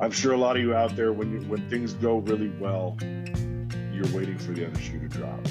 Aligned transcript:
I'm 0.00 0.10
sure 0.10 0.32
a 0.32 0.36
lot 0.36 0.56
of 0.56 0.62
you 0.62 0.74
out 0.74 0.96
there, 0.96 1.12
when 1.12 1.32
you, 1.32 1.40
when 1.48 1.68
things 1.68 1.94
go 1.94 2.18
really 2.18 2.50
well, 2.60 2.96
you're 3.92 4.08
waiting 4.12 4.38
for 4.38 4.52
the 4.52 4.66
other 4.66 4.80
shoe 4.80 5.00
to 5.00 5.08
drop. 5.08 5.42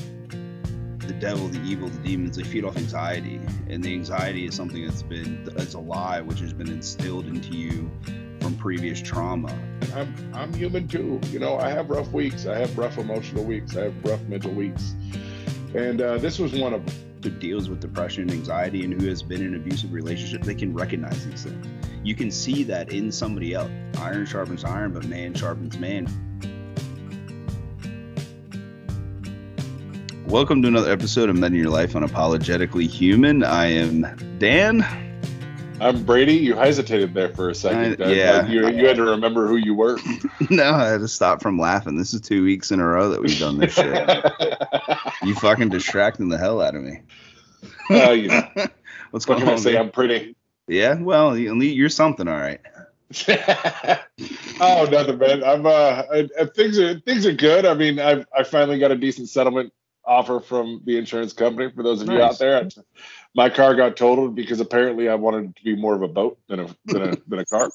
The 1.00 1.14
devil, 1.20 1.48
the 1.48 1.62
evil, 1.62 1.90
the 1.90 2.00
demons, 2.00 2.38
they 2.38 2.44
feed 2.44 2.64
off 2.66 2.78
anxiety. 2.78 3.40
And 3.70 3.84
the 3.84 3.94
anxiety 3.94 4.46
is 4.46 4.56
something 4.56 4.86
that's 4.86 5.04
been, 5.04 5.48
it's 5.58 5.74
a 5.74 5.80
lie, 5.80 6.22
which 6.22 6.40
has 6.40 6.54
been 6.54 6.70
instilled 6.70 7.28
into 7.28 7.50
you 7.50 7.92
from 8.44 8.56
previous 8.58 9.02
trauma. 9.02 9.58
I'm 9.96 10.14
I'm 10.34 10.54
human 10.54 10.88
too. 10.88 11.20
You 11.30 11.40
know, 11.40 11.58
I 11.58 11.70
have 11.70 11.90
rough 11.90 12.12
weeks. 12.12 12.46
I 12.46 12.58
have 12.58 12.78
rough 12.78 12.98
emotional 12.98 13.44
weeks. 13.44 13.78
I 13.78 13.84
have 13.84 14.06
rough 14.06 14.22
mental 14.24 14.52
weeks, 14.52 14.96
and 15.76 16.02
uh, 16.02 16.18
this 16.18 16.40
was 16.40 16.54
one 16.54 16.74
of 16.74 16.86
them. 16.86 17.13
Who 17.24 17.30
deals 17.30 17.70
with 17.70 17.80
depression 17.80 18.24
and 18.24 18.32
anxiety 18.32 18.84
and 18.84 19.02
who 19.02 19.08
has 19.08 19.24
been 19.24 19.42
in 19.42 19.56
abusive 19.56 19.94
relationship, 19.94 20.42
they 20.42 20.54
can 20.54 20.74
recognize 20.74 21.26
these 21.26 21.44
things. 21.46 21.66
You 22.04 22.16
can 22.16 22.30
see 22.30 22.64
that 22.64 22.92
in 22.92 23.14
somebody 23.14 23.54
else. 23.54 23.72
Iron 24.00 24.26
sharpens 24.26 24.66
iron, 24.66 24.92
but 24.92 25.06
man 25.06 25.34
sharpens 25.34 25.80
man. 25.80 26.06
Welcome 30.26 30.62
to 30.64 30.68
another 30.68 30.92
episode 30.92 31.30
of 31.30 31.38
Men 31.38 31.54
in 31.54 31.60
Your 31.62 31.70
Life 31.70 31.94
Unapologetically 31.94 32.90
Human. 32.90 33.42
I 33.42 33.68
am 33.68 34.36
Dan. 34.40 35.13
I'm 35.82 36.04
Brady. 36.04 36.34
You 36.36 36.56
hesitated 36.56 37.14
there 37.14 37.30
for 37.30 37.50
a 37.50 37.56
second. 37.56 38.02
I- 38.02 38.12
yeah. 38.14 38.38
Like 38.42 38.50
you, 38.52 38.70
you 38.70 38.88
had 38.88 38.96
to 38.98 39.04
remember 39.04 39.48
who 39.48 39.58
you 39.58 39.74
were. 39.74 39.98
no, 40.50 40.72
I 40.72 40.88
had 40.88 41.02
to 41.02 41.08
stop 41.08 41.42
from 41.42 41.58
laughing. 41.60 41.98
This 41.98 42.14
is 42.14 42.22
two 42.22 42.44
weeks 42.44 42.72
in 42.72 42.80
a 42.80 42.86
row 42.86 43.10
that 43.10 43.22
we've 43.22 43.38
done 43.40 43.58
this 43.58 43.74
shit. 43.74 44.08
you 45.24 45.36
fucking 45.36 45.70
distracting 45.70 46.30
the 46.30 46.38
hell 46.38 46.62
out 46.62 46.76
of 46.76 46.84
me. 46.84 47.02
Uh, 47.90 48.12
you 48.12 48.28
know, 48.30 48.48
What's 49.12 49.28
what 49.28 49.38
going 49.40 49.50
I 49.50 49.54
on? 49.54 49.58
say? 49.60 49.72
dude? 49.72 49.80
I'm 49.82 49.92
pretty. 49.92 50.36
Yeah, 50.68 50.96
well, 50.96 51.38
you- 51.38 51.54
you're 51.62 51.90
something, 51.90 52.28
all 52.28 52.38
right. 52.40 52.62
oh, 54.60 54.88
nothing, 54.92 55.18
man. 55.18 55.44
I'm 55.44 55.66
uh, 55.66 55.70
I, 56.12 56.30
I- 56.40 56.46
things 56.46 56.80
are 56.80 57.00
things 57.02 57.26
are 57.26 57.34
good. 57.34 57.66
I 57.66 57.74
mean, 57.74 58.00
I 58.00 58.24
I 58.36 58.44
finally 58.44 58.80
got 58.80 58.92
a 58.92 58.96
decent 58.96 59.30
settlement 59.30 59.72
offer 60.06 60.40
from 60.40 60.82
the 60.86 60.98
insurance 60.98 61.34
company. 61.34 61.72
For 61.72 61.84
those 61.84 62.02
of 62.02 62.10
you 62.10 62.22
out 62.22 62.38
there, 62.40 62.68
my 63.36 63.50
car 63.50 63.76
got 63.76 63.96
totaled 63.98 64.36
because 64.36 64.60
apparently 64.60 65.10
I 65.10 65.16
wanted 65.16 65.46
it 65.52 65.56
to 65.58 65.64
be 65.64 65.76
more 65.76 65.96
of 65.96 66.02
a 66.02 66.08
boat 66.08 66.38
than 66.48 66.60
a 66.62 66.76
than 66.86 67.02
a 67.02 67.18
than 67.28 67.40
a 67.40 67.46
car. 67.46 67.70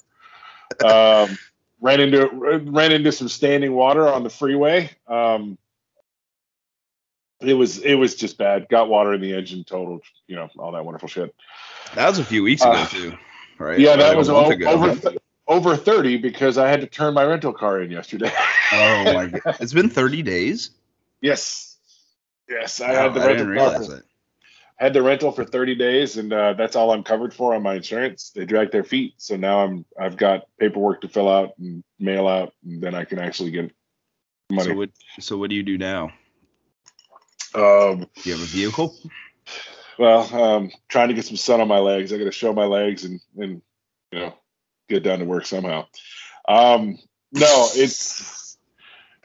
Um, 0.85 1.39
ran 1.81 2.01
into 2.01 2.29
ran 2.71 2.93
into 2.93 3.13
some 3.13 3.29
standing 3.29 3.73
water 3.73 4.07
on 4.09 4.23
the 4.23 4.31
freeway. 4.31 4.91
Um, 5.07 5.59
it 7.41 7.55
was 7.55 7.79
it 7.79 7.95
was 7.95 8.15
just 8.17 8.37
bad. 8.39 8.69
Got 8.69 8.89
water 8.89 9.15
in 9.15 9.21
the 9.21 9.33
engine, 9.35 9.65
totaled. 9.65 10.03
You 10.27 10.37
know 10.37 10.49
all 10.59 10.73
that 10.73 10.85
wonderful 10.85 11.09
shit. 11.09 11.35
That 11.95 12.09
was 12.09 12.19
a 12.19 12.25
few 12.25 12.43
weeks 12.43 12.63
ago, 12.63 12.73
Uh, 12.73 12.87
too, 12.87 13.19
right? 13.59 13.79
Yeah, 13.79 13.97
that 13.97 14.09
Like 14.09 14.15
a 14.15 14.19
was 14.19 14.29
month 14.29 14.49
o- 14.49 14.51
ago. 14.51 14.67
over 14.71 14.95
th- 14.95 15.19
over 15.47 15.77
thirty 15.77 16.17
because 16.19 16.59
I 16.59 16.69
had 16.69 16.81
to 16.83 16.87
turn 16.87 17.15
my 17.15 17.25
rental 17.25 17.53
car 17.53 17.81
in 17.81 17.91
yesterday. 17.91 18.31
Oh 18.73 19.15
my 19.15 19.27
god, 19.45 19.57
it's 19.61 19.73
been 19.73 19.89
30 19.89 20.23
days. 20.23 20.71
yes, 21.23 21.68
yes, 22.49 22.81
I 22.81 22.93
Wow, 22.93 23.03
had 23.03 23.15
the 23.15 23.21
I 23.21 23.27
rental 23.27 23.37
didn't 23.47 23.49
realize 23.51 23.87
For, 23.87 23.93
that. 23.95 24.05
had 24.77 24.93
the 24.95 25.03
rental 25.03 25.33
for 25.33 25.45
thirty 25.45 25.75
days, 25.75 26.17
and 26.17 26.33
uh, 26.33 26.53
that's 26.55 26.77
all 26.77 26.93
I'm 26.93 27.03
covered 27.03 27.35
for 27.35 27.55
on 27.55 27.63
my 27.63 27.75
insurance. 27.75 28.31
They 28.31 28.45
dragged 28.45 28.73
their 28.73 28.85
feet, 28.85 29.15
so 29.19 29.37
now 29.37 29.61
I'm 29.65 29.85
I've 29.99 30.17
got 30.17 30.45
paperwork 30.59 31.01
to 31.03 31.09
fill 31.09 31.29
out 31.29 31.53
and 31.59 31.83
mail 31.99 32.27
out, 32.29 32.53
and 32.65 32.83
then 32.83 32.95
I 32.95 33.05
can 33.05 33.19
actually 33.19 33.51
get 33.51 33.71
money. 34.51 34.71
So 34.71 34.77
what? 34.77 34.91
So 35.21 35.37
what 35.37 35.51
do 35.51 35.57
you 35.57 35.63
do 35.63 35.79
now? 35.79 36.13
um, 37.55 38.01
Do 38.01 38.31
you 38.31 38.33
have 38.33 38.43
a 38.43 38.47
vehicle? 38.47 38.95
well, 39.99 40.33
um, 40.35 40.71
trying 40.89 41.09
to 41.09 41.15
get 41.15 41.25
some 41.25 41.37
sun 41.37 41.61
on 41.61 41.69
my 41.69 41.79
legs. 41.79 42.13
I 42.13 42.19
got 42.19 42.25
to 42.25 42.33
show 42.33 42.53
my 42.53 42.67
legs 42.67 43.05
and 43.05 43.21
and 43.37 43.63
you 44.13 44.21
know 44.21 44.35
get 44.89 45.03
down 45.03 45.19
to 45.19 45.25
work 45.25 45.47
somehow. 45.47 45.87
Um, 46.49 46.99
no, 47.33 47.69
it's 47.75 48.57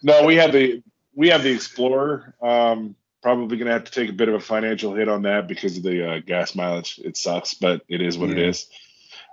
no. 0.02 0.26
We 0.26 0.36
have 0.38 0.52
the 0.52 0.82
we 1.16 1.30
have 1.30 1.44
the 1.44 1.52
Explorer. 1.54 2.36
Um, 2.42 2.96
probably 3.24 3.58
going 3.58 3.68
to 3.68 3.74
have 3.74 3.86
to 3.86 3.92
take 3.92 4.10
a 4.10 4.14
bit 4.14 4.30
of 4.30 4.36
a 4.36 4.40
financial 4.40 4.94
hit 4.94 5.10
on 5.10 5.24
that 5.24 5.48
because 5.48 5.78
of 5.78 5.84
the 5.84 6.08
uh, 6.08 6.20
gas 6.20 6.54
mileage. 6.54 7.00
It 7.04 7.18
sucks, 7.18 7.56
but 7.56 7.82
it 7.88 8.02
is 8.02 8.18
what 8.18 8.30
it 8.30 8.38
Yeah. 8.38 8.50
is. 8.50 8.68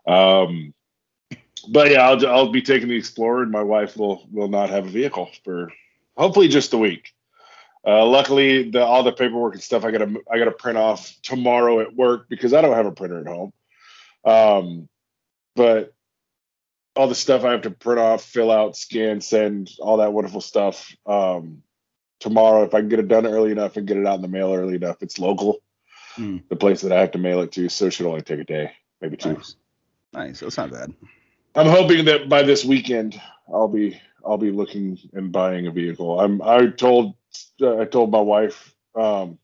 Um, 0.06 0.72
but 1.68 1.90
yeah, 1.90 2.08
I'll 2.08 2.26
I'll 2.26 2.52
be 2.52 2.62
taking 2.62 2.88
the 2.88 2.96
Explorer, 2.96 3.42
and 3.42 3.52
my 3.52 3.62
wife 3.62 3.96
will 3.96 4.26
will 4.32 4.48
not 4.48 4.70
have 4.70 4.86
a 4.86 4.90
vehicle 4.90 5.28
for 5.44 5.70
hopefully 6.16 6.48
just 6.48 6.72
a 6.72 6.78
week. 6.78 7.12
Uh, 7.86 8.06
luckily, 8.06 8.70
the 8.70 8.82
all 8.82 9.02
the 9.02 9.12
paperwork 9.12 9.54
and 9.54 9.62
stuff 9.62 9.84
I 9.84 9.90
gotta 9.90 10.14
I 10.30 10.38
gotta 10.38 10.52
print 10.52 10.78
off 10.78 11.14
tomorrow 11.22 11.80
at 11.80 11.94
work 11.94 12.28
because 12.30 12.54
I 12.54 12.62
don't 12.62 12.76
have 12.76 12.86
a 12.86 12.92
printer 12.92 13.20
at 13.20 13.26
home. 13.26 13.52
Um, 14.24 14.88
but 15.54 15.92
all 16.96 17.08
the 17.08 17.14
stuff 17.14 17.44
I 17.44 17.52
have 17.52 17.62
to 17.62 17.70
print 17.70 18.00
off, 18.00 18.22
fill 18.24 18.50
out, 18.50 18.76
scan, 18.76 19.20
send, 19.20 19.70
all 19.80 19.98
that 19.98 20.12
wonderful 20.12 20.40
stuff. 20.40 20.94
Um, 21.06 21.62
tomorrow, 22.20 22.62
if 22.62 22.74
I 22.74 22.80
can 22.80 22.88
get 22.88 23.00
it 23.00 23.08
done 23.08 23.26
early 23.26 23.50
enough 23.50 23.76
and 23.76 23.86
get 23.86 23.96
it 23.96 24.06
out 24.06 24.16
in 24.16 24.22
the 24.22 24.28
mail 24.28 24.54
early 24.54 24.76
enough, 24.76 25.02
it's 25.02 25.18
local. 25.18 25.58
Hmm. 26.14 26.38
The 26.48 26.56
place 26.56 26.82
that 26.82 26.92
I 26.92 27.00
have 27.00 27.12
to 27.12 27.18
mail 27.18 27.40
it 27.40 27.52
to, 27.52 27.68
so 27.68 27.86
it 27.86 27.92
should 27.92 28.06
only 28.06 28.22
take 28.22 28.40
a 28.40 28.44
day, 28.44 28.72
maybe 29.00 29.16
two. 29.16 29.34
Nice. 29.34 29.56
Nice. 30.12 30.40
That's 30.40 30.56
not 30.56 30.70
bad. 30.70 30.92
I'm 31.54 31.66
hoping 31.66 32.04
that 32.04 32.28
by 32.28 32.42
this 32.42 32.64
weekend 32.64 33.20
I'll 33.52 33.68
be 33.68 34.00
I'll 34.24 34.38
be 34.38 34.52
looking 34.52 34.98
and 35.12 35.32
buying 35.32 35.66
a 35.66 35.70
vehicle. 35.70 36.20
I'm 36.20 36.42
I 36.42 36.66
told 36.66 37.14
uh, 37.60 37.78
I 37.78 37.84
told 37.84 38.10
my 38.10 38.20
wife 38.20 38.74
um, 38.94 39.38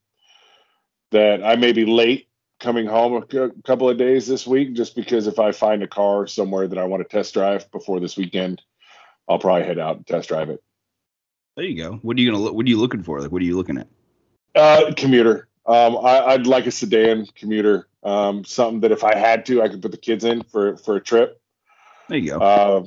that 1.11 1.45
I 1.45 1.57
may 1.57 1.73
be 1.73 1.87
late 1.87 2.29
coming 2.59 2.87
home 2.87 3.15
a 3.15 3.51
couple 3.63 3.89
of 3.89 3.99
days 3.99 4.27
this 4.27 4.47
week 4.47 4.75
just 4.75 4.97
because 4.97 5.27
if 5.27 5.39
I 5.39 5.53
find 5.53 5.83
a 5.83 5.89
car 5.89 6.27
somewhere 6.27 6.67
that 6.67 6.79
I 6.79 6.85
want 6.85 7.03
to 7.03 7.09
test 7.09 7.35
drive 7.35 7.71
before 7.71 8.01
this 8.01 8.17
weekend, 8.17 8.63
I'll 9.29 9.39
probably 9.39 9.65
head 9.65 9.79
out 9.79 9.97
and 9.97 10.07
test 10.07 10.29
drive 10.29 10.51
it. 10.51 10.63
There 11.57 11.65
you 11.65 11.83
go. 11.83 11.93
What 12.03 12.17
are 12.17 12.21
you 12.21 12.31
gonna 12.31 12.43
look? 12.43 12.55
What 12.55 12.67
are 12.67 12.69
you 12.69 12.79
looking 12.79 13.03
for? 13.03 13.21
Like, 13.21 13.33
what 13.33 13.41
are 13.41 13.45
you 13.47 13.57
looking 13.57 13.79
at? 13.79 13.89
Uh, 14.55 14.93
commuter. 14.97 15.49
Um, 15.67 15.97
I, 15.97 16.21
I'd 16.27 16.47
like 16.47 16.67
a 16.67 16.71
sedan 16.71 17.27
commuter. 17.35 17.89
Um, 18.03 18.45
something 18.45 18.81
that 18.81 18.93
if 18.93 19.03
I 19.03 19.17
had 19.17 19.47
to, 19.47 19.63
I 19.63 19.69
could 19.69 19.83
put 19.83 19.91
the 19.91 19.97
kids 19.97 20.25
in 20.25 20.43
for 20.43 20.77
for 20.77 20.97
a 20.97 21.01
trip. 21.01 21.41
There 22.09 22.19
you 22.19 22.31
go. 22.31 22.39
Uh, 22.39 22.87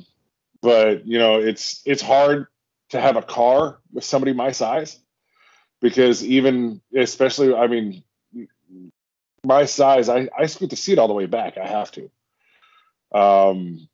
but 0.62 1.06
you 1.06 1.18
know, 1.18 1.40
it's 1.40 1.82
it's 1.84 2.00
hard 2.00 2.46
to 2.90 3.00
have 3.00 3.16
a 3.16 3.22
car 3.22 3.80
with 3.92 4.04
somebody 4.04 4.32
my 4.32 4.52
size 4.52 4.98
because 5.80 6.24
even 6.24 6.80
especially, 6.96 7.54
I 7.54 7.66
mean, 7.66 8.02
my 9.44 9.64
size, 9.64 10.08
I 10.08 10.28
I 10.38 10.46
scoot 10.46 10.70
the 10.70 10.76
seat 10.76 10.98
all 10.98 11.08
the 11.08 11.14
way 11.14 11.26
back. 11.26 11.58
I 11.58 11.66
have 11.66 11.90
to. 11.92 12.10
Um, 13.12 13.88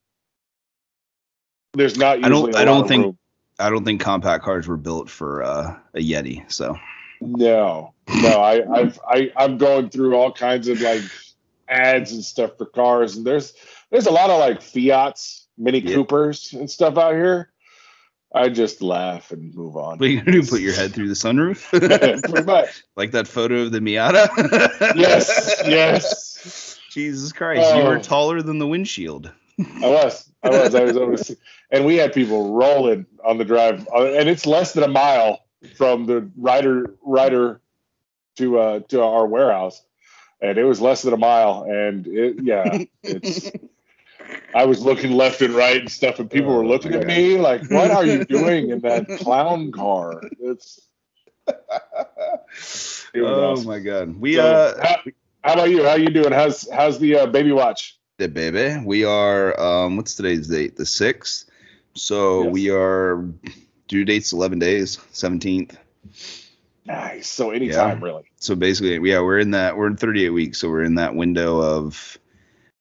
there's 1.73 1.97
not. 1.97 2.23
I 2.25 2.29
don't- 2.29 2.55
I 2.55 2.65
don't 2.65 2.87
think- 2.87 3.05
room. 3.05 3.19
I 3.59 3.71
don't 3.71 3.85
think 3.85 4.01
compact 4.01 4.45
cars 4.45 4.67
were 4.69 4.77
built 4.77 5.09
for 5.09 5.43
uh, 5.43 5.77
a 5.95 5.99
Yeti. 5.99 6.51
So 6.53 6.77
No, 7.21 7.95
no. 8.09 8.41
I 8.43 8.79
I've 8.79 8.99
I 9.09 9.33
I'm 9.37 9.59
going 9.59 9.89
through 9.91 10.15
all 10.15 10.33
kinds 10.33 10.69
of 10.69 10.81
like 10.81 11.03
ads 11.69 12.13
and 12.13 12.23
stuff 12.25 12.57
for 12.59 12.67
cars, 12.67 13.17
and 13.17 13.27
there's 13.27 13.55
there's 13.91 14.07
a 14.07 14.13
lot 14.13 14.31
of 14.31 14.39
like 14.39 14.61
Fiats, 14.63 15.47
Mini 15.57 15.79
Yeah. 15.81 15.95
Coopers, 15.95 16.53
and 16.53 16.71
stuff 16.71 16.97
out 16.99 17.15
here. 17.15 17.51
I 18.35 18.51
just 18.51 18.83
laugh 18.83 19.31
and 19.31 19.55
move 19.55 19.77
on. 19.77 19.99
what 19.99 20.03
are 20.07 20.11
you 20.11 20.19
gonna 20.19 20.33
do? 20.33 20.43
Put 20.43 20.61
your 20.61 20.75
head 20.75 20.93
through 20.93 21.09
the 21.09 21.15
sunroof? 21.15 21.71
Pretty 22.31 22.45
much. 22.45 22.83
like 22.97 23.13
that 23.13 23.27
photo 23.27 23.63
of 23.63 23.73
the 23.73 23.79
Miata? 23.81 24.29
Yes, 24.97 25.63
yes. 25.67 26.79
Jesus 26.91 27.33
Christ, 27.33 27.75
you 27.77 27.85
were 27.85 27.97
Oh. 27.97 28.03
taller 28.03 28.43
than 28.43 28.59
the 28.59 28.67
windshield. 28.67 29.31
I 29.59 29.89
was. 29.89 30.31
I 30.43 30.49
was. 30.51 30.75
I 30.75 30.83
was 30.85 31.27
see. 31.29 31.37
And 31.71 31.85
we 31.85 31.97
had 31.97 32.13
people 32.13 32.55
rolling 32.55 33.07
on 33.25 33.39
the 33.39 33.45
drive, 33.45 33.87
uh, 33.95 34.05
and 34.13 34.29
it's 34.29 34.47
less 34.47 34.73
than 34.73 34.85
a 34.85 34.89
mile 34.89 35.45
from 35.75 36.05
the 36.07 36.31
rider 36.37 36.95
rider 37.03 37.61
to 38.37 38.59
uh 38.59 38.81
to 38.89 39.03
our 39.03 39.27
warehouse, 39.27 39.83
and 40.41 40.59
it 40.59 40.65
was 40.65 40.81
less 40.81 41.03
than 41.03 41.13
a 41.13 41.17
mile. 41.19 41.65
And 41.69 42.07
it, 42.07 42.37
yeah, 42.43 42.79
it's. 43.05 43.53
I 44.55 44.65
was 44.65 44.83
looking 44.83 45.13
left 45.13 45.43
and 45.43 45.55
right 45.55 45.79
and 45.81 45.91
stuff, 45.91 46.19
and 46.19 46.31
people 46.31 46.53
Oh, 46.53 46.57
were 46.57 46.67
looking 46.67 46.93
my 46.93 46.97
at 46.97 47.05
me 47.05 47.39
like, 47.39 47.67
"What 47.69 47.91
are 47.91 48.05
you 48.05 48.19
doing 48.19 48.71
in 48.71 48.81
that 48.81 49.13
clown 49.15 49.73
car?" 49.73 50.29
It's. 50.39 50.89
It 53.15 53.23
Oh 53.23 53.39
awesome. 53.39 53.69
my 53.69 53.79
god. 53.81 54.17
We 54.19 54.39
So, 54.39 54.41
uh 54.41 54.75
how, 54.83 54.97
how 55.45 55.53
about 55.55 55.71
you? 55.71 55.85
How 55.85 55.95
you 55.95 56.09
doing? 56.11 56.33
How's 56.33 56.69
how's 56.71 56.99
the 56.99 57.17
uh, 57.17 57.27
baby 57.27 57.53
watch? 57.53 57.99
The 58.19 58.29
baby. 58.29 58.83
We 58.85 59.05
are 59.05 59.59
um 59.61 59.97
what's 59.97 60.15
today's 60.15 60.49
date? 60.49 60.77
The 60.77 60.87
sixth. 60.87 61.49
So 61.97 62.45
Yes. 62.45 62.53
we 62.53 62.71
are 62.71 63.25
due 63.89 64.05
date's 64.05 64.33
eleven 64.33 64.59
days, 64.59 64.99
seventeenth. 65.13 65.77
Nice. 66.85 67.29
So 67.29 67.51
anytime, 67.51 68.03
really. 68.03 68.25
So 68.37 68.55
basically, 68.55 69.11
yeah, 69.11 69.21
we're 69.21 69.39
in 69.41 69.51
that 69.53 69.77
we're 69.77 69.89
in 69.89 69.97
thirty 69.97 70.25
eight 70.25 70.31
weeks, 70.31 70.59
so 70.59 70.69
we're 70.69 70.85
in 70.85 70.95
that 70.97 71.15
window 71.15 71.61
of 71.61 72.17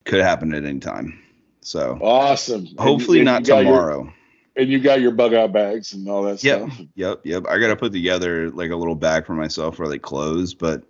could 0.04 0.22
happen 0.22 0.54
at 0.54 0.64
any 0.66 0.80
time. 0.80 1.20
So 1.62 1.98
Awesome. 2.02 2.68
And 2.68 2.80
hopefully 2.80 3.24
not 3.24 3.44
got 3.44 3.64
your- 3.64 3.74
tomorrow. 3.74 4.14
and 4.56 4.70
you 4.70 4.80
got 4.80 5.02
your 5.02 5.12
bug 5.12 5.34
out 5.34 5.52
bags 5.52 5.94
and 5.94 6.08
all 6.08 6.24
that 6.24 6.44
Yep. 6.44 6.62
stuff. 6.72 6.82
Yep, 6.96 7.22
yep. 7.24 7.44
I 7.50 7.58
gotta 7.58 7.76
put 7.76 7.92
together 7.92 8.52
like 8.52 8.70
a 8.70 8.76
little 8.76 8.94
bag 8.96 9.26
for 9.26 9.34
myself 9.34 9.76
for 9.78 9.88
like 9.88 10.04
clothes, 10.04 10.54
but 10.54 10.84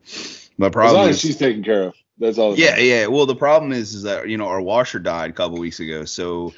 my 0.58 0.70
problem 0.70 0.96
As 0.96 0.98
long 0.98 1.10
is 1.10 1.16
as 1.16 1.22
she's 1.22 1.38
taken 1.38 1.64
care 1.64 1.84
of. 1.84 1.94
That's 2.18 2.38
all. 2.38 2.58
Yeah, 2.58 2.72
matters. 2.72 2.84
yeah. 2.86 3.08
Well, 3.08 3.26
the 3.26 3.36
problem 3.36 3.72
is, 3.72 3.94
is 3.96 4.04
that 4.04 4.28
you 4.30 4.38
know 4.38 4.48
our 4.48 4.62
washer 4.62 5.00
died 5.00 5.30
a 5.30 5.34
couple 5.34 5.58
weeks 5.58 5.80
ago, 5.80 6.04
so 6.06 6.54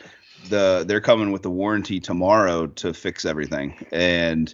the 0.49 0.83
they're 0.87 1.01
coming 1.01 1.31
with 1.31 1.41
the 1.43 1.49
warranty 1.49 1.99
tomorrow 1.99 2.67
to 2.67 2.93
fix 2.93 3.25
everything, 3.25 3.85
and 3.91 4.53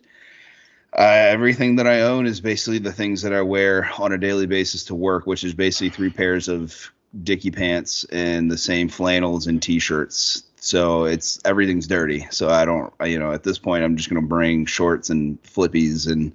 uh, 0.97 1.01
everything 1.01 1.75
that 1.77 1.87
I 1.87 2.01
own 2.01 2.27
is 2.27 2.39
basically 2.39 2.77
the 2.77 2.91
things 2.91 3.21
that 3.23 3.33
I 3.33 3.41
wear 3.41 3.89
on 3.97 4.11
a 4.11 4.17
daily 4.17 4.45
basis 4.45 4.83
to 4.85 4.95
work, 4.95 5.25
which 5.25 5.43
is 5.43 5.53
basically 5.53 5.89
three 5.89 6.11
pairs 6.11 6.47
of 6.47 6.91
dicky 7.23 7.51
pants 7.51 8.05
and 8.11 8.49
the 8.49 8.57
same 8.57 8.89
flannels 8.89 9.47
and 9.47 9.61
t-shirts. 9.61 10.43
So 10.57 11.05
it's 11.05 11.39
everything's 11.45 11.87
dirty. 11.87 12.27
So 12.31 12.49
I 12.49 12.63
don't, 12.65 12.93
you 13.03 13.19
know, 13.19 13.31
at 13.31 13.43
this 13.43 13.59
point, 13.59 13.83
I'm 13.83 13.97
just 13.97 14.09
gonna 14.09 14.21
bring 14.21 14.65
shorts 14.65 15.09
and 15.09 15.41
flippies 15.43 16.09
and 16.11 16.31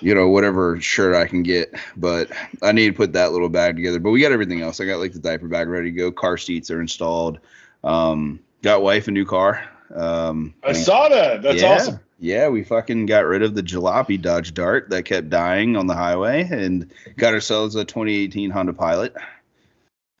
you 0.00 0.14
know 0.14 0.28
whatever 0.28 0.80
shirt 0.80 1.14
I 1.14 1.26
can 1.26 1.42
get. 1.42 1.72
But 1.96 2.30
I 2.60 2.72
need 2.72 2.88
to 2.88 2.92
put 2.92 3.12
that 3.12 3.32
little 3.32 3.48
bag 3.48 3.76
together. 3.76 4.00
But 4.00 4.10
we 4.10 4.20
got 4.20 4.32
everything 4.32 4.62
else. 4.62 4.80
I 4.80 4.84
got 4.84 4.98
like 4.98 5.12
the 5.12 5.20
diaper 5.20 5.48
bag 5.48 5.68
ready 5.68 5.90
to 5.90 5.96
go. 5.96 6.10
Car 6.12 6.36
seats 6.36 6.70
are 6.70 6.80
installed. 6.80 7.38
Um, 7.84 8.40
got 8.62 8.82
wife 8.82 9.08
a 9.08 9.10
new 9.10 9.24
car. 9.24 9.68
Um, 9.94 10.54
I 10.62 10.72
saw 10.72 11.08
that. 11.08 11.42
That's 11.42 11.62
yeah, 11.62 11.74
awesome. 11.74 12.00
Yeah, 12.18 12.48
we 12.48 12.62
fucking 12.62 13.06
got 13.06 13.26
rid 13.26 13.42
of 13.42 13.54
the 13.54 13.62
jalopy 13.62 14.20
Dodge 14.20 14.54
Dart 14.54 14.88
that 14.90 15.04
kept 15.04 15.28
dying 15.28 15.76
on 15.76 15.86
the 15.86 15.94
highway 15.94 16.48
and 16.50 16.90
got 17.16 17.34
ourselves 17.34 17.74
a 17.74 17.84
2018 17.84 18.50
Honda 18.50 18.72
Pilot. 18.72 19.14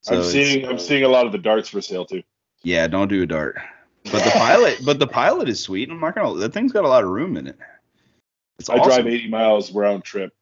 I'm 0.08 0.24
seeing 0.24 0.66
I'm 0.66 0.80
seeing 0.80 1.04
a 1.04 1.08
lot 1.08 1.26
of 1.26 1.32
the 1.32 1.38
darts 1.38 1.68
for 1.68 1.80
sale 1.80 2.04
too. 2.04 2.22
Yeah, 2.64 2.88
don't 2.88 3.08
do 3.08 3.22
a 3.22 3.26
Dart. 3.26 3.56
But 4.04 4.24
the 4.24 4.30
Pilot, 4.30 4.80
but 4.84 4.98
the 4.98 5.06
Pilot 5.06 5.48
is 5.48 5.60
sweet. 5.60 5.90
I'm 5.90 6.00
not 6.00 6.16
gonna. 6.16 6.38
That 6.40 6.52
thing's 6.52 6.72
got 6.72 6.84
a 6.84 6.88
lot 6.88 7.04
of 7.04 7.10
room 7.10 7.36
in 7.36 7.46
it. 7.46 7.58
It's 8.58 8.68
I 8.68 8.78
awesome. 8.78 9.04
drive 9.04 9.06
80 9.06 9.28
miles 9.28 9.72
round 9.72 10.04
trip. 10.04 10.32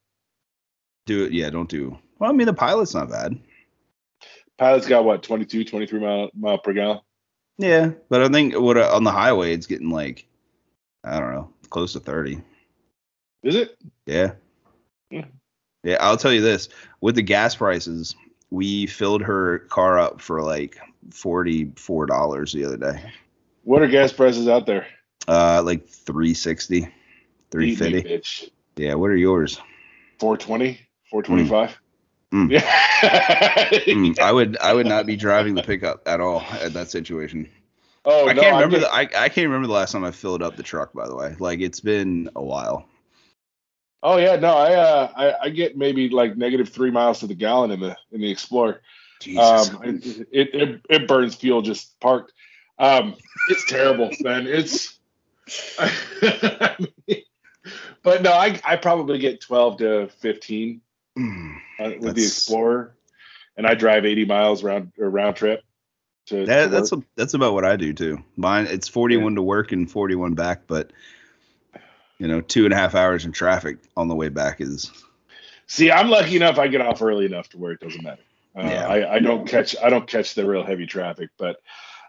Do 1.05 1.25
it. 1.25 1.31
Yeah, 1.31 1.49
don't 1.51 1.69
do. 1.69 1.97
Well, 2.17 2.29
I 2.29 2.33
mean, 2.33 2.47
the 2.47 2.53
Pilot's 2.53 2.93
not 2.93 3.09
bad. 3.09 3.39
Pilot's 4.57 4.87
got 4.87 5.05
what 5.05 5.23
22, 5.23 5.63
23 5.63 5.99
mile 5.99 6.29
mile 6.35 6.57
per 6.57 6.73
gallon. 6.73 7.01
Yeah, 7.61 7.91
but 8.09 8.23
I 8.23 8.27
think 8.29 8.55
what 8.57 8.77
uh, 8.77 8.89
on 8.93 9.03
the 9.03 9.11
highway 9.11 9.53
it's 9.53 9.67
getting 9.67 9.91
like, 9.91 10.25
I 11.03 11.19
don't 11.19 11.31
know, 11.31 11.53
close 11.69 11.93
to 11.93 11.99
30. 11.99 12.41
Is 13.43 13.55
it? 13.55 13.77
Yeah. 14.07 14.33
Yeah. 15.11 15.25
Yeah, 15.83 15.97
I'll 15.99 16.17
tell 16.17 16.33
you 16.33 16.41
this. 16.41 16.69
With 17.01 17.15
the 17.15 17.21
gas 17.21 17.55
prices, 17.55 18.15
we 18.49 18.87
filled 18.87 19.21
her 19.21 19.59
car 19.69 19.99
up 19.99 20.21
for 20.21 20.41
like 20.41 20.77
forty-four 21.11 22.05
dollars 22.07 22.53
the 22.53 22.65
other 22.65 22.77
day. 22.77 23.11
What 23.63 23.81
are 23.81 23.87
gas 23.87 24.11
prices 24.11 24.47
out 24.47 24.65
there? 24.65 24.87
Uh 25.27 25.61
like 25.63 25.87
360, 25.87 26.77
Eat 26.77 26.87
350. 27.51 28.09
bitch. 28.09 28.49
Yeah, 28.75 28.95
what 28.95 29.11
are 29.11 29.15
yours? 29.15 29.57
420, 30.19 30.79
425. 31.09 31.69
Mm. 31.69 31.80
Yeah. 32.31 32.61
Mm, 33.71 34.19
I 34.21 34.31
would 34.31 34.57
I 34.57 34.73
would 34.73 34.87
not 34.87 35.05
be 35.05 35.15
driving 35.17 35.55
the 35.55 35.63
pickup 35.63 36.07
at 36.07 36.21
all 36.21 36.41
at 36.61 36.73
that 36.73 36.89
situation. 36.89 37.49
oh, 38.05 38.29
I 38.29 38.33
no, 38.33 38.41
can't 38.41 38.55
I 38.55 38.61
remember 38.61 38.79
the 38.79 38.93
I, 38.93 39.01
I 39.01 39.29
can't 39.29 39.47
remember 39.47 39.67
the 39.67 39.73
last 39.73 39.91
time 39.91 40.03
I 40.03 40.11
filled 40.11 40.41
up 40.41 40.55
the 40.55 40.63
truck 40.63 40.93
by 40.93 41.07
the 41.07 41.15
way. 41.15 41.35
Like 41.39 41.59
it's 41.59 41.79
been 41.79 42.29
a 42.35 42.43
while. 42.43 42.87
Oh 44.03 44.17
yeah, 44.17 44.37
no, 44.37 44.55
I 44.55 44.73
uh 44.73 45.11
I, 45.15 45.33
I 45.43 45.49
get 45.49 45.77
maybe 45.77 46.09
like 46.09 46.37
negative 46.37 46.69
three 46.69 46.91
miles 46.91 47.19
to 47.19 47.27
the 47.27 47.35
gallon 47.35 47.71
in 47.71 47.79
the 47.79 47.97
in 48.11 48.21
the 48.21 48.31
Explorer. 48.31 48.81
Jesus. 49.19 49.69
Um, 49.69 49.83
it, 49.83 50.27
it 50.31 50.55
it 50.55 50.81
it 50.89 51.07
burns 51.07 51.35
fuel 51.35 51.61
just 51.61 51.99
parked. 51.99 52.33
Um, 52.79 53.15
it's 53.49 53.65
terrible, 53.65 54.09
man. 54.21 54.47
It's. 54.47 54.97
but 58.03 58.21
no, 58.23 58.31
I 58.31 58.59
I 58.63 58.77
probably 58.77 59.19
get 59.19 59.41
twelve 59.41 59.77
to 59.77 60.07
fifteen 60.07 60.81
Mm. 61.21 61.55
uh, 61.79 61.91
with 61.99 62.15
the 62.15 62.23
Explorer, 62.23 62.95
and 63.57 63.67
I 63.67 63.75
drive 63.75 64.05
eighty 64.05 64.25
miles 64.25 64.63
round 64.63 64.91
or 64.99 65.09
round 65.09 65.35
trip. 65.35 65.63
To, 66.27 66.45
That, 66.45 66.65
to 66.65 66.69
that's 66.69 66.91
a, 66.91 67.03
that's 67.15 67.33
about 67.33 67.53
what 67.53 67.65
I 67.65 67.75
do 67.75 67.93
too. 67.93 68.23
Mine 68.37 68.67
it's 68.69 68.87
41 68.87 69.35
to 69.35 69.41
work 69.41 69.71
and 69.71 69.89
41 69.89 70.35
back, 70.35 70.61
but 70.67 70.91
you 72.19 72.27
know, 72.27 72.41
two 72.41 72.65
and 72.65 72.73
a 72.73 72.77
half 72.77 72.93
hours 72.93 73.25
in 73.25 73.31
traffic 73.31 73.77
on 73.97 74.07
the 74.07 74.15
way 74.15 74.29
back 74.29 74.61
is 74.61 74.91
See, 75.65 75.89
I'm 75.89 76.09
lucky 76.09 76.35
enough. 76.35 76.59
I 76.59 76.67
get 76.67 76.81
off 76.81 77.01
early 77.01 77.25
enough 77.25 77.49
to 77.49 77.57
where 77.57 77.71
it 77.71 77.79
doesn't 77.79 78.03
matter. 78.03 78.21
Uh, 78.55 78.61
Yeah. 78.63 78.87
I, 78.87 79.15
I 79.15 79.19
don't 79.19 79.47
catch 79.47 79.75
I 79.81 79.89
don't 79.89 80.05
catch 80.07 80.35
the 80.35 80.45
real 80.45 80.63
heavy 80.63 80.85
traffic, 80.85 81.29
but 81.37 81.57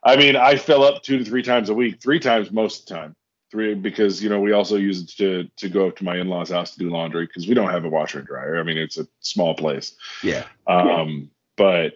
I 0.03 0.17
mean 0.17 0.37
I 0.37 0.57
fill 0.57 0.83
up 0.83 1.03
two 1.03 1.19
to 1.19 1.25
three 1.25 1.43
times 1.43 1.71
a 1.71 1.75
week, 1.75 2.03
three 2.03 2.19
times 2.21 2.51
most 2.51 2.81
of 2.81 2.87
the 2.87 2.95
time, 2.95 3.17
three 3.53 3.75
because 3.75 4.23
you 4.23 4.31
know 4.31 4.41
we 4.41 4.53
also 4.53 4.77
use 4.77 5.03
it 5.03 5.09
to 5.19 5.49
to 5.57 5.69
go 5.69 5.87
up 5.87 5.97
to 5.97 6.05
my 6.05 6.17
in 6.17 6.29
laws' 6.29 6.51
house 6.51 6.73
to 6.73 6.79
do 6.79 6.91
laundry 6.91 7.27
because 7.27 7.47
we 7.47 7.55
don't 7.55 7.71
have 7.71 7.85
a 7.85 7.89
washer 7.89 8.19
and 8.19 8.27
dryer. 8.27 8.59
I 8.59 8.65
mean 8.65 8.79
it's 8.79 8.99
a 8.99 9.07
small 9.21 9.55
place, 9.55 9.95
yeah. 10.25 10.45
um, 10.67 11.31
but 11.57 11.93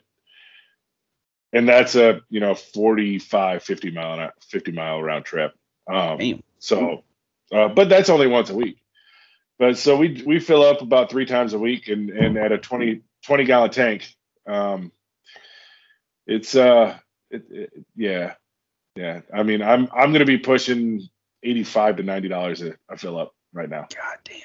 and 1.53 1.67
that's 1.67 1.97
a 1.97 2.21
you 2.29 2.39
know 2.39 2.55
45 2.55 3.63
50 3.63 3.91
mile 3.91 4.21
an- 4.21 4.31
50 4.43 4.73
mile 4.73 5.03
round 5.03 5.25
trip. 5.25 5.55
Um, 5.91 6.19
Damn. 6.19 6.43
so, 6.59 7.03
uh, 7.51 7.69
but 7.69 7.89
that's 7.89 8.11
only 8.11 8.27
once 8.27 8.51
a 8.51 8.55
week. 8.55 8.79
But 9.59 9.79
so 9.79 9.97
we 9.97 10.23
we 10.27 10.39
fill 10.39 10.63
up 10.63 10.83
about 10.83 11.11
three 11.11 11.25
times 11.25 11.55
a 11.55 11.59
week, 11.59 11.89
and 11.89 12.11
and 12.11 12.37
at 12.37 12.53
a 12.53 12.59
20, 12.59 13.01
20 13.25 13.45
gallon 13.45 13.71
tank. 13.71 14.15
Um, 14.47 14.93
it's 16.27 16.55
uh, 16.55 16.99
it, 17.31 17.45
it, 17.51 17.71
yeah, 17.97 18.35
yeah. 18.97 19.23
I 19.33 19.43
mean, 19.43 19.63
I'm 19.63 19.89
I'm 19.95 20.13
gonna 20.13 20.27
be 20.27 20.37
pushing 20.37 21.09
eighty 21.47 21.65
five 21.65 21.97
to 21.97 22.03
ninety 22.03 22.29
dollars 22.29 22.63
a, 22.63 22.75
a 22.89 22.97
fill 22.97 23.19
up 23.19 23.35
right 23.53 23.69
now. 23.69 23.87
God 23.95 24.17
damn. 24.25 24.37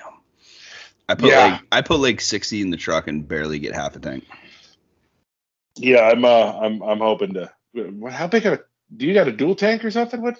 I 1.09 1.15
put 1.15 1.29
Yeah. 1.29 1.45
like 1.45 1.61
I 1.71 1.81
put 1.81 1.99
like 1.99 2.21
60 2.21 2.61
in 2.61 2.69
the 2.69 2.77
truck 2.77 3.07
and 3.07 3.27
barely 3.27 3.59
get 3.59 3.73
half 3.73 3.95
a 3.95 3.99
tank. 3.99 4.25
Yeah, 5.75 6.01
I'm 6.09 6.23
uh, 6.25 6.57
I'm 6.59 6.81
I'm 6.81 6.99
hoping 6.99 7.33
to. 7.35 7.51
what- 7.73 8.13
How 8.13 8.27
big 8.27 8.45
of 8.45 8.53
a? 8.53 8.59
Do 8.95 9.05
you 9.07 9.13
got 9.13 9.27
a 9.27 9.31
dual 9.31 9.55
tank 9.55 9.83
or 9.85 9.91
something? 9.91 10.21
What? 10.21 10.37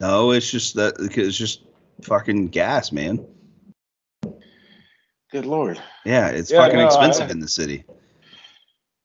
No, 0.00 0.30
it's 0.32 0.50
just 0.50 0.74
that 0.76 0.94
it's 0.98 1.36
just 1.36 1.64
fucking 2.02 2.48
gas, 2.48 2.90
man. 2.92 3.24
Good 5.30 5.46
lord. 5.46 5.80
Yeah, 6.04 6.28
it's 6.28 6.50
Yeah, 6.50 6.58
fucking 6.58 6.78
no, 6.78 6.86
expensive 6.86 7.28
I- 7.28 7.32
in 7.32 7.40
the 7.40 7.48
city. 7.48 7.84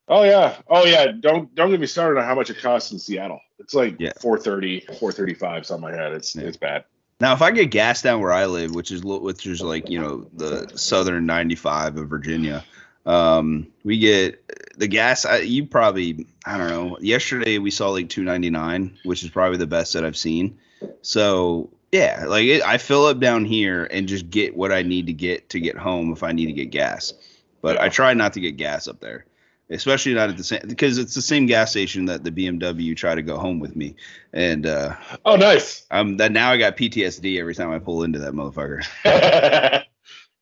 Oh 0.08 0.22
yeah. 0.24 0.56
Oh 0.68 0.84
yeah. 0.84 1.06
Don't 1.18 1.54
don't 1.54 1.70
get 1.70 1.80
me 1.80 1.86
started 1.86 2.18
on 2.20 2.26
how 2.26 2.34
much 2.34 2.50
it 2.50 2.58
costs 2.58 2.90
in 2.92 2.98
Seattle. 2.98 3.40
It's 3.60 3.74
like 3.74 3.96
Yeah. 3.98 4.12
430, 4.20 4.80
435, 4.98 5.66
something 5.66 5.84
like 5.84 5.94
that. 5.94 6.12
It's 6.12 6.34
Yeah. 6.34 6.44
it's 6.44 6.56
bad. 6.56 6.84
Now, 7.20 7.34
if 7.34 7.42
I 7.42 7.50
get 7.50 7.66
gas 7.66 8.00
down 8.02 8.20
where 8.20 8.32
I 8.32 8.46
live, 8.46 8.74
which 8.74 8.90
is 8.90 9.04
which 9.04 9.46
is 9.46 9.60
like 9.60 9.90
you 9.90 10.00
know 10.00 10.26
the 10.34 10.70
southern 10.76 11.26
95 11.26 11.98
of 11.98 12.08
Virginia, 12.08 12.64
um, 13.04 13.66
we 13.84 13.98
get 13.98 14.42
the 14.78 14.88
gas. 14.88 15.26
I, 15.26 15.38
you 15.40 15.66
probably 15.66 16.26
I 16.46 16.56
don't 16.56 16.70
know. 16.70 16.98
Yesterday 17.00 17.58
we 17.58 17.70
saw 17.70 17.90
like 17.90 18.08
2.99, 18.08 18.92
which 19.04 19.22
is 19.22 19.28
probably 19.30 19.58
the 19.58 19.66
best 19.66 19.92
that 19.92 20.04
I've 20.04 20.16
seen. 20.16 20.58
So 21.02 21.70
yeah, 21.92 22.24
like 22.26 22.44
it, 22.46 22.62
I 22.62 22.78
fill 22.78 23.04
up 23.06 23.20
down 23.20 23.44
here 23.44 23.84
and 23.90 24.08
just 24.08 24.30
get 24.30 24.56
what 24.56 24.72
I 24.72 24.82
need 24.82 25.06
to 25.08 25.12
get 25.12 25.50
to 25.50 25.60
get 25.60 25.76
home 25.76 26.12
if 26.12 26.22
I 26.22 26.32
need 26.32 26.46
to 26.46 26.52
get 26.52 26.70
gas. 26.70 27.12
But 27.60 27.78
I 27.78 27.90
try 27.90 28.14
not 28.14 28.32
to 28.34 28.40
get 28.40 28.56
gas 28.56 28.88
up 28.88 29.00
there, 29.00 29.26
especially 29.70 30.14
not 30.14 30.28
at 30.28 30.36
the 30.36 30.44
same 30.44 30.60
because 30.66 30.98
it's 30.98 31.14
the 31.14 31.22
same 31.22 31.46
gas 31.46 31.70
station 31.70 32.04
that 32.06 32.24
the 32.24 32.30
BMW 32.30 32.96
try 32.96 33.14
to 33.14 33.22
go 33.22 33.38
home 33.38 33.60
with 33.60 33.76
me, 33.76 33.94
and 34.32 34.66
uh, 34.66 34.96
Oh 35.24 35.36
nice. 35.36 35.86
um, 35.90 36.16
that 36.18 36.32
now 36.32 36.50
I 36.50 36.56
got 36.56 36.76
PTSD 36.76 37.38
every 37.38 37.54
time 37.54 37.70
I 37.70 37.78
pull 37.78 38.02
into 38.02 38.18
that 38.20 38.32
motherfucker. 38.32 38.84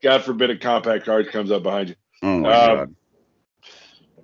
God 0.03 0.25
forbid 0.25 0.51
a 0.51 0.57
compact 0.57 1.05
car 1.05 1.25
comes 1.25 1.51
up 1.51 1.63
behind 1.63 1.91
you. 1.91 1.95
Oh 2.23 2.39
my 2.39 2.49
Um, 2.49 2.77
god. 2.77 2.95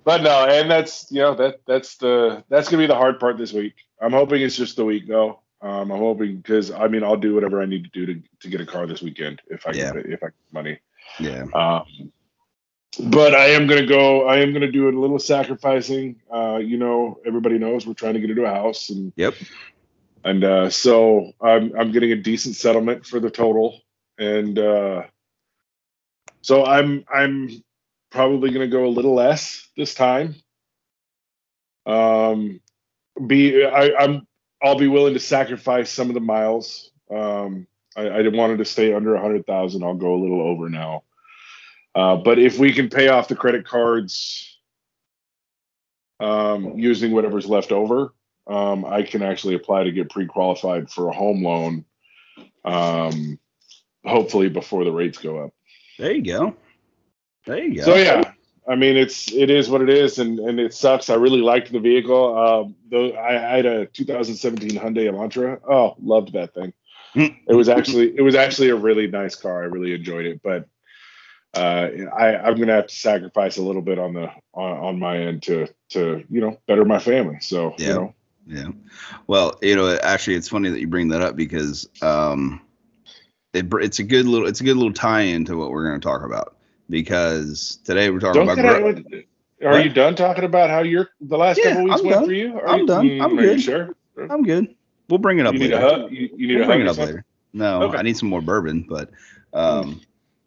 But 0.03 0.21
no, 0.21 0.45
and 0.45 0.69
that's 0.69 1.11
you 1.11 1.19
know 1.21 1.33
that 1.35 1.61
that's 1.65 1.97
the 1.97 2.43
that's 2.49 2.69
gonna 2.69 2.83
be 2.83 2.87
the 2.87 2.95
hard 2.95 3.19
part 3.19 3.37
this 3.37 3.53
week. 3.53 3.73
I'm 3.99 4.11
hoping 4.11 4.41
it's 4.41 4.55
just 4.55 4.75
the 4.75 4.85
week 4.85 5.07
though. 5.07 5.39
Um, 5.61 5.91
I'm 5.91 5.97
hoping 5.99 6.37
because 6.37 6.69
I 6.69 6.87
mean 6.87 7.03
I'll 7.03 7.17
do 7.17 7.33
whatever 7.33 7.61
I 7.61 7.65
need 7.65 7.85
to 7.85 7.89
do 7.89 8.05
to, 8.13 8.21
to 8.41 8.49
get 8.49 8.61
a 8.61 8.65
car 8.67 8.85
this 8.85 9.01
weekend 9.01 9.41
if 9.47 9.65
I 9.65 9.71
Yeah. 9.71 9.93
can 9.93 10.11
if 10.11 10.21
I 10.21 10.27
get 10.27 10.33
money. 10.53 10.79
Yeah. 11.19 11.45
Um, 11.55 12.11
but 12.99 13.35
I 13.35 13.47
am 13.47 13.67
gonna 13.67 13.85
go. 13.85 14.27
I 14.27 14.37
am 14.37 14.53
gonna 14.53 14.71
do 14.71 14.89
a 14.89 14.91
little 14.91 15.19
sacrificing. 15.19 16.21
Uh, 16.33 16.57
you 16.57 16.77
know, 16.77 17.19
everybody 17.25 17.57
knows 17.57 17.85
we're 17.85 17.93
trying 17.93 18.15
to 18.15 18.19
get 18.19 18.29
into 18.29 18.45
a 18.45 18.49
house, 18.49 18.89
and 18.89 19.13
Yep. 19.15 19.35
and 20.23 20.43
uh, 20.43 20.69
so 20.69 21.31
I'm 21.41 21.73
I'm 21.77 21.91
getting 21.91 22.11
a 22.11 22.15
decent 22.15 22.55
settlement 22.55 23.05
for 23.05 23.19
the 23.19 23.29
total, 23.29 23.81
and 24.17 24.57
uh, 24.59 25.03
so 26.41 26.65
I'm 26.65 27.05
I'm 27.13 27.63
probably 28.11 28.51
gonna 28.51 28.67
go 28.67 28.85
a 28.85 28.89
little 28.89 29.15
less 29.15 29.69
this 29.77 29.93
time. 29.93 30.35
Um, 31.85 32.59
be 33.27 33.65
I, 33.65 33.91
I'm 33.99 34.27
I'll 34.61 34.77
be 34.77 34.87
willing 34.87 35.13
to 35.13 35.19
sacrifice 35.19 35.89
some 35.91 36.09
of 36.09 36.15
the 36.15 36.21
miles. 36.21 36.91
Um, 37.09 37.67
I, 37.95 38.07
I 38.07 38.27
wanted 38.27 38.57
to 38.57 38.65
stay 38.65 38.93
under 38.93 39.15
a 39.15 39.21
hundred 39.21 39.47
thousand. 39.47 39.83
I'll 39.83 39.95
go 39.95 40.13
a 40.15 40.21
little 40.21 40.41
over 40.41 40.69
now. 40.69 41.04
Uh, 41.95 42.17
but 42.17 42.37
if 42.37 42.59
we 42.59 42.73
can 42.73 42.89
pay 42.89 43.07
off 43.07 43.29
the 43.29 43.35
credit 43.35 43.65
cards 43.65 44.59
um, 46.19 46.77
using 46.77 47.11
whatever's 47.11 47.47
left 47.47 47.71
over, 47.71 48.13
um, 48.47 48.85
I 48.85 49.03
can 49.03 49.23
actually 49.23 49.55
apply 49.55 49.85
to 49.85 49.91
get 49.91 50.09
pre-qualified 50.09 50.89
for 50.89 51.09
a 51.09 51.13
home 51.13 51.43
loan. 51.43 51.85
Um, 52.65 53.39
hopefully 54.05 54.49
before 54.49 54.83
the 54.83 54.91
rates 54.91 55.17
go 55.17 55.43
up. 55.43 55.53
There 55.97 56.11
you 56.11 56.23
go. 56.23 56.55
There 57.45 57.63
you 57.63 57.77
go. 57.77 57.83
So 57.83 57.95
yeah, 57.95 58.33
I 58.67 58.75
mean, 58.75 58.97
it's 58.97 59.31
it 59.31 59.49
is 59.49 59.69
what 59.69 59.81
it 59.81 59.89
is, 59.89 60.19
and 60.19 60.39
and 60.39 60.59
it 60.59 60.73
sucks. 60.73 61.09
I 61.09 61.15
really 61.15 61.41
liked 61.41 61.71
the 61.71 61.79
vehicle. 61.79 62.37
Um, 62.37 62.75
though 62.89 63.11
I, 63.11 63.53
I 63.53 63.55
had 63.57 63.65
a 63.65 63.85
2017 63.85 64.71
Hyundai 64.71 65.09
Elantra. 65.09 65.59
Oh, 65.69 65.95
loved 66.01 66.33
that 66.33 66.53
thing. 66.53 66.73
Hmm. 67.13 67.27
it 67.47 67.53
was 67.53 67.69
actually 67.69 68.13
it 68.17 68.21
was 68.21 68.35
actually 68.35 68.69
a 68.69 68.75
really 68.75 69.07
nice 69.07 69.35
car. 69.35 69.63
I 69.63 69.67
really 69.67 69.93
enjoyed 69.93 70.25
it, 70.25 70.41
but 70.43 70.67
uh, 71.55 71.89
I 72.17 72.35
I'm 72.37 72.55
gonna 72.57 72.73
have 72.73 72.87
to 72.87 72.95
sacrifice 72.95 73.57
a 73.57 73.63
little 73.63 73.81
bit 73.81 73.97
on 73.99 74.13
the 74.13 74.29
on, 74.53 74.77
on 74.77 74.99
my 74.99 75.17
end 75.17 75.43
to 75.43 75.67
to 75.89 76.23
you 76.29 76.41
know 76.41 76.57
better 76.67 76.85
my 76.85 76.99
family. 76.99 77.37
So 77.41 77.73
Yeah. 77.77 77.87
you 77.87 77.93
know, 77.93 78.13
Yeah. 78.47 78.67
Well, 79.27 79.57
you 79.61 79.75
know, 79.75 79.97
actually, 80.03 80.35
it's 80.35 80.49
funny 80.49 80.69
that 80.69 80.79
you 80.79 80.87
bring 80.87 81.07
that 81.09 81.21
up 81.21 81.35
because 81.35 81.87
um, 82.01 82.61
it, 83.53 83.65
it's 83.81 83.99
a 83.99 84.03
good 84.03 84.25
little 84.27 84.47
it's 84.47 84.61
a 84.61 84.63
good 84.63 84.77
little 84.77 84.93
tie-in 84.93 85.45
to 85.45 85.55
what 85.57 85.71
we're 85.71 85.87
going 85.87 85.99
to 85.99 86.05
talk 86.05 86.23
about 86.23 86.55
because 86.89 87.79
today 87.83 88.09
we're 88.09 88.19
talking 88.19 88.45
don't 88.45 88.59
about. 88.59 88.83
get 88.83 89.05
gro- 89.09 89.69
out- 89.69 89.75
Are 89.75 89.79
you 89.81 89.89
done 89.89 90.15
talking 90.15 90.43
about 90.43 90.69
how 90.69 90.81
your 90.81 91.09
the 91.21 91.37
last 91.37 91.57
Yeah, 91.63 91.71
couple 91.71 91.83
weeks 91.85 91.99
I'm 92.01 92.05
went 92.05 92.15
done. 92.19 92.25
for 92.25 92.33
you? 92.33 92.59
Are 92.59 92.67
I'm 92.67 92.79
you- 92.81 92.87
done. 92.87 93.07
mm, 93.07 93.23
I'm 93.23 93.35
good. 93.35 93.61
Sure. 93.61 93.95
I'm 94.29 94.43
good. 94.43 94.75
We'll 95.09 95.19
bring 95.19 95.39
it 95.39 95.45
up 95.47 95.53
You 95.53 95.59
need 95.59 95.71
later. 95.71 95.85
a 95.85 95.89
hug. 95.89 96.11
You, 96.11 96.29
you 96.35 96.47
need 96.47 96.55
we'll 96.55 96.63
a 96.63 96.67
bring 96.67 96.79
hug 96.81 96.87
it 96.87 96.89
up 96.89 96.95
something? 96.95 97.15
later. 97.15 97.25
No, 97.53 97.83
Okay. 97.83 97.97
I 97.97 98.01
need 98.01 98.17
some 98.17 98.29
more 98.29 98.41
bourbon, 98.41 98.85
but 98.89 99.09
um, 99.53 100.01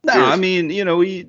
no. 0.05 0.25
I 0.25 0.37
mean, 0.37 0.71
you 0.71 0.85
know, 0.85 0.97
we. 0.97 1.26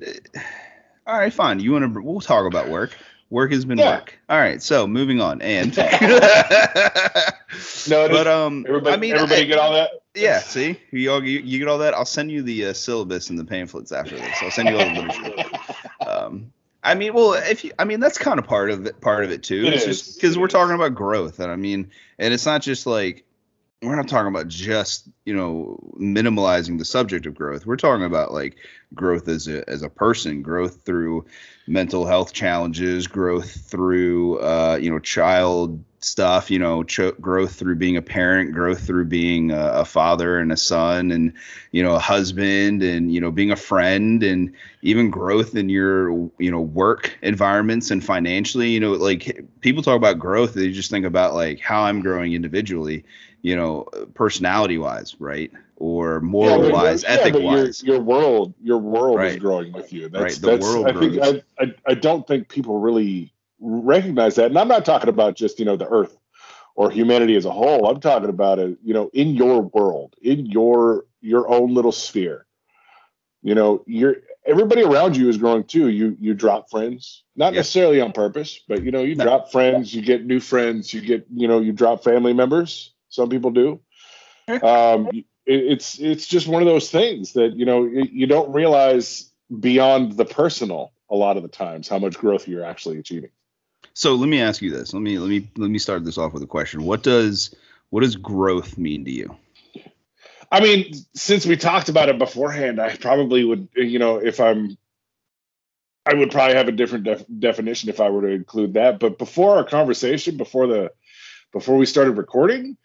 All 1.08 1.18
right, 1.18 1.34
fine. 1.34 1.60
You 1.60 1.72
want 1.74 1.94
to? 1.94 2.02
We'll 2.02 2.22
talk 2.22 2.46
about 2.46 2.70
work. 2.70 2.96
Work 3.32 3.52
has 3.52 3.66
been 3.66 3.78
Yeah. 3.78 3.98
work. 3.98 4.18
All 4.30 4.40
right, 4.40 4.62
so 4.62 4.88
moving 4.88 5.22
on, 5.22 5.42
and 5.42 5.76
No, 7.88 8.08
but 8.10 8.28
um, 8.28 8.66
Everybody, 8.68 8.94
I 8.94 8.98
mean, 8.98 9.16
everybody 9.16 9.42
I- 9.42 9.46
get 9.46 9.60
all 9.60 9.74
that? 9.74 9.90
Yeah, 10.16 10.40
see, 10.40 10.80
you 10.92 11.12
all 11.12 11.24
you, 11.24 11.40
you 11.40 11.60
get 11.60 11.68
all 11.68 11.78
that. 11.78 11.94
I'll 11.94 12.04
send 12.06 12.32
you 12.32 12.42
the 12.42 12.66
uh, 12.68 12.74
syllabus 12.74 13.30
and 13.30 13.38
the 13.38 13.46
pamphlets 13.46 13.92
after 13.92 14.16
this. 14.18 14.36
I'll 14.42 14.50
send 14.52 14.70
you 14.70 14.78
all 14.80 14.86
the 14.86 15.02
literature. 15.02 15.46
Um, 16.08 16.52
I 16.84 16.96
mean, 16.96 17.14
well, 17.14 17.34
if 17.34 17.64
you, 17.64 17.72
I 17.78 17.84
mean, 17.84 18.00
that's 18.00 18.18
kind 18.18 18.40
of 18.40 18.48
part 18.48 18.72
of 18.72 18.86
it. 18.88 19.00
Part 19.02 19.24
of 19.26 19.32
it 19.32 19.44
too. 19.44 19.66
It 19.66 19.74
it's 19.74 19.86
is. 19.86 20.02
just 20.02 20.16
because 20.16 20.38
we're 20.38 20.48
talking 20.48 20.74
about 20.74 20.96
growth, 20.96 21.40
and 21.40 21.52
I 21.52 21.56
mean, 21.56 21.92
and 22.18 22.34
it's 22.34 22.46
not 22.48 22.62
just 22.64 22.88
like 22.88 23.26
we're 23.82 23.96
not 23.96 24.10
talking 24.10 24.28
about 24.28 24.48
just 24.48 25.08
you 25.26 25.34
know 25.34 25.80
minimalizing 26.00 26.78
the 26.78 26.86
subject 26.86 27.26
of 27.26 27.36
growth. 27.36 27.66
We're 27.66 27.78
talking 27.78 28.06
about 28.06 28.34
like 28.34 28.58
growth 28.94 29.28
as 29.28 29.48
a 29.48 29.68
as 29.70 29.84
a 29.84 29.90
person, 29.90 30.42
growth 30.42 30.82
through 30.86 31.26
mental 31.68 32.06
health 32.06 32.34
challenges, 32.34 33.08
growth 33.08 33.50
through 33.50 34.40
uh, 34.40 34.78
you 34.82 34.92
know 34.92 35.00
child 35.00 35.84
stuff, 36.02 36.50
you 36.50 36.58
know, 36.58 36.84
ch- 36.84 37.16
growth 37.20 37.56
through 37.56 37.76
being 37.76 37.98
a 37.98 38.02
parent, 38.02 38.54
growth 38.54 38.86
through 38.86 39.04
being 39.06 39.52
a, 39.52 39.72
a 39.74 39.86
father 39.86 40.40
and 40.40 40.52
a 40.52 40.58
son, 40.58 41.12
and 41.12 41.34
you 41.72 41.82
know 41.84 41.96
a 41.96 42.00
husband, 42.00 42.84
and 42.84 43.14
you 43.14 43.22
know 43.22 43.32
being 43.32 43.52
a 43.52 43.56
friend, 43.56 44.24
and 44.24 44.54
even 44.82 45.10
growth 45.10 45.56
in 45.56 45.70
your 45.70 46.10
you 46.38 46.52
know 46.52 46.62
work 46.62 47.18
environments 47.22 47.92
and 47.92 48.04
financially. 48.04 48.70
You 48.70 48.80
know, 48.80 48.92
like 48.92 49.46
people 49.62 49.84
talk 49.84 49.96
about 49.96 50.20
growth, 50.20 50.54
they 50.54 50.72
just 50.72 50.92
think 50.92 51.06
about 51.06 51.34
like 51.34 51.60
how 51.60 51.84
I'm 51.84 52.02
growing 52.02 52.34
individually, 52.34 53.04
you 53.41 53.55
know, 53.55 53.86
personality 54.13 54.77
wise, 54.77 55.15
right, 55.19 55.51
or 55.77 56.19
moral 56.19 56.62
but- 56.63 56.74
wise, 56.74 57.03
yeah, 57.03 57.10
ethic 57.12 57.34
but 57.34 57.41
your- 57.41 57.51
wise. 57.65 57.84
Your, 57.84 58.00
world, 58.01 58.53
your 58.62 58.77
world 58.79 59.22
is 59.22 59.38
growing 59.38 59.72
with 59.72 59.93
you. 59.93 60.10
That's, 60.10 60.22
Right, 60.24 60.34
the 60.41 60.48
that's, 60.51 60.65
world 60.65 60.88
I 60.88 60.93
think 61.00 61.13
grows. 61.13 61.41
I, 61.60 61.63
I, 61.63 61.75
I 61.88 61.93
don't 61.93 62.27
think 62.27 62.50
people 62.50 62.79
really 62.79 63.34
recognize 63.60 64.36
that. 64.36 64.46
And 64.48 64.58
I'm 64.58 64.67
not 64.67 64.86
talking 64.86 65.10
about 65.10 65.36
just, 65.36 65.60
you 65.60 65.65
know, 65.65 65.75
the 65.77 65.88
earth 65.88 66.17
or 66.75 66.89
humanity 66.91 67.36
as 67.36 67.46
a 67.46 67.51
whole. 67.51 67.88
I'm 67.89 68.00
talking 68.00 68.29
about 68.29 68.60
it, 68.60 68.77
you 68.84 68.93
know, 68.93 69.10
in 69.13 69.29
your 69.36 69.62
world, 69.62 70.15
in 70.22 70.46
your 70.46 71.05
your 71.22 71.50
own 71.50 71.74
little 71.74 71.91
sphere. 71.91 72.46
You 73.41 73.55
know, 73.55 73.84
you're 73.86 74.17
everybody 74.46 74.84
around 74.84 75.15
you 75.17 75.27
is 75.29 75.38
growing 75.38 75.63
too. 75.65 75.89
You 75.89 76.15
you 76.19 76.34
drop 76.34 76.69
friends, 76.69 77.24
not 77.36 77.53
Yeah. 77.53 77.60
necessarily 77.60 78.00
on 78.01 78.12
purpose, 78.13 78.60
but 78.67 78.84
you 78.84 78.91
know, 78.91 79.01
you 79.03 79.15
No. 79.15 79.24
drop 79.25 79.51
friends, 79.51 79.93
you 79.93 80.01
get 80.01 80.25
new 80.25 80.39
friends, 80.39 80.93
you 80.93 81.01
get, 81.01 81.25
you 81.34 81.48
know, 81.48 81.60
you 81.60 81.72
drop 81.74 82.03
family 82.03 82.34
members. 82.34 82.93
Some 83.10 83.30
people 83.30 83.51
do. 83.51 83.82
Um, 84.48 85.10
it, 85.13 85.25
it's 85.46 86.00
it's 86.00 86.28
just 86.28 86.48
one 86.48 86.62
of 86.62 86.68
those 86.68 86.89
things 86.89 87.34
that 87.34 87.56
you 87.56 87.66
know 87.66 87.86
you, 87.86 88.08
you 88.12 88.28
don't 88.28 88.51
realize 88.54 89.30
beyond 89.60 90.13
the 90.13 90.25
personal 90.25 90.94
a 91.10 91.16
lot 91.16 91.38
of 91.38 91.44
the 91.44 91.50
times 91.50 91.88
how 91.88 92.00
much 92.00 92.18
growth 92.18 92.48
you're 92.48 92.66
actually 92.66 93.00
achieving. 93.00 93.32
So 93.94 94.16
let 94.16 94.30
me 94.30 94.42
ask 94.42 94.62
you 94.62 94.72
this. 94.72 94.94
Let 94.94 95.01
me 95.01 95.20
let 95.20 95.30
me 95.30 95.50
let 95.58 95.70
me 95.70 95.80
start 95.80 96.04
this 96.06 96.18
off 96.18 96.34
with 96.34 96.44
a 96.44 96.48
question. 96.48 96.84
What 96.84 97.04
does 97.04 97.54
what 97.89 98.01
does 98.01 98.16
growth 98.16 98.78
mean 98.78 99.06
to 99.06 99.12
you? 99.12 99.36
I 100.51 100.62
mean, 100.62 100.94
since 101.13 101.46
we 101.46 101.58
talked 101.58 101.89
about 101.89 102.10
it 102.10 102.18
beforehand, 102.18 102.80
I 102.80 102.96
probably 102.96 103.44
would, 103.44 103.68
you 103.75 104.00
know, 104.00 104.18
if 104.18 104.39
I'm, 104.39 104.78
I 106.06 106.16
would 106.16 106.32
probably 106.32 106.56
have 106.56 106.68
a 106.68 106.72
different 106.72 107.04
def- 107.04 107.25
definition 107.39 107.89
if 107.89 108.00
I 108.00 108.10
were 108.10 108.22
to 108.22 108.30
include 108.30 108.74
that. 108.74 109.00
But 109.00 109.20
before 109.20 109.58
our 109.58 109.63
conversation, 109.63 110.38
before 110.38 110.66
the, 110.66 110.92
before 111.51 111.78
we 111.78 111.86
started 111.86 112.18
recording, 112.18 112.78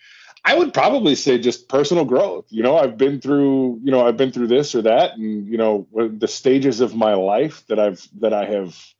I 0.45 0.55
would 0.55 0.75
probably 0.75 1.15
say 1.15 1.39
just 1.39 1.69
personal 1.69 2.05
growth. 2.05 2.47
You 2.51 2.63
know, 2.63 2.77
I've 2.77 2.99
been 2.99 3.21
through, 3.21 3.81
you 3.83 3.91
know, 3.91 4.07
I've 4.07 4.19
been 4.19 4.31
through 4.31 4.49
this 4.49 4.75
or 4.75 4.83
that, 4.83 5.17
and 5.17 5.49
you 5.49 5.57
know, 5.57 5.87
the 5.93 6.29
stages 6.29 6.81
of 6.81 6.95
my 6.95 7.15
life 7.15 7.67
that 7.69 7.79
I've 7.79 8.07
that 8.21 8.35
I 8.35 8.45
have 8.45 8.95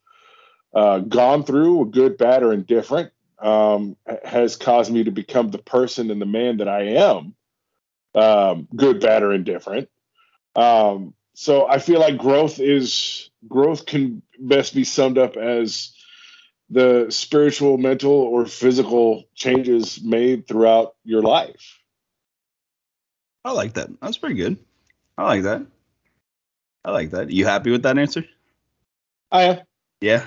uh, 0.75 0.99
gone 1.01 1.45
through, 1.45 1.91
good, 1.91 2.17
bad, 2.17 2.43
or 2.43 2.53
indifferent, 2.53 3.13
um, 3.39 3.97
has 4.25 4.57
caused 4.57 4.91
me 4.91 5.05
to 5.05 5.11
become 5.11 5.51
the 5.51 5.59
person 5.59 6.11
and 6.11 6.21
the 6.21 6.27
man 6.27 6.57
that 6.59 6.69
I 6.69 6.83
am 6.97 7.35
um, 8.15 8.69
good, 8.75 9.01
bad, 9.01 9.23
or 9.23 9.33
indifferent. 9.33 9.89
Um, 10.57 11.15
so 11.35 11.67
I 11.67 11.79
feel 11.79 12.01
like 12.01 12.17
growth 12.17 12.61
is 12.61 13.31
growth 13.49 13.87
can 13.87 14.23
best 14.39 14.75
be 14.75 14.85
summed 14.85 15.19
up 15.19 15.37
as 15.37 15.94
the 16.75 17.07
spiritual, 17.11 17.79
mental, 17.79 18.11
or 18.13 18.47
physical 18.47 19.25
changes 19.35 20.03
made 20.03 20.47
throughout 20.49 20.95
your 21.05 21.23
life. 21.23 21.79
I 23.45 23.53
like 23.53 23.75
that. 23.75 23.89
That's 24.01 24.19
pretty 24.19 24.35
good. 24.35 24.59
I 25.17 25.25
like 25.25 25.43
that. 25.45 25.63
I 26.85 26.91
like 26.91 27.11
that. 27.11 27.31
You 27.31 27.45
happy 27.47 27.71
with 27.71 27.85
that 27.85 27.97
answer? 27.99 28.25
I 29.31 29.43
am. 29.45 29.59
Yeah. 30.01 30.27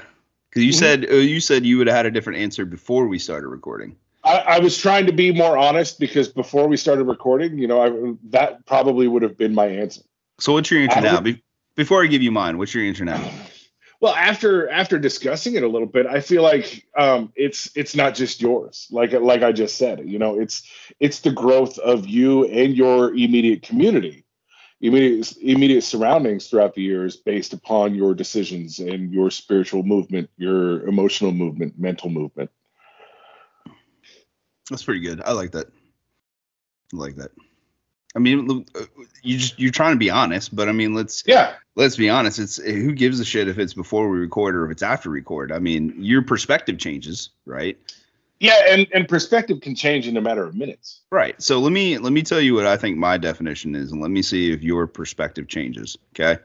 Because 0.50 0.64
you 0.64 0.72
Mhm. 0.72 0.76
said 0.80 1.06
uh, 1.12 1.16
you 1.16 1.40
said 1.42 1.66
you 1.66 1.78
would 1.80 1.88
have 1.88 1.96
had 1.98 2.06
a 2.06 2.12
different 2.12 2.40
answer 2.40 2.66
before 2.66 3.08
we 3.08 3.20
started 3.20 3.48
recording. 3.50 3.98
I, 4.24 4.38
I 4.40 4.60
was 4.60 4.78
trying 4.78 5.06
to 5.08 5.12
be 5.14 5.32
more 5.34 5.58
honest 5.58 6.00
because 6.00 6.30
before 6.30 6.68
we 6.68 6.78
started 6.78 7.04
recording, 7.04 7.58
you 7.58 7.68
know, 7.68 7.82
I, 7.82 8.16
that 8.32 8.66
probably 8.66 9.08
would 9.08 9.22
have 9.24 9.38
been 9.38 9.54
my 9.54 9.66
answer. 9.68 10.02
So 10.40 10.54
what's 10.54 10.72
your 10.72 10.82
answer 10.82 11.00
I 11.00 11.02
now? 11.02 11.16
would- 11.16 11.24
Be- 11.26 11.44
before 11.76 12.04
I 12.04 12.08
give 12.08 12.22
you 12.22 12.32
mine, 12.32 12.58
what's 12.58 12.74
your 12.74 12.84
answer 12.86 13.04
now? 13.06 13.22
Well, 14.00 14.14
after 14.14 14.70
after 14.70 15.00
discussing 15.00 15.56
it 15.56 15.64
a 15.64 15.68
little 15.68 15.88
bit, 15.88 16.06
I 16.06 16.20
feel 16.20 16.44
like 16.44 16.86
um, 16.96 17.34
it's 17.36 17.72
it's 17.76 17.96
not 17.96 18.14
just 18.14 18.42
yours. 18.42 18.88
Like 18.92 19.12
like 19.14 19.42
I 19.42 19.52
just 19.52 19.78
said, 19.78 20.08
you 20.08 20.20
know, 20.20 20.40
it's 20.40 20.70
it's 21.00 21.22
the 21.22 21.32
growth 21.32 21.80
of 21.80 22.08
you 22.08 22.46
and 22.46 22.76
your 22.78 23.10
immediate 23.16 23.64
community, 23.64 24.24
immediate 24.82 25.36
immediate 25.38 25.84
surroundings 25.84 26.48
throughout 26.48 26.76
the 26.76 26.84
years, 26.84 27.16
based 27.16 27.54
upon 27.54 27.96
your 27.96 28.14
decisions 28.14 28.78
and 28.78 29.12
your 29.12 29.32
spiritual 29.32 29.82
movement, 29.82 30.30
your 30.38 30.88
emotional 30.88 31.32
movement, 31.32 31.80
mental 31.80 32.12
movement. 32.12 32.52
That's 34.70 34.84
pretty 34.84 35.00
good. 35.00 35.22
I 35.26 35.32
like 35.32 35.52
that. 35.54 35.68
I 36.94 36.98
like 36.98 37.16
that. 37.16 37.32
I 38.18 38.20
mean, 38.20 38.66
uh, 38.76 38.82
you 39.22 39.38
just 39.38 39.60
you're 39.60 39.72
trying 39.72 39.94
to 39.94 40.00
be 40.00 40.10
honest, 40.10 40.56
but 40.56 40.68
I 40.68 40.72
mean, 40.72 40.96
let's 40.96 41.24
Yeah, 41.28 41.54
let's 41.76 41.96
be 41.96 42.10
honest. 42.10 42.40
It's 42.40 42.58
who 42.58 42.92
gives 42.92 43.20
a 43.20 43.26
shit 43.26 43.48
if 43.48 43.60
it's 43.60 43.76
before 43.76 44.10
we 44.10 44.18
record 44.18 44.56
or 44.56 44.66
if 44.66 44.72
it's 44.72 44.82
after 44.82 45.12
record. 45.12 45.52
I 45.52 45.60
mean, 45.60 45.94
your 46.00 46.24
perspective 46.24 46.80
changes, 46.80 47.30
right? 47.46 47.78
yeah, 48.40 48.60
and 48.70 48.88
and 48.94 49.08
perspective 49.08 49.62
can 49.62 49.76
change 49.76 50.08
in 50.08 50.18
a 50.18 50.22
matter 50.22 50.44
of 50.44 50.56
minutes. 50.56 51.02
Right. 51.12 51.40
So 51.42 51.60
let 51.60 51.72
me 51.72 52.00
let 52.00 52.12
me 52.12 52.24
tell 52.24 52.42
you 52.42 52.56
what 52.56 52.66
I 52.66 52.76
think 52.76 52.98
my 52.98 53.18
definition 53.18 53.76
is, 53.76 53.92
and 53.92 54.02
let 54.02 54.12
me 54.12 54.22
see 54.22 54.52
if 54.52 54.64
your 54.64 54.88
perspective 54.88 55.48
changes. 55.48 55.98
Okay. 56.16 56.42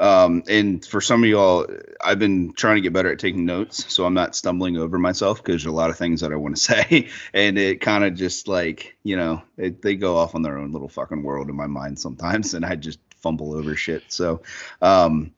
Um, 0.00 0.42
and 0.48 0.84
for 0.84 1.02
some 1.02 1.22
of 1.22 1.28
y'all, 1.28 1.66
I've 2.00 2.18
been 2.18 2.54
trying 2.54 2.76
to 2.76 2.80
get 2.80 2.94
better 2.94 3.12
at 3.12 3.18
taking 3.18 3.44
notes, 3.44 3.92
so 3.92 4.06
I'm 4.06 4.14
not 4.14 4.34
stumbling 4.34 4.78
over 4.78 4.98
myself 4.98 5.38
because 5.38 5.62
there's 5.62 5.66
a 5.66 5.76
lot 5.76 5.90
of 5.90 5.98
things 5.98 6.22
that 6.22 6.32
I 6.32 6.36
want 6.36 6.56
to 6.56 6.62
say, 6.74 7.10
and 7.34 7.58
it 7.58 7.82
kind 7.82 8.02
of 8.02 8.14
just 8.14 8.48
like 8.48 8.96
you 9.04 9.16
know 9.16 9.42
it, 9.58 9.82
they 9.82 9.96
go 9.96 10.16
off 10.16 10.34
on 10.34 10.40
their 10.40 10.58
own 10.58 10.72
little 10.72 10.88
fucking 10.88 11.22
world 11.22 11.50
in 11.50 11.54
my 11.54 11.66
mind 11.66 11.98
sometimes, 11.98 12.54
and 12.54 12.64
I 12.64 12.76
just 12.76 12.98
fumble 13.18 13.54
over 13.54 13.76
shit. 13.76 14.04
So, 14.08 14.40
um, 14.80 15.32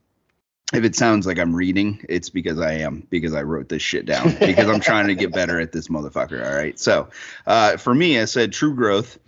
if 0.73 0.85
it 0.85 0.95
sounds 0.95 1.27
like 1.27 1.39
I'm 1.39 1.55
reading, 1.55 2.05
it's 2.09 2.31
because 2.31 2.61
I 2.61 2.75
am 2.75 3.07
because 3.11 3.35
I 3.35 3.43
wrote 3.43 3.69
this 3.69 3.83
shit 3.83 4.07
down 4.07 4.37
because 4.39 4.69
I'm 4.69 4.81
trying 4.81 5.09
to 5.09 5.15
get 5.15 5.33
better 5.33 5.61
at 5.61 5.73
this 5.73 5.89
motherfucker. 5.89 6.47
All 6.47 6.55
right. 6.55 6.79
So, 6.79 7.11
uh, 7.47 7.77
for 7.77 7.95
me, 7.95 8.19
I 8.19 8.25
said 8.25 8.53
true 8.53 8.75
growth 8.75 9.19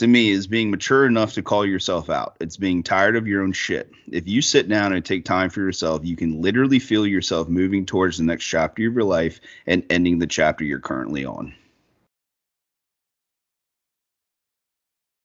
to 0.00 0.06
me 0.06 0.30
is 0.30 0.46
being 0.46 0.70
mature 0.70 1.06
enough 1.06 1.34
to 1.34 1.42
call 1.42 1.64
yourself 1.64 2.10
out. 2.10 2.36
It's 2.40 2.56
being 2.56 2.82
tired 2.82 3.16
of 3.16 3.26
your 3.26 3.42
own 3.42 3.52
shit. 3.52 3.92
If 4.10 4.28
you 4.28 4.42
sit 4.42 4.68
down 4.68 4.92
and 4.92 5.04
take 5.04 5.24
time 5.24 5.50
for 5.50 5.60
yourself, 5.60 6.04
you 6.04 6.16
can 6.16 6.42
literally 6.42 6.78
feel 6.78 7.06
yourself 7.06 7.48
moving 7.48 7.86
towards 7.86 8.18
the 8.18 8.24
next 8.24 8.44
chapter 8.46 8.86
of 8.86 8.94
your 8.94 9.04
life 9.04 9.40
and 9.66 9.84
ending 9.90 10.18
the 10.18 10.26
chapter 10.26 10.64
you're 10.64 10.80
currently 10.80 11.24
on. 11.24 11.54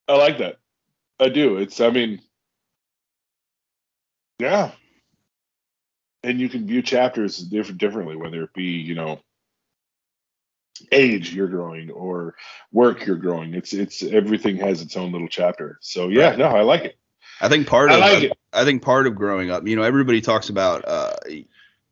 I 0.08 0.18
like 0.18 0.38
that. 0.40 0.58
I 1.20 1.30
do. 1.30 1.58
It's. 1.58 1.80
I 1.82 1.90
mean, 1.90 2.22
yeah. 4.40 4.72
and 6.24 6.40
you 6.40 6.50
can 6.50 6.68
view 6.68 6.82
chapters 6.82 7.38
different 7.38 7.80
differently, 7.80 8.16
whether 8.18 8.44
it 8.44 8.54
be 8.54 8.64
you 8.64 8.96
know 8.96 9.22
age 10.92 11.34
you're 11.34 11.48
growing 11.48 11.90
or 11.92 12.36
work 12.72 13.06
you're 13.06 13.16
growing. 13.16 13.54
It's 13.54 13.74
it's 13.74 14.04
everything 14.04 14.58
has 14.58 14.82
its 14.82 14.98
own 14.98 15.12
little 15.12 15.28
chapter. 15.28 15.78
So 15.82 16.10
yeah, 16.10 16.30
right. 16.30 16.38
no, 16.38 16.46
I 16.46 16.62
like 16.62 16.84
it. 16.84 16.98
I 17.42 17.50
think 17.50 17.68
part 17.68 17.92
I 17.92 17.94
of 17.96 18.00
like 18.00 18.32
I, 18.54 18.62
I 18.62 18.66
think 18.66 18.82
part 18.82 19.08
of 19.08 19.16
growing 19.16 19.52
up, 19.52 19.68
you 19.68 19.76
know, 19.76 19.84
everybody 19.84 20.22
talks 20.22 20.50
about 20.50 20.88
uh 20.88 21.16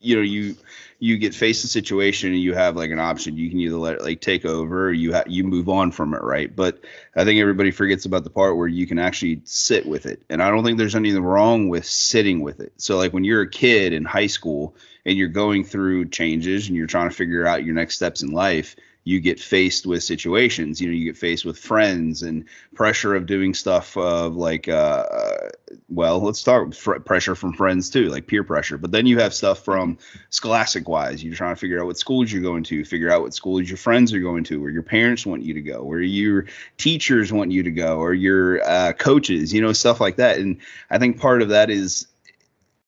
you 0.03 0.17
know, 0.17 0.21
you 0.21 0.55
you 0.99 1.17
get 1.17 1.33
faced 1.33 1.65
a 1.65 1.67
situation 1.67 2.31
and 2.31 2.41
you 2.41 2.53
have 2.53 2.75
like 2.75 2.91
an 2.91 2.99
option. 2.99 3.37
You 3.37 3.49
can 3.49 3.59
either 3.59 3.77
let 3.77 3.95
it 3.95 4.01
like 4.01 4.21
take 4.21 4.45
over 4.45 4.87
or 4.87 4.93
you 4.93 5.13
ha- 5.13 5.23
you 5.27 5.43
move 5.43 5.69
on 5.69 5.91
from 5.91 6.13
it, 6.13 6.21
right? 6.21 6.53
But 6.53 6.81
I 7.15 7.23
think 7.23 7.39
everybody 7.39 7.71
forgets 7.71 8.05
about 8.05 8.23
the 8.23 8.29
part 8.29 8.57
where 8.57 8.67
you 8.67 8.85
can 8.85 8.99
actually 8.99 9.41
sit 9.45 9.85
with 9.85 10.05
it. 10.05 10.23
And 10.29 10.43
I 10.43 10.49
don't 10.49 10.63
think 10.63 10.77
there's 10.77 10.95
anything 10.95 11.23
wrong 11.23 11.69
with 11.69 11.85
sitting 11.85 12.41
with 12.41 12.59
it. 12.59 12.73
So 12.77 12.97
like 12.97 13.13
when 13.13 13.23
you're 13.23 13.41
a 13.41 13.49
kid 13.49 13.93
in 13.93 14.05
high 14.05 14.27
school 14.27 14.75
and 15.05 15.17
you're 15.17 15.27
going 15.27 15.63
through 15.63 16.09
changes 16.09 16.67
and 16.67 16.77
you're 16.77 16.87
trying 16.87 17.09
to 17.09 17.15
figure 17.15 17.45
out 17.45 17.63
your 17.63 17.75
next 17.75 17.95
steps 17.95 18.21
in 18.21 18.31
life, 18.31 18.75
you 19.05 19.19
get 19.19 19.39
faced 19.39 19.85
with 19.85 20.01
situations. 20.01 20.79
You 20.79 20.87
know 20.87 20.93
you 20.93 21.05
get 21.05 21.17
faced 21.17 21.43
with 21.43 21.57
friends 21.57 22.23
and 22.23 22.45
pressure 22.73 23.15
of 23.15 23.25
doing 23.25 23.53
stuff 23.53 23.97
of 23.97 24.35
like 24.35 24.69
uh, 24.69 25.05
uh 25.11 25.49
well 25.89 26.21
let's 26.21 26.39
start 26.39 26.69
with 26.69 26.77
fr- 26.77 26.99
pressure 26.99 27.35
from 27.35 27.53
friends 27.53 27.89
too 27.89 28.07
like 28.09 28.27
peer 28.27 28.43
pressure. 28.43 28.77
But 28.77 28.91
then 28.91 29.05
you 29.05 29.19
have 29.19 29.33
stuff 29.33 29.59
from 29.59 29.97
scholastic 30.29 30.87
wise. 30.87 31.23
You're 31.23 31.35
trying 31.35 31.55
to 31.55 31.59
figure 31.59 31.81
out 31.81 31.87
what 31.87 31.97
schools 31.97 32.31
you're 32.31 32.41
going 32.41 32.63
to 32.63 32.85
figure 32.85 33.11
out 33.11 33.21
what 33.21 33.33
schools 33.33 33.69
your 33.69 33.77
friends 33.77 34.13
are 34.13 34.21
going 34.21 34.45
to 34.45 34.61
where 34.61 34.71
your 34.71 34.83
parents 34.83 35.25
want 35.25 35.43
you 35.43 35.53
to 35.53 35.61
go 35.61 35.83
where 35.83 35.99
your 35.99 36.45
teachers 36.77 37.33
want 37.33 37.51
you 37.51 37.63
to 37.63 37.71
go 37.71 37.97
or 37.97 38.13
your 38.13 38.63
uh, 38.63 38.93
coaches 38.93 39.53
you 39.53 39.61
know 39.61 39.73
stuff 39.73 39.99
like 39.99 40.15
that. 40.15 40.39
And 40.39 40.59
i 40.89 40.97
think 40.97 41.19
part 41.19 41.41
of 41.41 41.49
that 41.49 41.69
is 41.69 42.07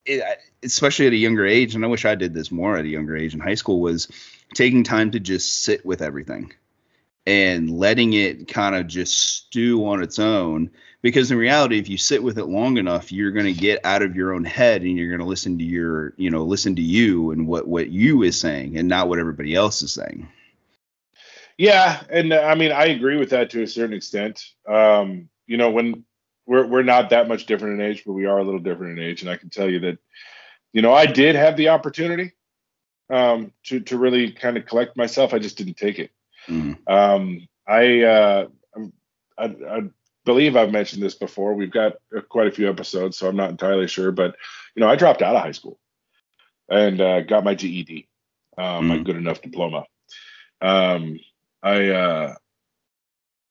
it, 0.05 0.23
especially 0.65 1.07
at 1.07 1.13
a 1.13 1.17
younger 1.17 1.45
age 1.45 1.75
and 1.75 1.85
i 1.85 1.87
wish 1.87 2.05
i 2.05 2.15
did 2.15 2.33
this 2.33 2.51
more 2.51 2.75
at 2.75 2.85
a 2.85 2.89
younger 2.89 3.15
age 3.15 3.33
in 3.33 3.39
high 3.39 3.55
school 3.55 3.79
was 3.79 4.07
taking 4.53 4.83
time 4.83 5.11
to 5.11 5.19
just 5.19 5.63
sit 5.63 5.85
with 5.85 6.01
everything 6.01 6.51
and 7.25 7.71
letting 7.71 8.13
it 8.13 8.47
kind 8.47 8.75
of 8.75 8.87
just 8.87 9.19
stew 9.19 9.85
on 9.87 10.03
its 10.03 10.19
own. 10.19 10.69
Because 11.01 11.29
in 11.29 11.37
reality 11.37 11.77
if 11.77 11.87
you 11.87 11.97
sit 11.97 12.23
with 12.23 12.39
it 12.39 12.45
long 12.45 12.77
enough 12.77 13.11
you're 13.11 13.31
going 13.31 13.45
to 13.45 13.53
get 13.53 13.85
out 13.85 14.01
of 14.01 14.15
your 14.15 14.33
own 14.33 14.43
head 14.43 14.81
and 14.81 14.97
you're 14.97 15.09
going 15.09 15.19
to 15.19 15.25
listen 15.25 15.57
to 15.59 15.63
your 15.63 16.13
you 16.17 16.31
know 16.31 16.43
listen 16.43 16.75
to 16.77 16.81
you 16.81 17.31
and 17.31 17.47
what 17.47 17.67
what 17.67 17.89
you 17.89 18.23
is 18.23 18.39
saying 18.39 18.77
and 18.77 18.87
not 18.87 19.07
what 19.07 19.19
everybody 19.19 19.53
else 19.53 19.83
is 19.83 19.93
saying. 19.93 20.27
Yeah 21.59 22.01
and 22.09 22.33
i 22.33 22.55
mean 22.55 22.71
i 22.71 22.85
agree 22.85 23.17
with 23.17 23.29
that 23.29 23.51
to 23.51 23.61
a 23.61 23.67
certain 23.67 23.95
extent. 23.95 24.43
Um 24.67 25.29
you 25.45 25.57
know 25.57 25.69
when 25.69 26.05
we're 26.47 26.65
we're 26.65 26.81
not 26.81 27.11
that 27.11 27.27
much 27.27 27.45
different 27.45 27.79
in 27.79 27.85
age 27.85 28.03
but 28.03 28.13
we 28.13 28.25
are 28.25 28.39
a 28.39 28.43
little 28.43 28.59
different 28.59 28.97
in 28.97 29.05
age 29.05 29.21
and 29.21 29.29
i 29.29 29.37
can 29.37 29.51
tell 29.51 29.69
you 29.69 29.79
that 29.81 29.99
you 30.75 30.81
know 30.83 30.93
i 30.93 31.07
did 31.07 31.35
have 31.35 31.57
the 31.57 31.69
opportunity 31.69 32.31
um, 33.09 33.51
to 33.63 33.79
to 33.81 33.97
really 33.97 34.31
kind 34.31 34.57
of 34.57 34.65
collect 34.65 34.97
myself. 34.97 35.33
I 35.33 35.39
just 35.39 35.57
didn't 35.57 35.77
take 35.77 35.99
it. 35.99 36.11
Mm. 36.47 36.77
Um, 36.87 37.47
I, 37.67 38.01
uh, 38.01 38.47
I, 39.37 39.43
I 39.45 39.81
believe 40.23 40.55
I've 40.55 40.71
mentioned 40.71 41.01
this 41.01 41.15
before. 41.15 41.53
We've 41.53 41.71
got 41.71 41.93
uh, 42.15 42.21
quite 42.21 42.47
a 42.47 42.51
few 42.51 42.69
episodes, 42.69 43.17
so 43.17 43.27
I'm 43.27 43.35
not 43.35 43.49
entirely 43.49 43.87
sure. 43.87 44.11
But 44.11 44.35
you 44.75 44.81
know, 44.81 44.89
I 44.89 44.95
dropped 44.95 45.21
out 45.21 45.35
of 45.35 45.41
high 45.41 45.51
school 45.51 45.79
and 46.69 46.99
uh, 46.99 47.21
got 47.21 47.43
my 47.43 47.55
GED, 47.55 48.07
um, 48.57 48.65
mm. 48.65 48.87
my 48.87 48.97
good 48.99 49.17
enough 49.17 49.41
diploma. 49.41 49.85
Um, 50.61 51.19
I, 51.61 51.89
uh, 51.89 52.35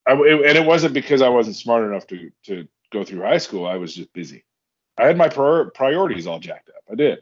I 0.07 0.13
it, 0.13 0.45
and 0.45 0.57
it 0.57 0.65
wasn't 0.65 0.93
because 0.93 1.21
I 1.21 1.29
wasn't 1.29 1.55
smart 1.55 1.83
enough 1.85 2.07
to 2.07 2.31
to 2.45 2.67
go 2.91 3.03
through 3.03 3.21
high 3.21 3.37
school. 3.37 3.65
I 3.65 3.77
was 3.77 3.95
just 3.95 4.11
busy. 4.13 4.43
I 4.97 5.05
had 5.07 5.17
my 5.17 5.29
prior, 5.29 5.65
priorities 5.65 6.27
all 6.27 6.39
jacked 6.39 6.69
up. 6.69 6.83
I 6.91 6.95
did. 6.95 7.19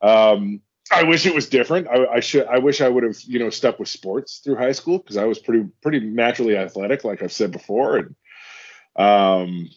Um, 0.00 0.60
I 0.90 1.04
wish 1.04 1.26
it 1.26 1.34
was 1.34 1.48
different. 1.48 1.88
I, 1.88 2.06
I, 2.06 2.20
should. 2.20 2.46
I 2.46 2.58
wish 2.58 2.80
I 2.80 2.88
would 2.88 3.04
have, 3.04 3.20
you 3.22 3.38
know, 3.38 3.50
stuck 3.50 3.78
with 3.78 3.88
sports 3.88 4.38
through 4.38 4.56
high 4.56 4.72
school 4.72 4.98
because 4.98 5.16
I 5.16 5.24
was 5.24 5.38
pretty, 5.38 5.68
pretty 5.82 6.00
naturally 6.00 6.56
athletic, 6.56 7.04
like 7.04 7.22
I've 7.22 7.32
said 7.32 7.52
before. 7.52 7.96
And 7.96 8.14
um, 8.96 9.70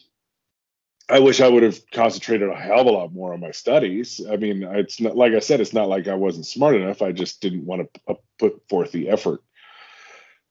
I 1.08 1.20
wish 1.20 1.40
I 1.40 1.48
would 1.48 1.62
have 1.62 1.80
concentrated 1.90 2.50
a 2.50 2.54
hell 2.54 2.80
of 2.80 2.86
a 2.86 2.90
lot 2.90 3.12
more 3.12 3.32
on 3.32 3.40
my 3.40 3.52
studies. 3.52 4.20
I 4.30 4.36
mean, 4.36 4.62
it's 4.62 5.00
not 5.00 5.16
like 5.16 5.32
I 5.32 5.38
said, 5.38 5.60
it's 5.60 5.72
not 5.72 5.88
like 5.88 6.08
I 6.08 6.14
wasn't 6.14 6.46
smart 6.46 6.76
enough. 6.76 7.00
I 7.00 7.12
just 7.12 7.40
didn't 7.40 7.64
want 7.64 7.88
to 8.06 8.16
put 8.38 8.62
forth 8.68 8.92
the 8.92 9.08
effort. 9.08 9.40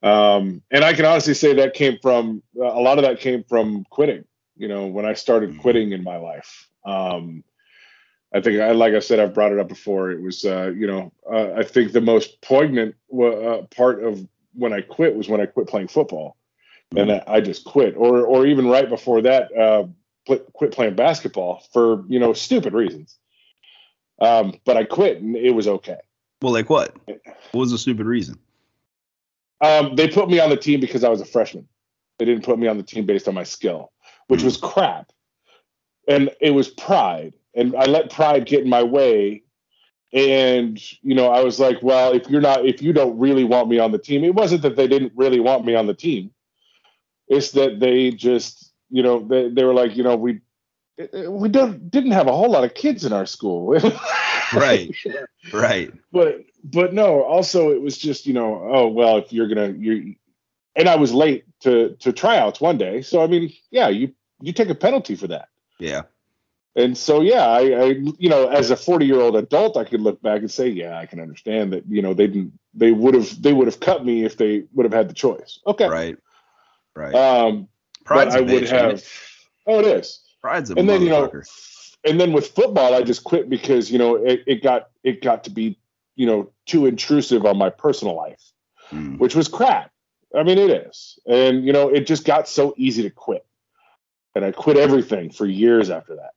Um, 0.01 0.61
and 0.71 0.83
I 0.83 0.93
can 0.93 1.05
honestly 1.05 1.33
say 1.35 1.53
that 1.53 1.73
came 1.73 1.97
from 2.01 2.41
a 2.55 2.79
lot 2.79 2.97
of 2.97 3.03
that 3.03 3.19
came 3.19 3.43
from 3.43 3.85
quitting. 3.89 4.25
You 4.55 4.67
know, 4.67 4.87
when 4.87 5.05
I 5.05 5.13
started 5.13 5.51
mm-hmm. 5.51 5.61
quitting 5.61 5.91
in 5.91 6.03
my 6.03 6.17
life. 6.17 6.67
Um, 6.87 7.43
I 8.33 8.41
think, 8.41 8.59
I, 8.59 8.71
like 8.71 8.93
I 8.93 8.99
said, 8.99 9.19
I've 9.19 9.33
brought 9.33 9.51
it 9.51 9.59
up 9.59 9.69
before. 9.69 10.11
It 10.11 10.21
was, 10.21 10.43
uh, 10.43 10.71
you 10.75 10.87
know, 10.87 11.13
uh, 11.31 11.53
I 11.53 11.63
think 11.63 11.91
the 11.91 12.01
most 12.01 12.41
poignant 12.41 12.95
uh, 13.13 13.61
part 13.75 14.03
of 14.03 14.25
when 14.53 14.73
I 14.73 14.81
quit 14.81 15.15
was 15.15 15.29
when 15.29 15.39
I 15.39 15.45
quit 15.45 15.67
playing 15.67 15.87
football, 15.87 16.35
mm-hmm. 16.93 17.09
and 17.09 17.23
I 17.27 17.41
just 17.41 17.63
quit. 17.63 17.95
Or, 17.95 18.25
or 18.25 18.45
even 18.45 18.67
right 18.67 18.89
before 18.89 19.21
that, 19.21 19.55
uh, 19.55 19.85
quit 20.53 20.71
playing 20.71 20.95
basketball 20.95 21.63
for 21.71 22.03
you 22.07 22.19
know 22.19 22.33
stupid 22.33 22.73
reasons. 22.73 23.17
Um, 24.19 24.59
but 24.65 24.77
I 24.77 24.83
quit, 24.83 25.21
and 25.21 25.35
it 25.35 25.51
was 25.51 25.67
okay. 25.67 25.97
Well, 26.41 26.53
like 26.53 26.69
what? 26.69 26.95
What 27.05 27.61
was 27.61 27.71
the 27.71 27.77
stupid 27.77 28.05
reason? 28.05 28.37
Um, 29.61 29.95
they 29.95 30.07
put 30.07 30.29
me 30.29 30.39
on 30.39 30.49
the 30.49 30.57
team 30.57 30.79
because 30.79 31.03
I 31.03 31.09
was 31.09 31.21
a 31.21 31.25
freshman. 31.25 31.67
They 32.19 32.25
didn't 32.25 32.43
put 32.43 32.59
me 32.59 32.67
on 32.67 32.77
the 32.77 32.83
team 32.83 33.05
based 33.05 33.27
on 33.27 33.33
my 33.33 33.43
skill, 33.43 33.91
which 34.27 34.39
mm-hmm. 34.39 34.47
was 34.47 34.57
crap. 34.57 35.11
And 36.07 36.29
it 36.39 36.51
was 36.51 36.69
pride 36.69 37.33
and 37.57 37.75
I 37.75 37.85
let 37.85 38.11
pride 38.11 38.45
get 38.45 38.63
in 38.63 38.69
my 38.69 38.83
way. 38.83 39.43
And 40.13 40.79
you 41.01 41.15
know, 41.15 41.29
I 41.29 41.43
was 41.43 41.59
like, 41.59 41.81
well, 41.81 42.13
if 42.13 42.29
you're 42.29 42.39
not, 42.39 42.65
if 42.65 42.81
you 42.81 42.93
don't 42.93 43.17
really 43.19 43.43
want 43.43 43.67
me 43.67 43.79
on 43.79 43.91
the 43.91 43.97
team, 43.97 44.23
it 44.23 44.35
wasn't 44.35 44.61
that 44.61 44.77
they 44.77 44.87
didn't 44.87 45.11
really 45.15 45.41
want 45.41 45.65
me 45.65 45.75
on 45.75 45.87
the 45.87 45.93
team. 45.93 46.31
It's 47.27 47.51
that 47.51 47.81
they 47.81 48.11
just, 48.11 48.71
you 48.89 49.03
know, 49.03 49.19
they, 49.19 49.49
they 49.49 49.65
were 49.65 49.73
like, 49.73 49.97
you 49.97 50.03
know, 50.03 50.15
we 50.15 50.39
we 51.27 51.49
don't 51.49 51.91
didn't 51.91 52.11
have 52.11 52.27
a 52.27 52.31
whole 52.31 52.49
lot 52.49 52.63
of 52.63 52.73
kids 52.73 53.03
in 53.03 53.11
our 53.11 53.25
school. 53.25 53.73
right, 54.53 54.95
right. 55.51 55.91
But 56.13 56.45
but 56.63 56.93
no, 56.93 57.23
also 57.23 57.71
it 57.71 57.81
was 57.81 57.97
just, 57.97 58.25
you 58.25 58.33
know, 58.33 58.69
oh 58.71 58.87
well, 58.87 59.17
if 59.17 59.33
you're 59.33 59.49
gonna 59.49 59.73
you, 59.77 60.15
and 60.75 60.87
I 60.87 60.95
was 60.95 61.13
late 61.13 61.43
to 61.61 61.97
to 61.99 62.13
tryouts 62.13 62.61
one 62.61 62.77
day, 62.77 63.01
so 63.01 63.21
I 63.21 63.27
mean, 63.27 63.51
yeah, 63.71 63.89
you 63.89 64.13
you 64.41 64.53
take 64.53 64.69
a 64.69 64.75
penalty 64.75 65.15
for 65.15 65.27
that. 65.27 65.49
Yeah. 65.79 66.03
And 66.75 66.95
so 66.95 67.21
yeah 67.21 67.47
I, 67.47 67.59
I, 67.59 67.85
you 68.19 68.29
know 68.29 68.49
as 68.49 68.69
a 68.69 68.77
40 68.77 69.05
year 69.05 69.19
old 69.19 69.35
adult 69.35 69.77
i 69.77 69.83
could 69.83 69.99
look 69.99 70.21
back 70.21 70.41
and 70.41 70.51
say 70.51 70.67
yeah 70.67 70.99
i 70.99 71.07
can 71.07 71.19
understand 71.19 71.73
that 71.73 71.83
you 71.89 72.03
know 72.03 72.13
they 72.13 72.27
didn't 72.27 72.53
they 72.75 72.91
would 72.91 73.15
have 73.15 73.41
they 73.41 73.51
would 73.51 73.67
have 73.67 73.79
cut 73.79 74.05
me 74.05 74.23
if 74.23 74.37
they 74.37 74.63
would 74.73 74.85
have 74.85 74.93
had 74.93 75.09
the 75.09 75.13
choice. 75.13 75.59
Okay. 75.65 75.87
Right. 75.87 76.17
Right. 76.95 77.15
Um 77.15 77.67
Pride's 78.05 78.35
but 78.35 78.43
i 78.43 78.53
would 78.53 78.69
have 78.69 79.03
oh 79.65 79.79
it 79.79 79.87
is. 79.87 80.21
Pride's 80.41 80.69
a 80.69 80.75
and 80.75 80.87
then 80.87 81.01
you 81.01 81.09
know 81.09 81.31
and 82.05 82.21
then 82.21 82.31
with 82.31 82.49
football 82.49 82.93
i 82.93 83.01
just 83.01 83.23
quit 83.23 83.49
because 83.49 83.91
you 83.91 83.97
know 83.97 84.15
it, 84.15 84.43
it 84.45 84.61
got 84.61 84.89
it 85.03 85.21
got 85.23 85.43
to 85.45 85.49
be 85.49 85.79
you 86.15 86.27
know 86.27 86.51
too 86.67 86.85
intrusive 86.85 87.45
on 87.45 87.57
my 87.57 87.71
personal 87.71 88.15
life 88.15 88.51
mm. 88.91 89.17
which 89.17 89.35
was 89.35 89.47
crap. 89.47 89.91
I 90.35 90.43
mean 90.43 90.57
it 90.57 90.69
is. 90.69 91.17
And 91.25 91.65
you 91.65 91.73
know 91.73 91.89
it 91.89 92.01
just 92.01 92.23
got 92.23 92.47
so 92.47 92.75
easy 92.77 93.01
to 93.03 93.09
quit 93.09 93.45
and 94.37 94.45
i 94.45 94.51
quit 94.51 94.77
everything 94.77 95.29
for 95.29 95.45
years 95.45 95.89
after 95.89 96.15
that 96.15 96.31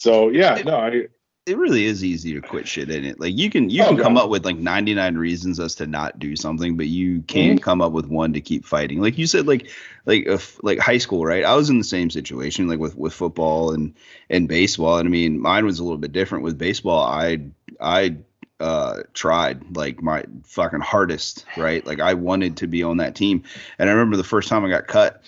so 0.00 0.30
yeah, 0.30 0.56
it, 0.56 0.66
no, 0.66 0.76
I. 0.76 1.06
It 1.46 1.56
really 1.56 1.86
is 1.86 2.04
easy 2.04 2.34
to 2.34 2.40
quit 2.40 2.68
shit 2.68 2.90
in 2.90 3.04
it. 3.04 3.18
Like 3.18 3.36
you 3.36 3.50
can 3.50 3.70
you 3.70 3.82
oh, 3.82 3.88
can 3.88 3.98
come 3.98 4.16
up 4.16 4.28
with 4.28 4.44
like 4.44 4.56
99 4.56 5.16
reasons 5.16 5.58
as 5.58 5.74
to 5.76 5.86
not 5.86 6.18
do 6.18 6.36
something, 6.36 6.76
but 6.76 6.86
you 6.86 7.22
can't 7.22 7.58
mm-hmm. 7.58 7.64
come 7.64 7.80
up 7.80 7.92
with 7.92 8.06
one 8.06 8.34
to 8.34 8.40
keep 8.40 8.64
fighting. 8.64 9.00
Like 9.00 9.18
you 9.18 9.26
said, 9.26 9.46
like 9.46 9.68
like 10.04 10.26
if 10.26 10.62
like 10.62 10.78
high 10.78 10.98
school, 10.98 11.24
right? 11.24 11.44
I 11.44 11.54
was 11.54 11.70
in 11.70 11.78
the 11.78 11.84
same 11.84 12.10
situation, 12.10 12.68
like 12.68 12.78
with 12.78 12.96
with 12.96 13.12
football 13.12 13.72
and 13.72 13.94
and 14.28 14.48
baseball. 14.48 14.98
And 14.98 15.08
I 15.08 15.10
mean, 15.10 15.40
mine 15.40 15.64
was 15.64 15.80
a 15.80 15.82
little 15.82 15.98
bit 15.98 16.12
different 16.12 16.44
with 16.44 16.58
baseball. 16.58 17.04
I 17.04 17.40
I 17.80 18.16
uh 18.60 19.02
tried 19.12 19.76
like 19.76 20.02
my 20.02 20.24
fucking 20.44 20.80
hardest, 20.80 21.46
right? 21.56 21.84
Like 21.84 22.00
I 22.00 22.14
wanted 22.14 22.58
to 22.58 22.68
be 22.68 22.82
on 22.82 22.98
that 22.98 23.16
team. 23.16 23.42
And 23.78 23.88
I 23.88 23.92
remember 23.92 24.16
the 24.16 24.24
first 24.24 24.48
time 24.48 24.64
I 24.64 24.70
got 24.70 24.86
cut 24.86 25.22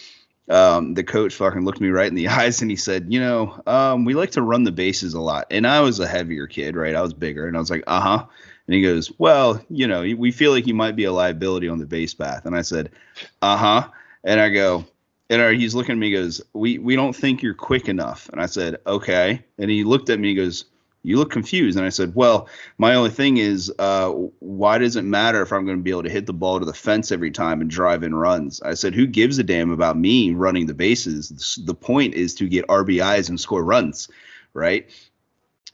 um, 0.53 0.95
the 0.95 1.03
coach 1.03 1.35
fucking 1.35 1.65
looked 1.65 1.81
me 1.81 1.89
right 1.89 2.07
in 2.07 2.15
the 2.15 2.29
eyes 2.29 2.61
and 2.61 2.71
he 2.71 2.77
said, 2.77 3.07
you 3.13 3.19
know, 3.19 3.61
um, 3.67 4.05
we 4.05 4.15
like 4.15 4.31
to 4.33 4.43
run 4.43 4.65
the 4.65 4.73
bases 4.73 5.15
a 5.15 5.21
lot. 5.21 5.47
And 5.51 5.67
I 5.67 5.81
was 5.81 5.99
a 5.99 6.07
heavier 6.07 6.47
kid, 6.47 6.77
right? 6.77 6.95
I 6.95 7.03
was 7.03 7.15
bigger. 7.15 7.47
And 7.47 7.57
I 7.57 7.61
was 7.61 7.71
like, 7.71 7.85
uh 7.87 8.01
huh. 8.01 8.27
And 8.67 8.75
he 8.75 8.83
goes, 8.83 9.11
well, 9.19 9.61
you 9.71 9.87
know, 9.89 10.03
we 10.03 10.31
feel 10.31 10.53
like 10.53 10.67
you 10.67 10.75
might 10.75 10.95
be 10.95 11.05
a 11.05 11.13
liability 11.13 11.69
on 11.69 11.79
the 11.79 11.87
base 11.87 12.15
path. 12.15 12.47
And 12.47 12.55
I 12.55 12.63
said, 12.63 12.91
uh 13.41 13.57
huh. 13.57 13.89
And 14.25 14.41
I 14.41 14.51
go, 14.51 14.85
and 15.31 15.61
he's 15.61 15.75
looking 15.75 15.93
at 15.93 15.99
me, 15.99 16.13
goes, 16.13 16.41
we, 16.53 16.79
we 16.79 16.95
don't 16.95 17.15
think 17.15 17.43
you're 17.43 17.55
quick 17.55 17.89
enough. 17.89 18.29
And 18.29 18.41
I 18.41 18.47
said, 18.47 18.77
okay. 18.87 19.43
And 19.59 19.71
he 19.71 19.83
looked 19.83 20.11
at 20.11 20.21
me, 20.21 20.29
he 20.29 20.35
goes, 20.35 20.67
you 21.03 21.17
look 21.17 21.31
confused. 21.31 21.77
And 21.77 21.87
I 21.87 21.91
said, 21.91 22.15
well, 22.15 22.49
my 22.79 22.95
only 22.95 23.11
thing 23.11 23.39
is, 23.39 23.73
uh, 23.79 24.11
why 24.39 24.79
does 24.79 24.97
it 24.97 25.03
matter 25.03 25.43
if 25.43 25.53
I'm 25.53 25.65
going 25.65 25.79
to 25.79 25.83
be 25.83 25.91
able 25.91 26.05
to 26.05 26.11
hit 26.11 26.27
the 26.27 26.33
ball 26.33 26.61
to 26.61 26.65
the 26.65 26.73
fence 26.73 27.11
every 27.11 27.31
time 27.31 27.61
and 27.61 27.71
drive 27.71 28.03
in 28.03 28.15
runs? 28.15 28.63
I 28.63 28.75
said, 28.75 28.95
who 28.95 29.07
gives 29.07 29.39
a 29.39 29.43
damn 29.43 29.71
about 29.71 29.99
me 29.99 30.33
running 30.33 30.67
the 30.67 30.75
bases? 30.75 31.59
The 31.65 31.75
point 31.75 32.15
is 32.15 32.35
to 32.37 32.49
get 32.49 32.67
RBIs 32.69 33.29
and 33.29 33.41
score 33.41 33.65
runs, 33.65 34.09
right? 34.55 34.89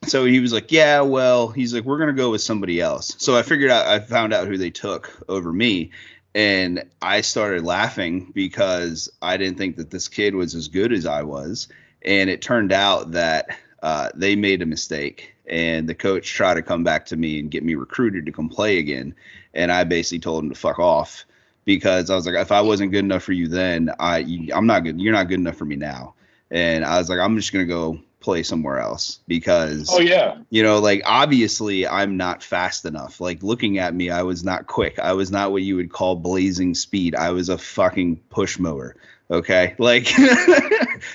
so 0.06 0.24
he 0.24 0.40
was 0.40 0.52
like, 0.52 0.70
yeah, 0.70 1.00
well, 1.00 1.48
he's 1.48 1.74
like, 1.74 1.84
we're 1.84 1.98
gonna 1.98 2.12
go 2.12 2.30
with 2.30 2.40
somebody 2.40 2.80
else. 2.80 3.14
So 3.18 3.36
I 3.36 3.42
figured 3.42 3.70
out, 3.70 3.86
I 3.86 3.98
found 3.98 4.32
out 4.32 4.46
who 4.46 4.56
they 4.56 4.70
took 4.70 5.10
over 5.28 5.52
me, 5.52 5.90
and 6.34 6.84
I 7.02 7.22
started 7.22 7.64
laughing 7.64 8.30
because 8.32 9.10
I 9.20 9.36
didn't 9.36 9.58
think 9.58 9.76
that 9.76 9.90
this 9.90 10.08
kid 10.08 10.34
was 10.34 10.54
as 10.54 10.68
good 10.68 10.92
as 10.92 11.04
I 11.04 11.22
was, 11.22 11.68
and 12.02 12.30
it 12.30 12.42
turned 12.42 12.72
out 12.72 13.12
that 13.12 13.58
uh, 13.82 14.10
they 14.14 14.36
made 14.36 14.62
a 14.62 14.66
mistake, 14.66 15.34
and 15.46 15.88
the 15.88 15.94
coach 15.94 16.32
tried 16.32 16.54
to 16.54 16.62
come 16.62 16.84
back 16.84 17.06
to 17.06 17.16
me 17.16 17.38
and 17.38 17.50
get 17.50 17.64
me 17.64 17.74
recruited 17.74 18.26
to 18.26 18.32
come 18.32 18.48
play 18.48 18.78
again, 18.78 19.14
and 19.54 19.70
I 19.72 19.84
basically 19.84 20.20
told 20.20 20.44
him 20.44 20.50
to 20.50 20.56
fuck 20.56 20.78
off 20.78 21.24
because 21.64 22.08
I 22.08 22.14
was 22.14 22.26
like, 22.26 22.36
if 22.36 22.50
I 22.50 22.62
wasn't 22.62 22.92
good 22.92 23.04
enough 23.04 23.22
for 23.22 23.32
you 23.32 23.48
then, 23.48 23.90
I 23.98 24.48
I'm 24.54 24.66
not 24.66 24.84
good. 24.84 25.00
You're 25.00 25.12
not 25.12 25.28
good 25.28 25.38
enough 25.38 25.56
for 25.56 25.66
me 25.66 25.76
now. 25.76 26.14
And 26.50 26.84
I 26.84 26.98
was 26.98 27.10
like, 27.10 27.18
I'm 27.18 27.36
just 27.36 27.52
gonna 27.52 27.66
go 27.66 28.00
play 28.20 28.42
somewhere 28.42 28.80
else 28.80 29.20
because 29.28 29.88
oh 29.92 30.00
yeah 30.00 30.38
you 30.50 30.60
know 30.60 30.80
like 30.80 31.00
obviously 31.06 31.86
i'm 31.86 32.16
not 32.16 32.42
fast 32.42 32.84
enough 32.84 33.20
like 33.20 33.42
looking 33.44 33.78
at 33.78 33.94
me 33.94 34.10
i 34.10 34.22
was 34.22 34.42
not 34.42 34.66
quick 34.66 34.98
i 34.98 35.12
was 35.12 35.30
not 35.30 35.52
what 35.52 35.62
you 35.62 35.76
would 35.76 35.92
call 35.92 36.16
blazing 36.16 36.74
speed 36.74 37.14
i 37.14 37.30
was 37.30 37.48
a 37.48 37.56
fucking 37.56 38.16
push 38.28 38.58
mower 38.58 38.96
okay? 39.30 39.74
Like 39.88 40.06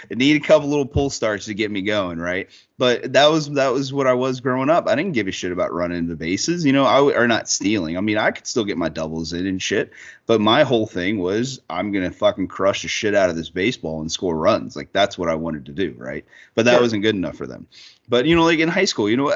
it 0.09 0.17
needed 0.17 0.41
a 0.41 0.45
couple 0.45 0.69
little 0.69 0.85
pull 0.85 1.09
starts 1.09 1.45
to 1.45 1.53
get 1.53 1.69
me 1.69 1.81
going 1.81 2.19
right? 2.19 2.49
But 2.77 3.13
that 3.13 3.27
was 3.27 3.49
that 3.51 3.73
was 3.73 3.93
what 3.93 4.07
i 4.07 4.13
was 4.13 4.39
growing 4.39 4.69
up. 4.69 4.87
I 4.87 4.95
didn't 4.95 5.13
give 5.13 5.27
a 5.27 5.31
shit 5.31 5.51
about 5.51 5.73
running 5.73 6.07
the 6.07 6.15
bases 6.15 6.65
you 6.65 6.73
know? 6.73 6.85
I 6.85 7.01
or 7.01 7.27
not 7.27 7.49
stealing. 7.49 7.97
I 7.97 8.01
mean 8.01 8.17
i 8.17 8.31
could 8.31 8.47
still 8.47 8.65
get 8.65 8.77
my 8.77 8.89
doubles 8.89 9.33
in 9.33 9.45
and 9.45 9.61
shit 9.61 9.91
but 10.25 10.41
my 10.41 10.63
whole 10.63 10.87
thing 10.87 11.19
was 11.19 11.61
i'm 11.69 11.91
gonna 11.91 12.11
fucking 12.11 12.47
crush 12.47 12.81
the 12.81 12.87
shit 12.87 13.15
out 13.15 13.29
of 13.29 13.35
this 13.35 13.49
baseball 13.49 14.01
and 14.01 14.11
score 14.11 14.37
runs. 14.37 14.75
Like 14.75 14.93
that's 14.93 15.17
what 15.17 15.29
i 15.29 15.35
wanted 15.35 15.65
to 15.65 15.71
do 15.71 15.93
right? 15.97 16.25
But 16.55 16.65
that 16.65 16.73
sure. 16.73 16.81
wasn't 16.81 17.03
good 17.03 17.15
enough 17.15 17.35
for 17.35 17.47
them. 17.47 17.67
But 18.09 18.25
you 18.25 18.35
know 18.35 18.43
like 18.43 18.59
in 18.59 18.69
high 18.69 18.85
school 18.85 19.09
you 19.09 19.17
know 19.17 19.33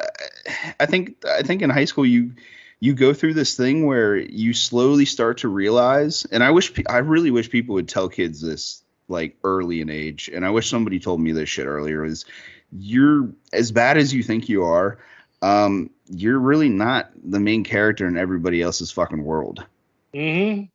i 0.79 0.85
think 0.85 1.23
i 1.25 1.41
think 1.41 1.61
in 1.61 1.69
high 1.69 1.85
school 1.85 2.05
you 2.05 2.31
you 2.79 2.93
go 2.93 3.13
through 3.13 3.33
this 3.33 3.57
thing 3.57 3.85
where 3.85 4.15
you 4.15 4.53
slowly 4.53 5.05
start 5.05 5.39
to 5.39 5.47
realize 5.47 6.25
and 6.31 6.43
i 6.43 6.51
wish 6.51 6.71
i 6.89 6.97
really 6.97 7.31
wish 7.31 7.49
people 7.49 7.75
would 7.75 7.87
tell 7.87 8.09
kids 8.09 8.41
this 8.41 8.83
like 9.07 9.37
early 9.43 9.81
in 9.81 9.89
age 9.89 10.29
and 10.33 10.45
i 10.45 10.49
wish 10.49 10.69
somebody 10.69 10.99
told 10.99 11.19
me 11.19 11.31
this 11.31 11.49
shit 11.49 11.65
earlier 11.65 12.05
is 12.05 12.25
you're 12.71 13.29
as 13.53 13.71
bad 13.71 13.97
as 13.97 14.13
you 14.13 14.21
think 14.21 14.49
you 14.49 14.63
are 14.63 14.99
um 15.41 15.89
you're 16.09 16.39
really 16.39 16.69
not 16.69 17.11
the 17.23 17.39
main 17.39 17.63
character 17.63 18.07
in 18.07 18.17
everybody 18.17 18.61
else's 18.61 18.91
fucking 18.91 19.23
world. 19.23 19.65
Mm-hmm. 20.13 20.65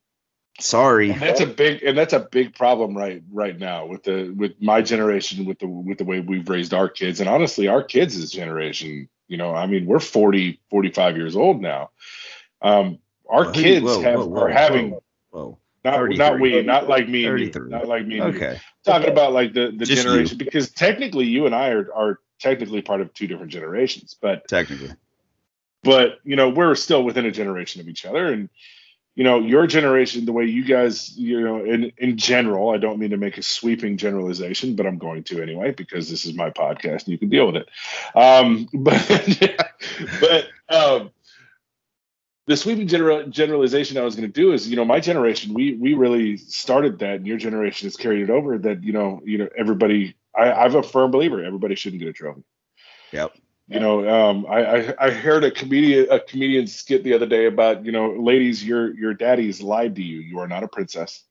Sorry. 0.60 1.10
And 1.10 1.20
that's 1.20 1.40
a 1.40 1.46
big 1.46 1.82
and 1.82 1.96
that's 1.96 2.12
a 2.12 2.20
big 2.20 2.54
problem 2.54 2.96
right 2.96 3.22
right 3.32 3.58
now 3.58 3.86
with 3.86 4.04
the 4.04 4.30
with 4.36 4.52
my 4.60 4.82
generation 4.82 5.44
with 5.44 5.58
the 5.58 5.66
with 5.66 5.98
the 5.98 6.04
way 6.04 6.20
we've 6.20 6.48
raised 6.48 6.74
our 6.74 6.88
kids. 6.88 7.20
And 7.20 7.28
honestly 7.28 7.68
our 7.68 7.82
kids' 7.82 8.30
generation 8.30 9.08
you 9.28 9.36
know, 9.36 9.54
I 9.54 9.66
mean, 9.66 9.86
we're 9.86 10.00
40, 10.00 10.60
45 10.70 11.16
years 11.16 11.36
old 11.36 11.60
now. 11.60 11.90
Um, 12.60 12.98
our 13.28 13.44
well, 13.44 13.52
kids 13.52 13.84
whoa, 13.84 14.02
have 14.02 14.18
whoa, 14.20 14.26
whoa, 14.26 14.40
are 14.42 14.48
having 14.48 14.98
whoa, 15.30 15.58
not 15.84 16.10
not 16.10 16.40
we, 16.40 16.62
not 16.62 16.88
like 16.88 17.08
me, 17.08 17.24
not 17.54 17.88
like 17.88 18.06
me. 18.06 18.20
Okay, 18.20 18.60
talking 18.84 19.10
about 19.10 19.32
like 19.32 19.52
the 19.52 19.72
the 19.76 19.84
Just 19.84 20.02
generation 20.02 20.38
you. 20.38 20.44
because 20.44 20.70
technically 20.70 21.26
you 21.26 21.46
and 21.46 21.54
I 21.54 21.70
are 21.70 21.92
are 21.94 22.20
technically 22.38 22.82
part 22.82 23.00
of 23.00 23.12
two 23.14 23.26
different 23.26 23.50
generations, 23.50 24.16
but 24.20 24.46
technically, 24.48 24.92
but 25.82 26.18
you 26.24 26.36
know 26.36 26.50
we're 26.50 26.74
still 26.74 27.02
within 27.02 27.26
a 27.26 27.32
generation 27.32 27.80
of 27.80 27.88
each 27.88 28.04
other, 28.04 28.32
and 28.32 28.48
you 29.14 29.24
know, 29.24 29.40
your 29.40 29.66
generation, 29.66 30.24
the 30.24 30.32
way 30.32 30.44
you 30.44 30.64
guys, 30.64 31.16
you 31.16 31.40
know, 31.40 31.64
in 31.64 31.92
in 31.98 32.16
general, 32.16 32.70
I 32.70 32.78
don't 32.78 32.98
mean 32.98 33.10
to 33.10 33.18
make 33.18 33.36
a 33.36 33.42
sweeping 33.42 33.98
generalization, 33.98 34.74
but 34.74 34.86
I'm 34.86 34.98
going 34.98 35.24
to 35.24 35.42
anyway 35.42 35.72
because 35.72 36.08
this 36.08 36.24
is 36.24 36.34
my 36.34 36.50
podcast 36.50 37.04
and 37.04 37.08
you 37.08 37.18
can 37.18 37.28
deal 37.28 37.46
with 37.46 37.56
it. 37.56 37.68
Um, 38.14 38.68
but 38.74 39.68
but 40.20 40.46
um, 40.74 41.10
the 42.46 42.56
sweeping 42.56 42.88
general, 42.88 43.26
generalization 43.28 43.98
I 43.98 44.02
was 44.02 44.16
going 44.16 44.30
to 44.30 44.32
do 44.32 44.52
is, 44.52 44.68
you 44.68 44.76
know, 44.76 44.84
my 44.84 45.00
generation, 45.00 45.52
we 45.52 45.74
we 45.74 45.92
really 45.92 46.38
started 46.38 46.98
that, 47.00 47.16
and 47.16 47.26
your 47.26 47.36
generation 47.38 47.86
has 47.86 47.96
carried 47.96 48.22
it 48.22 48.30
over. 48.30 48.56
That 48.56 48.82
you 48.82 48.92
know, 48.92 49.20
you 49.24 49.38
know, 49.38 49.48
everybody. 49.56 50.16
I, 50.34 50.50
I'm 50.50 50.74
a 50.74 50.82
firm 50.82 51.10
believer. 51.10 51.44
Everybody 51.44 51.74
shouldn't 51.74 52.00
get 52.00 52.08
a 52.08 52.14
trophy. 52.14 52.42
Yep. 53.12 53.36
You 53.72 53.80
know, 53.80 54.08
um, 54.08 54.46
I, 54.48 54.64
I, 54.64 54.94
I 55.06 55.10
heard 55.10 55.44
a 55.44 55.50
comedian 55.50 56.08
a 56.10 56.20
comedian 56.20 56.66
skit 56.66 57.04
the 57.04 57.14
other 57.14 57.26
day 57.26 57.46
about 57.46 57.84
you 57.86 57.92
know, 57.92 58.12
ladies, 58.12 58.62
your 58.62 58.94
your 58.94 59.14
daddies 59.14 59.62
lied 59.62 59.96
to 59.96 60.02
you. 60.02 60.20
You 60.20 60.40
are 60.40 60.48
not 60.48 60.62
a 60.62 60.68
princess. 60.68 61.24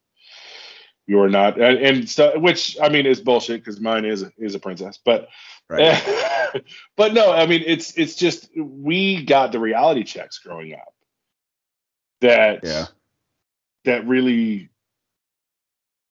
You 1.05 1.19
are 1.21 1.29
not, 1.29 1.59
and, 1.59 1.77
and 1.77 2.09
so, 2.09 2.39
which 2.39 2.77
I 2.81 2.89
mean 2.89 3.05
is 3.05 3.19
bullshit 3.19 3.63
because 3.63 3.79
mine 3.79 4.05
is 4.05 4.25
is 4.37 4.55
a 4.55 4.59
princess. 4.59 4.97
But 5.03 5.27
right. 5.69 6.63
but 6.97 7.13
no, 7.13 7.31
I 7.31 7.45
mean 7.45 7.63
it's 7.65 7.97
it's 7.97 8.15
just 8.15 8.49
we 8.57 9.23
got 9.23 9.51
the 9.51 9.59
reality 9.59 10.03
checks 10.03 10.39
growing 10.39 10.73
up 10.73 10.93
that 12.21 12.61
yeah 12.63 12.85
that 13.85 14.07
really 14.07 14.69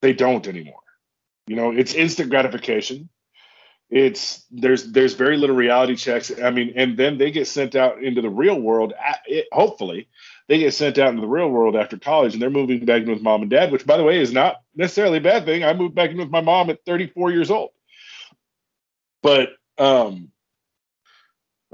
they 0.02 0.12
don't 0.12 0.46
anymore. 0.46 0.74
You 1.46 1.56
know, 1.56 1.72
it's 1.72 1.94
instant 1.94 2.30
gratification 2.30 3.08
it's 3.90 4.46
there's 4.50 4.92
there's 4.92 5.14
very 5.14 5.36
little 5.36 5.56
reality 5.56 5.96
checks. 5.96 6.32
I 6.42 6.50
mean 6.50 6.74
and 6.76 6.96
then 6.96 7.18
they 7.18 7.30
get 7.30 7.48
sent 7.48 7.76
out 7.76 8.02
into 8.02 8.22
the 8.22 8.30
real 8.30 8.60
world. 8.60 8.94
It, 9.26 9.46
hopefully 9.52 10.08
they 10.48 10.58
get 10.58 10.74
sent 10.74 10.98
out 10.98 11.10
into 11.10 11.22
the 11.22 11.28
real 11.28 11.50
world 11.50 11.76
after 11.76 11.98
college 11.98 12.34
and 12.34 12.42
they're 12.42 12.50
moving 12.50 12.84
back 12.84 13.02
in 13.02 13.10
with 13.10 13.22
mom 13.22 13.42
and 13.42 13.50
dad 13.50 13.72
which 13.72 13.86
by 13.86 13.96
the 13.96 14.04
way 14.04 14.20
is 14.20 14.32
not 14.32 14.56
necessarily 14.76 15.18
a 15.18 15.22
bad 15.22 15.44
thing. 15.44 15.64
I 15.64 15.74
moved 15.74 15.94
back 15.94 16.10
in 16.10 16.18
with 16.18 16.30
my 16.30 16.40
mom 16.42 16.70
at 16.70 16.84
34 16.86 17.32
years 17.32 17.50
old. 17.50 17.70
But 19.22 19.50
um 19.78 20.30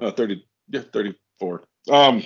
uh, 0.01 0.13
30 0.13 0.45
yeah 0.71 0.83
34 0.93 1.65
um 1.91 2.23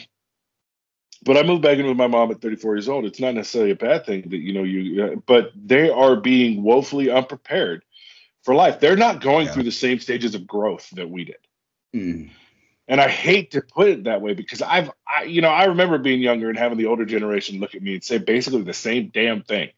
but 1.24 1.37
I 1.37 1.42
moved 1.42 1.62
back 1.62 1.79
in 1.79 1.87
with 1.87 1.96
my 1.96 2.07
mom 2.07 2.31
at 2.31 2.40
34 2.40 2.76
years 2.76 2.88
old. 2.88 3.05
It's 3.05 3.20
not 3.20 3.35
necessarily 3.35 3.72
a 3.72 3.76
bad 3.76 4.07
thing 4.07 4.22
that 4.31 4.38
you 4.38 4.55
know 4.55 4.62
you, 4.62 5.05
uh, 5.05 5.16
but 5.26 5.53
they 5.55 5.90
are 5.90 6.16
being 6.16 6.62
woefully 6.62 7.11
unprepared 7.11 7.83
for 8.42 8.55
life. 8.55 8.81
They're 8.81 8.96
not 8.96 9.20
going 9.20 9.46
yeah. 9.46 9.53
through 9.53 9.64
the 9.64 9.72
same 9.72 10.00
stages 10.00 10.35
of 10.35 10.46
growth 10.46 10.88
that 10.92 11.09
we 11.09 11.24
did. 11.24 11.37
Mm. 11.94 12.31
And 12.88 13.00
I 13.00 13.09
hate 13.09 13.53
to 13.53 13.61
put 13.61 13.88
it 13.88 14.05
that 14.05 14.20
way 14.20 14.35
because 14.35 14.62
I've, 14.62 14.90
I, 15.07 15.24
you 15.24 15.42
know, 15.42 15.48
I 15.48 15.66
remember 15.66 15.98
being 15.98 16.20
younger 16.20 16.48
and 16.48 16.59
having 16.59 16.79
the 16.79 16.87
older 16.87 17.05
generation 17.05 17.61
look 17.61 17.74
at 17.74 17.83
me 17.83 17.94
and 17.94 18.05
say 18.05 18.18
basically 18.18 18.62
the 18.62 18.72
same 18.72 19.11
damn 19.12 19.42
thing. 19.42 19.70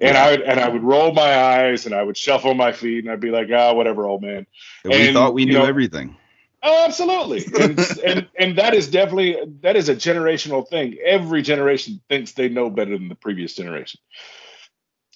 And 0.00 0.14
yeah. 0.14 0.24
I 0.24 0.30
would, 0.30 0.40
and 0.40 0.60
I 0.60 0.68
would 0.68 0.82
roll 0.82 1.12
my 1.12 1.36
eyes 1.36 1.84
and 1.84 1.94
I 1.94 2.02
would 2.02 2.16
shuffle 2.16 2.54
my 2.54 2.72
feet 2.72 3.04
and 3.04 3.12
I'd 3.12 3.20
be 3.20 3.30
like, 3.30 3.48
ah, 3.54 3.74
whatever, 3.74 4.06
old 4.06 4.22
man. 4.22 4.46
And, 4.84 4.92
and 4.94 5.08
we 5.08 5.12
thought 5.12 5.34
we 5.34 5.44
knew 5.44 5.54
know, 5.54 5.66
everything. 5.66 6.16
Oh, 6.62 6.84
absolutely. 6.86 7.44
And, 7.60 7.78
and 8.04 8.28
and 8.38 8.58
that 8.58 8.72
is 8.72 8.88
definitely 8.88 9.36
that 9.60 9.76
is 9.76 9.90
a 9.90 9.94
generational 9.94 10.66
thing. 10.66 10.96
Every 11.04 11.42
generation 11.42 12.00
thinks 12.08 12.32
they 12.32 12.48
know 12.48 12.70
better 12.70 12.96
than 12.96 13.08
the 13.08 13.14
previous 13.14 13.54
generation 13.54 14.00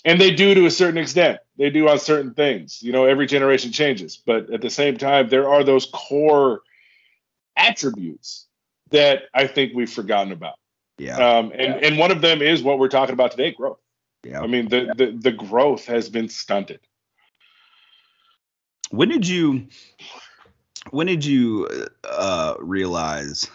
and 0.05 0.21
they 0.21 0.31
do 0.31 0.55
to 0.55 0.67
a 0.67 0.71
certain 0.71 0.99
extent. 0.99 1.39
They 1.57 1.71
do 1.71 1.89
on 1.89 1.99
certain 1.99 2.35
things. 2.35 2.83
You 2.83 2.93
know 2.93 3.05
every 3.05 3.27
generation 3.27 3.73
changes. 3.73 4.17
But 4.17 4.51
at 4.51 4.61
the 4.61 4.71
same 4.71 4.97
time 4.97 5.29
there 5.29 5.49
are 5.49 5.65
those 5.65 5.87
core 5.87 6.63
attributes 7.57 8.47
that 8.91 9.23
i 9.33 9.47
think 9.47 9.73
we've 9.75 9.91
forgotten 9.91 10.33
about. 10.33 10.55
Yeah. 10.99 11.17
Um, 11.17 11.53
and 11.53 11.81
yeah. 11.81 11.89
and 11.89 11.99
one 11.99 12.11
of 12.11 12.21
them 12.21 12.43
is 12.43 12.63
what 12.63 12.79
we're 12.79 12.89
talking 12.89 13.13
about 13.13 13.31
today 13.31 13.53
growth. 13.53 13.79
Yeah. 14.25 14.41
I 14.41 14.47
mean 14.47 14.69
the, 14.69 14.93
the 14.97 15.19
the 15.19 15.33
growth 15.33 15.87
has 15.87 16.09
been 16.09 16.29
stunted. 16.29 16.81
When 18.91 19.09
did 19.09 19.27
you 19.27 19.67
when 20.91 21.07
did 21.07 21.25
you 21.25 21.69
uh 22.05 22.55
realize 22.61 23.49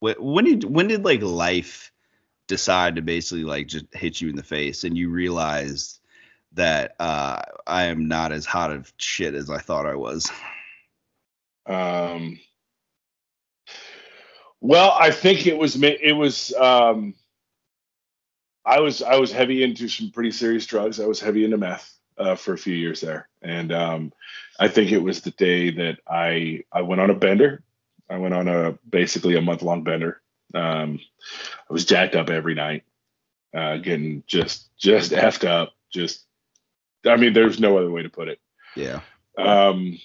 when, 0.00 0.14
when 0.18 0.44
did 0.44 0.64
when 0.64 0.88
did 0.88 1.04
like 1.04 1.22
life 1.22 1.92
decide 2.50 2.96
to 2.96 3.02
basically 3.02 3.44
like 3.44 3.68
just 3.68 3.86
hit 3.94 4.20
you 4.20 4.28
in 4.28 4.36
the 4.36 4.42
face 4.42 4.82
and 4.84 4.98
you 4.98 5.08
realize 5.08 6.00
that 6.52 6.96
uh, 6.98 7.40
I 7.66 7.84
am 7.84 8.08
not 8.08 8.32
as 8.32 8.44
hot 8.44 8.72
of 8.72 8.92
shit 8.96 9.34
as 9.34 9.48
I 9.48 9.58
thought 9.58 9.86
I 9.86 9.94
was? 9.94 10.30
Um, 11.64 12.40
well, 14.60 14.96
I 14.98 15.12
think 15.12 15.46
it 15.46 15.56
was 15.56 15.80
it 15.80 16.16
was 16.16 16.52
um, 16.54 17.14
I 18.64 18.80
was 18.80 19.00
I 19.00 19.16
was 19.16 19.30
heavy 19.30 19.62
into 19.62 19.88
some 19.88 20.10
pretty 20.10 20.32
serious 20.32 20.66
drugs. 20.66 20.98
I 20.98 21.06
was 21.06 21.20
heavy 21.20 21.44
into 21.44 21.56
meth 21.56 21.94
uh, 22.18 22.34
for 22.34 22.52
a 22.52 22.58
few 22.58 22.74
years 22.74 23.00
there, 23.00 23.28
and 23.42 23.72
um, 23.72 24.12
I 24.58 24.66
think 24.66 24.90
it 24.90 24.98
was 24.98 25.20
the 25.20 25.30
day 25.30 25.70
that 25.70 25.98
I 26.08 26.64
I 26.72 26.82
went 26.82 27.00
on 27.00 27.10
a 27.10 27.14
bender. 27.14 27.62
I 28.10 28.18
went 28.18 28.34
on 28.34 28.48
a 28.48 28.76
basically 28.90 29.36
a 29.36 29.40
month 29.40 29.62
long 29.62 29.84
bender, 29.84 30.19
um, 30.54 31.00
I 31.68 31.72
was 31.72 31.84
jacked 31.84 32.14
up 32.14 32.30
every 32.30 32.54
night, 32.54 32.84
uh, 33.54 33.76
getting 33.78 34.22
just 34.26 34.76
just 34.76 35.12
effed 35.12 35.46
up. 35.46 35.72
Just, 35.92 36.24
I 37.06 37.16
mean, 37.16 37.32
there's 37.32 37.60
no 37.60 37.78
other 37.78 37.90
way 37.90 38.02
to 38.02 38.10
put 38.10 38.28
it. 38.28 38.38
Yeah. 38.76 39.00
Um, 39.36 39.98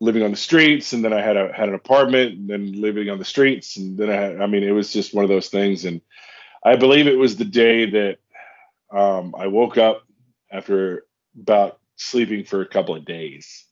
living 0.00 0.22
on 0.22 0.30
the 0.30 0.36
streets, 0.36 0.92
and 0.92 1.04
then 1.04 1.12
I 1.12 1.20
had 1.20 1.36
a 1.36 1.52
had 1.52 1.68
an 1.68 1.74
apartment, 1.74 2.34
and 2.34 2.48
then 2.48 2.80
living 2.80 3.08
on 3.10 3.18
the 3.18 3.24
streets, 3.24 3.76
and 3.76 3.96
then 3.96 4.10
I 4.10 4.14
had, 4.14 4.40
I 4.40 4.46
mean, 4.46 4.62
it 4.62 4.72
was 4.72 4.92
just 4.92 5.14
one 5.14 5.24
of 5.24 5.30
those 5.30 5.48
things. 5.48 5.84
And 5.84 6.00
I 6.64 6.76
believe 6.76 7.06
it 7.06 7.18
was 7.18 7.36
the 7.36 7.44
day 7.44 7.90
that 7.90 8.18
um, 8.90 9.34
I 9.38 9.46
woke 9.46 9.78
up 9.78 10.02
after 10.50 11.04
about 11.38 11.78
sleeping 11.96 12.44
for 12.44 12.60
a 12.60 12.68
couple 12.68 12.94
of 12.94 13.04
days 13.04 13.64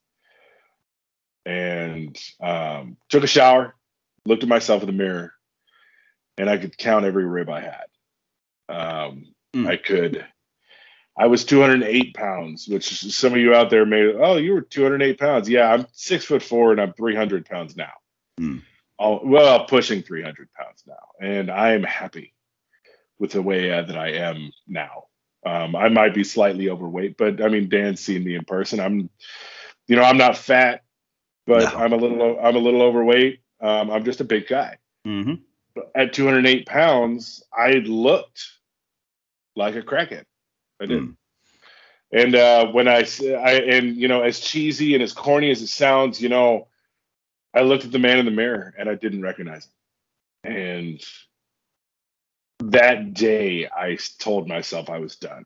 and 1.46 2.18
um, 2.40 2.96
took 3.08 3.22
a 3.22 3.28
shower, 3.28 3.74
looked 4.24 4.42
at 4.42 4.48
myself 4.48 4.82
in 4.82 4.86
the 4.86 4.92
mirror, 4.92 5.33
and 6.38 6.48
I 6.48 6.56
could 6.56 6.76
count 6.76 7.04
every 7.04 7.24
rib 7.24 7.48
I 7.48 7.60
had. 7.60 7.86
Um, 8.68 9.34
mm. 9.54 9.66
I 9.66 9.76
could. 9.76 10.24
I 11.16 11.26
was 11.26 11.44
208 11.44 12.14
pounds, 12.14 12.66
which 12.68 12.88
some 13.12 13.32
of 13.32 13.38
you 13.38 13.54
out 13.54 13.70
there 13.70 13.86
may, 13.86 14.12
oh, 14.12 14.36
you 14.36 14.52
were 14.52 14.62
208 14.62 15.18
pounds. 15.18 15.48
Yeah, 15.48 15.72
I'm 15.72 15.86
six 15.92 16.24
foot 16.24 16.42
four 16.42 16.72
and 16.72 16.80
I'm 16.80 16.92
300 16.92 17.46
pounds 17.46 17.76
now. 17.76 17.92
Mm. 18.40 18.62
well, 18.98 19.64
pushing 19.66 20.02
300 20.02 20.52
pounds 20.54 20.82
now, 20.86 20.94
and 21.20 21.50
I 21.50 21.72
am 21.72 21.84
happy 21.84 22.34
with 23.18 23.32
the 23.32 23.42
way 23.42 23.70
uh, 23.70 23.82
that 23.82 23.96
I 23.96 24.08
am 24.12 24.50
now. 24.66 25.04
Um, 25.46 25.76
I 25.76 25.88
might 25.88 26.14
be 26.14 26.24
slightly 26.24 26.68
overweight, 26.68 27.16
but 27.16 27.40
I 27.40 27.48
mean, 27.48 27.68
Dan's 27.68 28.00
seen 28.00 28.24
me 28.24 28.34
in 28.34 28.44
person. 28.44 28.80
I'm, 28.80 29.08
you 29.86 29.94
know, 29.94 30.02
I'm 30.02 30.16
not 30.16 30.36
fat, 30.36 30.82
but 31.46 31.62
no. 31.62 31.78
I'm 31.78 31.92
a 31.92 31.96
little, 31.96 32.40
I'm 32.40 32.56
a 32.56 32.60
little 32.60 32.82
overweight. 32.82 33.40
Um, 33.60 33.90
I'm 33.90 34.04
just 34.04 34.20
a 34.20 34.24
big 34.24 34.48
guy. 34.48 34.78
Mm-hmm. 35.06 35.34
At 35.94 36.12
208 36.12 36.66
pounds, 36.66 37.42
I 37.56 37.72
looked 37.72 38.46
like 39.56 39.74
a 39.76 39.82
crackhead. 39.82 40.24
I 40.80 40.86
did. 40.86 41.02
Mm. 41.02 41.16
And 42.12 42.34
uh, 42.36 42.66
when 42.68 42.86
I, 42.86 43.04
I, 43.22 43.52
and 43.60 43.96
you 43.96 44.06
know, 44.06 44.22
as 44.22 44.38
cheesy 44.38 44.94
and 44.94 45.02
as 45.02 45.12
corny 45.12 45.50
as 45.50 45.62
it 45.62 45.68
sounds, 45.68 46.20
you 46.20 46.28
know, 46.28 46.68
I 47.52 47.62
looked 47.62 47.84
at 47.84 47.92
the 47.92 47.98
man 47.98 48.18
in 48.18 48.24
the 48.24 48.30
mirror 48.30 48.74
and 48.78 48.88
I 48.88 48.94
didn't 48.94 49.22
recognize 49.22 49.68
him. 50.44 50.52
And 50.52 51.04
that 52.70 53.14
day 53.14 53.66
I 53.66 53.98
told 54.18 54.48
myself 54.48 54.90
I 54.90 54.98
was 54.98 55.16
done. 55.16 55.44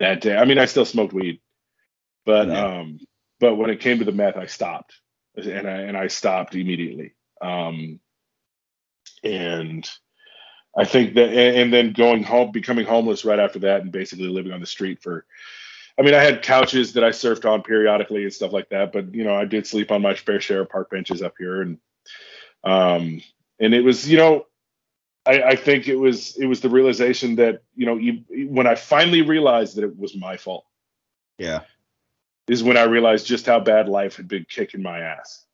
That 0.00 0.20
day, 0.20 0.36
I 0.36 0.44
mean, 0.44 0.58
I 0.58 0.66
still 0.66 0.84
smoked 0.84 1.12
weed, 1.12 1.40
but 2.26 2.48
yeah. 2.48 2.80
um, 2.80 2.98
but 3.38 3.54
when 3.54 3.70
it 3.70 3.80
came 3.80 4.00
to 4.00 4.04
the 4.04 4.12
meth, 4.12 4.36
I 4.36 4.46
stopped, 4.46 4.92
and 5.36 5.68
I 5.68 5.80
and 5.82 5.96
I 5.96 6.08
stopped 6.08 6.56
immediately. 6.56 7.14
Um, 7.40 8.00
and 9.22 9.88
I 10.76 10.84
think 10.84 11.14
that, 11.14 11.30
and 11.30 11.72
then 11.72 11.92
going 11.92 12.22
home, 12.22 12.50
becoming 12.50 12.86
homeless 12.86 13.24
right 13.24 13.38
after 13.38 13.60
that, 13.60 13.82
and 13.82 13.92
basically 13.92 14.28
living 14.28 14.52
on 14.52 14.60
the 14.60 14.66
street 14.66 15.02
for. 15.02 15.24
I 15.96 16.02
mean, 16.02 16.14
I 16.14 16.22
had 16.24 16.42
couches 16.42 16.94
that 16.94 17.04
I 17.04 17.10
surfed 17.10 17.48
on 17.48 17.62
periodically 17.62 18.24
and 18.24 18.32
stuff 18.32 18.52
like 18.52 18.68
that, 18.70 18.92
but 18.92 19.14
you 19.14 19.22
know, 19.22 19.36
I 19.36 19.44
did 19.44 19.64
sleep 19.64 19.92
on 19.92 20.02
my 20.02 20.14
fair 20.14 20.40
share 20.40 20.62
of 20.62 20.68
park 20.68 20.90
benches 20.90 21.22
up 21.22 21.34
here, 21.38 21.62
and 21.62 21.78
um, 22.64 23.22
and 23.60 23.74
it 23.74 23.82
was, 23.82 24.10
you 24.10 24.16
know, 24.16 24.46
I, 25.24 25.42
I, 25.42 25.56
think 25.56 25.86
it 25.86 25.94
was 25.94 26.36
it 26.36 26.46
was 26.46 26.60
the 26.60 26.68
realization 26.68 27.36
that 27.36 27.62
you 27.76 27.86
know 27.86 27.96
you, 27.96 28.24
when 28.48 28.66
I 28.66 28.74
finally 28.74 29.22
realized 29.22 29.76
that 29.76 29.84
it 29.84 29.96
was 29.96 30.16
my 30.16 30.36
fault. 30.36 30.64
Yeah, 31.38 31.60
is 32.48 32.62
when 32.62 32.76
I 32.76 32.82
realized 32.82 33.26
just 33.26 33.46
how 33.46 33.60
bad 33.60 33.88
life 33.88 34.16
had 34.16 34.28
been 34.28 34.46
kicking 34.48 34.82
my 34.82 35.00
ass. 35.00 35.44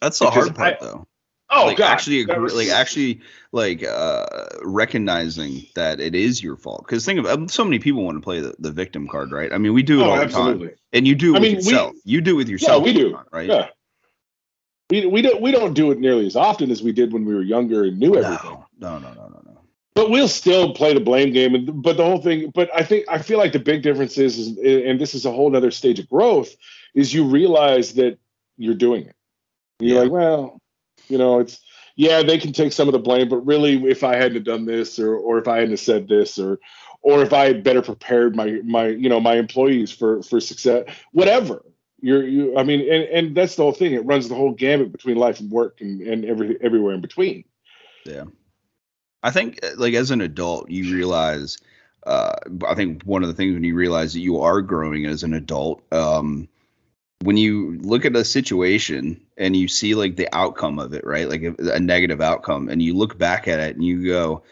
That's 0.00 0.18
the 0.18 0.30
hard 0.30 0.54
part, 0.54 0.76
I, 0.80 0.84
though. 0.84 1.06
Oh 1.48 1.66
like, 1.66 1.76
God! 1.76 1.92
Actually, 1.92 2.22
agree, 2.22 2.38
was... 2.38 2.54
like 2.54 2.68
actually, 2.68 3.20
like 3.52 3.84
uh, 3.84 4.46
recognizing 4.62 5.66
that 5.74 6.00
it 6.00 6.14
is 6.14 6.42
your 6.42 6.56
fault. 6.56 6.84
Because 6.84 7.04
think 7.04 7.20
of 7.20 7.26
um, 7.26 7.48
so 7.48 7.64
many 7.64 7.78
people 7.78 8.04
want 8.04 8.16
to 8.16 8.22
play 8.22 8.40
the, 8.40 8.54
the 8.58 8.72
victim 8.72 9.06
card, 9.06 9.30
right? 9.30 9.52
I 9.52 9.58
mean, 9.58 9.72
we 9.72 9.82
do 9.82 10.00
it 10.00 10.04
oh, 10.04 10.10
all 10.10 10.20
absolutely. 10.20 10.66
the 10.66 10.72
time, 10.72 10.78
and 10.92 11.06
you 11.06 11.14
do 11.14 11.34
it 11.34 11.38
I 11.38 11.40
with 11.40 11.42
mean, 11.42 11.56
yourself. 11.56 11.92
We, 11.92 12.12
you 12.12 12.20
do 12.20 12.32
it 12.32 12.34
with 12.34 12.48
yourself. 12.48 12.80
Yeah, 12.80 12.92
we 12.92 12.92
do. 12.92 13.12
Time, 13.12 13.24
right? 13.32 13.48
Yeah. 13.48 13.68
We, 14.90 15.06
we 15.06 15.22
don't 15.22 15.40
we 15.40 15.50
don't 15.50 15.74
do 15.74 15.90
it 15.90 15.98
nearly 15.98 16.26
as 16.26 16.36
often 16.36 16.70
as 16.70 16.82
we 16.82 16.92
did 16.92 17.12
when 17.12 17.24
we 17.24 17.34
were 17.34 17.42
younger 17.42 17.84
and 17.84 17.98
knew 17.98 18.16
everything. 18.16 18.58
No, 18.78 18.98
no, 18.98 19.12
no, 19.14 19.28
no, 19.28 19.42
no. 19.44 19.60
But 19.94 20.10
we'll 20.10 20.28
still 20.28 20.74
play 20.74 20.94
the 20.94 21.00
blame 21.00 21.32
game. 21.32 21.54
And 21.54 21.82
but 21.82 21.96
the 21.96 22.04
whole 22.04 22.20
thing. 22.20 22.52
But 22.54 22.70
I 22.74 22.82
think 22.82 23.06
I 23.08 23.18
feel 23.18 23.38
like 23.38 23.52
the 23.52 23.58
big 23.58 23.82
difference 23.82 24.18
is, 24.18 24.38
is 24.38 24.58
and 24.58 25.00
this 25.00 25.14
is 25.14 25.26
a 25.26 25.32
whole 25.32 25.54
other 25.56 25.70
stage 25.70 25.98
of 25.98 26.08
growth, 26.08 26.54
is 26.94 27.14
you 27.14 27.24
realize 27.24 27.94
that 27.94 28.18
you're 28.56 28.74
doing 28.74 29.02
it. 29.02 29.14
And 29.80 29.88
you're 29.88 29.96
yeah. 29.96 30.02
like, 30.02 30.12
well, 30.12 30.60
you 31.08 31.18
know, 31.18 31.40
it's 31.40 31.60
yeah, 31.96 32.22
they 32.22 32.38
can 32.38 32.52
take 32.52 32.72
some 32.72 32.88
of 32.88 32.92
the 32.92 32.98
blame, 32.98 33.28
but 33.28 33.38
really, 33.38 33.82
if 33.90 34.04
I 34.04 34.16
hadn't 34.16 34.44
done 34.44 34.66
this, 34.66 34.98
or 34.98 35.16
or 35.16 35.38
if 35.38 35.48
I 35.48 35.60
hadn't 35.60 35.78
said 35.78 36.08
this, 36.08 36.38
or 36.38 36.58
or 37.02 37.22
if 37.22 37.32
I 37.32 37.46
had 37.46 37.64
better 37.64 37.82
prepared 37.82 38.36
my 38.36 38.60
my 38.64 38.88
you 38.88 39.08
know 39.08 39.20
my 39.20 39.36
employees 39.36 39.90
for 39.90 40.22
for 40.22 40.40
success, 40.40 40.88
whatever. 41.12 41.62
You're 42.00 42.26
you. 42.26 42.58
I 42.58 42.62
mean, 42.62 42.80
and 42.80 43.04
and 43.04 43.36
that's 43.36 43.56
the 43.56 43.62
whole 43.62 43.72
thing. 43.72 43.94
It 43.94 44.04
runs 44.04 44.28
the 44.28 44.34
whole 44.34 44.52
gamut 44.52 44.92
between 44.92 45.16
life 45.16 45.40
and 45.40 45.50
work, 45.50 45.80
and 45.80 46.02
and 46.02 46.24
every 46.26 46.58
everywhere 46.60 46.94
in 46.94 47.00
between. 47.00 47.44
Yeah. 48.04 48.24
I 49.22 49.30
think 49.30 49.64
uh, 49.64 49.70
like 49.76 49.94
as 49.94 50.10
an 50.10 50.20
adult, 50.20 50.70
you 50.70 50.94
realize. 50.94 51.58
Uh, 52.06 52.36
I 52.68 52.76
think 52.76 53.02
one 53.02 53.22
of 53.22 53.28
the 53.28 53.34
things 53.34 53.54
when 53.54 53.64
you 53.64 53.74
realize 53.74 54.12
that 54.12 54.20
you 54.20 54.40
are 54.40 54.62
growing 54.62 55.06
as 55.06 55.24
an 55.24 55.34
adult, 55.34 55.82
um, 55.92 56.46
when 57.20 57.36
you 57.36 57.78
look 57.80 58.04
at 58.04 58.16
a 58.16 58.24
situation 58.24 59.20
and 59.36 59.56
you 59.56 59.68
see 59.68 59.94
like 59.94 60.16
the 60.16 60.28
outcome 60.34 60.78
of 60.78 60.92
it, 60.92 61.04
right? 61.06 61.28
Like 61.28 61.42
a, 61.42 61.54
a, 61.72 61.80
negative 61.80 62.20
outcome, 62.20 62.68
and 62.68 62.82
you 62.82 62.94
look 62.94 63.16
back 63.18 63.48
at 63.48 63.58
it 63.58 63.74
and 63.74 63.84
you 63.84 64.06
go, 64.06 64.42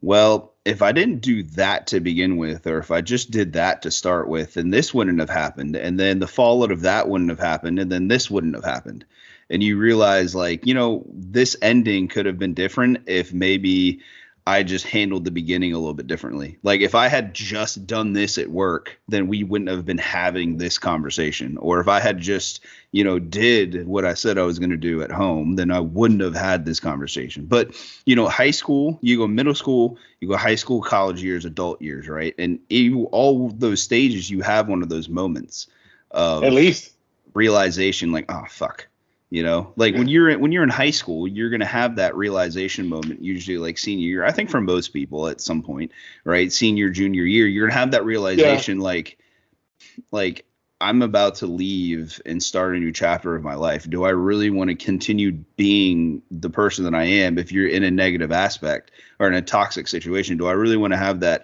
well, 0.00 0.52
if 0.64 0.82
I 0.82 0.92
didn't 0.92 1.20
do 1.20 1.42
that 1.42 1.86
to 1.88 2.00
begin 2.00 2.36
with, 2.36 2.66
or 2.66 2.78
if 2.78 2.90
I 2.90 3.00
just 3.00 3.30
did 3.30 3.54
that 3.54 3.82
to 3.82 3.90
start 3.90 4.28
with, 4.28 4.54
then 4.54 4.70
this 4.70 4.92
wouldn't 4.92 5.20
have 5.20 5.30
happened. 5.30 5.76
And 5.76 5.98
then 5.98 6.18
the 6.18 6.26
fallout 6.26 6.70
of 6.70 6.82
that 6.82 7.08
wouldn't 7.08 7.30
have 7.30 7.38
happened. 7.38 7.78
And 7.78 7.90
then 7.90 8.08
this 8.08 8.30
wouldn't 8.30 8.54
have 8.54 8.64
happened. 8.64 9.04
And 9.50 9.62
you 9.62 9.78
realize, 9.78 10.34
like, 10.34 10.66
you 10.66 10.74
know, 10.74 11.04
this 11.10 11.56
ending 11.62 12.08
could 12.08 12.26
have 12.26 12.38
been 12.38 12.52
different 12.52 12.98
if 13.06 13.32
maybe 13.32 14.00
I 14.48 14.62
just 14.62 14.86
handled 14.86 15.26
the 15.26 15.30
beginning 15.30 15.74
a 15.74 15.78
little 15.78 15.92
bit 15.92 16.06
differently. 16.06 16.56
Like 16.62 16.80
if 16.80 16.94
I 16.94 17.08
had 17.08 17.34
just 17.34 17.86
done 17.86 18.14
this 18.14 18.38
at 18.38 18.48
work, 18.48 18.98
then 19.06 19.28
we 19.28 19.44
wouldn't 19.44 19.68
have 19.68 19.84
been 19.84 19.98
having 19.98 20.56
this 20.56 20.78
conversation. 20.78 21.58
Or 21.58 21.80
if 21.80 21.88
I 21.88 22.00
had 22.00 22.18
just, 22.18 22.64
you 22.90 23.04
know, 23.04 23.18
did 23.18 23.86
what 23.86 24.06
I 24.06 24.14
said 24.14 24.38
I 24.38 24.44
was 24.44 24.58
going 24.58 24.70
to 24.70 24.78
do 24.78 25.02
at 25.02 25.10
home, 25.10 25.56
then 25.56 25.70
I 25.70 25.80
wouldn't 25.80 26.22
have 26.22 26.34
had 26.34 26.64
this 26.64 26.80
conversation. 26.80 27.44
But, 27.44 27.76
you 28.06 28.16
know, 28.16 28.26
high 28.26 28.50
school, 28.50 28.98
you 29.02 29.18
go 29.18 29.26
middle 29.26 29.54
school, 29.54 29.98
you 30.20 30.28
go 30.28 30.36
high 30.38 30.54
school, 30.54 30.80
college 30.80 31.22
years, 31.22 31.44
adult 31.44 31.82
years, 31.82 32.08
right? 32.08 32.34
And 32.38 32.58
you, 32.70 33.04
all 33.12 33.50
those 33.50 33.82
stages, 33.82 34.30
you 34.30 34.40
have 34.40 34.66
one 34.66 34.82
of 34.82 34.88
those 34.88 35.10
moments 35.10 35.66
of 36.10 36.42
at 36.42 36.54
least 36.54 36.94
realization 37.34 38.12
like, 38.12 38.32
oh, 38.32 38.44
fuck 38.48 38.88
you 39.30 39.42
know? 39.42 39.72
Like 39.76 39.94
when 39.94 40.08
you're 40.08 40.38
when 40.38 40.52
you're 40.52 40.62
in 40.62 40.68
high 40.68 40.90
school 40.90 41.28
you're 41.28 41.50
going 41.50 41.60
to 41.60 41.66
have 41.66 41.96
that 41.96 42.16
realization 42.16 42.88
moment 42.88 43.22
usually 43.22 43.58
like 43.58 43.78
senior 43.78 44.08
year 44.08 44.24
i 44.24 44.32
think 44.32 44.50
for 44.50 44.60
most 44.60 44.88
people 44.88 45.28
at 45.28 45.40
some 45.40 45.62
point 45.62 45.92
right? 46.24 46.52
Senior 46.52 46.88
junior 46.88 47.24
year 47.24 47.46
you're 47.46 47.66
going 47.66 47.74
to 47.74 47.78
have 47.78 47.90
that 47.92 48.04
realization 48.04 48.78
yeah. 48.78 48.84
like 48.84 49.18
like 50.10 50.44
i'm 50.80 51.02
about 51.02 51.36
to 51.36 51.46
leave 51.46 52.20
and 52.24 52.42
start 52.42 52.76
a 52.76 52.78
new 52.78 52.92
chapter 52.92 53.34
of 53.34 53.42
my 53.42 53.54
life. 53.54 53.88
Do 53.88 54.04
i 54.04 54.10
really 54.10 54.50
want 54.50 54.70
to 54.70 54.74
continue 54.74 55.32
being 55.56 56.22
the 56.30 56.50
person 56.50 56.84
that 56.84 56.94
i 56.94 57.04
am 57.04 57.38
if 57.38 57.52
you're 57.52 57.68
in 57.68 57.84
a 57.84 57.90
negative 57.90 58.32
aspect 58.32 58.90
or 59.18 59.26
in 59.26 59.34
a 59.34 59.42
toxic 59.42 59.88
situation? 59.88 60.38
Do 60.38 60.46
i 60.46 60.52
really 60.52 60.76
want 60.76 60.92
to 60.92 60.98
have 60.98 61.20
that 61.20 61.42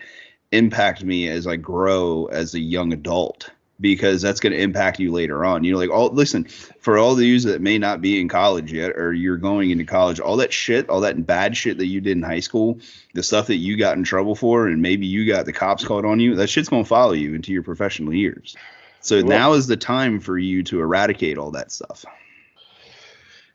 impact 0.52 1.02
me 1.02 1.28
as 1.28 1.46
i 1.46 1.56
grow 1.56 2.26
as 2.26 2.54
a 2.54 2.60
young 2.60 2.92
adult 2.92 3.50
because 3.80 4.22
that's 4.22 4.40
going 4.40 4.52
to 4.52 4.60
impact 4.60 5.00
you 5.00 5.12
later 5.12 5.44
on. 5.44 5.64
You 5.64 5.72
know, 5.72 5.78
like 5.78 5.90
all 5.90 6.10
listen 6.10 6.44
for 6.44 6.98
all 6.98 7.14
the 7.14 7.26
you 7.26 7.40
that 7.40 7.60
may 7.60 7.78
not 7.78 8.00
be 8.00 8.20
in 8.20 8.28
college 8.28 8.72
yet, 8.72 8.92
or 8.92 9.12
you're 9.12 9.36
going 9.36 9.70
into 9.70 9.84
college, 9.84 10.20
all 10.20 10.36
that 10.36 10.52
shit, 10.52 10.88
all 10.88 11.00
that 11.00 11.26
bad 11.26 11.56
shit 11.56 11.78
that 11.78 11.86
you 11.86 12.00
did 12.00 12.16
in 12.16 12.22
high 12.22 12.40
school, 12.40 12.78
the 13.14 13.22
stuff 13.22 13.48
that 13.48 13.56
you 13.56 13.76
got 13.76 13.96
in 13.96 14.04
trouble 14.04 14.34
for, 14.34 14.68
and 14.68 14.80
maybe 14.80 15.06
you 15.06 15.26
got 15.26 15.46
the 15.46 15.52
cops 15.52 15.84
called 15.84 16.04
on 16.04 16.20
you, 16.20 16.34
that 16.36 16.48
shit's 16.48 16.68
going 16.68 16.84
to 16.84 16.88
follow 16.88 17.12
you 17.12 17.34
into 17.34 17.52
your 17.52 17.62
professional 17.62 18.14
years. 18.14 18.56
So 19.00 19.20
now 19.20 19.52
is 19.52 19.66
the 19.66 19.76
time 19.76 20.18
for 20.18 20.38
you 20.38 20.62
to 20.64 20.80
eradicate 20.80 21.36
all 21.36 21.50
that 21.50 21.70
stuff. 21.70 22.06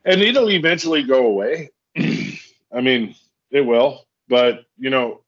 And 0.06 0.22
it'll 0.22 0.50
eventually 0.52 1.02
go 1.04 1.26
away. 1.26 1.72
I 1.98 2.82
mean, 2.82 3.16
it 3.50 3.62
will, 3.62 4.06
but 4.28 4.66
you 4.78 4.92
know, 4.92 5.22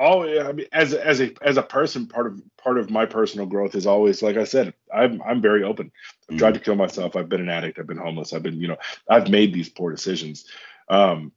all 0.00 0.22
I 0.22 0.52
mean, 0.52 0.66
as 0.72 0.94
as 0.94 1.20
a 1.20 1.30
as 1.42 1.58
a 1.58 1.62
person, 1.62 2.06
part 2.06 2.26
of 2.26 2.42
part 2.56 2.78
of 2.78 2.90
my 2.90 3.04
personal 3.04 3.44
growth 3.44 3.74
is 3.74 3.86
always, 3.86 4.22
like 4.22 4.38
I 4.38 4.44
said, 4.44 4.72
I'm 4.92 5.20
I'm 5.22 5.42
very 5.42 5.62
open. 5.62 5.92
I've 6.30 6.38
tried 6.38 6.54
to 6.54 6.60
kill 6.60 6.74
myself. 6.74 7.16
I've 7.16 7.28
been 7.28 7.42
an 7.42 7.50
addict. 7.50 7.78
I've 7.78 7.86
been 7.86 7.98
homeless. 7.98 8.32
I've 8.32 8.42
been, 8.42 8.58
you 8.58 8.66
know, 8.66 8.78
I've 9.10 9.28
made 9.28 9.52
these 9.52 9.68
poor 9.68 9.90
decisions. 9.90 10.46
Um, 10.88 11.32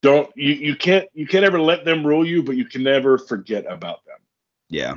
don't 0.00 0.34
you 0.34 0.54
you 0.54 0.76
can't 0.76 1.06
you 1.12 1.26
can't 1.26 1.44
ever 1.44 1.60
let 1.60 1.84
them 1.84 2.06
rule 2.06 2.26
you, 2.26 2.42
but 2.42 2.56
you 2.56 2.64
can 2.64 2.82
never 2.82 3.18
forget 3.18 3.66
about 3.70 4.02
them. 4.06 4.18
Yeah. 4.70 4.96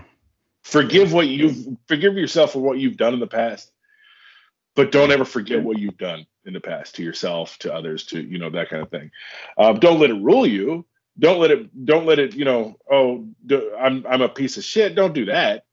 Forgive 0.63 1.11
what 1.11 1.27
you've 1.27 1.75
forgive 1.89 2.15
yourself 2.15 2.53
for 2.53 2.59
what 2.59 2.77
you've 2.79 2.97
done 2.97 3.13
in 3.13 3.19
the 3.19 3.27
past, 3.27 3.69
but 4.75 4.93
don't 4.93 5.11
ever 5.11 5.25
forget 5.25 5.61
what 5.61 5.77
you've 5.77 5.97
done 5.97 6.25
in 6.45 6.53
the 6.53 6.61
past 6.61 6.95
to 6.95 7.03
yourself, 7.03 7.57
to 7.59 7.73
others, 7.73 8.05
to 8.05 8.21
you 8.21 8.37
know 8.37 8.49
that 8.49 8.69
kind 8.69 8.81
of 8.81 8.89
thing. 8.89 9.11
Um, 9.57 9.79
don't 9.79 9.99
let 9.99 10.09
it 10.09 10.21
rule 10.21 10.47
you 10.47 10.85
don't 11.19 11.39
let 11.39 11.51
it 11.51 11.85
don't 11.85 12.05
let 12.05 12.19
it 12.19 12.35
you 12.35 12.45
know 12.45 12.77
oh 12.91 13.27
i'm 13.79 14.05
i'm 14.07 14.21
a 14.21 14.29
piece 14.29 14.57
of 14.57 14.63
shit. 14.63 14.95
Don't 14.95 15.13
do 15.13 15.25
that. 15.25 15.63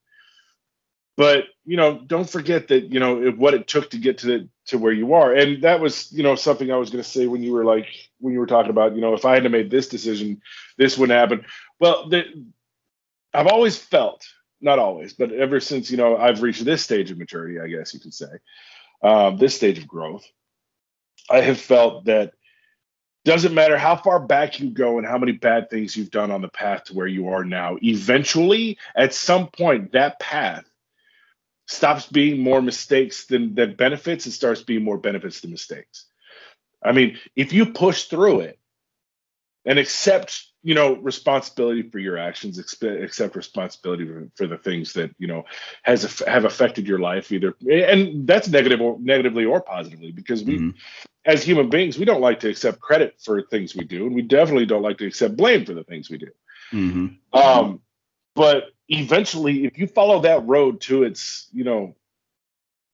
But 1.17 1.45
you 1.65 1.77
know 1.77 2.01
don't 2.07 2.29
forget 2.29 2.69
that 2.69 2.93
you 2.93 3.01
know 3.01 3.31
what 3.33 3.55
it 3.55 3.69
took 3.69 3.91
to 3.91 3.99
get 3.99 4.19
to 4.19 4.27
the 4.27 4.49
to 4.67 4.79
where 4.79 4.93
you 4.93 5.15
are. 5.15 5.35
And 5.35 5.63
that 5.65 5.81
was 5.81 6.13
you 6.13 6.23
know 6.23 6.35
something 6.37 6.73
i 6.73 6.77
was 6.77 6.91
going 6.91 7.05
to 7.05 7.09
say 7.09 7.27
when 7.27 7.43
you 7.43 7.53
were 7.53 7.65
like 7.65 7.89
when 8.21 8.33
you 8.33 8.41
were 8.41 8.47
talking 8.47 8.71
about 8.71 8.95
you 8.95 9.01
know 9.01 9.15
if 9.15 9.25
i 9.25 9.35
had 9.35 9.51
made 9.51 9.71
this 9.71 9.89
decision 9.89 10.41
this 10.79 10.99
wouldn't 10.99 11.19
happen. 11.19 11.47
Well 11.81 12.09
the, 12.09 12.25
i've 13.35 13.49
always 13.49 13.79
felt 13.79 14.27
not 14.61 14.79
always 14.79 15.13
but 15.13 15.33
ever 15.33 15.61
since 15.61 15.91
you 15.91 15.97
know 15.99 16.17
i've 16.17 16.43
reached 16.43 16.65
this 16.65 16.83
stage 16.83 17.11
of 17.11 17.19
maturity 17.19 17.61
i 17.61 17.69
guess 17.69 17.93
you 17.95 18.01
could 18.01 18.15
say 18.15 18.29
um, 19.03 19.37
this 19.37 19.55
stage 19.55 19.79
of 19.79 19.87
growth, 19.87 20.27
I 21.31 21.43
have 21.43 21.61
felt 21.61 22.07
that 22.07 22.33
doesn't 23.25 23.55
matter 23.55 23.79
how 23.79 23.97
far 23.97 24.21
back 24.21 24.61
you 24.61 24.71
go 24.71 24.99
and 24.99 25.07
how 25.07 25.19
many 25.19 25.33
bad 25.33 25.71
things 25.71 25.97
you've 25.97 26.11
done 26.11 26.31
on 26.31 26.43
the 26.43 26.49
path 26.49 26.85
to 26.85 26.95
where 26.95 27.07
you 27.07 27.29
are 27.29 27.45
now, 27.45 27.79
eventually, 27.83 28.79
at 28.95 29.15
some 29.15 29.49
point, 29.49 29.93
that 29.93 30.21
path 30.21 30.65
stops 31.67 32.07
being 32.07 32.43
more 32.43 32.61
mistakes 32.61 33.27
than, 33.27 33.55
than 33.55 33.75
benefits 33.75 34.27
and 34.27 34.35
starts 34.35 34.63
being 34.63 34.85
more 34.85 34.99
benefits 34.99 35.41
than 35.41 35.51
mistakes. 35.51 36.05
I 36.83 36.93
mean, 36.93 37.19
if 37.35 37.55
you 37.55 37.67
push 37.67 38.05
through 38.05 38.41
it 38.41 38.59
and 39.65 39.79
accept 39.79 40.47
you 40.63 40.75
know 40.75 40.97
responsibility 40.97 41.83
for 41.83 41.99
your 41.99 42.19
actions 42.19 42.59
accept 42.59 43.37
responsibility 43.37 44.09
for, 44.35 44.47
the 44.47 44.57
things 44.57 44.93
that 44.95 45.15
you 45.19 45.27
know 45.27 45.45
has 45.83 46.23
have 46.27 46.45
affected 46.45 46.89
your 46.89 46.99
life 46.99 47.31
either 47.31 47.55
and 47.71 48.27
that's 48.27 48.49
negative 48.49 48.81
or 48.81 48.99
negatively 49.01 49.45
or 49.45 49.61
positively 49.61 50.11
because 50.11 50.43
we 50.43 50.57
mm-hmm. 50.57 50.71
as 51.25 51.45
human 51.45 51.69
beings 51.69 51.99
we 51.99 52.05
don't 52.05 52.21
like 52.21 52.41
to 52.41 52.49
accept 52.49 52.81
credit 52.81 53.15
for 53.23 53.43
things 53.43 53.77
we 53.77 53.85
do 53.85 54.07
and 54.07 54.15
we 54.15 54.23
definitely 54.23 54.67
don't 54.67 54.83
like 54.83 54.99
to 54.99 55.07
accept 55.07 55.37
blame 55.37 55.65
for 55.65 55.75
the 55.75 55.85
things 55.85 56.11
we 56.11 56.19
do 56.19 56.31
mm-hmm. 56.73 57.39
um, 57.39 57.81
but 58.35 58.65
eventually 58.89 59.65
if 59.65 59.79
you 59.79 59.87
follow 59.87 60.21
that 60.21 60.47
road 60.47 60.81
to 60.81 61.05
its 61.05 61.49
you 61.53 61.65
know 61.65 61.95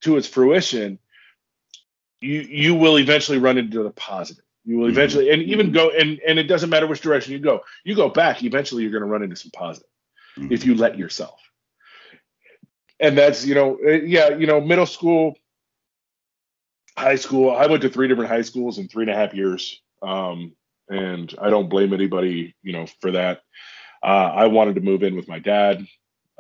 to 0.00 0.16
its 0.16 0.26
fruition 0.26 0.98
you 2.20 2.40
you 2.40 2.74
will 2.74 2.98
eventually 2.98 3.38
run 3.38 3.58
into 3.58 3.82
the 3.82 3.90
positive 3.90 4.44
you 4.70 4.78
will 4.78 4.88
eventually, 4.88 5.30
and 5.30 5.42
even 5.42 5.72
go, 5.72 5.90
and 5.90 6.20
and 6.20 6.38
it 6.38 6.44
doesn't 6.44 6.70
matter 6.70 6.86
which 6.86 7.00
direction 7.00 7.32
you 7.32 7.40
go. 7.40 7.62
You 7.82 7.96
go 7.96 8.08
back. 8.08 8.44
Eventually, 8.44 8.84
you're 8.84 8.92
going 8.92 9.02
to 9.02 9.08
run 9.08 9.24
into 9.24 9.34
some 9.34 9.50
positive 9.50 9.90
mm-hmm. 10.38 10.52
if 10.52 10.64
you 10.64 10.76
let 10.76 10.96
yourself. 10.96 11.40
And 13.00 13.18
that's 13.18 13.44
you 13.44 13.56
know, 13.56 13.78
uh, 13.84 13.90
yeah, 13.90 14.28
you 14.28 14.46
know, 14.46 14.60
middle 14.60 14.86
school, 14.86 15.34
high 16.96 17.16
school. 17.16 17.50
I 17.50 17.66
went 17.66 17.82
to 17.82 17.88
three 17.88 18.06
different 18.06 18.30
high 18.30 18.42
schools 18.42 18.78
in 18.78 18.86
three 18.86 19.02
and 19.02 19.10
a 19.10 19.16
half 19.16 19.34
years, 19.34 19.82
um, 20.02 20.52
and 20.88 21.34
I 21.42 21.50
don't 21.50 21.68
blame 21.68 21.92
anybody, 21.92 22.54
you 22.62 22.72
know, 22.72 22.86
for 23.00 23.10
that. 23.10 23.42
Uh, 24.04 24.30
I 24.36 24.46
wanted 24.46 24.76
to 24.76 24.82
move 24.82 25.02
in 25.02 25.16
with 25.16 25.26
my 25.26 25.40
dad. 25.40 25.84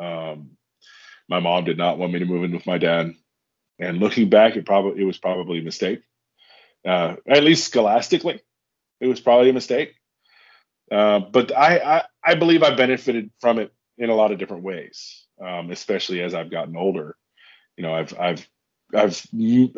Um, 0.00 0.50
my 1.28 1.40
mom 1.40 1.64
did 1.64 1.78
not 1.78 1.98
want 1.98 2.12
me 2.12 2.20
to 2.20 2.26
move 2.26 2.44
in 2.44 2.52
with 2.52 2.64
my 2.64 2.78
dad. 2.78 3.12
And 3.80 3.98
looking 3.98 4.30
back, 4.30 4.54
it 4.54 4.66
probably 4.66 5.02
it 5.02 5.04
was 5.04 5.18
probably 5.18 5.58
a 5.58 5.62
mistake 5.62 6.02
uh, 6.86 7.16
at 7.28 7.44
least 7.44 7.64
scholastically, 7.64 8.42
it 9.00 9.06
was 9.06 9.20
probably 9.20 9.50
a 9.50 9.54
mistake. 9.54 9.94
Uh, 10.90 11.20
but 11.20 11.56
I, 11.56 11.78
I, 11.78 12.02
I 12.24 12.34
believe 12.34 12.62
I 12.62 12.74
benefited 12.74 13.30
from 13.40 13.58
it 13.58 13.72
in 13.98 14.10
a 14.10 14.14
lot 14.14 14.32
of 14.32 14.38
different 14.38 14.64
ways, 14.64 15.26
um, 15.40 15.70
especially 15.70 16.22
as 16.22 16.34
I've 16.34 16.50
gotten 16.50 16.76
older. 16.76 17.16
You 17.76 17.84
know, 17.84 17.94
I've 17.94 18.18
I've 18.18 18.48
I've 18.94 19.26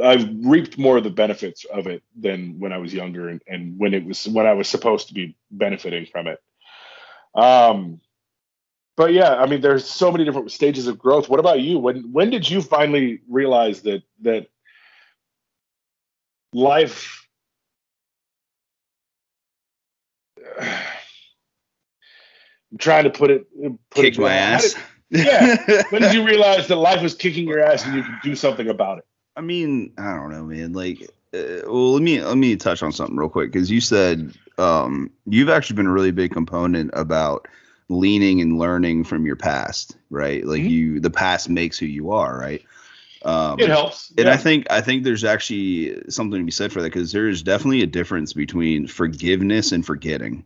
I've 0.03 0.29
reaped 0.45 0.79
more 0.79 0.97
of 0.97 1.05
the 1.05 1.11
benefits 1.11 1.65
of 1.65 1.87
it 1.87 2.03
than 2.19 2.59
when 2.59 2.73
I 2.73 2.79
was 2.79 2.95
younger 2.95 3.29
and, 3.29 3.43
and 3.47 3.79
when 3.79 3.95
it 3.95 4.05
was 4.05 4.27
when 4.27 4.47
I 4.47 4.55
was 4.55 4.69
supposed 4.69 5.09
to 5.09 5.15
be 5.15 5.37
benefiting 5.51 6.07
from 6.07 6.29
it. 6.29 6.39
Um, 7.35 8.01
but 8.97 9.13
yeah, 9.13 9.35
I 9.35 9.47
mean, 9.47 9.61
there's 9.61 9.85
so 9.85 10.13
many 10.13 10.25
different 10.25 10.53
stages 10.53 10.87
of 10.87 10.99
growth. 10.99 11.29
What 11.29 11.41
about 11.41 11.61
you? 11.61 11.79
When 11.79 12.13
when 12.13 12.31
did 12.31 12.49
you 12.49 12.63
finally 12.63 13.21
realize 13.29 13.83
that 13.83 14.03
that 14.23 14.49
life 16.53 17.23
I'm 22.73 22.79
trying 22.79 23.05
to 23.05 23.11
put 23.11 23.31
it 23.31 23.47
put 23.91 24.03
kick 24.03 24.15
it 24.15 24.21
my 24.21 24.33
ass. 24.33 24.75
Did, 25.11 25.27
yeah. 25.27 25.83
when 25.91 26.03
did 26.03 26.15
you 26.15 26.25
realize 26.25 26.69
that 26.69 26.77
life 26.77 27.03
was 27.03 27.15
kicking 27.15 27.47
your 27.47 27.61
ass 27.61 27.85
and 27.85 27.95
you 27.95 28.03
could 28.03 28.15
do 28.23 28.35
something 28.35 28.69
about 28.69 28.99
it? 28.99 29.05
I 29.37 29.43
mean, 29.43 29.93
I 29.99 30.15
don't 30.15 30.31
know, 30.31 30.45
man. 30.45 30.73
Like, 30.73 31.03
uh, 31.35 31.63
well, 31.65 31.93
let 31.93 32.03
me 32.03 32.23
let 32.23 32.37
me 32.37 32.57
touch 32.57 32.83
on 32.83 32.93
something 32.93 33.17
real 33.17 33.29
quick 33.29 33.53
because 33.53 33.71
you 33.71 33.81
said 33.81 34.33
um, 34.59 35.11
you've 35.27 35.51
actually 35.51 35.77
been 35.77 35.87
a 35.87 35.93
really 35.93 36.13
big 36.13 36.33
component 36.33 36.91
about 36.95 37.47
leaning 37.89 38.41
and 38.41 38.59
learning 38.59 39.05
from 39.05 39.27
your 39.27 39.37
past, 39.37 39.97
right? 40.09 40.45
Like 40.47 40.61
mm-hmm. 40.61 40.71
you, 40.71 41.01
the 41.01 41.11
past 41.11 41.51
makes 41.51 41.79
who 41.79 41.87
you 41.87 42.11
are, 42.11 42.39
right? 42.39 42.63
Um, 43.25 43.61
it 43.61 43.69
helps, 43.69 44.13
and 44.19 44.29
I 44.29 44.37
think 44.37 44.67
I 44.71 44.81
think 44.81 45.05
there's 45.05 45.25
actually 45.25 46.11
something 46.11 46.41
to 46.41 46.45
be 46.45 46.51
said 46.51 46.73
for 46.73 46.83
that 46.83 46.93
because 46.93 47.13
there 47.13 47.29
is 47.29 47.43
definitely 47.43 47.83
a 47.83 47.87
difference 47.87 48.33
between 48.33 48.87
forgiveness 48.89 49.71
and 49.71 49.87
forgetting. 49.87 50.45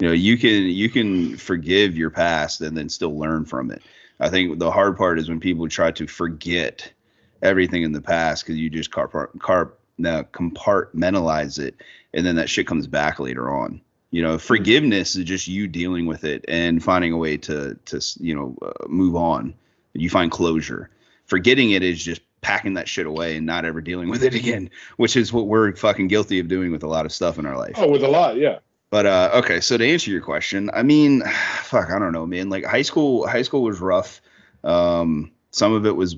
You 0.00 0.08
know, 0.08 0.12
you 0.12 0.36
can 0.36 0.64
you 0.64 0.90
can 0.90 1.36
forgive 1.36 1.96
your 1.96 2.10
past 2.10 2.60
and 2.60 2.76
then 2.76 2.88
still 2.88 3.18
learn 3.18 3.46
from 3.46 3.70
it. 3.70 3.82
I 4.20 4.28
think 4.28 4.58
the 4.58 4.70
hard 4.70 4.96
part 4.96 5.18
is 5.18 5.28
when 5.28 5.40
people 5.40 5.68
try 5.68 5.90
to 5.92 6.06
forget 6.06 6.92
everything 7.40 7.82
in 7.82 7.92
the 7.92 8.00
past 8.00 8.44
because 8.44 8.58
you 8.58 8.68
just 8.68 8.90
carp, 8.90 9.14
carp, 9.38 9.80
now 9.96 10.22
compartmentalize 10.22 11.58
it, 11.58 11.76
and 12.12 12.26
then 12.26 12.36
that 12.36 12.50
shit 12.50 12.66
comes 12.66 12.86
back 12.86 13.20
later 13.20 13.50
on. 13.50 13.80
You 14.10 14.22
know, 14.22 14.38
forgiveness 14.38 15.16
is 15.16 15.24
just 15.24 15.48
you 15.48 15.66
dealing 15.66 16.06
with 16.06 16.24
it 16.24 16.44
and 16.48 16.82
finding 16.82 17.12
a 17.12 17.16
way 17.16 17.38
to 17.38 17.78
to 17.86 18.00
you 18.20 18.34
know 18.34 18.56
uh, 18.60 18.86
move 18.86 19.16
on. 19.16 19.54
You 19.94 20.10
find 20.10 20.30
closure 20.30 20.90
forgetting 21.28 21.70
it 21.70 21.82
is 21.82 22.02
just 22.02 22.20
packing 22.40 22.74
that 22.74 22.88
shit 22.88 23.06
away 23.06 23.36
and 23.36 23.46
not 23.46 23.64
ever 23.64 23.80
dealing 23.80 24.08
with 24.08 24.22
it 24.22 24.34
again, 24.34 24.70
which 24.96 25.16
is 25.16 25.32
what 25.32 25.46
we're 25.46 25.74
fucking 25.76 26.08
guilty 26.08 26.40
of 26.40 26.48
doing 26.48 26.72
with 26.72 26.82
a 26.82 26.88
lot 26.88 27.06
of 27.06 27.12
stuff 27.12 27.38
in 27.38 27.46
our 27.46 27.56
life. 27.56 27.74
Oh, 27.76 27.88
with 27.88 28.02
a 28.02 28.08
lot, 28.08 28.36
yeah. 28.36 28.58
But 28.90 29.06
uh, 29.06 29.30
okay, 29.34 29.60
so 29.60 29.76
to 29.76 29.86
answer 29.86 30.10
your 30.10 30.22
question, 30.22 30.70
I 30.72 30.82
mean, 30.82 31.22
fuck, 31.62 31.90
I 31.90 31.98
don't 31.98 32.12
know, 32.12 32.26
man. 32.26 32.48
Like 32.50 32.64
high 32.64 32.82
school, 32.82 33.26
high 33.26 33.42
school 33.42 33.62
was 33.62 33.80
rough. 33.80 34.20
Um, 34.64 35.30
some 35.50 35.72
of 35.72 35.86
it 35.86 35.96
was 35.96 36.16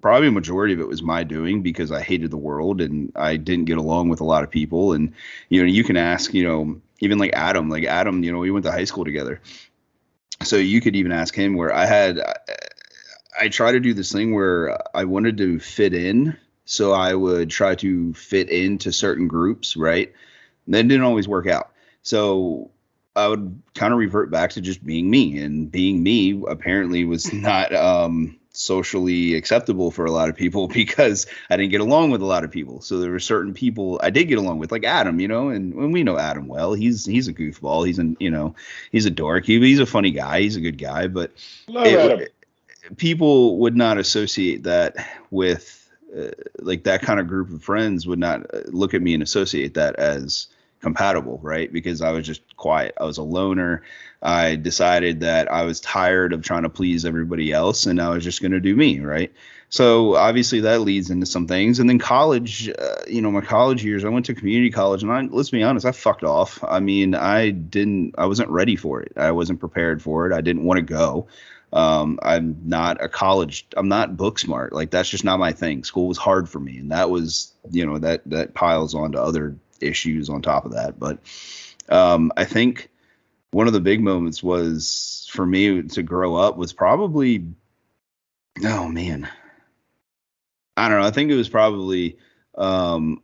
probably 0.00 0.28
a 0.28 0.32
majority 0.32 0.72
of 0.72 0.80
it 0.80 0.86
was 0.86 1.02
my 1.02 1.24
doing 1.24 1.62
because 1.62 1.90
I 1.90 2.00
hated 2.00 2.30
the 2.30 2.36
world 2.36 2.80
and 2.80 3.10
I 3.16 3.36
didn't 3.36 3.64
get 3.64 3.78
along 3.78 4.08
with 4.08 4.20
a 4.20 4.24
lot 4.24 4.44
of 4.44 4.50
people. 4.50 4.92
And 4.92 5.12
you 5.48 5.60
know, 5.60 5.66
you 5.66 5.82
can 5.82 5.96
ask, 5.96 6.32
you 6.32 6.44
know, 6.44 6.80
even 7.00 7.18
like 7.18 7.32
Adam, 7.32 7.68
like 7.68 7.84
Adam, 7.84 8.22
you 8.22 8.30
know, 8.30 8.38
we 8.38 8.50
went 8.50 8.64
to 8.66 8.72
high 8.72 8.84
school 8.84 9.04
together. 9.04 9.40
So 10.42 10.56
you 10.56 10.80
could 10.80 10.96
even 10.96 11.12
ask 11.12 11.34
him 11.34 11.54
where 11.54 11.72
I 11.72 11.86
had 11.86 12.20
I 13.38 13.48
try 13.48 13.72
to 13.72 13.80
do 13.80 13.94
this 13.94 14.12
thing 14.12 14.34
where 14.34 14.78
I 14.96 15.04
wanted 15.04 15.38
to 15.38 15.58
fit 15.58 15.94
in, 15.94 16.36
so 16.64 16.92
I 16.92 17.14
would 17.14 17.50
try 17.50 17.74
to 17.76 18.14
fit 18.14 18.48
into 18.48 18.92
certain 18.92 19.28
groups, 19.28 19.76
right? 19.76 20.12
And 20.66 20.74
that 20.74 20.88
didn't 20.88 21.04
always 21.04 21.28
work 21.28 21.46
out. 21.46 21.72
So 22.02 22.70
I 23.16 23.28
would 23.28 23.62
kind 23.74 23.92
of 23.92 23.98
revert 23.98 24.30
back 24.30 24.50
to 24.52 24.60
just 24.60 24.84
being 24.84 25.10
me, 25.10 25.38
and 25.38 25.70
being 25.70 26.02
me 26.02 26.42
apparently 26.48 27.04
was 27.04 27.32
not 27.32 27.74
um, 27.74 28.38
socially 28.54 29.34
acceptable 29.34 29.90
for 29.90 30.04
a 30.04 30.10
lot 30.10 30.28
of 30.28 30.36
people 30.36 30.68
because 30.74 31.26
I 31.50 31.56
didn't 31.56 31.72
get 31.72 31.80
along 31.80 32.10
with 32.10 32.22
a 32.22 32.26
lot 32.26 32.44
of 32.44 32.50
people. 32.50 32.80
So 32.80 32.98
there 32.98 33.10
were 33.10 33.20
certain 33.20 33.52
people 33.52 34.00
I 34.02 34.10
did 34.10 34.28
get 34.28 34.38
along 34.38 34.58
with, 34.58 34.72
like 34.72 34.84
Adam, 34.84 35.20
you 35.20 35.28
know, 35.28 35.50
and, 35.50 35.74
and 35.74 35.92
we 35.92 36.02
know 36.02 36.18
Adam 36.18 36.48
well. 36.48 36.72
He's 36.72 37.04
he's 37.04 37.28
a 37.28 37.34
goofball. 37.34 37.86
He's 37.86 37.98
an 37.98 38.16
you 38.20 38.30
know 38.30 38.54
he's 38.90 39.06
a 39.06 39.10
dork. 39.10 39.44
He, 39.44 39.58
he's 39.60 39.80
a 39.80 39.86
funny 39.86 40.12
guy. 40.12 40.40
He's 40.40 40.56
a 40.56 40.60
good 40.60 40.78
guy, 40.78 41.08
but 41.08 41.32
it, 42.20 42.34
people 42.96 43.58
would 43.58 43.76
not 43.76 43.98
associate 43.98 44.64
that 44.64 44.96
with 45.30 45.80
uh, 46.16 46.30
like 46.60 46.84
that 46.84 47.02
kind 47.02 47.18
of 47.18 47.26
group 47.26 47.50
of 47.50 47.62
friends 47.62 48.06
would 48.06 48.18
not 48.18 48.42
uh, 48.54 48.60
look 48.66 48.94
at 48.94 49.02
me 49.02 49.14
and 49.14 49.22
associate 49.22 49.74
that 49.74 49.96
as 49.96 50.46
compatible, 50.80 51.40
right? 51.42 51.72
Because 51.72 52.02
I 52.02 52.12
was 52.12 52.26
just 52.26 52.56
quiet. 52.56 52.94
I 53.00 53.04
was 53.04 53.18
a 53.18 53.22
loner. 53.22 53.82
I 54.22 54.56
decided 54.56 55.20
that 55.20 55.50
I 55.50 55.64
was 55.64 55.80
tired 55.80 56.32
of 56.32 56.42
trying 56.42 56.62
to 56.62 56.68
please 56.68 57.04
everybody 57.04 57.52
else 57.52 57.86
and 57.86 58.00
I 58.00 58.10
was 58.10 58.22
just 58.22 58.40
going 58.40 58.52
to 58.52 58.60
do 58.60 58.76
me, 58.76 59.00
right? 59.00 59.32
So 59.70 60.14
obviously 60.14 60.60
that 60.60 60.82
leads 60.82 61.10
into 61.10 61.26
some 61.26 61.48
things. 61.48 61.80
And 61.80 61.88
then 61.88 61.98
college, 61.98 62.68
uh, 62.68 63.02
you 63.08 63.20
know, 63.20 63.30
my 63.30 63.40
college 63.40 63.82
years, 63.82 64.04
I 64.04 64.08
went 64.08 64.26
to 64.26 64.34
community 64.34 64.70
college 64.70 65.02
and 65.02 65.10
I, 65.10 65.22
let's 65.22 65.50
be 65.50 65.62
honest, 65.62 65.84
I 65.84 65.92
fucked 65.92 66.22
off. 66.22 66.62
I 66.62 66.80
mean, 66.80 67.14
I 67.14 67.50
didn't, 67.50 68.14
I 68.16 68.26
wasn't 68.26 68.50
ready 68.50 68.76
for 68.76 69.00
it. 69.00 69.12
I 69.16 69.32
wasn't 69.32 69.60
prepared 69.60 70.00
for 70.00 70.26
it. 70.26 70.34
I 70.34 70.42
didn't 70.42 70.64
want 70.64 70.78
to 70.78 70.82
go. 70.82 71.26
Um, 71.74 72.18
I'm 72.22 72.56
not 72.64 73.02
a 73.02 73.08
college. 73.08 73.66
I'm 73.76 73.88
not 73.88 74.16
book 74.16 74.38
smart. 74.38 74.72
Like 74.72 74.90
that's 74.90 75.10
just 75.10 75.24
not 75.24 75.38
my 75.38 75.52
thing. 75.52 75.84
School 75.84 76.06
was 76.08 76.16
hard 76.16 76.48
for 76.48 76.60
me, 76.60 76.78
and 76.78 76.92
that 76.92 77.10
was 77.10 77.52
you 77.70 77.84
know 77.84 77.98
that 77.98 78.22
that 78.26 78.54
piles 78.54 78.94
onto 78.94 79.18
other 79.18 79.56
issues 79.80 80.30
on 80.30 80.40
top 80.40 80.64
of 80.64 80.72
that. 80.72 80.98
But 80.98 81.18
um, 81.88 82.32
I 82.36 82.44
think 82.44 82.90
one 83.50 83.66
of 83.66 83.72
the 83.72 83.80
big 83.80 84.00
moments 84.00 84.42
was 84.42 85.28
for 85.30 85.44
me 85.44 85.82
to 85.82 86.02
grow 86.02 86.36
up 86.36 86.56
was 86.56 86.72
probably 86.72 87.44
oh 88.64 88.88
man 88.88 89.28
i 90.76 90.88
don't 90.88 91.00
know 91.00 91.06
i 91.06 91.10
think 91.10 91.30
it 91.30 91.36
was 91.36 91.48
probably 91.48 92.18
um 92.56 93.22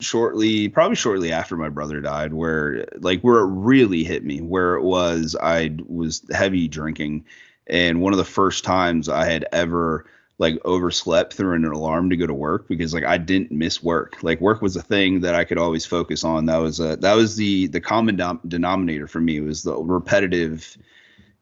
shortly 0.00 0.68
probably 0.68 0.96
shortly 0.96 1.32
after 1.32 1.56
my 1.56 1.68
brother 1.68 2.00
died 2.00 2.32
where 2.32 2.86
like 2.98 3.20
where 3.22 3.40
it 3.40 3.46
really 3.46 4.04
hit 4.04 4.24
me 4.24 4.40
where 4.40 4.74
it 4.74 4.82
was 4.82 5.36
i 5.40 5.74
was 5.86 6.22
heavy 6.32 6.68
drinking 6.68 7.24
and 7.66 8.00
one 8.00 8.12
of 8.12 8.18
the 8.18 8.24
first 8.24 8.64
times 8.64 9.08
i 9.08 9.24
had 9.24 9.46
ever 9.52 10.06
like 10.38 10.58
overslept 10.64 11.34
through 11.34 11.54
an 11.54 11.64
alarm 11.64 12.08
to 12.10 12.16
go 12.16 12.26
to 12.26 12.34
work 12.34 12.66
because 12.68 12.94
like 12.94 13.04
i 13.04 13.18
didn't 13.18 13.50
miss 13.50 13.82
work 13.82 14.22
like 14.22 14.40
work 14.40 14.62
was 14.62 14.76
a 14.76 14.82
thing 14.82 15.20
that 15.20 15.34
i 15.34 15.44
could 15.44 15.58
always 15.58 15.84
focus 15.84 16.24
on 16.24 16.46
that 16.46 16.58
was 16.58 16.80
a 16.80 16.96
that 16.96 17.14
was 17.14 17.36
the 17.36 17.66
the 17.68 17.80
common 17.80 18.16
dom- 18.16 18.40
denominator 18.48 19.06
for 19.06 19.20
me 19.20 19.36
it 19.36 19.44
was 19.44 19.62
the 19.62 19.74
repetitive 19.76 20.76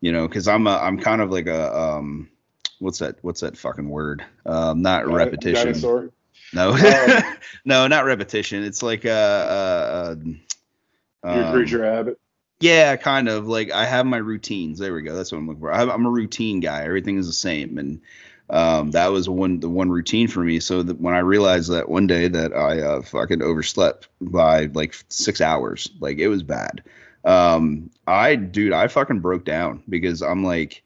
you 0.01 0.13
know 0.13 0.27
because 0.27 0.49
i'm 0.49 0.67
a 0.67 0.77
i'm 0.79 0.99
kind 0.99 1.21
of 1.21 1.31
like 1.31 1.47
a 1.47 1.77
um 1.79 2.29
what's 2.79 2.99
that? 2.99 3.17
What's 3.23 3.41
that 3.41 3.57
fucking 3.57 3.89
word? 3.89 4.25
Um, 4.47 4.83
not 4.83 5.07
repetition. 5.07 5.67
Dinosaur. 5.67 6.11
No, 6.53 6.71
Um, 6.73 7.23
no, 7.65 7.87
not 7.87 8.05
repetition. 8.05 8.65
It's 8.65 8.83
like 8.83 9.05
uh, 9.05 9.09
uh, 9.11 10.15
uh 11.25 11.35
Your 11.35 11.45
um, 11.45 11.53
creature 11.53 11.85
habit. 11.85 12.19
Yeah, 12.61 12.97
kind 12.97 13.29
of. 13.29 13.47
Like 13.47 13.71
I 13.71 13.85
have 13.85 14.07
my 14.07 14.17
routines. 14.17 14.79
There 14.79 14.95
we 14.95 15.03
go. 15.03 15.15
That's 15.15 15.31
what 15.31 15.39
I'm 15.39 15.47
looking 15.47 15.61
for. 15.61 15.73
I 15.73 15.83
I'm 15.83 16.07
a 16.07 16.11
routine 16.11 16.61
guy. 16.61 16.85
Everything 16.85 17.19
is 17.19 17.27
the 17.27 17.33
same, 17.33 17.79
and 17.79 18.01
um, 18.51 18.91
that 18.93 19.09
was 19.09 19.29
one 19.29 19.61
the 19.61 19.69
one 19.69 19.91
routine 19.91 20.27
for 20.27 20.41
me. 20.41 20.59
So 20.59 20.83
that 20.83 21.01
when 21.01 21.15
I 21.15 21.21
realized 21.21 21.71
that 21.71 21.89
one 21.89 22.07
day 22.07 22.29
that 22.29 22.53
I 22.53 22.81
uh, 22.81 23.03
fucking 23.03 23.43
overslept 23.43 24.09
by 24.21 24.67
like 24.67 24.97
six 25.09 25.41
hours, 25.41 25.91
like 26.01 26.19
it 26.19 26.29
was 26.29 26.43
bad. 26.43 26.83
Um, 27.25 27.91
I 28.07 28.35
dude, 28.37 28.73
I 28.73 28.89
fucking 28.89 29.21
broke 29.21 29.45
down 29.45 29.83
because 29.89 30.23
I'm 30.23 30.43
like, 30.45 30.83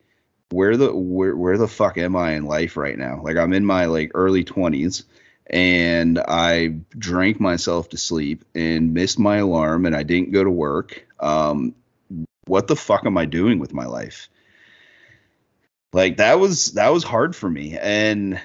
where 0.51 0.77
the 0.77 0.93
where 0.95 1.37
where 1.37 1.57
the 1.57 1.69
fuck 1.69 1.97
am 1.97 2.17
I 2.17 2.33
in 2.33 2.45
life 2.45 2.77
right 2.77 2.99
now? 2.99 3.23
Like 3.23 3.37
I'm 3.37 3.53
in 3.55 3.65
my 3.65 3.87
like 3.87 4.11
early 4.15 4.45
twenties 4.45 5.05
and 5.47 6.18
I 6.18 6.68
drank 6.97 7.40
myself 7.40 7.90
to 7.90 7.97
sleep 7.97 8.45
and 8.55 8.95
missed 8.95 9.18
my 9.18 9.38
alarm 9.38 9.86
and 9.86 9.95
I 9.95 10.03
didn't 10.03 10.32
go 10.32 10.45
to 10.45 10.51
work. 10.51 11.07
Um, 11.20 11.74
what 12.47 12.66
the 12.66 12.76
fuck 12.76 13.07
am 13.07 13.18
I 13.18 13.24
doing 13.24 13.59
with 13.59 13.72
my 13.72 13.86
life? 13.86 14.28
Like 15.93 16.16
that 16.16 16.40
was 16.40 16.72
that 16.72 16.93
was 16.93 17.05
hard 17.05 17.36
for 17.36 17.51
me, 17.51 17.76
and 17.78 18.40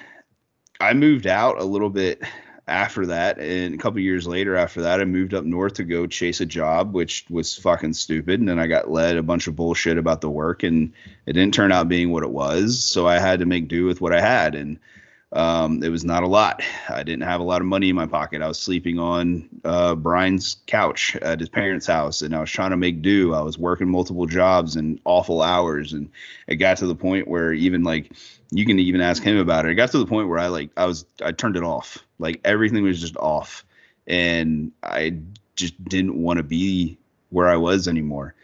I 0.80 0.92
moved 0.92 1.26
out 1.26 1.58
a 1.58 1.64
little 1.64 1.88
bit 1.88 2.22
after 2.66 3.06
that, 3.06 3.38
and 3.38 3.74
a 3.74 3.78
couple 3.78 4.00
years 4.00 4.26
later 4.26 4.54
after 4.54 4.82
that, 4.82 5.00
I 5.00 5.06
moved 5.06 5.32
up 5.32 5.44
north 5.44 5.74
to 5.74 5.84
go 5.84 6.06
chase 6.06 6.42
a 6.42 6.46
job, 6.46 6.92
which 6.92 7.24
was 7.30 7.56
fucking 7.56 7.94
stupid, 7.94 8.40
and 8.40 8.48
then 8.48 8.58
I 8.58 8.66
got 8.66 8.90
led 8.90 9.16
a 9.16 9.22
bunch 9.22 9.46
of 9.46 9.56
bullshit 9.56 9.96
about 9.96 10.20
the 10.20 10.28
work, 10.28 10.62
and 10.62 10.92
it 11.24 11.32
didn't 11.32 11.54
turn 11.54 11.72
out 11.72 11.88
being 11.88 12.12
what 12.12 12.22
it 12.22 12.30
was, 12.30 12.84
so 12.84 13.06
I 13.06 13.18
had 13.18 13.40
to 13.40 13.46
make 13.46 13.68
do 13.68 13.86
with 13.86 14.02
what 14.02 14.14
I 14.14 14.20
had, 14.20 14.54
and 14.54 14.78
um, 15.32 15.82
it 15.82 15.90
was 15.90 16.04
not 16.04 16.22
a 16.22 16.26
lot. 16.26 16.62
I 16.88 17.02
didn't 17.02 17.24
have 17.24 17.40
a 17.40 17.44
lot 17.44 17.60
of 17.60 17.66
money 17.66 17.90
in 17.90 17.96
my 17.96 18.06
pocket. 18.06 18.40
I 18.40 18.48
was 18.48 18.58
sleeping 18.58 18.98
on 18.98 19.48
uh, 19.62 19.94
Brian's 19.94 20.56
couch 20.66 21.16
at 21.16 21.38
his 21.38 21.50
parents' 21.50 21.86
house, 21.86 22.22
and 22.22 22.34
I 22.34 22.40
was 22.40 22.50
trying 22.50 22.70
to 22.70 22.78
make 22.78 23.02
do. 23.02 23.34
I 23.34 23.42
was 23.42 23.58
working 23.58 23.90
multiple 23.90 24.24
jobs 24.24 24.76
and 24.76 24.98
awful 25.04 25.42
hours, 25.42 25.92
and 25.92 26.10
it 26.46 26.56
got 26.56 26.78
to 26.78 26.86
the 26.86 26.94
point 26.94 27.28
where 27.28 27.52
even 27.52 27.84
like 27.84 28.12
you 28.50 28.64
can 28.64 28.78
even 28.78 29.02
ask 29.02 29.22
him 29.22 29.36
about 29.36 29.66
it. 29.66 29.72
It 29.72 29.74
got 29.74 29.90
to 29.90 29.98
the 29.98 30.06
point 30.06 30.28
where 30.28 30.38
I 30.38 30.46
like 30.46 30.70
I 30.78 30.86
was 30.86 31.04
I 31.22 31.32
turned 31.32 31.56
it 31.56 31.64
off. 31.64 31.98
Like 32.18 32.40
everything 32.44 32.82
was 32.82 32.98
just 32.98 33.16
off, 33.18 33.66
and 34.06 34.72
I 34.82 35.18
just 35.56 35.82
didn't 35.84 36.20
want 36.22 36.38
to 36.38 36.42
be 36.42 36.96
where 37.28 37.48
I 37.48 37.56
was 37.56 37.86
anymore. 37.86 38.34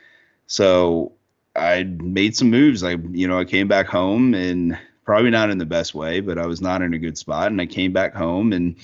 So 0.49 1.12
I 1.57 1.85
made 1.85 2.37
some 2.37 2.51
moves. 2.51 2.82
I 2.82 2.97
you 3.12 3.26
know 3.26 3.39
I 3.39 3.47
came 3.47 3.68
back 3.68 3.87
home 3.87 4.35
and 4.35 4.78
probably 5.05 5.30
not 5.30 5.50
in 5.50 5.59
the 5.59 5.66
best 5.66 5.94
way, 5.94 6.20
but 6.20 6.38
I 6.38 6.46
was 6.46 6.61
not 6.61 6.82
in 6.82 6.94
a 6.94 6.98
good 6.98 7.18
spot. 7.18 7.48
And 7.48 7.61
I 7.61 7.66
came 7.66 7.92
back 7.92 8.14
home 8.14 8.52
and 8.52 8.76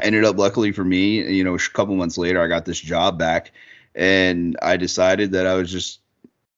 ended 0.00 0.24
up, 0.24 0.36
luckily 0.36 0.72
for 0.72 0.84
me, 0.84 1.22
you 1.32 1.44
know, 1.44 1.54
a 1.54 1.58
couple 1.58 1.94
months 1.94 2.18
later, 2.18 2.40
I 2.42 2.48
got 2.48 2.64
this 2.64 2.80
job 2.80 3.18
back 3.18 3.52
and 3.94 4.56
I 4.62 4.76
decided 4.76 5.32
that 5.32 5.46
I 5.46 5.54
was 5.54 5.70
just, 5.70 6.00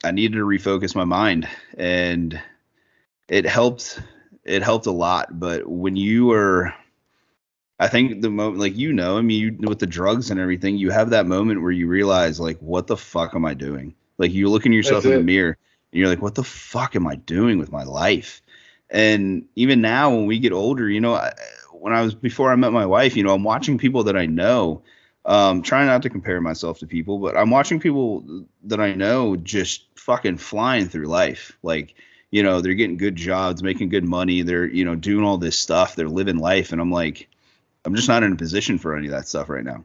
I 0.02 0.10
needed 0.10 0.36
to 0.36 0.46
refocus 0.46 0.94
my 0.94 1.04
mind 1.04 1.48
and 1.76 2.40
it 3.28 3.44
helped, 3.44 4.00
it 4.44 4.62
helped 4.62 4.86
a 4.86 4.92
lot. 4.92 5.38
But 5.38 5.66
when 5.66 5.96
you 5.96 6.32
are, 6.32 6.74
I 7.80 7.88
think 7.88 8.22
the 8.22 8.30
moment, 8.30 8.60
like, 8.60 8.76
you 8.76 8.92
know, 8.92 9.18
I 9.18 9.20
mean, 9.20 9.40
you, 9.40 9.68
with 9.68 9.80
the 9.80 9.86
drugs 9.86 10.30
and 10.30 10.38
everything, 10.38 10.76
you 10.76 10.90
have 10.90 11.10
that 11.10 11.26
moment 11.26 11.60
where 11.60 11.72
you 11.72 11.88
realize, 11.88 12.38
like, 12.38 12.58
what 12.58 12.86
the 12.86 12.96
fuck 12.96 13.34
am 13.34 13.44
I 13.44 13.54
doing? 13.54 13.94
Like, 14.16 14.32
you 14.32 14.48
look 14.48 14.64
in 14.64 14.72
yourself 14.72 15.02
That's 15.02 15.12
in 15.12 15.18
the 15.18 15.24
mirror 15.24 15.58
and 15.92 16.00
you're 16.00 16.08
like, 16.08 16.22
what 16.22 16.36
the 16.36 16.44
fuck 16.44 16.94
am 16.94 17.06
I 17.06 17.16
doing 17.16 17.58
with 17.58 17.72
my 17.72 17.82
life? 17.82 18.42
And 18.94 19.46
even 19.56 19.80
now, 19.80 20.14
when 20.14 20.26
we 20.26 20.38
get 20.38 20.52
older, 20.52 20.88
you 20.88 21.00
know, 21.00 21.14
I, 21.14 21.32
when 21.72 21.92
I 21.92 22.02
was 22.02 22.14
before 22.14 22.52
I 22.52 22.54
met 22.54 22.72
my 22.72 22.86
wife, 22.86 23.16
you 23.16 23.24
know, 23.24 23.34
I'm 23.34 23.42
watching 23.42 23.76
people 23.76 24.04
that 24.04 24.16
I 24.16 24.26
know, 24.26 24.82
um, 25.24 25.62
trying 25.62 25.88
not 25.88 26.02
to 26.02 26.10
compare 26.10 26.40
myself 26.40 26.78
to 26.78 26.86
people, 26.86 27.18
but 27.18 27.36
I'm 27.36 27.50
watching 27.50 27.80
people 27.80 28.46
that 28.62 28.78
I 28.78 28.94
know 28.94 29.34
just 29.34 29.86
fucking 29.96 30.36
flying 30.36 30.88
through 30.88 31.06
life. 31.06 31.58
Like, 31.64 31.96
you 32.30 32.44
know, 32.44 32.60
they're 32.60 32.74
getting 32.74 32.96
good 32.96 33.16
jobs, 33.16 33.64
making 33.64 33.88
good 33.88 34.04
money, 34.04 34.42
they're, 34.42 34.66
you 34.66 34.84
know, 34.84 34.94
doing 34.94 35.24
all 35.24 35.38
this 35.38 35.58
stuff, 35.58 35.96
they're 35.96 36.08
living 36.08 36.38
life. 36.38 36.70
And 36.70 36.80
I'm 36.80 36.92
like, 36.92 37.28
I'm 37.84 37.96
just 37.96 38.08
not 38.08 38.22
in 38.22 38.32
a 38.32 38.36
position 38.36 38.78
for 38.78 38.96
any 38.96 39.08
of 39.08 39.12
that 39.12 39.26
stuff 39.26 39.48
right 39.48 39.64
now. 39.64 39.84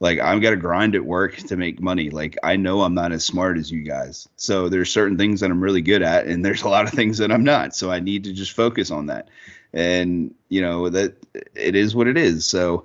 Like 0.00 0.20
I've 0.20 0.40
got 0.40 0.50
to 0.50 0.56
grind 0.56 0.94
at 0.94 1.04
work 1.04 1.36
to 1.36 1.56
make 1.56 1.80
money. 1.80 2.10
Like 2.10 2.38
I 2.42 2.56
know 2.56 2.82
I'm 2.82 2.94
not 2.94 3.12
as 3.12 3.24
smart 3.24 3.58
as 3.58 3.70
you 3.70 3.82
guys. 3.82 4.28
So 4.36 4.68
there's 4.68 4.92
certain 4.92 5.18
things 5.18 5.40
that 5.40 5.50
I'm 5.50 5.62
really 5.62 5.82
good 5.82 6.02
at 6.02 6.26
and 6.26 6.44
there's 6.44 6.62
a 6.62 6.68
lot 6.68 6.84
of 6.84 6.92
things 6.92 7.18
that 7.18 7.32
I'm 7.32 7.44
not. 7.44 7.74
So 7.74 7.90
I 7.90 8.00
need 8.00 8.24
to 8.24 8.32
just 8.32 8.52
focus 8.52 8.90
on 8.90 9.06
that. 9.06 9.28
And 9.72 10.34
you 10.48 10.62
know 10.62 10.88
that 10.88 11.14
it 11.54 11.74
is 11.74 11.94
what 11.94 12.06
it 12.06 12.16
is. 12.16 12.46
So 12.46 12.84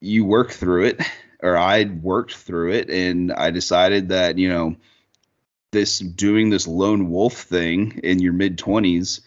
you 0.00 0.24
work 0.24 0.50
through 0.52 0.84
it 0.86 1.00
or 1.42 1.56
I 1.56 1.84
worked 1.84 2.34
through 2.34 2.72
it 2.72 2.90
and 2.90 3.32
I 3.32 3.50
decided 3.50 4.10
that, 4.10 4.38
you 4.38 4.48
know, 4.48 4.76
this 5.72 5.98
doing 5.98 6.50
this 6.50 6.66
lone 6.66 7.10
wolf 7.10 7.34
thing 7.34 8.00
in 8.02 8.18
your 8.18 8.32
mid 8.32 8.58
20s 8.58 9.20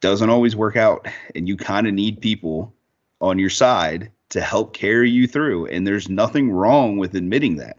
doesn't 0.00 0.30
always 0.30 0.56
work 0.56 0.76
out 0.76 1.06
and 1.34 1.46
you 1.48 1.56
kind 1.56 1.86
of 1.86 1.94
need 1.94 2.20
people 2.20 2.74
on 3.20 3.38
your 3.38 3.50
side 3.50 4.10
to 4.32 4.40
help 4.40 4.74
carry 4.74 5.10
you 5.10 5.26
through 5.26 5.66
and 5.66 5.86
there's 5.86 6.08
nothing 6.08 6.50
wrong 6.50 6.98
with 6.98 7.14
admitting 7.14 7.56
that 7.56 7.76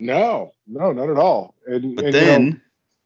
No, 0.00 0.52
no, 0.66 0.92
not 0.92 1.10
at 1.10 1.16
all. 1.18 1.54
And, 1.66 1.96
but 1.96 2.06
and, 2.06 2.14
you 2.14 2.20
then 2.20 2.50
know, 2.50 2.56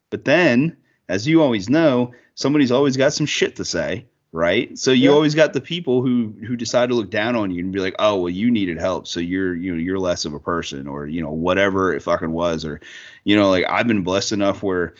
but 0.09 0.25
then 0.25 0.77
as 1.09 1.27
you 1.27 1.41
always 1.41 1.69
know 1.69 2.13
somebody's 2.35 2.71
always 2.71 2.97
got 2.97 3.13
some 3.13 3.25
shit 3.25 3.55
to 3.57 3.65
say 3.65 4.05
right 4.33 4.77
so 4.77 4.91
you 4.91 5.09
Yeah. 5.09 5.15
always 5.15 5.35
got 5.35 5.53
the 5.53 5.61
people 5.61 6.01
who 6.01 6.33
who 6.45 6.55
decide 6.57 6.89
to 6.89 6.95
look 6.95 7.09
down 7.09 7.35
on 7.35 7.49
you 7.51 7.63
and 7.63 7.71
be 7.71 7.79
like 7.79 7.95
oh 7.99 8.17
well 8.17 8.29
you 8.29 8.51
needed 8.51 8.77
help 8.77 9.07
so 9.07 9.19
you're 9.21 9.55
you 9.55 9.71
know 9.71 9.77
you're 9.79 9.99
less 9.99 10.25
of 10.25 10.33
a 10.33 10.39
person 10.39 10.85
or 10.87 11.07
you 11.07 11.21
know 11.21 11.31
whatever 11.31 11.93
it 11.93 12.01
fucking 12.03 12.31
was 12.31 12.65
or 12.65 12.81
you 13.23 13.35
know 13.37 13.49
like 13.49 13.65
i've 13.69 13.87
been 13.87 14.03
blessed 14.03 14.33
enough 14.33 14.61
where 14.63 14.95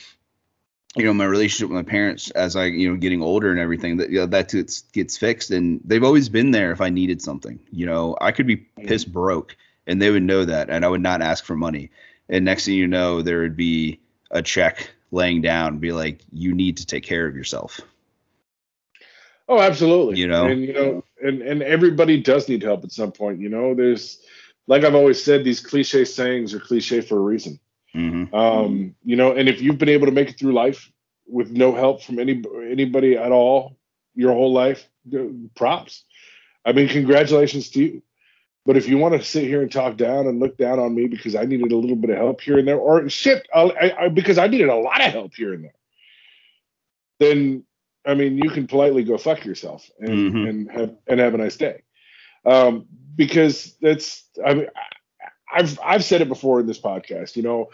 you 0.97 1.05
know 1.05 1.13
my 1.13 1.25
relationship 1.25 1.69
with 1.69 1.75
my 1.75 1.89
parents 1.89 2.29
as 2.31 2.55
i 2.55 2.65
you 2.65 2.89
know 2.89 2.97
getting 2.97 3.21
older 3.21 3.51
and 3.51 3.59
everything 3.59 3.97
that 3.97 4.09
you 4.09 4.19
know, 4.19 4.25
that 4.25 4.49
gets 4.49 4.81
gets 4.93 5.17
fixed 5.17 5.51
and 5.51 5.79
they've 5.85 6.03
always 6.03 6.29
been 6.29 6.51
there 6.51 6.71
if 6.71 6.81
i 6.81 6.89
needed 6.89 7.21
something 7.21 7.59
you 7.71 7.85
know 7.85 8.17
i 8.21 8.31
could 8.31 8.47
be 8.47 8.57
mm-hmm. 8.57 8.87
pissed 8.87 9.11
broke 9.11 9.55
and 9.85 10.01
they 10.01 10.11
would 10.11 10.23
know 10.23 10.45
that 10.45 10.69
and 10.69 10.83
i 10.83 10.87
would 10.87 11.01
not 11.01 11.21
ask 11.21 11.43
for 11.43 11.55
money 11.55 11.89
and 12.29 12.45
next 12.45 12.65
thing 12.65 12.75
you 12.75 12.87
know 12.87 13.21
there 13.21 13.41
would 13.41 13.55
be 13.55 13.99
a 14.31 14.41
check 14.41 14.91
laying 15.11 15.41
down 15.41 15.79
be 15.79 15.91
like 15.91 16.21
you 16.31 16.53
need 16.53 16.77
to 16.77 16.85
take 16.85 17.03
care 17.03 17.27
of 17.27 17.35
yourself 17.35 17.81
oh, 19.49 19.59
absolutely. 19.59 20.19
You 20.19 20.27
know? 20.27 20.45
and 20.45 20.61
you 20.61 20.73
know, 20.73 21.03
and 21.21 21.41
and 21.41 21.61
everybody 21.63 22.21
does 22.21 22.47
need 22.49 22.63
help 22.63 22.83
at 22.83 22.91
some 22.91 23.11
point. 23.11 23.39
You 23.39 23.49
know, 23.49 23.73
there's 23.73 24.19
like 24.67 24.83
I've 24.83 24.95
always 24.95 25.23
said, 25.23 25.43
these 25.43 25.59
cliche 25.59 26.05
sayings 26.05 26.53
are 26.53 26.59
cliche 26.59 27.01
for 27.01 27.17
a 27.17 27.21
reason. 27.21 27.59
Hmm 27.93 28.33
Um, 28.33 28.95
you 29.03 29.15
know, 29.15 29.33
and 29.33 29.49
if 29.49 29.61
you've 29.61 29.77
been 29.77 29.89
able 29.89 30.07
to 30.07 30.11
make 30.11 30.29
it 30.29 30.39
through 30.39 30.53
life 30.53 30.91
with 31.27 31.51
no 31.51 31.73
help 31.75 32.03
from 32.03 32.19
any 32.19 32.41
anybody 32.71 33.17
at 33.17 33.31
all 33.31 33.77
your 34.15 34.33
whole 34.33 34.53
life, 34.53 34.87
props. 35.55 36.03
I 36.65 36.73
mean, 36.73 36.89
congratulations 36.89 37.69
to 37.71 37.83
you. 37.83 38.01
But 38.65 38.75
if 38.75 38.87
you 38.89 38.97
want 38.97 39.13
to 39.15 39.23
sit 39.23 39.45
here 39.45 39.61
and 39.61 39.71
talk 39.71 39.95
down 39.95 40.27
and 40.27 40.39
look 40.39 40.57
down 40.57 40.79
on 40.79 40.93
me 40.93 41.07
because 41.07 41.35
I 41.35 41.45
needed 41.45 41.71
a 41.71 41.77
little 41.77 41.95
bit 41.95 42.09
of 42.09 42.17
help 42.17 42.41
here 42.41 42.57
and 42.57 42.67
there, 42.67 42.77
or 42.77 43.07
shit, 43.09 43.47
I, 43.55 43.93
I, 43.97 44.09
because 44.09 44.37
I 44.37 44.47
needed 44.47 44.67
a 44.67 44.75
lot 44.75 44.99
of 44.99 45.11
help 45.13 45.33
here 45.33 45.53
and 45.53 45.63
there, 45.63 45.73
then 47.19 47.63
I 48.05 48.13
mean, 48.13 48.37
you 48.37 48.49
can 48.49 48.67
politely 48.67 49.03
go 49.03 49.17
fuck 49.17 49.45
yourself 49.45 49.89
and 49.99 50.33
Mhm. 50.33 50.49
and 50.49 50.71
have 50.71 50.95
and 51.07 51.19
have 51.19 51.33
a 51.33 51.37
nice 51.37 51.57
day. 51.57 51.83
Um, 52.45 52.87
because 53.15 53.75
that's 53.81 54.29
I 54.45 54.53
mean, 54.53 54.67
I- 54.75 54.95
I've 55.51 55.79
I've 55.83 56.03
said 56.03 56.21
it 56.21 56.27
before 56.27 56.59
in 56.59 56.67
this 56.67 56.79
podcast. 56.79 57.35
You 57.35 57.43
know, 57.43 57.69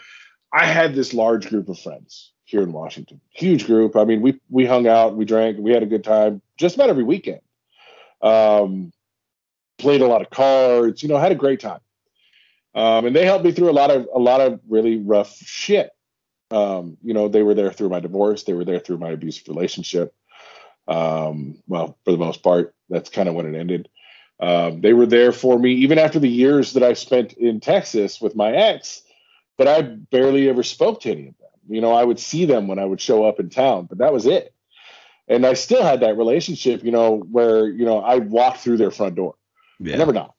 I 0.52 0.66
had 0.66 0.94
this 0.94 1.14
large 1.14 1.48
group 1.48 1.68
of 1.68 1.78
friends 1.78 2.32
here 2.44 2.62
in 2.62 2.72
Washington, 2.72 3.20
huge 3.30 3.66
group. 3.66 3.96
I 3.96 4.04
mean, 4.04 4.20
we 4.20 4.40
we 4.48 4.66
hung 4.66 4.86
out, 4.86 5.16
we 5.16 5.24
drank, 5.24 5.58
we 5.58 5.72
had 5.72 5.82
a 5.82 5.86
good 5.86 6.04
time 6.04 6.42
just 6.56 6.76
about 6.76 6.90
every 6.90 7.04
weekend. 7.04 7.40
Um, 8.22 8.92
played 9.78 10.00
a 10.00 10.06
lot 10.06 10.22
of 10.22 10.30
cards, 10.30 11.02
you 11.02 11.08
know, 11.08 11.18
had 11.18 11.32
a 11.32 11.36
great 11.36 11.60
time. 11.60 11.80
Um, 12.74 13.06
and 13.06 13.14
they 13.14 13.24
helped 13.24 13.44
me 13.44 13.52
through 13.52 13.70
a 13.70 13.72
lot 13.72 13.90
of 13.90 14.08
a 14.14 14.18
lot 14.18 14.40
of 14.40 14.60
really 14.68 14.96
rough 14.96 15.36
shit. 15.36 15.90
Um, 16.50 16.96
you 17.02 17.14
know, 17.14 17.28
they 17.28 17.42
were 17.42 17.54
there 17.54 17.72
through 17.72 17.88
my 17.88 18.00
divorce, 18.00 18.44
they 18.44 18.52
were 18.52 18.64
there 18.64 18.80
through 18.80 18.98
my 18.98 19.10
abusive 19.10 19.48
relationship. 19.48 20.14
Um, 20.86 21.62
well, 21.66 21.98
for 22.04 22.10
the 22.12 22.18
most 22.18 22.42
part, 22.42 22.74
that's 22.88 23.10
kind 23.10 23.28
of 23.28 23.34
when 23.34 23.52
it 23.52 23.58
ended. 23.58 23.88
Um, 24.44 24.82
they 24.82 24.92
were 24.92 25.06
there 25.06 25.32
for 25.32 25.58
me 25.58 25.72
even 25.72 25.98
after 25.98 26.18
the 26.18 26.28
years 26.28 26.74
that 26.74 26.82
I 26.82 26.92
spent 26.92 27.32
in 27.32 27.60
Texas 27.60 28.20
with 28.20 28.36
my 28.36 28.52
ex, 28.52 29.02
but 29.56 29.66
I 29.66 29.80
barely 29.80 30.50
ever 30.50 30.62
spoke 30.62 31.00
to 31.02 31.10
any 31.10 31.28
of 31.28 31.38
them. 31.38 31.48
You 31.66 31.80
know, 31.80 31.92
I 31.92 32.04
would 32.04 32.20
see 32.20 32.44
them 32.44 32.68
when 32.68 32.78
I 32.78 32.84
would 32.84 33.00
show 33.00 33.24
up 33.24 33.40
in 33.40 33.48
town, 33.48 33.86
but 33.86 33.98
that 33.98 34.12
was 34.12 34.26
it. 34.26 34.52
And 35.28 35.46
I 35.46 35.54
still 35.54 35.82
had 35.82 36.00
that 36.00 36.18
relationship, 36.18 36.84
you 36.84 36.90
know, 36.90 37.20
where, 37.20 37.66
you 37.68 37.86
know, 37.86 38.00
I 38.00 38.16
walked 38.16 38.58
through 38.58 38.76
their 38.76 38.90
front 38.90 39.14
door. 39.14 39.34
yeah 39.80 39.94
I 39.94 39.96
never 39.96 40.12
not. 40.12 40.34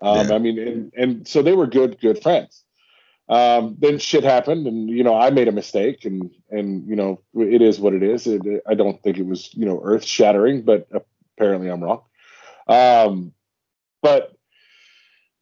Um, 0.00 0.28
Yeah. 0.28 0.34
I 0.34 0.38
mean, 0.38 0.58
and, 0.58 0.92
and 0.96 1.28
so 1.28 1.42
they 1.42 1.52
were 1.52 1.66
good, 1.66 2.00
good 2.00 2.22
friends. 2.22 2.64
Um, 3.28 3.76
then 3.78 3.98
shit 3.98 4.24
happened, 4.24 4.66
and 4.66 4.90
you 4.90 5.04
know 5.04 5.14
I 5.14 5.30
made 5.30 5.46
a 5.46 5.52
mistake, 5.52 6.04
and 6.04 6.34
and 6.50 6.88
you 6.88 6.96
know 6.96 7.20
it 7.36 7.62
is 7.62 7.78
what 7.78 7.94
it 7.94 8.02
is. 8.02 8.26
It, 8.26 8.42
I 8.66 8.74
don't 8.74 9.00
think 9.04 9.18
it 9.18 9.26
was 9.26 9.54
you 9.54 9.66
know 9.66 9.80
earth 9.84 10.04
shattering, 10.04 10.62
but 10.62 10.88
apparently 11.36 11.68
I'm 11.68 11.80
wrong. 11.80 12.02
Um, 12.66 13.32
but 14.02 14.34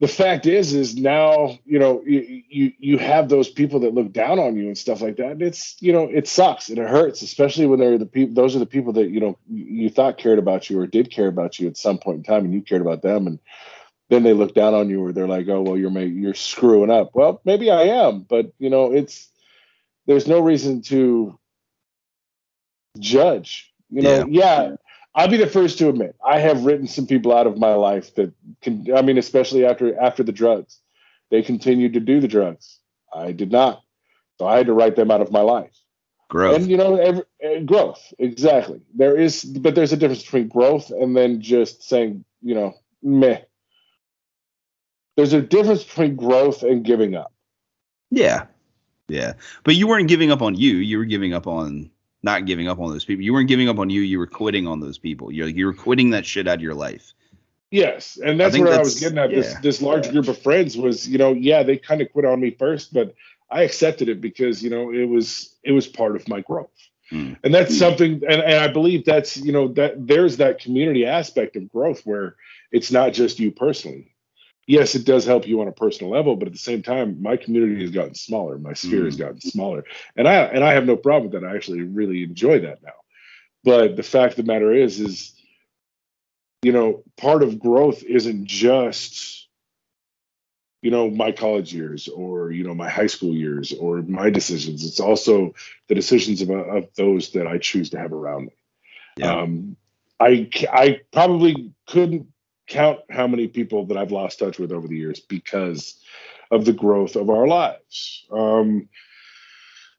the 0.00 0.08
fact 0.08 0.46
is 0.46 0.74
is 0.74 0.96
now 0.96 1.58
you 1.64 1.78
know 1.78 2.02
you, 2.06 2.42
you 2.48 2.72
you 2.78 2.98
have 2.98 3.28
those 3.28 3.48
people 3.48 3.80
that 3.80 3.94
look 3.94 4.12
down 4.12 4.38
on 4.38 4.56
you 4.56 4.66
and 4.66 4.78
stuff 4.78 5.00
like 5.00 5.16
that. 5.16 5.32
And 5.32 5.42
it's 5.42 5.76
you 5.80 5.92
know 5.92 6.04
it 6.04 6.28
sucks 6.28 6.68
and 6.68 6.78
it 6.78 6.88
hurts 6.88 7.22
especially 7.22 7.66
when 7.66 7.80
they're 7.80 7.98
the 7.98 8.06
people 8.06 8.34
those 8.34 8.54
are 8.54 8.60
the 8.60 8.66
people 8.66 8.92
that 8.94 9.10
you 9.10 9.20
know 9.20 9.38
you 9.48 9.90
thought 9.90 10.18
cared 10.18 10.38
about 10.38 10.70
you 10.70 10.78
or 10.78 10.86
did 10.86 11.10
care 11.10 11.26
about 11.26 11.58
you 11.58 11.66
at 11.66 11.76
some 11.76 11.98
point 11.98 12.18
in 12.18 12.22
time 12.22 12.44
and 12.44 12.54
you 12.54 12.62
cared 12.62 12.82
about 12.82 13.02
them. 13.02 13.26
And 13.26 13.38
then 14.08 14.22
they 14.22 14.32
look 14.32 14.54
down 14.54 14.72
on 14.72 14.88
you 14.88 15.04
or 15.04 15.12
they're 15.12 15.26
like 15.28 15.48
oh 15.48 15.62
well 15.62 15.76
you're 15.76 15.90
you're 15.98 16.34
screwing 16.34 16.90
up. 16.90 17.10
Well 17.14 17.40
maybe 17.44 17.70
i 17.70 17.82
am 17.82 18.20
but 18.20 18.52
you 18.58 18.70
know 18.70 18.92
it's 18.92 19.28
there's 20.06 20.28
no 20.28 20.40
reason 20.40 20.82
to 20.82 21.38
judge 22.98 23.72
you 23.90 24.02
know? 24.02 24.26
Yeah, 24.28 24.68
yeah 24.68 24.76
I'll 25.14 25.28
be 25.28 25.36
the 25.36 25.46
first 25.46 25.78
to 25.78 25.88
admit 25.88 26.16
I 26.24 26.38
have 26.38 26.64
written 26.64 26.86
some 26.86 27.06
people 27.06 27.34
out 27.34 27.46
of 27.46 27.58
my 27.58 27.74
life 27.74 28.14
that 28.14 28.32
can. 28.62 28.86
I 28.94 29.02
mean, 29.02 29.18
especially 29.18 29.64
after 29.64 29.98
after 29.98 30.22
the 30.22 30.32
drugs, 30.32 30.80
they 31.30 31.42
continued 31.42 31.94
to 31.94 32.00
do 32.00 32.20
the 32.20 32.28
drugs. 32.28 32.78
I 33.12 33.32
did 33.32 33.50
not, 33.50 33.82
so 34.38 34.46
I 34.46 34.58
had 34.58 34.66
to 34.66 34.74
write 34.74 34.96
them 34.96 35.10
out 35.10 35.20
of 35.20 35.32
my 35.32 35.40
life. 35.40 35.74
Growth, 36.28 36.56
and 36.56 36.70
you 36.70 36.76
know, 36.76 36.96
every, 36.96 37.22
uh, 37.44 37.60
growth 37.60 38.12
exactly. 38.18 38.82
There 38.94 39.16
is, 39.16 39.44
but 39.44 39.74
there's 39.74 39.92
a 39.92 39.96
difference 39.96 40.22
between 40.22 40.48
growth 40.48 40.90
and 40.90 41.16
then 41.16 41.40
just 41.40 41.82
saying, 41.82 42.24
you 42.42 42.54
know, 42.54 42.74
meh. 43.02 43.40
There's 45.16 45.32
a 45.32 45.40
difference 45.40 45.84
between 45.84 46.16
growth 46.16 46.62
and 46.62 46.84
giving 46.84 47.16
up. 47.16 47.32
Yeah, 48.10 48.44
yeah, 49.08 49.32
but 49.64 49.74
you 49.74 49.88
weren't 49.88 50.08
giving 50.08 50.30
up 50.30 50.42
on 50.42 50.54
you. 50.54 50.76
You 50.76 50.98
were 50.98 51.06
giving 51.06 51.32
up 51.32 51.46
on 51.46 51.90
not 52.28 52.44
giving 52.44 52.68
up 52.68 52.78
on 52.78 52.90
those 52.90 53.06
people. 53.06 53.24
You 53.24 53.32
weren't 53.32 53.48
giving 53.48 53.70
up 53.70 53.78
on 53.78 53.88
you. 53.88 54.02
You 54.02 54.18
were 54.18 54.26
quitting 54.26 54.66
on 54.66 54.80
those 54.80 54.98
people. 54.98 55.32
You're 55.32 55.48
you 55.48 55.64
were 55.64 55.72
quitting 55.72 56.10
that 56.10 56.26
shit 56.26 56.46
out 56.46 56.56
of 56.56 56.60
your 56.60 56.74
life. 56.74 57.14
Yes, 57.70 58.18
and 58.22 58.38
that's 58.38 58.54
I 58.54 58.60
where 58.60 58.68
that's, 58.68 58.78
I 58.78 58.82
was 58.82 59.00
getting 59.00 59.18
at. 59.18 59.30
Yeah. 59.30 59.36
This 59.36 59.54
this 59.60 59.82
large 59.82 60.10
group 60.10 60.28
of 60.28 60.38
friends 60.38 60.76
was, 60.76 61.08
you 61.08 61.16
know, 61.16 61.32
yeah, 61.32 61.62
they 61.62 61.78
kind 61.78 62.02
of 62.02 62.12
quit 62.12 62.26
on 62.26 62.38
me 62.40 62.50
first, 62.50 62.92
but 62.92 63.14
I 63.50 63.62
accepted 63.62 64.10
it 64.10 64.20
because 64.20 64.62
you 64.62 64.68
know 64.68 64.92
it 64.92 65.08
was 65.08 65.56
it 65.62 65.72
was 65.72 65.86
part 65.86 66.16
of 66.16 66.28
my 66.28 66.42
growth, 66.42 66.68
mm. 67.10 67.36
and 67.42 67.54
that's 67.54 67.74
mm. 67.74 67.78
something. 67.78 68.12
And, 68.28 68.42
and 68.42 68.54
I 68.56 68.68
believe 68.68 69.06
that's 69.06 69.38
you 69.38 69.52
know 69.52 69.68
that 69.68 70.06
there's 70.06 70.36
that 70.36 70.60
community 70.60 71.06
aspect 71.06 71.56
of 71.56 71.72
growth 71.72 72.02
where 72.04 72.36
it's 72.72 72.90
not 72.92 73.14
just 73.14 73.38
you 73.38 73.52
personally 73.52 74.12
yes, 74.68 74.94
it 74.94 75.04
does 75.04 75.24
help 75.24 75.48
you 75.48 75.60
on 75.60 75.66
a 75.66 75.72
personal 75.72 76.12
level, 76.12 76.36
but 76.36 76.46
at 76.46 76.52
the 76.52 76.58
same 76.60 76.82
time, 76.82 77.20
my 77.20 77.36
community 77.36 77.80
has 77.80 77.90
gotten 77.90 78.14
smaller, 78.14 78.58
my 78.58 78.74
sphere 78.74 79.02
mm. 79.02 79.06
has 79.06 79.16
gotten 79.16 79.40
smaller, 79.40 79.84
and 80.14 80.28
I 80.28 80.34
and 80.44 80.62
I 80.62 80.74
have 80.74 80.86
no 80.86 80.96
problem 80.96 81.32
with 81.32 81.40
that. 81.40 81.48
I 81.48 81.56
actually 81.56 81.82
really 81.82 82.22
enjoy 82.22 82.60
that 82.60 82.82
now. 82.84 82.92
But 83.64 83.96
the 83.96 84.04
fact 84.04 84.38
of 84.38 84.46
the 84.46 84.52
matter 84.52 84.72
is, 84.72 85.00
is 85.00 85.34
you 86.62 86.70
know, 86.70 87.02
part 87.16 87.42
of 87.42 87.58
growth 87.58 88.04
isn't 88.04 88.44
just 88.46 89.48
you 90.82 90.92
know 90.92 91.10
my 91.10 91.32
college 91.32 91.74
years 91.74 92.06
or 92.06 92.52
you 92.52 92.62
know 92.62 92.74
my 92.74 92.88
high 92.88 93.08
school 93.08 93.34
years 93.34 93.72
or 93.72 94.02
my 94.02 94.30
decisions. 94.30 94.84
It's 94.84 95.00
also 95.00 95.54
the 95.88 95.94
decisions 95.94 96.42
of, 96.42 96.50
of 96.50 96.94
those 96.94 97.32
that 97.32 97.48
I 97.48 97.58
choose 97.58 97.90
to 97.90 97.98
have 97.98 98.12
around 98.12 98.46
me. 98.46 98.52
Yeah. 99.16 99.34
Um, 99.34 99.76
I 100.20 100.50
I 100.70 101.00
probably 101.10 101.72
couldn't 101.86 102.28
count 102.68 103.00
how 103.10 103.26
many 103.26 103.48
people 103.48 103.86
that 103.86 103.96
I've 103.96 104.12
lost 104.12 104.38
touch 104.38 104.58
with 104.58 104.72
over 104.72 104.86
the 104.86 104.96
years 104.96 105.20
because 105.20 106.00
of 106.50 106.64
the 106.64 106.72
growth 106.72 107.16
of 107.16 107.30
our 107.30 107.46
lives. 107.46 108.26
Um, 108.30 108.88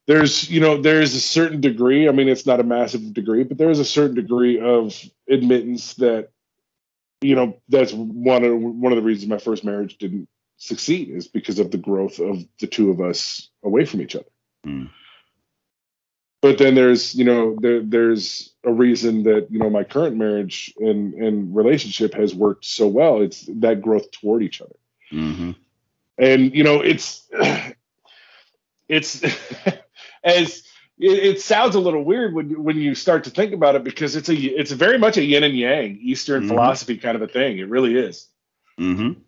there's, 0.07 0.49
you 0.49 0.59
know, 0.59 0.81
there's 0.81 1.13
a 1.13 1.19
certain 1.19 1.61
degree. 1.61 2.07
I 2.07 2.11
mean, 2.11 2.29
it's 2.29 2.45
not 2.45 2.59
a 2.59 2.63
massive 2.63 3.13
degree, 3.13 3.43
but 3.43 3.57
there 3.57 3.69
is 3.69 3.79
a 3.79 3.85
certain 3.85 4.15
degree 4.15 4.59
of 4.59 4.95
admittance 5.29 5.95
that, 5.95 6.29
you 7.21 7.35
know, 7.35 7.59
that's 7.67 7.91
one 7.93 8.43
of 8.43 8.59
one 8.59 8.91
of 8.91 8.95
the 8.95 9.03
reasons 9.03 9.29
my 9.29 9.37
first 9.37 9.63
marriage 9.63 9.97
didn't 9.97 10.27
succeed 10.57 11.09
is 11.09 11.27
because 11.27 11.59
of 11.59 11.69
the 11.69 11.77
growth 11.77 12.19
of 12.19 12.43
the 12.59 12.67
two 12.67 12.89
of 12.91 13.01
us 13.01 13.49
away 13.63 13.85
from 13.85 14.01
each 14.01 14.15
other. 14.15 14.25
Mm 14.65 14.89
but 16.41 16.57
then 16.57 16.75
there's 16.75 17.15
you 17.15 17.25
know 17.25 17.55
there, 17.59 17.81
there's 17.81 18.53
a 18.63 18.71
reason 18.71 19.23
that 19.23 19.47
you 19.51 19.59
know 19.59 19.69
my 19.69 19.83
current 19.83 20.15
marriage 20.15 20.73
and 20.77 21.13
and 21.13 21.55
relationship 21.55 22.13
has 22.13 22.33
worked 22.33 22.65
so 22.65 22.87
well. 22.87 23.21
It's 23.21 23.47
that 23.47 23.81
growth 23.81 24.11
toward 24.11 24.43
each 24.43 24.61
other. 24.61 24.75
Mm-hmm. 25.11 25.51
and 26.19 26.53
you 26.53 26.63
know 26.63 26.81
it's 26.81 27.27
it's 28.87 29.23
as 30.23 30.63
it, 30.99 31.23
it, 31.23 31.41
sounds 31.41 31.73
a 31.73 31.79
little 31.79 32.03
weird 32.03 32.35
when 32.35 32.63
when 32.63 32.77
you 32.77 32.93
start 32.93 33.23
to 33.23 33.31
think 33.31 33.53
about 33.53 33.75
it 33.75 33.83
because 33.83 34.15
it's 34.15 34.29
a 34.29 34.35
it's 34.35 34.71
very 34.71 34.99
much 34.99 35.17
a 35.17 35.23
yin 35.23 35.43
and 35.43 35.57
yang 35.57 35.97
eastern 36.01 36.41
mm-hmm. 36.41 36.49
philosophy 36.49 36.97
kind 36.97 37.15
of 37.15 37.21
a 37.23 37.27
thing. 37.27 37.57
It 37.57 37.69
really 37.69 37.95
is. 37.95 38.27
Mm-hmm. 38.79 39.19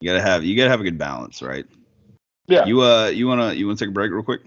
You 0.00 0.08
gotta 0.08 0.22
have 0.22 0.44
you 0.44 0.56
gotta 0.56 0.70
have 0.70 0.80
a 0.80 0.84
good 0.84 0.98
balance 0.98 1.42
right? 1.42 1.66
Yeah. 2.46 2.64
You 2.64 2.82
uh 2.82 3.08
you 3.08 3.26
wanna 3.26 3.54
you 3.54 3.66
wanna 3.66 3.78
take 3.78 3.88
a 3.88 3.92
break 3.92 4.12
real 4.12 4.22
quick 4.22 4.42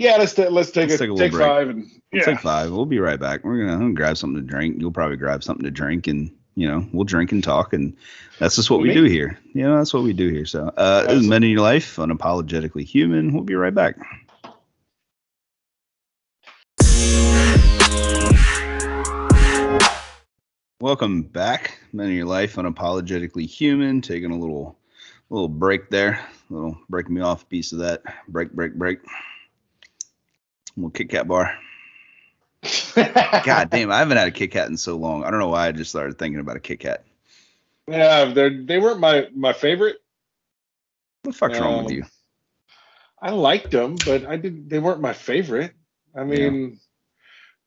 yeah, 0.00 0.16
let's 0.16 0.34
t- 0.34 0.48
let's 0.48 0.70
take 0.70 0.88
let's 0.88 1.00
a, 1.00 1.06
take, 1.06 1.16
a 1.16 1.18
take 1.18 1.32
five 1.32 1.68
and 1.68 1.90
yeah. 2.12 2.24
Take 2.24 2.40
five. 2.40 2.72
We'll 2.72 2.86
be 2.86 2.98
right 2.98 3.20
back. 3.20 3.44
We're 3.44 3.64
gonna, 3.64 3.78
gonna, 3.78 3.92
grab 3.92 4.16
something 4.16 4.42
to 4.42 4.46
drink. 4.46 4.80
You'll 4.80 4.90
probably 4.90 5.16
grab 5.16 5.44
something 5.44 5.64
to 5.64 5.70
drink, 5.70 6.06
and 6.06 6.34
you 6.56 6.66
know 6.66 6.88
we'll 6.92 7.04
drink 7.04 7.32
and 7.32 7.44
talk, 7.44 7.72
and 7.72 7.96
that's 8.38 8.56
just 8.56 8.70
what 8.70 8.80
we 8.80 8.92
do 8.92 9.04
here. 9.04 9.38
You 9.52 9.62
know, 9.62 9.76
that's 9.76 9.92
what 9.92 10.02
we 10.02 10.12
do 10.12 10.28
here. 10.28 10.46
So, 10.46 10.72
uh, 10.76 11.20
Men 11.22 11.44
in 11.44 11.50
Your 11.50 11.60
Life, 11.60 11.96
unapologetically 11.96 12.84
human. 12.84 13.32
We'll 13.32 13.44
be 13.44 13.54
right 13.54 13.74
back. 13.74 13.96
Welcome 20.80 21.22
back, 21.24 21.78
Men 21.92 22.08
in 22.08 22.16
Your 22.16 22.26
Life, 22.26 22.56
unapologetically 22.56 23.46
human. 23.46 24.00
Taking 24.00 24.32
a 24.32 24.38
little 24.38 24.78
little 25.28 25.48
break 25.48 25.90
there, 25.90 26.26
a 26.50 26.52
little 26.52 26.76
break 26.88 27.10
me 27.10 27.20
off 27.20 27.48
piece 27.48 27.72
of 27.72 27.78
that. 27.80 28.02
Break, 28.26 28.50
break, 28.52 28.74
break 28.74 28.98
little 30.76 30.90
Kit 30.90 31.10
Kat 31.10 31.28
bar. 31.28 31.56
God 32.94 33.70
damn, 33.70 33.90
I 33.90 33.98
haven't 33.98 34.16
had 34.16 34.28
a 34.28 34.32
Kit 34.32 34.50
Kat 34.50 34.68
in 34.68 34.76
so 34.76 34.96
long. 34.96 35.24
I 35.24 35.30
don't 35.30 35.40
know 35.40 35.48
why 35.48 35.68
I 35.68 35.72
just 35.72 35.90
started 35.90 36.18
thinking 36.18 36.40
about 36.40 36.56
a 36.56 36.60
Kit 36.60 36.80
Kat. 36.80 37.04
Yeah, 37.88 38.26
they 38.26 38.50
they 38.50 38.78
weren't 38.78 39.00
my 39.00 39.28
my 39.34 39.52
favorite. 39.52 39.96
What 41.22 41.32
the 41.32 41.38
fuck's 41.38 41.58
um, 41.58 41.64
wrong 41.64 41.84
with 41.84 41.92
um, 41.92 41.98
you? 41.98 42.04
I 43.20 43.30
liked 43.30 43.70
them, 43.70 43.96
but 44.04 44.24
I 44.24 44.36
didn't. 44.36 44.68
They 44.68 44.78
weren't 44.78 45.00
my 45.00 45.12
favorite. 45.12 45.72
I 46.14 46.24
mean, 46.24 46.70
yeah. 46.70 46.76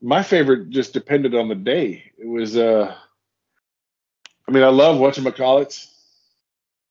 my 0.02 0.24
favorite 0.24 0.70
just 0.70 0.94
depended 0.94 1.36
on 1.36 1.50
the 1.50 1.56
day. 1.56 2.12
It 2.18 2.28
was. 2.28 2.58
uh 2.58 2.96
I 4.48 4.52
mean, 4.52 4.64
I 4.64 4.70
love 4.70 4.98
Whatchamacallit 4.98 5.88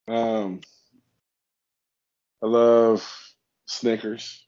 Um, 0.08 0.60
I 2.42 2.46
love 2.46 3.34
Snickers. 3.66 4.46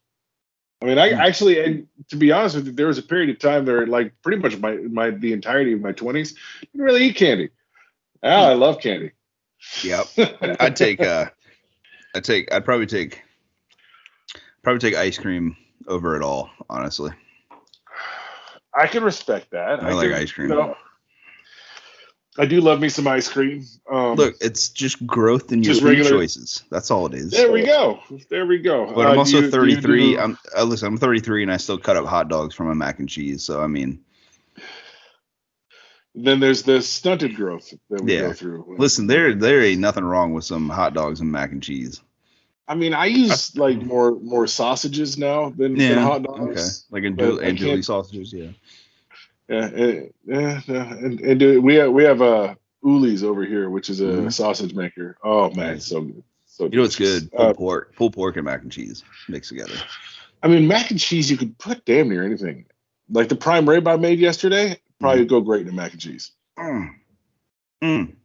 I 0.85 0.87
mean, 0.87 0.99
I 0.99 1.14
hmm. 1.14 1.20
actually, 1.20 1.64
and 1.64 1.89
to 2.11 2.16
be 2.16 2.30
honest 2.30 2.57
with 2.57 2.66
you, 2.66 2.72
there 2.72 2.89
was 2.89 2.99
a 2.99 3.03
period 3.03 3.30
of 3.30 3.39
time 3.39 3.64
there, 3.64 3.87
like 3.87 4.12
pretty 4.20 4.43
much 4.43 4.59
my 4.59 4.74
my 4.76 5.11
the 5.11 5.32
entirety 5.32 5.72
of 5.72 5.80
my 5.80 5.93
twenties, 5.93 6.35
didn't 6.61 6.85
really 6.85 7.05
eat 7.05 7.16
candy. 7.16 7.49
Ah, 8.22 8.49
I 8.49 8.53
love 8.53 8.80
candy. 8.80 9.12
Yep, 9.82 10.07
I'd 10.61 10.76
take 10.76 11.01
uh, 11.01 11.30
I'd 12.14 12.24
take 12.24 12.53
I'd 12.53 12.66
probably 12.66 12.85
take 12.85 13.22
probably 14.62 14.78
take 14.78 14.95
ice 14.95 15.16
cream 15.16 15.57
over 15.89 16.16
it 16.16 16.22
all, 16.22 16.51
honestly. 16.68 17.12
I 18.74 18.87
can 18.87 19.03
respect 19.03 19.53
that. 19.53 19.82
I, 19.82 19.89
I 19.89 19.93
like 19.95 20.11
can, 20.11 20.20
ice 20.20 20.32
cream. 20.32 20.51
You 20.51 20.55
know, 20.55 20.76
I 22.37 22.47
do 22.47 22.61
love 22.61 22.80
me 22.80 22.89
some 22.89 23.07
ice 23.07 23.28
cream. 23.28 23.64
Um, 23.91 24.16
Look, 24.16 24.35
it's 24.41 24.68
just 24.68 25.07
growth 25.07 25.53
in 25.53 25.62
your 25.62 25.76
food 25.76 26.05
choices. 26.05 26.64
That's 26.68 26.91
all 26.91 27.07
it 27.07 27.14
is. 27.14 27.30
There 27.30 27.53
we 27.53 27.64
go. 27.64 28.01
There 28.28 28.45
we 28.45 28.59
go. 28.59 28.93
But 28.93 29.07
I'm 29.07 29.16
uh, 29.16 29.20
also 29.20 29.41
you, 29.41 29.51
33. 29.51 30.14
Do... 30.14 30.20
I'm 30.20 30.39
uh, 30.57 30.64
listen. 30.64 30.89
I'm 30.89 30.99
33 30.99 31.45
and 31.45 31.53
I 31.53 31.59
still 31.59 31.78
cut 31.78 31.97
up 31.97 32.07
hot 32.07 32.28
dogs 32.28 32.55
from 32.55 32.68
a 32.68 32.74
mac 32.74 32.99
and 32.99 33.09
cheese. 33.09 33.45
So 33.45 33.62
I 33.62 33.68
mean, 33.68 34.01
then 36.16 36.41
there's 36.41 36.64
the 36.64 36.82
stunted 36.82 37.37
growth 37.37 37.72
that 37.91 38.03
we 38.03 38.14
yeah. 38.14 38.22
go 38.22 38.32
through. 38.32 38.76
Listen, 38.78 39.07
there 39.07 39.35
there 39.35 39.62
ain't 39.62 39.80
nothing 39.80 40.05
wrong 40.05 40.32
with 40.32 40.45
some 40.45 40.68
hot 40.68 40.93
dogs 40.93 41.20
and 41.20 41.30
mac 41.30 41.53
and 41.53 41.62
cheese. 41.62 42.01
I 42.66 42.74
mean, 42.74 42.95
I 42.95 43.07
use 43.07 43.57
like 43.57 43.80
more 43.82 44.18
more 44.20 44.47
sausages 44.47 45.18
now 45.18 45.51
than, 45.51 45.76
yeah, 45.76 45.91
than 45.91 45.99
hot 45.99 46.22
dogs. 46.22 46.87
Okay, 46.93 47.09
like 47.09 47.14
andouille 47.14 47.85
sausages, 47.85 48.32
yeah. 48.32 48.51
Yeah, 49.49 49.67
and, 49.67 50.15
yeah, 50.25 50.61
and, 50.67 51.21
and 51.21 51.41
do, 51.41 51.61
we 51.61 51.75
have 51.75 51.93
we 51.93 52.05
have 52.05 52.23
uh 52.23 52.55
Uli's 52.83 53.23
over 53.23 53.45
here, 53.45 53.69
which 53.69 53.91
is 53.91 54.01
a 54.01 54.05
mm-hmm. 54.05 54.29
sausage 54.31 54.75
maker. 54.75 55.17
Oh 55.23 55.51
man, 55.51 55.81
so 55.81 56.01
good. 56.01 56.23
So 56.47 56.65
you 56.65 56.77
know 56.77 56.83
what's 56.83 56.97
good? 56.97 57.31
Pulled 57.33 57.51
uh, 57.51 57.55
pork, 57.55 57.97
pulled 57.97 58.13
pork 58.15 58.37
and 58.37 58.45
mac 58.45 58.63
and 58.63 58.73
cheese 58.73 59.03
mixed 59.29 59.51
together. 59.51 59.75
I 60.43 60.49
mean, 60.49 60.69
mac 60.69 60.91
and 60.91 61.01
cheese 61.01 61.31
you 61.31 61.37
could 61.37 61.59
put 61.59 61.85
damn 61.85 62.09
near 62.09 62.25
anything. 62.25 62.67
Like 63.11 63.29
the 63.29 63.37
prime 63.37 63.69
rib 63.69 63.89
I 63.89 63.97
made 63.97 64.19
yesterday, 64.19 64.79
probably 65.01 65.25
mm. 65.25 65.29
go 65.29 65.41
great 65.41 65.67
in 65.67 65.75
mac 65.75 65.93
and 65.93 66.01
cheese. 66.01 66.33
Mm. 66.59 66.91
Mm. 67.83 68.17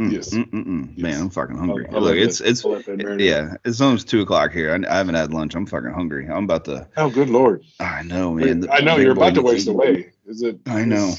Mm, 0.00 0.12
Yes. 0.12 0.32
mm, 0.32 0.48
mm. 0.50 0.92
Yes. 0.94 1.02
Man, 1.02 1.20
I'm 1.22 1.30
fucking 1.30 1.56
hungry. 1.56 1.86
I'll- 1.88 1.96
I'll 1.96 2.02
Look, 2.02 2.16
it's 2.16 2.38
that- 2.38 2.48
it's 2.48 2.64
I'll 2.64 2.72
let 2.72 2.86
that 2.86 2.98
marinate. 2.98 3.20
yeah, 3.20 3.56
it's 3.64 3.80
almost 3.80 4.08
two 4.08 4.20
o'clock 4.20 4.52
here. 4.52 4.72
I, 4.72 4.92
I 4.92 4.96
haven't 4.96 5.16
had 5.16 5.32
lunch. 5.32 5.56
I'm 5.56 5.66
fucking 5.66 5.92
hungry. 5.92 6.28
I'm 6.28 6.44
about 6.44 6.64
to. 6.66 6.88
Oh, 6.96 7.10
good 7.10 7.30
lord! 7.30 7.64
I 7.80 8.02
know, 8.04 8.32
man. 8.34 8.60
the 8.60 8.72
I 8.72 8.80
know 8.80 8.96
you're 8.96 9.12
about 9.12 9.34
to 9.34 9.42
waste 9.42 9.66
away. 9.66 10.12
Is 10.28 10.42
it? 10.42 10.60
I 10.66 10.84
know. 10.84 11.14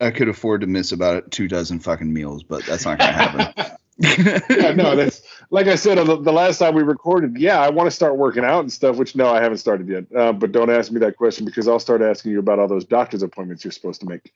I 0.00 0.10
could 0.10 0.28
afford 0.28 0.60
to 0.60 0.66
miss 0.66 0.92
about 0.92 1.30
two 1.30 1.48
dozen 1.48 1.80
fucking 1.80 2.12
meals, 2.12 2.42
but 2.42 2.64
that's 2.66 2.84
not 2.84 2.98
gonna 2.98 3.12
happen. 3.12 3.76
yeah, 3.98 4.72
no, 4.72 4.96
that's 4.96 5.22
like 5.50 5.68
I 5.68 5.74
said 5.74 5.98
on 5.98 6.06
the, 6.06 6.20
the 6.20 6.32
last 6.32 6.58
time 6.58 6.74
we 6.74 6.82
recorded. 6.82 7.36
Yeah, 7.36 7.60
I 7.60 7.68
want 7.70 7.86
to 7.86 7.90
start 7.90 8.16
working 8.16 8.44
out 8.44 8.60
and 8.60 8.72
stuff. 8.72 8.96
Which 8.96 9.14
no, 9.14 9.28
I 9.28 9.42
haven't 9.42 9.58
started 9.58 9.86
yet. 9.86 10.04
Uh, 10.16 10.32
but 10.32 10.50
don't 10.50 10.70
ask 10.70 10.90
me 10.90 10.98
that 11.00 11.16
question 11.16 11.44
because 11.44 11.68
I'll 11.68 11.78
start 11.78 12.00
asking 12.02 12.32
you 12.32 12.38
about 12.38 12.58
all 12.58 12.66
those 12.66 12.84
doctor's 12.84 13.22
appointments 13.22 13.64
you're 13.64 13.70
supposed 13.70 14.00
to 14.00 14.08
make. 14.08 14.32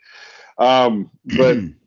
Um, 0.59 1.11
but 1.25 1.57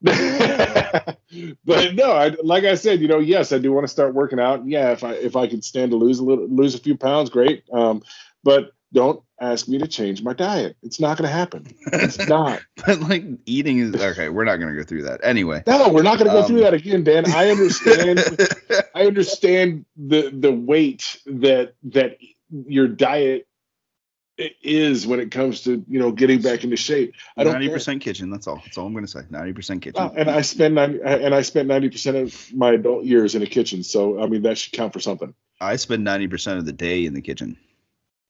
but 0.02 1.94
no, 1.94 2.12
I, 2.12 2.36
like 2.44 2.64
I 2.64 2.76
said, 2.76 3.00
you 3.00 3.08
know, 3.08 3.18
yes, 3.18 3.52
I 3.52 3.58
do 3.58 3.72
want 3.72 3.84
to 3.84 3.92
start 3.92 4.14
working 4.14 4.38
out. 4.38 4.66
Yeah, 4.66 4.92
if 4.92 5.02
I 5.02 5.14
if 5.14 5.34
I 5.34 5.48
could 5.48 5.64
stand 5.64 5.90
to 5.90 5.96
lose 5.96 6.20
a 6.20 6.24
little, 6.24 6.46
lose 6.46 6.74
a 6.76 6.78
few 6.78 6.96
pounds, 6.96 7.30
great. 7.30 7.64
Um, 7.72 8.02
but 8.44 8.72
don't 8.92 9.22
ask 9.40 9.68
me 9.68 9.78
to 9.78 9.86
change 9.86 10.22
my 10.22 10.32
diet. 10.32 10.76
It's 10.82 10.98
not 10.98 11.18
going 11.18 11.28
to 11.28 11.34
happen. 11.34 11.66
It's 11.92 12.18
not. 12.28 12.60
but 12.86 13.00
like 13.00 13.24
eating 13.46 13.78
is 13.78 13.94
okay. 13.94 14.28
We're 14.28 14.44
not 14.44 14.56
gonna 14.56 14.74
go 14.74 14.82
through 14.82 15.02
that 15.02 15.20
anyway. 15.22 15.62
No, 15.66 15.90
we're 15.90 16.02
not 16.02 16.18
going 16.18 16.28
to 16.30 16.34
go 16.34 16.40
Um, 16.40 16.46
through 16.46 16.60
that 16.60 16.74
again, 16.74 17.04
Dan. 17.04 17.30
I 17.32 17.50
understand. 17.50 18.20
I 18.94 19.06
understand 19.06 19.84
the 19.96 20.30
the 20.30 20.52
weight 20.52 21.20
that 21.26 21.74
that 21.84 22.18
your 22.50 22.88
diet 22.88 23.46
is 24.62 25.04
when 25.06 25.18
it 25.18 25.30
comes 25.32 25.62
to 25.64 25.84
you 25.88 25.98
know 25.98 26.12
getting 26.12 26.40
back 26.40 26.62
into 26.64 26.76
shape. 26.76 27.14
I 27.36 27.44
don't. 27.44 27.52
Ninety 27.54 27.68
percent 27.68 28.02
kitchen. 28.02 28.30
That's 28.30 28.46
all. 28.46 28.60
That's 28.64 28.78
all 28.78 28.86
I'm 28.86 28.94
gonna 28.94 29.06
say. 29.08 29.20
Ninety 29.30 29.52
percent 29.52 29.82
kitchen. 29.82 30.00
Well, 30.02 30.14
and 30.16 30.30
I 30.30 30.42
spend 30.42 30.74
90, 30.76 31.00
and 31.02 31.34
I 31.34 31.42
spent 31.42 31.68
ninety 31.68 31.90
percent 31.90 32.16
of 32.16 32.54
my 32.54 32.72
adult 32.72 33.04
years 33.04 33.34
in 33.34 33.42
a 33.42 33.46
kitchen, 33.46 33.82
so 33.82 34.22
I 34.22 34.26
mean 34.26 34.42
that 34.42 34.56
should 34.58 34.72
count 34.72 34.92
for 34.92 35.00
something. 35.00 35.34
I 35.60 35.76
spend 35.76 36.04
ninety 36.04 36.28
percent 36.28 36.58
of 36.58 36.66
the 36.66 36.72
day 36.72 37.04
in 37.04 37.14
the 37.14 37.20
kitchen, 37.20 37.58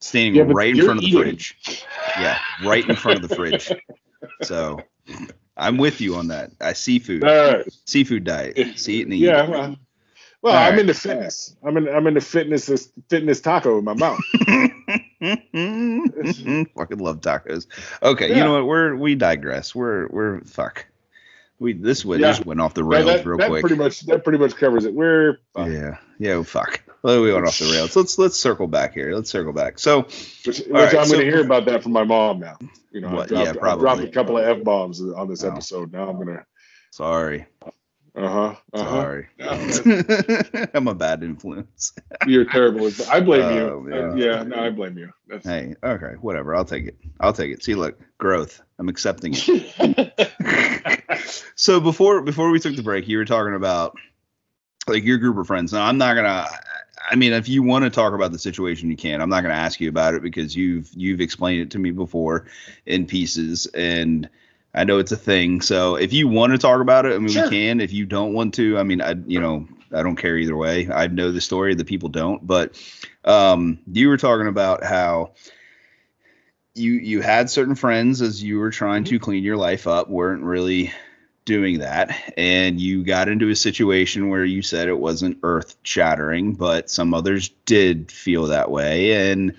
standing 0.00 0.34
Yeah, 0.36 0.52
right 0.54 0.76
in 0.76 0.84
front 0.84 0.98
of 0.98 1.02
the 1.02 1.08
eating. 1.08 1.22
fridge. 1.22 1.84
Yeah, 2.18 2.38
right 2.64 2.88
in 2.88 2.96
front 2.96 3.22
of 3.22 3.28
the 3.28 3.34
fridge. 3.34 3.70
So 4.42 4.80
I'm 5.56 5.76
with 5.78 6.00
you 6.00 6.14
on 6.16 6.28
that. 6.28 6.50
I 6.60 6.72
seafood, 6.72 7.22
right. 7.22 7.64
seafood 7.86 8.24
diet. 8.24 8.78
See 8.78 9.00
it 9.00 9.04
and 9.04 9.14
eat. 9.14 9.18
Yeah. 9.18 9.74
Well, 10.40 10.54
I'm 10.54 10.70
right. 10.72 10.78
into 10.80 10.94
fitness. 10.94 11.56
I'm 11.64 11.76
in, 11.76 11.88
I'm 11.88 12.06
into 12.06 12.20
fitness. 12.20 12.90
Fitness 13.08 13.40
taco 13.40 13.78
in 13.78 13.84
my 13.84 13.94
mouth. 13.94 14.20
Fucking 15.20 16.98
love 16.98 17.20
tacos. 17.20 17.66
Okay, 18.02 18.28
you 18.28 18.36
know 18.36 18.54
what? 18.54 18.66
We're 18.66 18.94
we 18.94 19.14
digress. 19.16 19.74
We're 19.74 20.06
we're 20.08 20.40
fuck. 20.42 20.86
We 21.58 21.72
this 21.72 22.04
went 22.04 22.20
Yeah. 22.20 22.28
this 22.32 22.46
went 22.46 22.60
off 22.60 22.74
the 22.74 22.82
No, 22.82 22.88
rails 22.88 23.06
that, 23.06 23.26
real 23.26 23.38
that 23.38 23.48
quick. 23.48 23.62
pretty 23.62 23.74
much 23.76 24.02
that 24.02 24.22
pretty 24.22 24.38
much 24.38 24.54
covers 24.56 24.84
it. 24.84 24.94
We're 24.94 25.38
fine. 25.54 25.72
Yeah, 25.72 25.96
yeah. 26.20 26.40
Fuck. 26.44 26.82
Well, 27.02 27.22
we 27.22 27.32
went 27.32 27.46
off 27.46 27.58
the 27.58 27.70
rails. 27.72 27.94
Let's 27.96 28.18
let's 28.18 28.38
circle 28.38 28.66
back 28.66 28.92
here. 28.94 29.14
Let's 29.14 29.30
circle 29.30 29.52
back. 29.52 29.78
So 29.78 30.02
which, 30.02 30.44
which 30.44 30.68
right, 30.68 30.94
I'm 30.94 31.04
so- 31.06 31.14
going 31.14 31.24
to 31.26 31.30
hear 31.30 31.44
about 31.44 31.64
that 31.66 31.82
from 31.82 31.92
my 31.92 32.04
mom 32.04 32.40
now. 32.40 32.56
You 32.90 33.02
know, 33.02 33.08
I 33.08 33.14
What? 33.14 33.28
dropped, 33.28 33.44
Yeah, 33.56 33.62
I 33.62 33.76
dropped 33.76 34.00
a 34.02 34.08
couple 34.08 34.38
of 34.38 34.44
f 34.58 34.64
bombs 34.64 35.00
on 35.00 35.28
this 35.28 35.44
Oh. 35.44 35.52
episode. 35.52 35.92
Now 35.92 36.08
I'm 36.08 36.18
gonna. 36.18 36.44
sorry, 36.90 37.46
Uh 37.62 38.28
huh. 38.28 38.54
Uh 38.72 38.82
huh. 38.84 39.02
sorry. 39.02 39.28
I'm 40.74 40.88
a 40.88 40.94
bad 40.94 41.22
influence. 41.22 41.92
You're 42.26 42.46
terrible. 42.46 42.90
I 43.08 43.20
blame 43.20 43.42
Oh, 43.42 43.86
you. 43.86 43.94
Uh, 43.94 44.14
yeah. 44.16 44.42
No, 44.42 44.56
I 44.64 44.70
blame 44.70 44.98
you. 44.98 45.10
That's, 45.28 45.46
Hey, 45.46 45.74
okay, 45.84 46.14
whatever. 46.20 46.56
I'll 46.56 46.64
take 46.64 46.86
it. 46.86 46.96
I'll 47.20 47.32
take 47.34 47.52
it. 47.52 47.62
See, 47.62 47.74
look, 47.76 48.00
growth. 48.16 48.60
I'm 48.80 48.88
accepting 48.88 49.34
it. 49.36 50.12
so 51.54 51.78
before 51.80 52.22
before 52.22 52.50
we 52.50 52.58
took 52.58 52.74
the 52.74 52.82
break, 52.82 53.06
you 53.06 53.18
were 53.18 53.24
talking 53.24 53.54
about 53.54 53.96
like 54.88 55.04
your 55.04 55.18
group 55.18 55.36
of 55.38 55.46
friends. 55.46 55.72
Now 55.72 55.84
I'm 55.84 55.98
not 55.98 56.14
gonna. 56.14 56.46
I 57.10 57.14
mean, 57.14 57.32
if 57.32 57.48
you 57.48 57.62
want 57.62 57.84
to 57.84 57.90
talk 57.90 58.12
about 58.12 58.32
the 58.32 58.38
situation, 58.38 58.90
you 58.90 58.96
can. 58.96 59.20
I'm 59.22 59.30
not 59.30 59.42
gonna 59.42 59.54
ask 59.54 59.80
you 59.80 59.88
about 59.88 60.14
it 60.14 60.22
because 60.22 60.54
you've 60.56 60.90
you've 60.94 61.20
explained 61.20 61.62
it 61.62 61.70
to 61.72 61.78
me 61.78 61.90
before 61.90 62.46
in 62.86 63.06
pieces, 63.06 63.66
and 63.66 64.28
I 64.74 64.84
know 64.84 64.98
it's 64.98 65.12
a 65.12 65.16
thing. 65.16 65.60
So 65.60 65.96
if 65.96 66.12
you 66.12 66.28
want 66.28 66.52
to 66.52 66.58
talk 66.58 66.80
about 66.80 67.06
it, 67.06 67.14
I 67.14 67.18
mean, 67.18 67.28
Sure. 67.28 67.44
we 67.44 67.50
can. 67.50 67.80
If 67.80 67.92
you 67.92 68.04
don't 68.06 68.34
want 68.34 68.54
to, 68.54 68.78
I 68.78 68.82
mean, 68.82 69.00
I 69.00 69.14
you 69.26 69.40
know 69.40 69.66
I 69.94 70.02
don't 70.02 70.16
care 70.16 70.36
either 70.36 70.56
way. 70.56 70.88
I 70.92 71.06
know 71.06 71.32
the 71.32 71.40
story. 71.40 71.74
The 71.74 71.84
people 71.84 72.10
don't. 72.10 72.46
But 72.46 72.78
um, 73.24 73.78
you 73.90 74.08
were 74.08 74.18
talking 74.18 74.46
about 74.48 74.84
how 74.84 75.32
you 76.74 76.92
you 76.92 77.20
had 77.22 77.50
certain 77.50 77.74
friends 77.74 78.22
as 78.22 78.42
you 78.42 78.58
were 78.58 78.70
trying 78.70 79.04
to 79.04 79.18
clean 79.18 79.42
your 79.42 79.56
life 79.56 79.86
up 79.86 80.08
weren't 80.08 80.42
really 80.44 80.92
doing 81.48 81.78
that 81.78 82.34
and 82.36 82.78
you 82.78 83.02
got 83.02 83.28
into 83.28 83.48
a 83.48 83.56
situation 83.56 84.28
where 84.28 84.44
you 84.44 84.60
said 84.60 84.86
it 84.86 84.98
wasn't 84.98 85.38
earth 85.42 85.76
shattering 85.82 86.52
but 86.52 86.90
some 86.90 87.14
others 87.14 87.48
did 87.64 88.12
feel 88.12 88.46
that 88.48 88.70
way. 88.70 89.30
And 89.30 89.54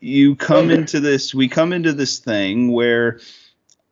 you 0.00 0.34
come 0.34 0.70
into 0.70 0.98
this 0.98 1.34
we 1.34 1.46
come 1.46 1.72
into 1.72 1.92
this 1.92 2.18
thing 2.18 2.72
where 2.72 3.20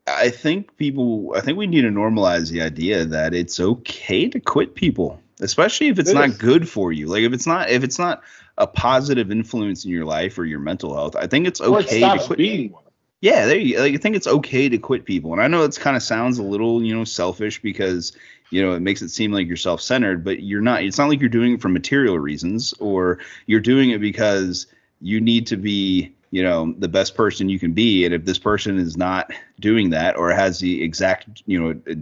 i 0.07 0.29
think 0.29 0.75
people 0.77 1.33
i 1.35 1.39
think 1.39 1.55
we 1.55 1.67
need 1.67 1.83
to 1.83 1.89
normalize 1.89 2.49
the 2.49 2.61
idea 2.61 3.05
that 3.05 3.35
it's 3.35 3.59
okay 3.59 4.27
to 4.27 4.39
quit 4.39 4.73
people 4.73 5.19
especially 5.39 5.89
if 5.89 5.99
it's 5.99 6.09
It 6.09 6.15
not 6.15 6.37
good 6.37 6.67
for 6.69 6.91
you. 6.91 7.07
Like 7.07 7.23
if 7.23 7.33
it's 7.33 7.45
not 7.45 7.69
if 7.69 7.83
it's 7.83 7.99
not 7.99 8.23
a 8.57 8.65
positive 8.65 9.31
influence 9.31 9.85
in 9.85 9.91
your 9.91 10.05
life 10.05 10.37
or 10.39 10.45
your 10.45 10.59
mental 10.59 10.93
health 10.93 11.15
i 11.15 11.27
think 11.27 11.47
it's 11.47 11.61
or 11.61 11.79
it 11.79 11.85
okay 11.85 12.01
to 12.01 12.25
quit 12.25 12.37
being 12.37 12.71
one. 12.71 12.83
Yeah, 13.23 13.45
there 13.45 13.57
you 13.57 13.79
like 13.79 13.93
I 13.93 13.97
think 13.97 14.17
it's 14.17 14.27
okay 14.27 14.67
to 14.67 14.77
quit 14.77 15.05
people. 15.05 15.31
And 15.31 15.41
I 15.41 15.47
know 15.47 15.63
it's 15.63 15.77
kind 15.77 15.95
of 15.95 16.03
sounds 16.03 16.39
a 16.39 16.43
little, 16.43 16.83
you 16.83 16.93
know, 16.93 17.05
selfish 17.05 17.61
because, 17.61 18.11
you 18.49 18.61
know, 18.61 18.73
it 18.73 18.81
makes 18.81 19.01
it 19.01 19.11
seem 19.11 19.31
like 19.31 19.47
you're 19.47 19.55
self-centered, 19.55 20.25
but 20.25 20.43
you're 20.43 20.59
not. 20.59 20.83
It's 20.83 20.97
not 20.97 21.07
like 21.07 21.21
you're 21.21 21.29
doing 21.29 21.53
it 21.53 21.61
for 21.61 21.69
material 21.69 22.19
reasons 22.19 22.73
or 22.81 23.19
you're 23.45 23.61
doing 23.61 23.91
it 23.91 24.01
because 24.01 24.67
you 24.99 25.21
need 25.21 25.47
to 25.47 25.55
be, 25.55 26.13
you 26.31 26.43
know, 26.43 26.75
the 26.79 26.89
best 26.89 27.15
person 27.15 27.47
you 27.47 27.59
can 27.59 27.71
be. 27.71 28.03
And 28.03 28.13
if 28.13 28.25
this 28.25 28.37
person 28.37 28.77
is 28.77 28.97
not 28.97 29.31
doing 29.57 29.91
that 29.91 30.17
or 30.17 30.29
has 30.33 30.59
the 30.59 30.83
exact, 30.83 31.43
you 31.45 31.61
know, 31.61 31.95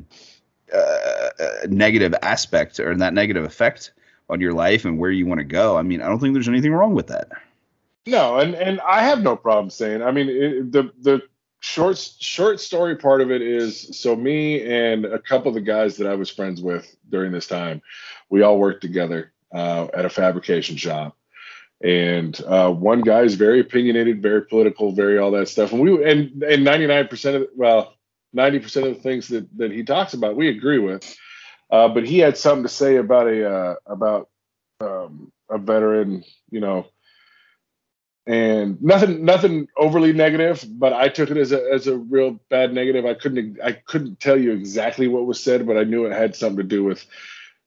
uh, 0.76 1.30
negative 1.67 2.15
aspect 2.24 2.80
or 2.80 2.97
that 2.97 3.13
negative 3.13 3.45
effect 3.45 3.91
on 4.28 4.41
your 4.41 4.53
life 4.53 4.86
and 4.86 4.97
where 4.97 5.11
you 5.11 5.28
want 5.28 5.38
to 5.38 5.45
go, 5.45 5.78
I 5.78 5.84
mean, 5.84 6.01
I 6.01 6.07
don't 6.07 6.17
think 6.17 6.34
there's 6.34 6.49
anything 6.49 6.74
wrong 6.74 6.95
with 6.95 7.07
that. 7.07 7.30
No, 8.08 8.38
and 8.38 8.56
and 8.56 8.82
I 8.82 9.04
have 9.04 9.22
no 9.22 9.36
problem 9.36 9.70
saying. 9.70 10.02
I 10.02 10.12
mean, 10.12 10.30
it, 10.30 10.72
the 10.72 10.91
the 11.02 11.22
short 11.60 11.97
short 12.20 12.60
story 12.60 12.95
part 12.95 13.22
of 13.22 13.30
it 13.30 13.43
is 13.43 13.95
so 13.99 14.16
me 14.16 14.64
and 14.66 15.06
a 15.06 15.20
couple 15.20 15.49
of 15.49 15.54
the 15.54 15.62
guys 15.62 15.97
that 15.97 16.08
I 16.08 16.16
was 16.16 16.30
friends 16.30 16.62
with 16.62 16.95
during 17.10 17.32
this 17.32 17.45
time, 17.47 17.82
we 18.30 18.41
all 18.41 18.58
worked 18.58 18.82
together 18.82 19.32
uh, 19.54 19.88
at 19.93 20.06
a 20.06 20.10
fabrication 20.10 20.78
shop, 20.78 21.16
and 21.84 22.39
uh, 22.47 22.72
one 22.72 23.02
guy 23.02 23.22
is 23.22 23.36
very 23.36 23.60
opinionated, 23.60 24.22
very 24.22 24.45
political, 24.45 24.93
very 24.93 25.20
all 25.20 25.32
that 25.32 25.47
stuff, 25.47 25.72
and 25.72 25.82
we 25.82 26.04
and 26.04 26.41
and 26.41 26.64
ninety 26.64 26.88
nine 26.88 27.08
percent 27.08 27.36
of 27.36 27.47
well 27.56 27.93
ninety 28.34 28.58
percent 28.58 28.88
of 28.88 28.95
the 28.95 29.02
things 29.02 29.28
that 29.28 29.47
that 29.58 29.72
he 29.72 29.84
talks 29.84 30.16
about 30.16 30.36
we 30.36 30.49
agree 30.49 30.80
with, 30.80 31.16
uh, 31.70 31.88
but 31.88 32.08
he 32.08 32.18
had 32.18 32.36
something 32.36 32.64
to 32.64 32.70
say 32.70 32.95
about 32.95 33.28
a 33.28 33.47
uh, 33.47 33.76
about 33.86 34.28
um, 34.80 35.32
a 35.52 35.60
veteran, 35.60 36.24
you 36.49 36.62
know 36.62 36.88
and 38.28 38.82
nothing 38.82 39.26
nothing 39.26 39.67
overly 39.78 40.13
negative 40.13 40.63
but 40.74 40.93
i 40.93 41.07
took 41.09 41.32
it 41.32 41.38
as 41.38 41.51
a 41.51 41.72
as 41.74 41.88
a 41.88 41.97
real 41.97 42.39
bad 42.49 42.74
negative. 42.74 43.05
I 43.05 43.15
couldn't 43.15 43.59
i 43.63 43.72
couldn't 43.72 44.19
tell 44.19 44.39
you 44.39 44.51
exactly 44.51 45.07
what 45.07 45.26
was 45.26 45.41
said 45.41 45.65
but 45.65 45.78
i 45.78 45.84
knew 45.84 46.05
it 46.05 46.13
had 46.13 46.36
something 46.36 46.57
to 46.57 46.63
do 46.63 46.84
with 46.84 47.05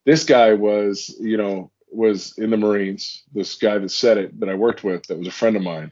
this 0.06 0.24
guy 0.24 0.52
was 0.52 1.14
you 1.20 1.36
know 1.36 1.70
was 1.90 2.36
in 2.38 2.50
the 2.50 2.56
marines 2.56 3.24
this 3.32 3.56
guy 3.56 3.78
that 3.78 3.90
said 3.90 4.16
it 4.16 4.38
that 4.40 4.48
i 4.48 4.54
worked 4.54 4.84
with 4.84 5.04
that 5.06 5.18
was 5.18 5.28
a 5.28 5.32
friend 5.32 5.56
of 5.56 5.62
mine. 5.62 5.90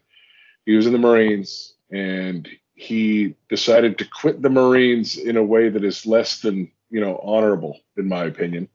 He 0.65 0.77
was 0.77 0.87
in 0.87 0.93
the 0.93 0.99
marines 0.99 1.75
and 1.91 2.49
he 2.75 3.35
decided 3.49 3.99
to 3.99 4.05
quit 4.05 4.43
the 4.43 4.49
marines 4.49 5.17
in 5.17 5.37
a 5.37 5.43
way 5.43 5.69
that 5.69 5.85
is 5.85 6.07
less 6.07 6.41
than 6.41 6.71
you 6.89 7.01
know 7.01 7.21
honorable 7.25 7.81
in 7.97 8.09
my 8.09 8.25
opinion 8.25 8.69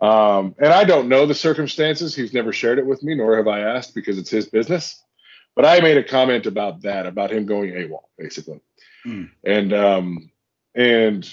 um, 0.00 0.54
and 0.58 0.72
I 0.72 0.84
don't 0.84 1.08
know 1.08 1.26
the 1.26 1.34
circumstances. 1.34 2.14
He's 2.14 2.32
never 2.32 2.52
shared 2.52 2.78
it 2.78 2.86
with 2.86 3.02
me, 3.02 3.14
nor 3.14 3.36
have 3.36 3.48
I 3.48 3.60
asked 3.60 3.94
because 3.94 4.18
it's 4.18 4.30
his 4.30 4.48
business. 4.48 5.02
But 5.56 5.64
I 5.64 5.80
made 5.80 5.96
a 5.96 6.04
comment 6.04 6.46
about 6.46 6.82
that, 6.82 7.06
about 7.06 7.32
him 7.32 7.44
going 7.44 7.70
AWOL, 7.70 8.04
basically. 8.16 8.60
Hmm. 9.02 9.24
And 9.44 9.72
um, 9.72 10.30
and 10.74 11.28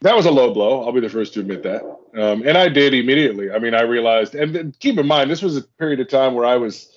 that 0.00 0.16
was 0.16 0.26
a 0.26 0.30
low 0.30 0.52
blow. 0.52 0.84
I'll 0.84 0.92
be 0.92 1.00
the 1.00 1.08
first 1.08 1.34
to 1.34 1.40
admit 1.40 1.62
that. 1.62 1.82
Um, 1.84 2.42
and 2.46 2.58
I 2.58 2.68
did 2.68 2.94
immediately. 2.94 3.52
I 3.52 3.58
mean, 3.58 3.74
I 3.74 3.82
realized, 3.82 4.34
and 4.34 4.54
then 4.54 4.74
keep 4.80 4.98
in 4.98 5.06
mind, 5.06 5.30
this 5.30 5.42
was 5.42 5.56
a 5.56 5.62
period 5.62 6.00
of 6.00 6.08
time 6.08 6.34
where 6.34 6.44
I 6.44 6.56
was, 6.56 6.94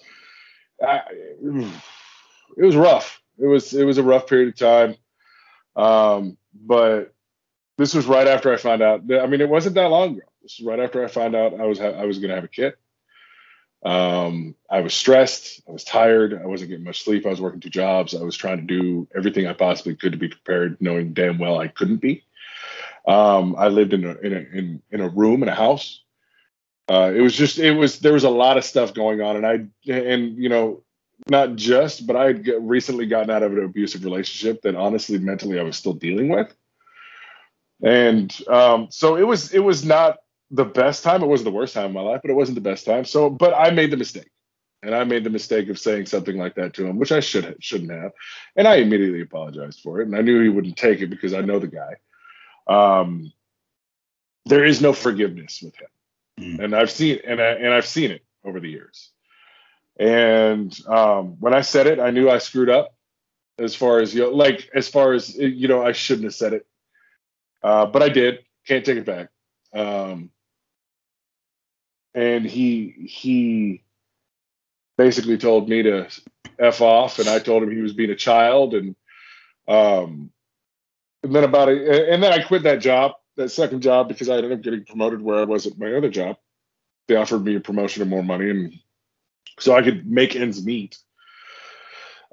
I, 0.85 1.01
it 2.57 2.65
was 2.65 2.75
rough. 2.75 3.21
It 3.37 3.45
was 3.45 3.73
it 3.73 3.83
was 3.83 3.97
a 3.97 4.03
rough 4.03 4.27
period 4.27 4.49
of 4.49 4.55
time. 4.55 4.95
Um, 5.75 6.37
but 6.53 7.13
this 7.77 7.93
was 7.93 8.05
right 8.05 8.27
after 8.27 8.53
I 8.53 8.57
found 8.57 8.81
out. 8.81 9.01
I 9.11 9.27
mean, 9.27 9.41
it 9.41 9.49
wasn't 9.49 9.75
that 9.75 9.89
long 9.89 10.13
ago. 10.13 10.27
This 10.41 10.59
was 10.59 10.67
right 10.67 10.79
after 10.79 11.03
I 11.03 11.07
found 11.07 11.35
out 11.35 11.59
I 11.59 11.65
was 11.65 11.79
ha- 11.79 11.89
I 11.89 12.05
was 12.05 12.19
going 12.19 12.29
to 12.29 12.35
have 12.35 12.43
a 12.43 12.49
kid. 12.49 12.73
Um, 13.83 14.55
I 14.69 14.81
was 14.81 14.93
stressed. 14.93 15.61
I 15.67 15.71
was 15.71 15.83
tired. 15.83 16.33
I 16.41 16.47
wasn't 16.47 16.71
getting 16.71 16.85
much 16.85 17.03
sleep. 17.03 17.25
I 17.25 17.29
was 17.29 17.41
working 17.41 17.59
two 17.59 17.69
jobs. 17.69 18.15
I 18.15 18.23
was 18.23 18.35
trying 18.35 18.57
to 18.57 18.63
do 18.63 19.07
everything 19.15 19.45
I 19.45 19.53
possibly 19.53 19.95
could 19.95 20.13
to 20.13 20.17
be 20.17 20.29
prepared, 20.29 20.77
knowing 20.79 21.13
damn 21.13 21.37
well 21.37 21.59
I 21.59 21.67
couldn't 21.67 21.97
be. 21.97 22.23
Um, 23.07 23.55
I 23.57 23.67
lived 23.67 23.93
in 23.93 24.05
a 24.05 24.15
in 24.17 24.33
a 24.33 24.57
in, 24.57 24.81
in 24.91 25.01
a 25.01 25.09
room 25.09 25.43
in 25.43 25.49
a 25.49 25.55
house. 25.55 26.01
Uh, 26.89 27.11
it 27.15 27.21
was 27.21 27.35
just 27.35 27.59
it 27.59 27.71
was 27.71 27.99
there 27.99 28.13
was 28.13 28.23
a 28.23 28.29
lot 28.29 28.57
of 28.57 28.65
stuff 28.65 28.93
going 28.93 29.21
on, 29.21 29.37
and 29.37 29.45
I 29.45 29.91
and 29.91 30.37
you 30.37 30.49
know 30.49 30.83
not 31.29 31.55
just, 31.55 32.07
but 32.07 32.15
I 32.15 32.27
had 32.27 32.47
recently 32.59 33.05
gotten 33.05 33.29
out 33.29 33.43
of 33.43 33.53
an 33.53 33.63
abusive 33.63 34.03
relationship 34.03 34.61
that 34.63 34.75
honestly 34.75 35.17
mentally 35.17 35.59
I 35.59 35.63
was 35.63 35.77
still 35.77 35.93
dealing 35.93 36.29
with, 36.29 36.53
and 37.83 38.35
um, 38.47 38.87
so 38.89 39.15
it 39.15 39.23
was 39.23 39.53
it 39.53 39.59
was 39.59 39.83
not 39.83 40.17
the 40.51 40.65
best 40.65 41.03
time. 41.03 41.23
It 41.23 41.27
wasn't 41.27 41.45
the 41.45 41.57
worst 41.57 41.73
time 41.73 41.85
of 41.85 41.91
my 41.91 42.01
life, 42.01 42.21
but 42.21 42.31
it 42.31 42.35
wasn't 42.35 42.55
the 42.55 42.61
best 42.61 42.85
time. 42.85 43.05
So, 43.05 43.29
but 43.29 43.53
I 43.53 43.71
made 43.71 43.91
the 43.91 43.97
mistake, 43.97 44.29
and 44.83 44.95
I 44.95 45.03
made 45.03 45.23
the 45.23 45.29
mistake 45.29 45.69
of 45.69 45.79
saying 45.79 46.05
something 46.05 46.37
like 46.37 46.55
that 46.55 46.73
to 46.75 46.85
him, 46.85 46.97
which 46.97 47.11
I 47.11 47.19
should 47.19 47.57
shouldn't 47.59 47.91
have, 47.91 48.11
and 48.55 48.67
I 48.67 48.75
immediately 48.75 49.21
apologized 49.21 49.81
for 49.81 50.01
it, 50.01 50.07
and 50.07 50.15
I 50.15 50.21
knew 50.21 50.41
he 50.41 50.49
wouldn't 50.49 50.77
take 50.77 51.01
it 51.01 51.07
because 51.07 51.33
I 51.33 51.41
know 51.41 51.59
the 51.59 51.67
guy. 51.67 51.95
Um, 52.67 53.31
there 54.45 54.63
is 54.63 54.81
no 54.81 54.93
forgiveness 54.93 55.61
with 55.61 55.75
him, 55.75 55.87
mm. 56.39 56.63
and 56.63 56.75
I've 56.75 56.91
seen 56.91 57.19
and 57.27 57.41
I, 57.41 57.47
and 57.53 57.73
I've 57.73 57.87
seen 57.87 58.11
it 58.11 58.23
over 58.43 58.59
the 58.59 58.69
years. 58.69 59.11
And 59.97 60.77
um, 60.87 61.37
when 61.39 61.53
I 61.53 61.61
said 61.61 61.87
it, 61.87 61.99
I 61.99 62.11
knew 62.11 62.29
I 62.29 62.39
screwed 62.39 62.69
up. 62.69 62.93
As 63.57 63.73
far 63.73 64.01
as 64.01 64.13
you 64.13 64.23
know, 64.23 64.29
like 64.31 64.69
as 64.75 64.89
far 64.89 65.13
as 65.13 65.33
you 65.37 65.69
know, 65.69 65.81
I 65.81 65.93
shouldn't 65.93 66.25
have 66.25 66.35
said 66.35 66.51
it, 66.51 66.67
uh, 67.65 67.87
but 67.87 68.03
I 68.03 68.09
did. 68.09 68.45
Can't 68.67 68.85
take 68.85 68.97
it 68.97 69.05
back. 69.05 69.29
Um, 69.73 70.29
and 72.13 72.45
he 72.45 73.07
he 73.07 73.83
basically 74.97 75.37
told 75.37 75.67
me 75.67 75.83
to 75.83 76.07
f 76.59 76.81
off, 76.81 77.19
and 77.19 77.27
I 77.27 77.39
told 77.39 77.63
him 77.63 77.71
he 77.71 77.81
was 77.81 77.93
being 77.93 78.11
a 78.11 78.15
child, 78.15 78.75
and 78.75 78.95
um, 79.67 80.31
and 81.23 81.35
then 81.35 81.43
about 81.43 81.69
a, 81.69 82.13
and 82.13 82.21
then 82.23 82.31
I 82.31 82.43
quit 82.43 82.63
that 82.63 82.81
job, 82.81 83.13
that 83.35 83.49
second 83.49 83.81
job, 83.81 84.07
because 84.07 84.29
I 84.29 84.37
ended 84.37 84.51
up 84.53 84.61
getting 84.61 84.85
promoted 84.85 85.21
where 85.21 85.39
I 85.39 85.45
was 85.45 85.65
at 85.67 85.77
my 85.77 85.93
other 85.93 86.09
job. 86.09 86.37
They 87.07 87.15
offered 87.15 87.43
me 87.43 87.55
a 87.55 87.59
promotion 87.59 88.01
and 88.03 88.11
more 88.11 88.23
money, 88.23 88.49
and 88.51 88.73
so 89.59 89.75
I 89.75 89.81
could 89.81 90.05
make 90.07 90.35
ends 90.35 90.63
meet, 90.63 90.97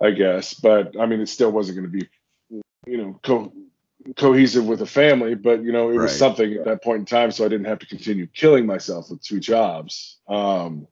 I 0.01 0.11
guess. 0.11 0.55
But 0.55 0.99
I 1.01 1.07
mean, 1.07 1.20
it 1.20 1.28
still 1.28 1.51
wasn't 1.51 1.78
going 1.78 1.91
to 1.91 1.99
be, 1.99 2.09
you 2.87 2.97
know, 2.99 3.20
co- 3.22 3.53
cohesive 4.16 4.66
with 4.66 4.82
a 4.82 4.86
family, 4.86 5.34
but 5.34 5.62
you 5.62 5.72
know, 5.72 5.90
it 5.90 5.96
was 5.96 6.16
something 6.16 6.53
at 6.55 6.64
that 6.64 6.82
point 6.82 7.00
in 7.00 7.07
time, 7.07 7.30
so 7.30 7.44
I 7.44 7.48
didn't 7.48 7.66
have 7.66 7.78
to 7.80 7.86
continue 7.86 8.26
killing 8.26 8.66
myself 8.66 9.11
with 9.11 9.22
two 9.22 9.40
jobs. 9.40 10.18
Um, 10.28 10.86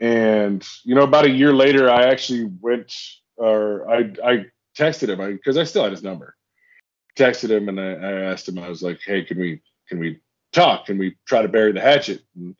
and 0.00 0.66
you 0.84 0.94
know, 0.94 1.02
about 1.02 1.24
a 1.24 1.30
year 1.30 1.52
later, 1.52 1.90
I 1.90 2.04
actually 2.04 2.44
went, 2.60 2.94
or 3.36 3.88
I 3.90 4.12
I 4.24 4.46
texted 4.76 5.08
him 5.08 5.36
because 5.36 5.56
I, 5.56 5.62
I, 5.62 5.64
still 5.64 5.82
had 5.82 5.92
his 5.92 6.02
number. 6.02 6.36
Texted 7.16 7.50
him 7.50 7.68
and 7.68 7.80
I, 7.80 7.92
I, 7.92 8.12
asked 8.30 8.48
him. 8.48 8.58
I 8.58 8.68
was 8.68 8.82
like, 8.82 9.00
"Hey, 9.04 9.22
can 9.22 9.38
we 9.38 9.62
can 9.88 9.98
we 9.98 10.20
talk? 10.52 10.86
Can 10.86 10.98
we 10.98 11.16
try 11.26 11.42
to 11.42 11.48
bury 11.48 11.72
the 11.72 11.80
hatchet?" 11.80 12.22
And 12.34 12.56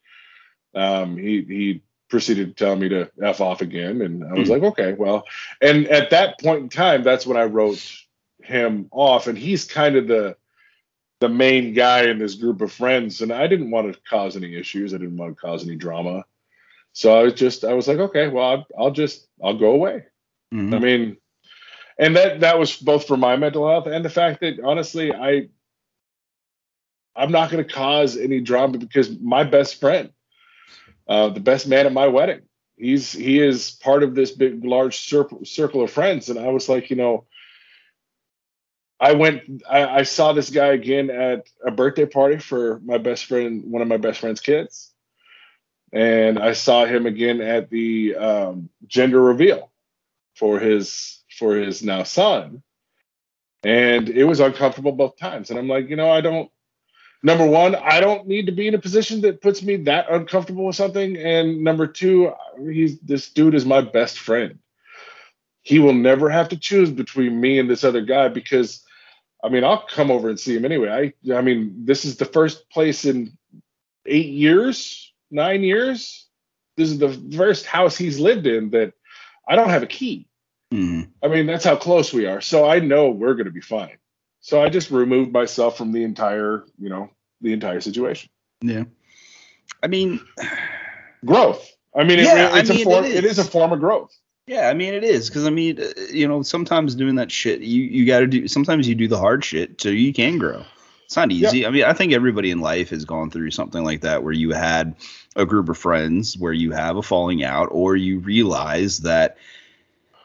um, 0.74 1.16
he 1.16 1.42
he 1.42 1.82
proceeded 2.08 2.56
to 2.56 2.64
tell 2.64 2.76
me 2.76 2.88
to 2.88 3.10
f 3.22 3.42
off 3.42 3.60
again, 3.60 4.00
and 4.00 4.24
I 4.24 4.32
was 4.32 4.48
mm-hmm. 4.48 4.52
like, 4.52 4.62
"Okay, 4.72 4.92
well." 4.94 5.24
And 5.60 5.86
at 5.88 6.10
that 6.10 6.40
point 6.40 6.62
in 6.62 6.68
time, 6.70 7.02
that's 7.02 7.26
when 7.26 7.36
I 7.36 7.44
wrote 7.44 7.82
him 8.46 8.88
off, 8.90 9.26
and 9.26 9.36
he's 9.36 9.64
kind 9.64 9.96
of 9.96 10.06
the 10.06 10.36
the 11.20 11.28
main 11.28 11.72
guy 11.72 12.04
in 12.04 12.18
this 12.18 12.34
group 12.34 12.60
of 12.60 12.72
friends. 12.72 13.22
And 13.22 13.32
I 13.32 13.46
didn't 13.46 13.70
want 13.70 13.92
to 13.92 14.00
cause 14.08 14.36
any 14.36 14.54
issues. 14.54 14.92
I 14.92 14.98
didn't 14.98 15.16
want 15.16 15.34
to 15.34 15.40
cause 15.40 15.64
any 15.64 15.76
drama. 15.76 16.24
So 16.92 17.18
I 17.18 17.22
was 17.22 17.34
just 17.34 17.64
I 17.64 17.74
was 17.74 17.88
like, 17.88 17.98
okay, 17.98 18.28
well, 18.28 18.44
I'll, 18.44 18.66
I'll 18.78 18.90
just 18.90 19.26
I'll 19.42 19.58
go 19.58 19.72
away. 19.72 20.04
Mm-hmm. 20.52 20.74
I 20.74 20.78
mean, 20.78 21.16
and 21.98 22.16
that 22.16 22.40
that 22.40 22.58
was 22.58 22.76
both 22.76 23.06
for 23.06 23.16
my 23.16 23.36
mental 23.36 23.68
health 23.68 23.86
and 23.86 24.04
the 24.04 24.10
fact 24.10 24.40
that 24.40 24.60
honestly, 24.60 25.12
I 25.12 25.48
I'm 27.14 27.32
not 27.32 27.50
going 27.50 27.64
to 27.64 27.72
cause 27.72 28.16
any 28.16 28.40
drama 28.40 28.78
because 28.78 29.18
my 29.20 29.44
best 29.44 29.80
friend, 29.80 30.10
uh, 31.08 31.30
the 31.30 31.40
best 31.40 31.66
man 31.66 31.86
at 31.86 31.92
my 31.92 32.08
wedding, 32.08 32.42
he's 32.76 33.12
he 33.12 33.40
is 33.40 33.70
part 33.70 34.02
of 34.02 34.14
this 34.14 34.32
big 34.32 34.64
large 34.64 34.98
circle 34.98 35.44
circle 35.44 35.82
of 35.82 35.90
friends, 35.90 36.28
and 36.28 36.38
I 36.38 36.48
was 36.48 36.68
like, 36.68 36.90
you 36.90 36.96
know 36.96 37.26
I 38.98 39.12
went. 39.12 39.62
I, 39.68 39.86
I, 39.86 40.02
saw 40.04 40.32
this 40.32 40.50
guy 40.50 40.68
again 40.68 41.10
at 41.10 41.48
a 41.64 41.70
birthday 41.70 42.06
party 42.06 42.38
for 42.38 42.80
my 42.84 42.96
best 42.98 43.26
friend, 43.26 43.64
one 43.70 43.82
of 43.82 43.88
my 43.88 43.98
best 43.98 44.20
friend's 44.20 44.40
kids, 44.40 44.92
and 45.92 46.38
I 46.38 46.54
saw 46.54 46.86
him 46.86 47.04
again 47.04 47.42
at 47.42 47.68
the 47.68 48.16
um, 48.16 48.70
gender 48.86 49.20
reveal 49.20 49.70
for 50.34 50.58
his 50.58 51.22
for 51.38 51.56
his 51.56 51.82
now 51.82 52.04
son, 52.04 52.62
and 53.62 54.08
it 54.08 54.24
was 54.24 54.40
uncomfortable 54.40 54.92
both 54.92 55.18
times. 55.18 55.50
And 55.50 55.58
I'm 55.58 55.68
like, 55.68 55.90
you 55.90 55.96
know, 55.96 56.10
I 56.10 56.22
don't. 56.22 56.50
Number 57.22 57.46
one, 57.46 57.74
I 57.74 58.00
don't 58.00 58.26
need 58.26 58.46
to 58.46 58.52
be 58.52 58.68
in 58.68 58.74
a 58.74 58.78
position 58.78 59.20
that 59.22 59.42
puts 59.42 59.62
me 59.62 59.76
that 59.76 60.10
uncomfortable 60.10 60.66
with 60.66 60.76
something. 60.76 61.16
And 61.16 61.62
number 61.64 61.86
two, 61.86 62.32
he's 62.70 62.98
this 63.00 63.30
dude 63.30 63.54
is 63.54 63.66
my 63.66 63.82
best 63.82 64.18
friend. 64.18 64.58
He 65.60 65.80
will 65.80 65.94
never 65.94 66.30
have 66.30 66.48
to 66.50 66.56
choose 66.56 66.90
between 66.90 67.40
me 67.40 67.58
and 67.58 67.68
this 67.68 67.84
other 67.84 68.00
guy 68.00 68.28
because 68.28 68.85
I 69.46 69.48
mean, 69.48 69.62
I'll 69.62 69.86
come 69.86 70.10
over 70.10 70.28
and 70.28 70.40
see 70.40 70.56
him 70.56 70.64
anyway. 70.64 71.14
I, 71.28 71.32
I 71.32 71.40
mean, 71.40 71.84
this 71.84 72.04
is 72.04 72.16
the 72.16 72.24
first 72.24 72.68
place 72.68 73.04
in 73.04 73.38
eight 74.04 74.30
years, 74.30 75.12
nine 75.30 75.62
years. 75.62 76.26
This 76.76 76.90
is 76.90 76.98
the 76.98 77.10
first 77.36 77.64
house 77.64 77.96
he's 77.96 78.18
lived 78.18 78.48
in 78.48 78.70
that 78.70 78.94
I 79.48 79.54
don't 79.54 79.68
have 79.68 79.84
a 79.84 79.86
key. 79.86 80.26
Mm-hmm. 80.74 81.10
I 81.22 81.28
mean, 81.28 81.46
that's 81.46 81.64
how 81.64 81.76
close 81.76 82.12
we 82.12 82.26
are. 82.26 82.40
So 82.40 82.68
I 82.68 82.80
know 82.80 83.10
we're 83.10 83.34
going 83.34 83.46
to 83.46 83.52
be 83.52 83.60
fine. 83.60 83.98
So 84.40 84.60
I 84.60 84.68
just 84.68 84.90
removed 84.90 85.32
myself 85.32 85.78
from 85.78 85.92
the 85.92 86.02
entire, 86.02 86.64
you 86.76 86.88
know, 86.88 87.10
the 87.40 87.52
entire 87.52 87.80
situation. 87.80 88.30
Yeah. 88.60 88.84
I 89.80 89.86
mean, 89.86 90.20
growth. 91.24 91.72
I 91.96 92.02
mean, 92.02 92.18
yeah, 92.18 92.56
it, 92.56 92.58
it's 92.58 92.70
I 92.70 92.74
mean, 92.74 92.82
a 92.82 92.84
form, 92.84 93.04
it 93.04 93.10
is. 93.12 93.16
it 93.18 93.24
is 93.24 93.38
a 93.38 93.44
form 93.44 93.72
of 93.72 93.78
growth. 93.78 94.12
Yeah, 94.46 94.68
I 94.68 94.74
mean 94.74 94.94
it 94.94 95.02
is 95.02 95.28
because 95.28 95.44
I 95.44 95.50
mean 95.50 95.80
uh, 95.80 95.88
you 96.10 96.28
know 96.28 96.42
sometimes 96.42 96.94
doing 96.94 97.16
that 97.16 97.32
shit 97.32 97.60
you 97.62 97.82
you 97.82 98.06
got 98.06 98.20
to 98.20 98.26
do 98.26 98.46
sometimes 98.46 98.88
you 98.88 98.94
do 98.94 99.08
the 99.08 99.18
hard 99.18 99.44
shit 99.44 99.80
so 99.80 99.88
you 99.88 100.12
can 100.12 100.38
grow. 100.38 100.64
It's 101.04 101.16
not 101.16 101.32
easy. 101.32 101.60
Yep. 101.60 101.68
I 101.68 101.70
mean 101.72 101.84
I 101.84 101.92
think 101.92 102.12
everybody 102.12 102.50
in 102.50 102.60
life 102.60 102.90
has 102.90 103.04
gone 103.04 103.30
through 103.30 103.50
something 103.50 103.82
like 103.82 104.02
that 104.02 104.22
where 104.22 104.32
you 104.32 104.52
had 104.52 104.94
a 105.34 105.44
group 105.44 105.68
of 105.68 105.76
friends 105.76 106.38
where 106.38 106.52
you 106.52 106.70
have 106.70 106.96
a 106.96 107.02
falling 107.02 107.42
out 107.42 107.68
or 107.72 107.96
you 107.96 108.20
realize 108.20 108.98
that 108.98 109.36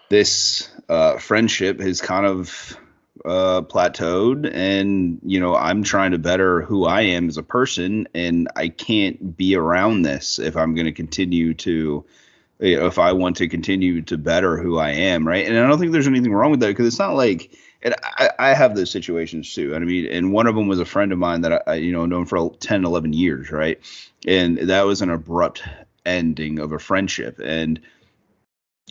this 0.09 0.69
uh, 0.89 1.17
friendship 1.17 1.80
has 1.80 2.01
kind 2.01 2.26
of 2.26 2.78
uh, 3.26 3.61
plateaued 3.61 4.51
and 4.51 5.19
you 5.24 5.39
know 5.39 5.55
i'm 5.55 5.84
trying 5.84 6.11
to 6.11 6.17
better 6.17 6.61
who 6.61 6.86
i 6.86 7.01
am 7.01 7.28
as 7.28 7.38
a 7.38 7.43
person 7.43 8.07
and 8.15 8.47
i 8.55 8.67
can't 8.67 9.38
be 9.38 9.55
around 9.55 10.01
this 10.01 10.39
if 10.39 10.57
i'm 10.57 10.74
going 10.74 10.86
to 10.88 10.91
continue 10.91 11.53
to 11.53 12.03
you 12.62 12.78
know, 12.78 12.86
if 12.86 12.99
I 12.99 13.12
want 13.12 13.38
to 13.38 13.47
continue 13.47 14.03
to 14.03 14.18
better 14.18 14.57
who 14.57 14.78
I 14.78 14.91
am, 14.91 15.28
right? 15.28 15.47
And 15.47 15.57
I 15.57 15.68
don't 15.68 15.80
think 15.80 15.91
there's 15.91 16.07
anything 16.07 16.32
wrong 16.32 16.51
with 16.51 16.59
that 16.59 16.68
because 16.68 16.86
it's 16.86 16.99
not 16.99 17.16
like, 17.16 17.57
and 17.82 17.95
I, 18.03 18.30
I, 18.38 18.53
have 18.53 18.76
those 18.76 18.91
situations 18.91 19.51
too. 19.53 19.74
And 19.74 19.84
I 19.84 19.88
mean, 19.88 20.05
and 20.05 20.32
one 20.32 20.45
of 20.45 20.53
them 20.53 20.68
was 20.68 20.80
a 20.80 20.86
friend 20.86 21.12
of 21.12 21.18
mine 21.18 21.41
that 21.41 21.64
I, 21.68 21.76
you 21.76 21.91
know, 21.91 22.05
known 22.05 22.26
for 22.28 22.55
10, 22.55 22.86
11 22.86 23.14
years, 23.14 23.49
right? 23.49 23.80
And 24.28 24.59
that 24.59 24.84
was 24.84 25.01
an 25.01 25.09
abrupt 25.09 25.64
ending 26.05 26.59
of 26.59 26.72
a 26.72 26.78
friendship. 26.78 27.39
And 27.43 27.82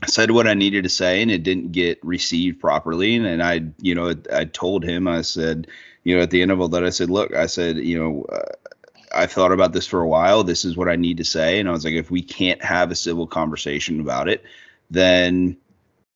I 0.02 0.06
said 0.06 0.32
what 0.32 0.48
I 0.48 0.54
needed 0.54 0.82
to 0.82 0.90
say, 0.90 1.22
and 1.22 1.30
it 1.30 1.44
didn't 1.44 1.70
get 1.70 2.00
received 2.02 2.60
properly. 2.60 3.14
And, 3.14 3.26
and 3.26 3.42
I, 3.42 3.60
you 3.78 3.94
know, 3.94 4.14
I 4.32 4.46
told 4.46 4.82
him, 4.82 5.06
I 5.06 5.22
said, 5.22 5.68
you 6.02 6.16
know, 6.16 6.22
at 6.22 6.30
the 6.30 6.42
end 6.42 6.50
of 6.50 6.60
all 6.60 6.68
that, 6.68 6.84
I 6.84 6.90
said, 6.90 7.10
look, 7.10 7.32
I 7.34 7.46
said, 7.46 7.76
you 7.76 7.98
know, 7.98 8.24
uh, 8.24 8.70
I've 9.12 9.32
thought 9.32 9.52
about 9.52 9.72
this 9.72 9.86
for 9.86 10.00
a 10.00 10.08
while. 10.08 10.44
This 10.44 10.64
is 10.64 10.76
what 10.76 10.88
I 10.88 10.96
need 10.96 11.18
to 11.18 11.24
say. 11.24 11.58
And 11.58 11.68
I 11.68 11.72
was 11.72 11.84
like, 11.84 11.94
if 11.94 12.10
we 12.10 12.22
can't 12.22 12.62
have 12.62 12.90
a 12.90 12.96
civil 12.96 13.26
conversation 13.26 14.00
about 14.00 14.28
it, 14.28 14.44
then 14.90 15.56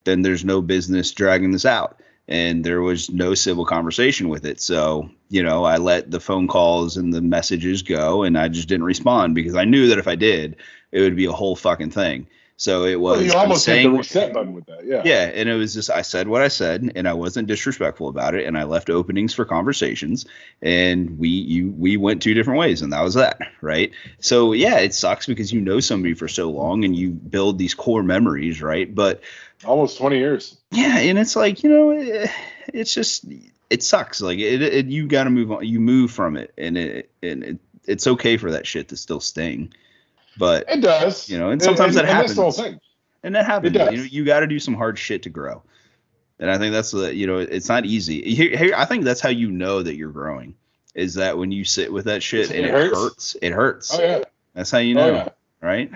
then 0.05 0.23
there's 0.23 0.45
no 0.45 0.61
business 0.61 1.13
dragging 1.13 1.51
this 1.51 1.65
out. 1.65 2.01
And 2.29 2.65
there 2.65 2.81
was 2.81 3.11
no 3.11 3.35
civil 3.35 3.67
conversation 3.67 4.29
with 4.29 4.47
it. 4.47 4.61
So, 4.61 5.11
you 5.29 5.43
know, 5.43 5.65
I 5.65 5.77
let 5.77 6.11
the 6.11 6.21
phone 6.21 6.49
calls 6.49 6.97
and 6.97 7.13
the 7.13 7.21
messages 7.21 7.83
go 7.83 8.23
and 8.23 8.39
I 8.39 8.49
just 8.49 8.69
didn't 8.69 8.85
respond 8.85 9.35
because 9.35 9.55
I 9.55 9.65
knew 9.65 9.89
that 9.89 9.99
if 9.99 10.09
I 10.09 10.15
did, 10.15 10.57
it 10.91 11.01
would 11.01 11.17
be 11.17 11.27
a 11.27 11.33
whole 11.33 11.57
fucking 11.57 11.91
thing. 11.91 12.27
So 12.57 12.85
it 12.85 13.01
was. 13.01 13.19
Well, 13.19 13.27
you 13.27 13.33
almost 13.33 13.65
saying, 13.65 13.83
hit 13.83 13.91
the 13.91 13.99
reset 13.99 14.33
button 14.33 14.53
with 14.53 14.67
that, 14.67 14.87
yeah. 14.87 15.03
Yeah, 15.05 15.25
and 15.25 15.49
it 15.49 15.55
was 15.55 15.75
just 15.75 15.91
I 15.91 16.03
said 16.03 16.29
what 16.29 16.41
I 16.41 16.49
said, 16.49 16.93
and 16.95 17.09
I 17.09 17.13
wasn't 17.13 17.49
disrespectful 17.49 18.09
about 18.09 18.35
it, 18.35 18.47
and 18.47 18.57
I 18.57 18.63
left 18.63 18.91
openings 18.91 19.35
for 19.35 19.45
conversations, 19.45 20.25
and 20.63 21.19
we 21.19 21.29
you 21.29 21.71
we 21.77 21.97
went 21.97 22.23
two 22.23 22.33
different 22.33 22.61
ways, 22.61 22.81
and 22.81 22.93
that 22.93 23.03
was 23.03 23.15
that, 23.15 23.41
right? 23.61 23.91
So 24.21 24.53
yeah, 24.53 24.79
it 24.79 24.95
sucks 24.95 25.27
because 25.27 25.53
you 25.53 25.61
know 25.61 25.81
somebody 25.81 26.15
for 26.15 26.29
so 26.29 26.49
long, 26.49 26.85
and 26.85 26.95
you 26.95 27.11
build 27.11 27.59
these 27.59 27.75
core 27.75 28.05
memories, 28.05 28.63
right? 28.63 28.93
But 28.95 29.23
almost 29.65 29.99
twenty 29.99 30.19
years. 30.19 30.57
Yeah, 30.71 30.99
and 30.99 31.19
it's 31.19 31.35
like 31.35 31.65
you 31.65 31.71
know, 31.71 31.91
it, 31.91 32.31
it's 32.73 32.95
just 32.95 33.25
it 33.69 33.83
sucks. 33.83 34.21
Like 34.21 34.39
it, 34.39 34.63
it 34.63 34.87
you 34.87 35.09
got 35.09 35.25
to 35.25 35.31
move 35.31 35.51
on. 35.51 35.67
You 35.67 35.81
move 35.81 36.13
from 36.13 36.37
it, 36.37 36.55
and 36.57 36.79
it 36.79 37.11
and 37.21 37.43
it, 37.43 37.59
it's 37.85 38.07
okay 38.07 38.37
for 38.37 38.53
that 38.53 38.65
shit 38.65 38.89
to 38.91 38.97
still 38.97 39.21
sting 39.21 39.75
but 40.39 40.65
it 40.69 40.81
does, 40.81 41.29
you 41.29 41.39
know, 41.39 41.51
and 41.51 41.63
sometimes 41.63 41.97
and, 41.97 42.07
that 42.09 42.15
and, 42.17 42.29
happens. 42.29 42.59
And, 42.59 42.81
and 43.23 43.35
that 43.35 43.47
happens. 43.47 43.75
You 43.75 43.79
know, 43.79 43.91
you 43.91 44.25
got 44.25 44.41
to 44.41 44.47
do 44.47 44.59
some 44.59 44.75
hard 44.75 44.99
shit 44.99 45.23
to 45.25 45.31
grow. 45.31 45.63
And 46.39 46.51
I 46.51 46.59
think 46.59 46.73
that's 46.73 46.91
the 46.91 47.15
you 47.15 47.27
know 47.27 47.39
it's 47.39 47.69
not 47.69 47.87
easy. 47.87 48.35
Here, 48.35 48.57
here, 48.57 48.75
I 48.77 48.85
think 48.85 49.05
that's 49.05 49.21
how 49.21 49.29
you 49.31 49.51
know 49.51 49.83
that 49.83 49.97
you're 49.97 50.11
growing 50.11 50.55
is 50.95 51.15
that 51.15 51.37
when 51.39 51.51
you 51.53 51.65
sit 51.65 51.93
with 51.93 52.05
that 52.07 52.23
shit 52.23 52.51
It 52.51 52.57
and 52.57 52.67
it 52.67 52.71
hurts? 52.71 52.97
hurts, 52.97 53.37
it 53.43 53.53
hurts. 53.53 53.95
Oh 53.99 54.03
yeah. 54.03 54.23
That's 54.55 54.71
how 54.71 54.79
you 54.79 54.97
Oh, 54.99 55.01
know, 55.07 55.15
yeah. 55.15 55.29
right? 55.61 55.91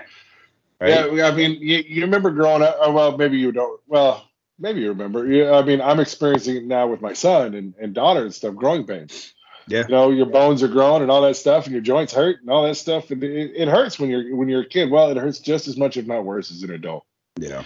Right. 0.81 1.13
Yeah, 1.13 1.27
I 1.27 1.31
mean, 1.35 1.59
you, 1.61 1.83
you 1.85 2.01
remember 2.03 2.31
growing 2.31 2.61
up. 2.61 2.77
oh, 2.79 2.91
Well, 2.93 3.17
maybe 3.17 3.37
you 3.37 3.51
don't. 3.51 3.81
Well, 3.87 4.25
maybe 4.59 4.79
you 4.81 4.89
remember. 4.89 5.25
Yeah, 5.27 5.51
I 5.51 5.61
mean, 5.61 5.81
I'm 5.81 5.99
experiencing 5.99 6.55
it 6.55 6.63
now 6.65 6.87
with 6.87 7.01
my 7.01 7.13
son 7.13 7.53
and, 7.53 7.73
and 7.79 7.93
daughter 7.93 8.21
and 8.23 8.33
stuff. 8.33 8.55
Growing 8.55 8.85
pains. 8.85 9.33
Yeah. 9.69 9.83
You 9.87 9.89
know, 9.89 10.09
your 10.09 10.25
bones 10.25 10.63
are 10.63 10.67
growing 10.67 11.03
and 11.03 11.11
all 11.11 11.21
that 11.21 11.35
stuff, 11.35 11.65
and 11.65 11.73
your 11.73 11.81
joints 11.81 12.11
hurt 12.11 12.41
and 12.41 12.49
all 12.49 12.63
that 12.63 12.75
stuff. 12.75 13.11
And 13.11 13.23
it, 13.23 13.51
it 13.55 13.67
hurts 13.67 13.99
when 13.99 14.09
you're 14.09 14.35
when 14.35 14.49
you're 14.49 14.61
a 14.61 14.67
kid. 14.67 14.89
Well, 14.89 15.11
it 15.11 15.17
hurts 15.17 15.39
just 15.39 15.67
as 15.67 15.77
much, 15.77 15.95
if 15.95 16.07
not 16.07 16.25
worse, 16.25 16.51
as 16.51 16.63
an 16.63 16.71
adult. 16.71 17.05
Yeah. 17.37 17.63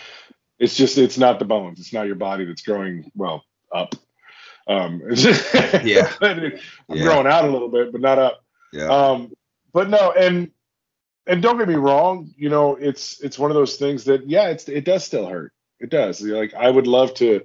It's 0.60 0.76
just 0.76 0.98
it's 0.98 1.18
not 1.18 1.40
the 1.40 1.46
bones. 1.46 1.80
It's 1.80 1.94
not 1.94 2.06
your 2.08 2.16
body 2.16 2.46
that's 2.46 2.62
growing 2.62 3.10
well 3.16 3.44
up. 3.74 3.96
Um, 4.68 5.02
Yeah. 5.84 6.12
I'm 6.22 6.52
Yeah. 6.90 7.04
growing 7.04 7.28
out 7.28 7.46
a 7.46 7.50
little 7.50 7.70
bit, 7.70 7.92
but 7.92 8.02
not 8.02 8.20
up. 8.20 8.44
Yeah. 8.72 8.88
Um, 8.88 9.32
but 9.72 9.90
no, 9.90 10.12
and 10.12 10.52
and 11.26 11.42
don't 11.42 11.58
get 11.58 11.68
me 11.70 11.76
wrong, 11.76 12.34
you 12.36 12.50
know, 12.50 12.76
it's 12.76 13.22
it's 13.22 13.40
one 13.40 13.50
of 13.50 13.56
those 13.56 13.78
things 13.78 14.04
that 14.06 14.30
yeah, 14.30 14.50
it's 14.50 14.68
it 14.68 14.84
does 14.84 15.04
still 15.06 15.26
hurt. 15.28 15.54
It 15.80 15.90
does. 15.90 16.22
Like 16.22 16.54
I 16.54 16.70
would 16.70 16.88
love 16.88 17.14
to, 17.16 17.42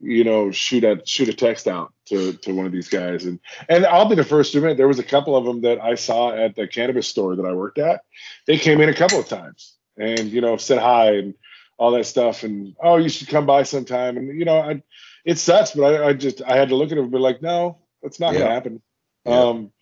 you 0.00 0.24
know, 0.24 0.50
shoot 0.52 0.84
a 0.84 1.02
shoot 1.04 1.28
a 1.28 1.34
text 1.34 1.66
out 1.66 1.92
to 2.06 2.32
to 2.34 2.54
one 2.54 2.66
of 2.66 2.72
these 2.72 2.88
guys, 2.88 3.24
and 3.24 3.40
and 3.68 3.86
I'll 3.86 4.08
be 4.08 4.14
the 4.14 4.24
first 4.24 4.52
to 4.52 4.58
admit 4.58 4.76
there 4.76 4.88
was 4.88 4.98
a 4.98 5.04
couple 5.04 5.36
of 5.36 5.44
them 5.44 5.60
that 5.62 5.80
I 5.80 5.94
saw 5.94 6.32
at 6.32 6.54
the 6.54 6.66
cannabis 6.66 7.08
store 7.08 7.36
that 7.36 7.46
I 7.46 7.52
worked 7.52 7.78
at. 7.78 8.02
They 8.46 8.58
came 8.58 8.80
in 8.80 8.88
a 8.88 8.94
couple 8.94 9.18
of 9.20 9.28
times 9.28 9.76
and 9.98 10.28
you 10.30 10.40
know 10.40 10.56
said 10.56 10.78
hi 10.78 11.16
and 11.16 11.34
all 11.78 11.90
that 11.92 12.06
stuff, 12.06 12.42
and 12.42 12.74
oh, 12.82 12.96
you 12.96 13.08
should 13.08 13.28
come 13.28 13.46
by 13.46 13.62
sometime, 13.64 14.16
and 14.16 14.38
you 14.38 14.44
know, 14.44 14.58
I 14.60 14.82
it 15.24 15.38
sucks, 15.38 15.72
but 15.72 15.82
I, 15.94 16.08
I 16.08 16.12
just 16.14 16.42
I 16.42 16.56
had 16.56 16.68
to 16.70 16.76
look 16.76 16.90
at 16.92 16.98
it 16.98 17.02
and 17.02 17.10
be 17.10 17.18
like, 17.18 17.42
no, 17.42 17.78
that's 18.02 18.20
not 18.20 18.32
Yeah. 18.32 18.40
gonna 18.40 18.54
happen. 18.54 18.82
Yeah. 19.24 19.40
Um, 19.40 19.72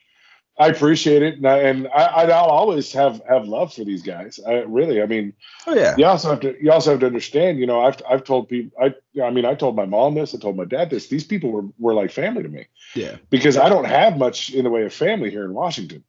I 0.57 0.69
appreciate 0.69 1.23
it, 1.23 1.35
and, 1.35 1.47
I, 1.49 1.59
and 1.59 1.89
I, 1.89 2.27
I'll 2.31 2.45
always 2.45 2.93
have 2.93 3.21
have 3.29 3.49
love 3.49 3.75
for 3.75 3.85
these 3.85 4.03
guys. 4.03 4.39
I 4.47 4.59
really, 4.63 5.03
I 5.03 5.07
mean, 5.07 5.33
oh 5.67 5.75
yeah. 5.75 5.97
you 5.99 6.05
also 6.07 6.31
have 6.31 6.41
to 6.41 6.57
you 6.63 6.71
also 6.71 6.93
have 6.93 7.01
to 7.01 7.07
understand. 7.07 7.59
You 7.59 7.67
know, 7.67 7.81
I've 7.81 8.01
I've 8.09 8.23
told 8.23 8.49
people, 8.49 8.71
I 8.81 8.95
I 9.21 9.31
mean, 9.31 9.45
I 9.45 9.55
told 9.55 9.75
my 9.75 9.85
mom 9.85 10.15
this, 10.15 10.33
I 10.33 10.39
told 10.39 10.57
my 10.57 10.65
dad 10.65 10.91
this. 10.91 11.09
These 11.09 11.25
people 11.25 11.51
were 11.51 11.65
were 11.79 11.95
like 11.95 12.13
family 12.13 12.45
to 12.45 12.49
me 12.49 12.67
Yeah. 12.95 13.17
because 13.31 13.57
I 13.57 13.69
don't 13.69 13.87
have 13.87 14.17
much 14.17 14.55
in 14.55 14.63
the 14.63 14.71
way 14.71 14.85
of 14.85 14.93
family 14.93 15.29
here 15.31 15.45
in 15.45 15.55
Washington, 15.55 16.05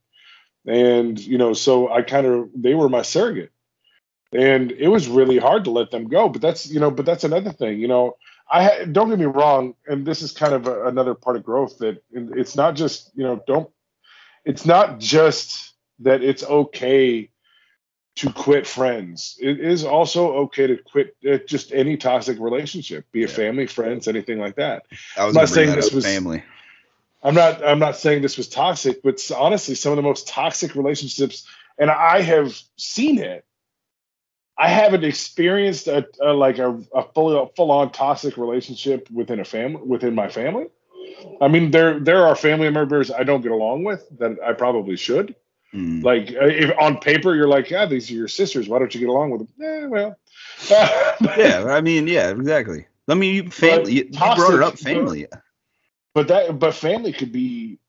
and 0.66 1.20
you 1.20 1.39
know, 1.39 1.54
so 1.54 1.91
I 1.91 2.04
kind 2.04 2.28
of 2.28 2.50
they 2.56 2.76
were 2.76 2.88
my 2.88 3.02
surrogate, 3.02 3.52
and 4.32 4.72
it 4.72 4.89
was 4.89 5.08
really 5.08 5.39
hard 5.39 5.64
to 5.64 5.72
let 5.72 5.89
them 5.89 6.08
go. 6.08 6.30
But 6.30 6.43
that's 6.43 6.70
you 6.70 6.80
know, 6.80 6.91
but 6.91 7.08
that's 7.08 7.24
another 7.24 7.52
thing. 7.52 7.80
You 7.80 7.88
know, 7.88 8.18
I 8.52 8.64
ha- 8.64 8.86
don't 8.91 9.10
get 9.10 9.18
me 9.18 9.26
wrong, 9.26 9.74
and 9.88 10.06
this 10.06 10.22
is 10.22 10.32
kind 10.32 10.54
of 10.54 10.68
a, 10.68 10.86
another 10.86 11.16
part 11.16 11.36
of 11.36 11.43
growth 11.43 11.80
that 11.80 12.04
it's 12.12 12.56
not 12.56 12.76
just 12.76 13.10
you 13.16 13.24
know 13.24 13.41
don't 13.48 13.70
it's 14.46 14.66
not 14.66 15.00
just 15.00 15.74
that 16.00 16.24
it's 16.24 16.43
okay 16.43 17.30
to 18.18 18.32
quit 18.32 18.66
friends. 18.66 19.38
It 19.41 19.60
is 19.60 19.84
also 19.84 20.34
okay 20.46 20.68
to 20.68 20.78
quit 20.78 21.16
uh, 21.30 21.38
just 21.46 21.74
any 21.74 21.98
toxic 21.98 22.39
relationship, 22.39 23.06
be 23.12 23.24
it 23.24 23.30
Yeah. 23.30 23.36
family, 23.36 23.68
friends, 23.68 24.08
anything 24.08 24.39
like 24.39 24.56
that. 24.56 24.86
I 25.18 25.26
was 25.26 25.36
I'm 25.36 25.41
not 25.41 25.50
saying 25.50 25.76
this 25.76 25.91
was- 25.91 26.06
family. 26.06 26.43
I'm 27.24 27.34
not 27.34 27.66
I'm 27.66 27.80
not 27.80 27.98
saying 27.98 28.22
this 28.22 28.38
was 28.38 28.48
toxic, 28.48 29.02
but 29.02 29.20
honestly, 29.36 29.74
some 29.74 29.91
of 29.91 29.96
the 29.96 30.04
most 30.04 30.28
toxic 30.28 30.76
relationships, 30.76 31.48
and 31.80 31.89
I 31.89 32.22
have 32.22 32.56
seen 32.78 33.18
it. 33.18 33.43
I 34.58 34.70
haven't 34.70 35.04
experienced 35.04 35.88
a, 35.88 36.08
a 36.22 36.32
like 36.34 36.60
a, 36.60 36.80
a 36.93 37.04
full 37.14 37.52
full 37.56 37.72
on 37.72 37.91
toxic 37.91 38.38
relationship 38.38 39.10
within 39.12 39.39
a 39.39 39.43
family 39.43 39.82
within 39.84 40.14
my 40.14 40.30
family. 40.30 40.68
I 41.41 41.47
mean, 41.47 41.71
there 41.71 41.99
there 41.99 42.26
are 42.26 42.36
family 42.36 42.69
members 42.69 43.11
I 43.11 43.23
don't 43.23 43.41
get 43.41 43.51
along 43.51 43.84
with 43.84 44.05
that 44.19 44.38
I 44.43 44.53
probably 44.53 44.95
should. 44.95 45.36
Mm. 45.73 46.03
Like 46.03 46.30
uh, 46.30 46.45
if 46.45 46.71
on 46.80 46.97
paper 46.97 47.36
you're 47.36 47.47
like, 47.47 47.69
yeah, 47.69 47.86
these 47.86 48.09
are 48.09 48.13
your 48.13 48.28
sisters. 48.28 48.67
Why 48.67 48.80
don't 48.80 48.93
you 48.93 48.99
get 48.99 49.09
along 49.09 49.32
with 49.32 49.41
them? 49.41 49.49
Eh, 49.61 49.86
well, 49.88 50.17
yeah. 51.38 51.65
I 51.67 51.82
mean, 51.82 52.07
yeah, 52.07 52.30
exactly. 52.30 52.88
I 53.07 53.13
mean, 53.13 53.36
you 53.36 53.51
family. 53.51 53.93
You, 53.93 54.03
you 54.09 54.19
brought 54.19 54.53
it 54.53 54.63
up, 54.63 54.80
family. 54.80 55.28
but 56.13 56.28
that 56.30 56.57
but 56.57 56.73
family 56.73 57.11
could 57.11 57.32
be 57.32 57.80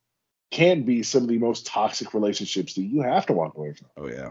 can 0.51 0.83
be 0.83 1.03
some 1.03 1.23
of 1.23 1.29
the 1.29 1.39
most 1.39 1.67
toxic 1.67 2.15
relationships 2.15 2.75
that 2.75 2.83
you 2.83 3.03
have 3.03 3.27
to 3.27 3.33
walk 3.33 3.57
away 3.57 3.73
from. 3.73 3.89
Oh 3.97 4.09
yeah, 4.09 4.31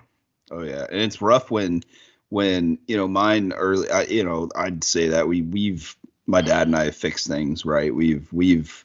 oh 0.51 0.63
yeah, 0.63 0.85
and 0.89 1.01
it's 1.01 1.21
rough 1.21 1.49
when 1.49 1.83
when 2.29 2.77
you 2.87 2.97
know 2.97 3.07
mine 3.07 3.53
early. 3.53 3.89
I, 3.89 4.03
you 4.03 4.23
know, 4.23 4.49
I'd 4.55 4.83
say 4.83 5.09
that 5.09 5.27
we 5.27 5.41
we've 5.41 5.95
my 6.27 6.41
dad 6.41 6.67
and 6.67 6.75
I 6.75 6.85
have 6.85 6.95
fixed 6.95 7.27
things 7.27 7.65
right. 7.65 7.93
We've 7.93 8.27
we've. 8.33 8.83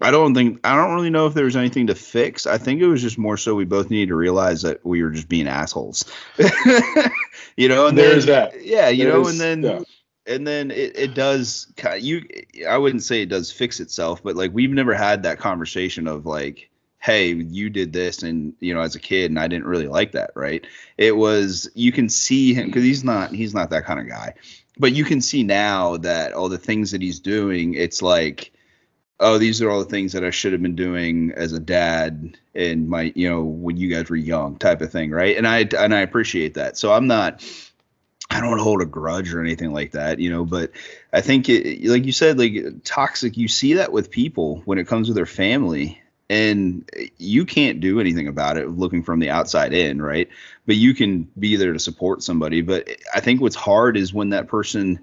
I 0.00 0.10
don't 0.10 0.34
think 0.34 0.58
I 0.64 0.74
don't 0.74 0.94
really 0.94 1.10
know 1.10 1.26
if 1.26 1.34
there 1.34 1.44
was 1.44 1.56
anything 1.56 1.86
to 1.86 1.94
fix. 1.94 2.46
I 2.46 2.58
think 2.58 2.80
it 2.80 2.88
was 2.88 3.02
just 3.02 3.18
more 3.18 3.36
so 3.36 3.54
we 3.54 3.64
both 3.64 3.88
needed 3.88 4.08
to 4.08 4.16
realize 4.16 4.62
that 4.62 4.84
we 4.84 5.02
were 5.02 5.10
just 5.10 5.28
being 5.28 5.46
assholes. 5.46 6.04
you 7.56 7.68
know, 7.68 7.86
and 7.86 7.96
There's 7.96 8.26
then, 8.26 8.50
that. 8.50 8.64
Yeah, 8.64 8.88
you 8.88 9.04
know, 9.04 9.22
There's- 9.22 9.40
and 9.40 9.40
then 9.40 9.62
yeah. 9.62 10.34
and 10.34 10.46
then 10.46 10.70
it, 10.70 10.96
it 10.96 11.14
does 11.14 11.72
you 11.98 12.22
i 12.68 12.78
wouldn't 12.78 13.02
say 13.02 13.22
it 13.22 13.28
does 13.28 13.50
fix 13.50 13.80
itself 13.80 14.22
but 14.22 14.36
like 14.36 14.52
we've 14.52 14.70
never 14.70 14.94
had 14.94 15.24
that 15.24 15.38
conversation 15.38 16.06
of 16.06 16.26
like 16.26 16.70
hey 17.00 17.32
you 17.32 17.68
did 17.68 17.92
this 17.92 18.22
and 18.22 18.54
you 18.60 18.72
know 18.72 18.80
as 18.80 18.94
a 18.94 19.00
kid 19.00 19.32
and 19.32 19.38
i 19.40 19.48
didn't 19.48 19.66
really 19.66 19.88
like 19.88 20.12
that 20.12 20.30
right 20.36 20.64
it 20.96 21.16
was 21.16 21.68
you 21.74 21.90
can 21.90 22.08
see 22.08 22.54
him 22.54 22.66
because 22.66 22.84
he's 22.84 23.02
not 23.02 23.32
he's 23.34 23.52
not 23.52 23.70
that 23.70 23.84
kind 23.84 23.98
of 23.98 24.06
guy 24.08 24.32
but 24.78 24.92
you 24.92 25.04
can 25.04 25.20
see 25.20 25.42
now 25.42 25.96
that 25.98 26.32
all 26.32 26.48
the 26.48 26.58
things 26.58 26.90
that 26.90 27.02
he's 27.02 27.20
doing 27.20 27.74
it's 27.74 28.02
like 28.02 28.52
oh 29.20 29.38
these 29.38 29.60
are 29.62 29.70
all 29.70 29.78
the 29.78 29.90
things 29.90 30.12
that 30.12 30.24
i 30.24 30.30
should 30.30 30.52
have 30.52 30.62
been 30.62 30.76
doing 30.76 31.32
as 31.36 31.52
a 31.52 31.60
dad 31.60 32.36
and 32.54 32.88
my 32.88 33.12
you 33.14 33.28
know 33.28 33.42
when 33.42 33.76
you 33.76 33.88
guys 33.88 34.08
were 34.08 34.16
young 34.16 34.56
type 34.56 34.80
of 34.80 34.90
thing 34.90 35.10
right? 35.10 35.36
And 35.36 35.46
i 35.46 35.68
and 35.78 35.94
i 35.94 36.00
appreciate 36.00 36.54
that. 36.54 36.76
So 36.76 36.92
i'm 36.92 37.06
not 37.06 37.44
I 38.30 38.40
don't 38.40 38.58
hold 38.58 38.80
a 38.80 38.86
grudge 38.86 39.34
or 39.34 39.42
anything 39.42 39.74
like 39.74 39.92
that, 39.92 40.18
you 40.18 40.30
know, 40.30 40.46
but 40.46 40.70
I 41.12 41.20
think 41.20 41.50
it, 41.50 41.84
like 41.84 42.06
you 42.06 42.12
said, 42.12 42.38
like 42.38 42.82
toxic, 42.82 43.36
you 43.36 43.46
see 43.46 43.74
that 43.74 43.92
with 43.92 44.10
people 44.10 44.62
when 44.64 44.78
it 44.78 44.86
comes 44.86 45.08
to 45.08 45.12
their 45.12 45.26
family 45.26 46.01
and 46.32 46.88
you 47.18 47.44
can't 47.44 47.78
do 47.80 48.00
anything 48.00 48.26
about 48.26 48.56
it 48.56 48.70
looking 48.70 49.02
from 49.02 49.20
the 49.20 49.28
outside 49.28 49.74
in, 49.74 50.00
right? 50.00 50.30
But 50.64 50.76
you 50.76 50.94
can 50.94 51.28
be 51.38 51.56
there 51.56 51.74
to 51.74 51.78
support 51.78 52.22
somebody. 52.22 52.62
But 52.62 52.88
I 53.14 53.20
think 53.20 53.42
what's 53.42 53.54
hard 53.54 53.98
is 53.98 54.14
when 54.14 54.30
that 54.30 54.48
person, 54.48 54.98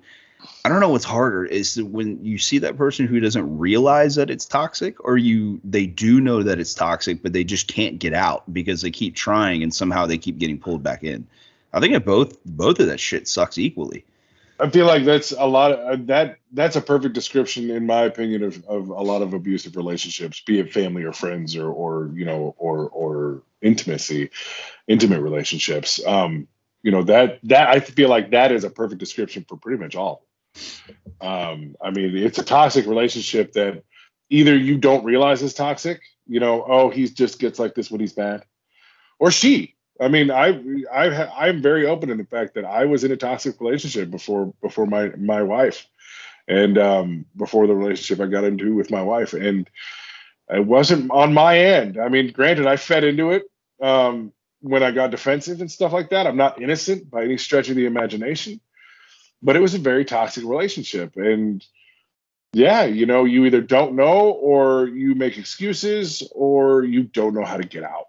I 0.66 0.70
don't 0.70 0.80
know 0.80 0.90
what's 0.90 1.06
harder 1.06 1.46
is 1.46 1.80
when 1.84 2.26
you 2.26 2.40
see 2.40 2.58
that 2.58 2.78
person 2.78 3.06
who 3.06 3.20
doesn't 3.20 3.60
realize 3.60 4.16
that 4.16 4.32
it's 4.32 4.48
toxic 4.48 5.06
or 5.06 5.20
you, 5.20 5.62
they 5.64 5.86
do 5.86 6.20
know 6.20 6.42
that 6.42 6.60
it's 6.60 6.74
toxic, 6.74 7.22
but 7.22 7.32
they 7.32 7.44
just 7.44 7.68
can't 7.68 8.00
get 8.00 8.16
out 8.16 8.52
because 8.52 8.82
they 8.82 8.90
keep 8.90 9.14
trying 9.14 9.62
and 9.62 9.72
somehow 9.72 10.08
they 10.08 10.18
keep 10.18 10.40
getting 10.40 10.58
pulled 10.58 10.82
back 10.82 11.04
in. 11.04 11.28
I 11.72 11.80
think 11.80 11.94
it 11.94 12.06
both 12.06 12.44
both 12.44 12.80
of 12.80 12.88
that 12.88 13.00
shit 13.00 13.28
sucks 13.28 13.60
equally. 13.60 14.04
I 14.60 14.70
feel 14.70 14.86
like 14.86 15.06
that's 15.06 15.32
a 15.32 15.46
lot 15.46 15.72
of 15.72 15.80
uh, 15.80 16.04
that. 16.06 16.40
That's 16.52 16.76
a 16.76 16.82
perfect 16.82 17.14
description, 17.14 17.70
in 17.70 17.86
my 17.86 18.02
opinion, 18.04 18.44
of, 18.44 18.64
of 18.66 18.90
a 18.90 19.02
lot 19.02 19.22
of 19.22 19.34
abusive 19.34 19.76
relationships, 19.76 20.42
be 20.42 20.60
it 20.60 20.74
family 20.74 21.04
or 21.04 21.14
friends 21.14 21.56
or 21.56 21.72
or 21.72 22.12
you 22.14 22.26
know 22.26 22.56
or 22.58 22.90
or 22.90 23.44
intimacy, 23.62 24.32
intimate 24.88 25.22
relationships. 25.22 26.06
Um, 26.06 26.48
you 26.84 26.92
know 26.92 27.04
that 27.04 27.40
that 27.44 27.70
I 27.70 27.80
feel 27.80 28.10
like 28.10 28.32
that 28.32 28.52
is 28.52 28.64
a 28.64 28.70
perfect 28.70 29.00
description 29.00 29.46
for 29.48 29.58
pretty 29.58 29.82
much 29.82 29.96
all. 29.96 30.26
Um, 31.22 31.76
I 31.82 31.92
mean, 31.92 32.18
it's 32.18 32.40
a 32.40 32.44
toxic 32.44 32.86
relationship 32.86 33.54
that 33.54 33.84
either 34.30 34.56
you 34.56 34.78
don't 34.78 35.06
realize 35.06 35.42
is 35.42 35.54
toxic. 35.54 36.02
You 36.28 36.40
know, 36.40 36.66
oh, 36.68 36.90
he 36.90 37.08
just 37.08 37.40
gets 37.40 37.60
like 37.60 37.76
this 37.76 37.90
when 37.90 38.02
he's 38.02 38.14
bad, 38.14 38.44
or 39.20 39.32
she. 39.32 39.76
I 40.00 40.08
mean, 40.08 40.32
I 40.32 40.60
I 40.92 41.48
I'm 41.48 41.62
very 41.62 41.86
open 41.86 42.10
in 42.10 42.18
the 42.18 42.26
fact 42.26 42.56
that 42.56 42.66
I 42.66 42.86
was 42.86 43.04
in 43.04 43.12
a 43.12 43.18
toxic 43.18 43.60
relationship 43.60 44.10
before 44.10 44.54
before 44.62 44.86
my 44.86 45.10
my 45.18 45.44
wife, 45.44 45.88
and 46.48 46.78
um, 46.78 47.26
before 47.36 47.68
the 47.68 47.76
relationship 47.76 48.24
I 48.24 48.30
got 48.30 48.46
into 48.46 48.76
with 48.76 48.92
my 48.92 49.02
wife, 49.02 49.34
and 49.34 49.70
it 50.50 50.66
wasn't 50.66 51.12
on 51.12 51.34
my 51.34 51.58
end. 51.60 52.00
I 52.00 52.08
mean, 52.10 52.32
granted, 52.32 52.66
I 52.66 52.78
fed 52.78 53.04
into 53.04 53.32
it 53.32 53.44
um, 53.82 54.32
when 54.62 54.84
I 54.84 54.92
got 54.92 55.12
defensive 55.12 55.60
and 55.60 55.72
stuff 55.72 55.92
like 55.92 56.10
that. 56.12 56.28
I'm 56.28 56.38
not 56.38 56.62
innocent 56.62 57.10
by 57.10 57.24
any 57.24 57.38
stretch 57.38 57.70
of 57.70 57.76
the 57.76 57.86
imagination, 57.86 58.62
but 59.42 59.56
it 59.56 59.62
was 59.62 59.76
a 59.76 59.80
very 59.80 60.06
toxic 60.06 60.46
relationship, 60.46 61.18
and 61.18 61.66
yeah, 62.54 62.86
you 62.86 63.06
know, 63.06 63.26
you 63.26 63.46
either 63.46 63.62
don't 63.62 63.96
know 63.96 64.32
or 64.32 64.88
you 64.88 65.14
make 65.14 65.38
excuses 65.38 66.28
or 66.34 66.84
you 66.84 67.04
don't 67.04 67.36
know 67.36 67.46
how 67.46 67.58
to 67.58 67.68
get 67.68 67.84
out. 67.84 68.09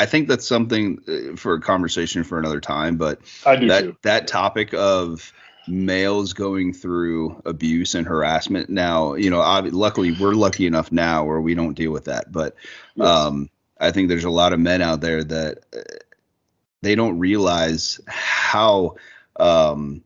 I 0.00 0.06
think 0.06 0.28
that's 0.28 0.46
something 0.46 1.02
uh, 1.06 1.36
for 1.36 1.54
a 1.54 1.60
conversation 1.60 2.24
for 2.24 2.38
another 2.38 2.60
time, 2.60 2.96
but 2.96 3.20
that 3.68 3.80
too. 3.82 3.96
that 4.02 4.26
topic 4.26 4.72
of 4.72 5.32
males 5.68 6.32
going 6.32 6.72
through 6.72 7.40
abuse 7.44 7.94
and 7.94 8.06
harassment 8.06 8.70
now 8.70 9.14
you 9.14 9.28
know 9.30 9.40
ob- 9.40 9.72
luckily 9.72 10.10
we're 10.10 10.32
lucky 10.32 10.66
enough 10.66 10.90
now 10.90 11.24
where 11.24 11.40
we 11.40 11.54
don't 11.54 11.74
deal 11.74 11.92
with 11.92 12.06
that 12.06 12.32
but 12.32 12.56
Yes. 12.96 13.06
um 13.06 13.50
i 13.78 13.90
think 13.92 14.08
there's 14.08 14.24
a 14.24 14.30
lot 14.30 14.52
of 14.54 14.58
men 14.58 14.80
out 14.82 15.00
there 15.02 15.22
that 15.22 15.58
uh, 15.76 15.80
they 16.82 16.94
don't 16.94 17.18
realize 17.18 18.00
how 18.08 18.96
um 19.38 20.02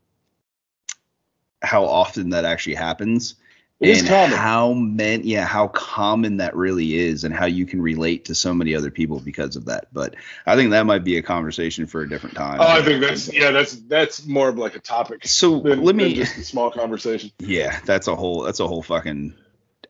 how 1.63 1.85
often 1.85 2.31
that 2.31 2.45
actually 2.45 2.75
happens 2.75 3.37
It 3.81 3.89
is 3.91 3.99
and 4.01 4.09
common. 4.09 4.39
how 4.39 4.73
many 4.73 5.25
yeah 5.25 5.45
how 5.45 5.69
common 5.69 6.37
that 6.39 6.55
really 6.57 6.97
is 6.97 7.25
and 7.25 7.35
how 7.35 7.47
you 7.47 7.67
can 7.67 7.83
relate 7.83 8.25
to 8.27 8.35
so 8.35 8.55
many 8.55 8.75
other 8.75 8.91
people 8.91 9.19
because 9.21 9.57
of 9.57 9.65
that 9.67 9.89
but 9.93 10.15
i 10.47 10.55
think 10.57 10.71
that 10.71 10.87
might 10.87 11.03
be 11.05 11.17
a 11.19 11.23
conversation 11.23 11.85
for 11.87 12.01
a 12.03 12.09
different 12.09 12.35
time 12.37 12.61
Oh, 12.61 12.67
I 12.67 12.83
think 12.83 13.03
that's 13.03 13.33
yeah, 13.33 13.51
that's 13.51 13.73
that's 13.89 14.27
more 14.27 14.49
of 14.49 14.57
like 14.57 14.77
a 14.77 14.79
topic 14.81 15.27
so 15.27 15.61
than, 15.61 15.83
let 15.83 15.97
me 15.97 16.15
just 16.15 16.37
a 16.39 16.45
small 16.45 16.71
conversation. 16.71 17.31
yeah 17.41 17.81
that's 17.85 18.07
a 18.07 18.15
whole 18.15 18.43
that's 18.43 18.61
a 18.61 18.67
whole 18.69 18.83
fucking 18.83 19.35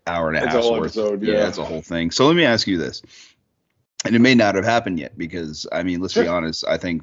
hour 0.07 0.29
and 0.29 0.39
a 0.39 0.41
That's 0.41 0.55
a 0.55 0.57
half 0.59 0.65
whole 0.65 0.73
worth 0.81 0.97
episode, 0.97 1.23
yeah 1.23 1.35
yeah. 1.35 1.41
that's 1.45 1.59
a 1.59 1.65
whole 1.65 1.83
thing 1.83 2.11
so 2.11 2.27
let 2.27 2.37
me 2.37 2.45
ask 2.45 2.67
you 2.67 2.79
this 2.79 3.03
and 4.07 4.17
it 4.17 4.21
may 4.21 4.35
not 4.35 4.55
have 4.55 4.65
happened 4.65 4.99
yet 4.99 5.17
because 5.17 5.67
i 5.73 5.83
mean 5.83 6.01
let's 6.01 6.15
be 6.15 6.27
honest 6.27 6.65
i 6.67 6.79
think 6.79 7.03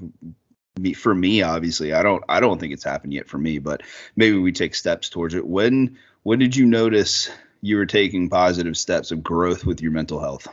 me 0.79 0.93
for 0.93 1.13
me 1.13 1.41
obviously 1.43 1.93
i 1.93 2.01
don't 2.01 2.23
i 2.27 2.39
don't 2.39 2.59
think 2.59 2.73
it's 2.73 2.83
happened 2.83 3.13
yet 3.13 3.27
for 3.29 3.37
me 3.37 3.59
but 3.59 3.81
maybe 4.15 4.37
we 4.37 4.51
take 4.51 4.73
steps 4.73 5.09
towards 5.09 5.33
it 5.35 5.45
when 5.45 5.97
when 6.23 6.39
did 6.39 6.55
you 6.55 6.65
notice 6.65 7.29
you 7.61 7.77
were 7.77 7.85
taking 7.85 8.29
positive 8.29 8.77
steps 8.77 9.11
of 9.11 9.23
growth 9.23 9.65
with 9.65 9.81
your 9.81 9.91
mental 9.91 10.19
health 10.19 10.47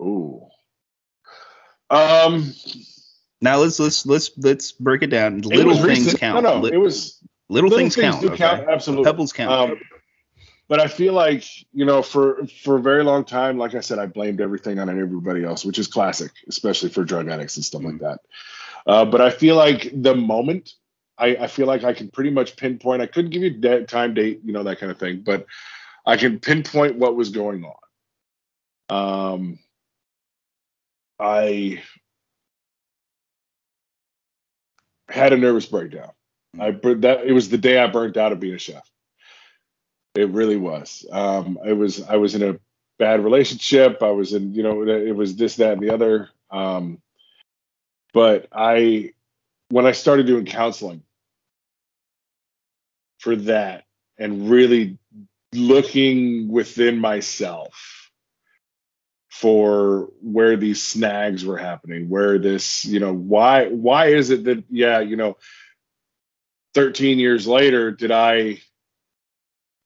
Ooh. 0.00 0.46
Um, 1.90 2.54
now 3.40 3.58
let's 3.58 3.78
let's 3.78 4.06
let's 4.06 4.30
let's 4.38 4.72
break 4.72 5.02
it 5.02 5.08
down 5.08 5.40
little 5.42 5.72
was 5.72 5.78
things 5.78 6.04
recent. 6.06 6.20
count 6.20 6.42
No, 6.42 6.54
no, 6.54 6.60
Li- 6.60 6.70
it 6.72 6.78
was 6.78 7.18
little, 7.48 7.68
things, 7.68 7.96
count 7.96 8.22
do 8.22 8.28
okay? 8.28 8.36
count 8.38 8.68
absolutely. 8.68 9.04
pebbles 9.04 9.32
count 9.32 9.72
Um, 9.72 9.80
but 10.68 10.80
I 10.80 10.86
feel 10.86 11.14
like 11.14 11.44
you 11.72 11.84
know, 11.84 12.00
for 12.00 12.46
for 12.62 12.76
a 12.76 12.80
very 12.80 13.02
long 13.02 13.24
time, 13.24 13.58
like 13.58 13.74
I 13.74 13.80
said, 13.80 13.98
I 13.98 14.06
blamed 14.06 14.40
everything 14.40 14.78
on 14.78 14.88
everybody 14.88 15.44
else, 15.44 15.64
which 15.64 15.80
is 15.80 15.88
classic, 15.88 16.30
especially 16.48 16.90
for 16.90 17.02
drug 17.02 17.28
addicts 17.28 17.56
and 17.56 17.64
stuff 17.64 17.82
like 17.82 17.98
that. 17.98 18.20
Uh, 18.86 19.04
but 19.04 19.20
I 19.20 19.30
feel 19.30 19.56
like 19.56 19.90
the 19.92 20.14
moment, 20.14 20.72
I, 21.20 21.36
I 21.42 21.46
feel 21.46 21.66
like 21.66 21.84
I 21.84 21.92
can 21.92 22.08
pretty 22.08 22.30
much 22.30 22.56
pinpoint. 22.56 23.02
I 23.02 23.06
couldn't 23.06 23.30
give 23.30 23.42
you 23.42 23.50
da- 23.50 23.84
time, 23.84 24.14
date, 24.14 24.40
you 24.42 24.52
know, 24.52 24.62
that 24.62 24.80
kind 24.80 24.90
of 24.90 24.98
thing, 24.98 25.20
but 25.20 25.46
I 26.06 26.16
can 26.16 26.40
pinpoint 26.40 26.96
what 26.96 27.14
was 27.14 27.28
going 27.28 27.64
on. 27.64 27.74
Um, 28.88 29.58
I 31.20 31.82
had 35.08 35.32
a 35.32 35.36
nervous 35.36 35.66
breakdown. 35.66 36.10
I 36.58 36.70
that 36.70 37.26
it 37.26 37.32
was 37.32 37.48
the 37.50 37.58
day 37.58 37.78
I 37.78 37.86
burnt 37.86 38.16
out 38.16 38.32
of 38.32 38.40
being 38.40 38.54
a 38.54 38.58
chef. 38.58 38.90
It 40.14 40.30
really 40.30 40.56
was. 40.56 41.06
Um, 41.12 41.58
it 41.64 41.74
was. 41.74 42.02
I 42.02 42.16
was 42.16 42.34
in 42.34 42.42
a 42.42 42.58
bad 42.98 43.22
relationship. 43.22 44.02
I 44.02 44.10
was 44.10 44.32
in, 44.32 44.52
you 44.54 44.62
know, 44.62 44.82
it 44.82 45.14
was 45.14 45.36
this, 45.36 45.56
that, 45.56 45.74
and 45.74 45.82
the 45.82 45.92
other. 45.92 46.28
Um, 46.50 47.00
but 48.12 48.48
I, 48.52 49.12
when 49.70 49.86
I 49.86 49.92
started 49.92 50.26
doing 50.26 50.44
counseling 50.44 51.02
for 53.20 53.36
that, 53.36 53.84
and 54.18 54.50
really 54.50 54.98
looking 55.52 56.48
within 56.48 56.98
myself 56.98 58.10
for 59.30 60.10
where 60.20 60.56
these 60.56 60.82
snags 60.82 61.44
were 61.44 61.56
happening, 61.56 62.08
where 62.08 62.38
this, 62.38 62.84
you 62.84 63.00
know, 63.00 63.14
why, 63.14 63.68
why 63.68 64.08
is 64.08 64.30
it 64.30 64.44
that, 64.44 64.64
yeah, 64.68 65.00
you 65.00 65.16
know, 65.16 65.36
13 66.74 67.18
years 67.18 67.46
later, 67.46 67.90
did 67.90 68.10
I 68.10 68.58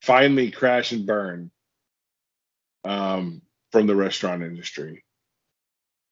finally 0.03 0.51
crash 0.51 0.93
and 0.93 1.07
burn 1.07 1.51
um, 2.85 3.43
from 3.71 3.87
the 3.87 3.97
restaurant 3.97 4.43
industry? 4.43 5.05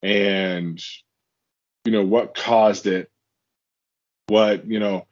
And, 0.03 0.83
you 1.85 1.93
know, 1.93 2.05
what 2.05 2.35
caused 2.35 2.87
it? 2.87 3.11
What, 4.29 4.67
you 4.67 4.79
know, 4.79 5.07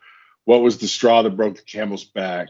what 0.51 0.63
was 0.63 0.79
the 0.79 0.89
straw 0.89 1.23
that 1.23 1.37
broke 1.37 1.55
the 1.55 1.63
camel's 1.63 2.03
back? 2.03 2.49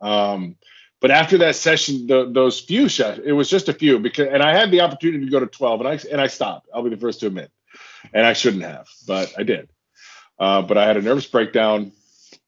Um, 0.00 0.54
but 1.00 1.10
after 1.10 1.38
that 1.38 1.56
session, 1.56 2.06
the, 2.06 2.30
those 2.30 2.60
few 2.60 2.88
shots, 2.88 3.18
it 3.24 3.32
was 3.32 3.50
just 3.50 3.68
a 3.68 3.72
few 3.72 3.98
because, 3.98 4.28
and 4.32 4.40
I 4.40 4.56
had 4.56 4.70
the 4.70 4.82
opportunity 4.82 5.24
to 5.24 5.30
go 5.32 5.40
to 5.40 5.46
12 5.46 5.80
and 5.80 5.88
I, 5.88 5.98
and 6.12 6.20
I 6.20 6.28
stopped. 6.28 6.68
I'll 6.72 6.84
be 6.84 6.90
the 6.90 6.96
first 6.96 7.18
to 7.20 7.26
admit, 7.26 7.50
and 8.14 8.24
I 8.24 8.34
shouldn't 8.34 8.62
have, 8.62 8.86
but 9.04 9.34
I 9.36 9.42
did. 9.42 9.68
Uh, 10.38 10.62
but 10.62 10.78
I 10.78 10.86
had 10.86 10.96
a 10.96 11.02
nervous 11.02 11.26
breakdown. 11.26 11.90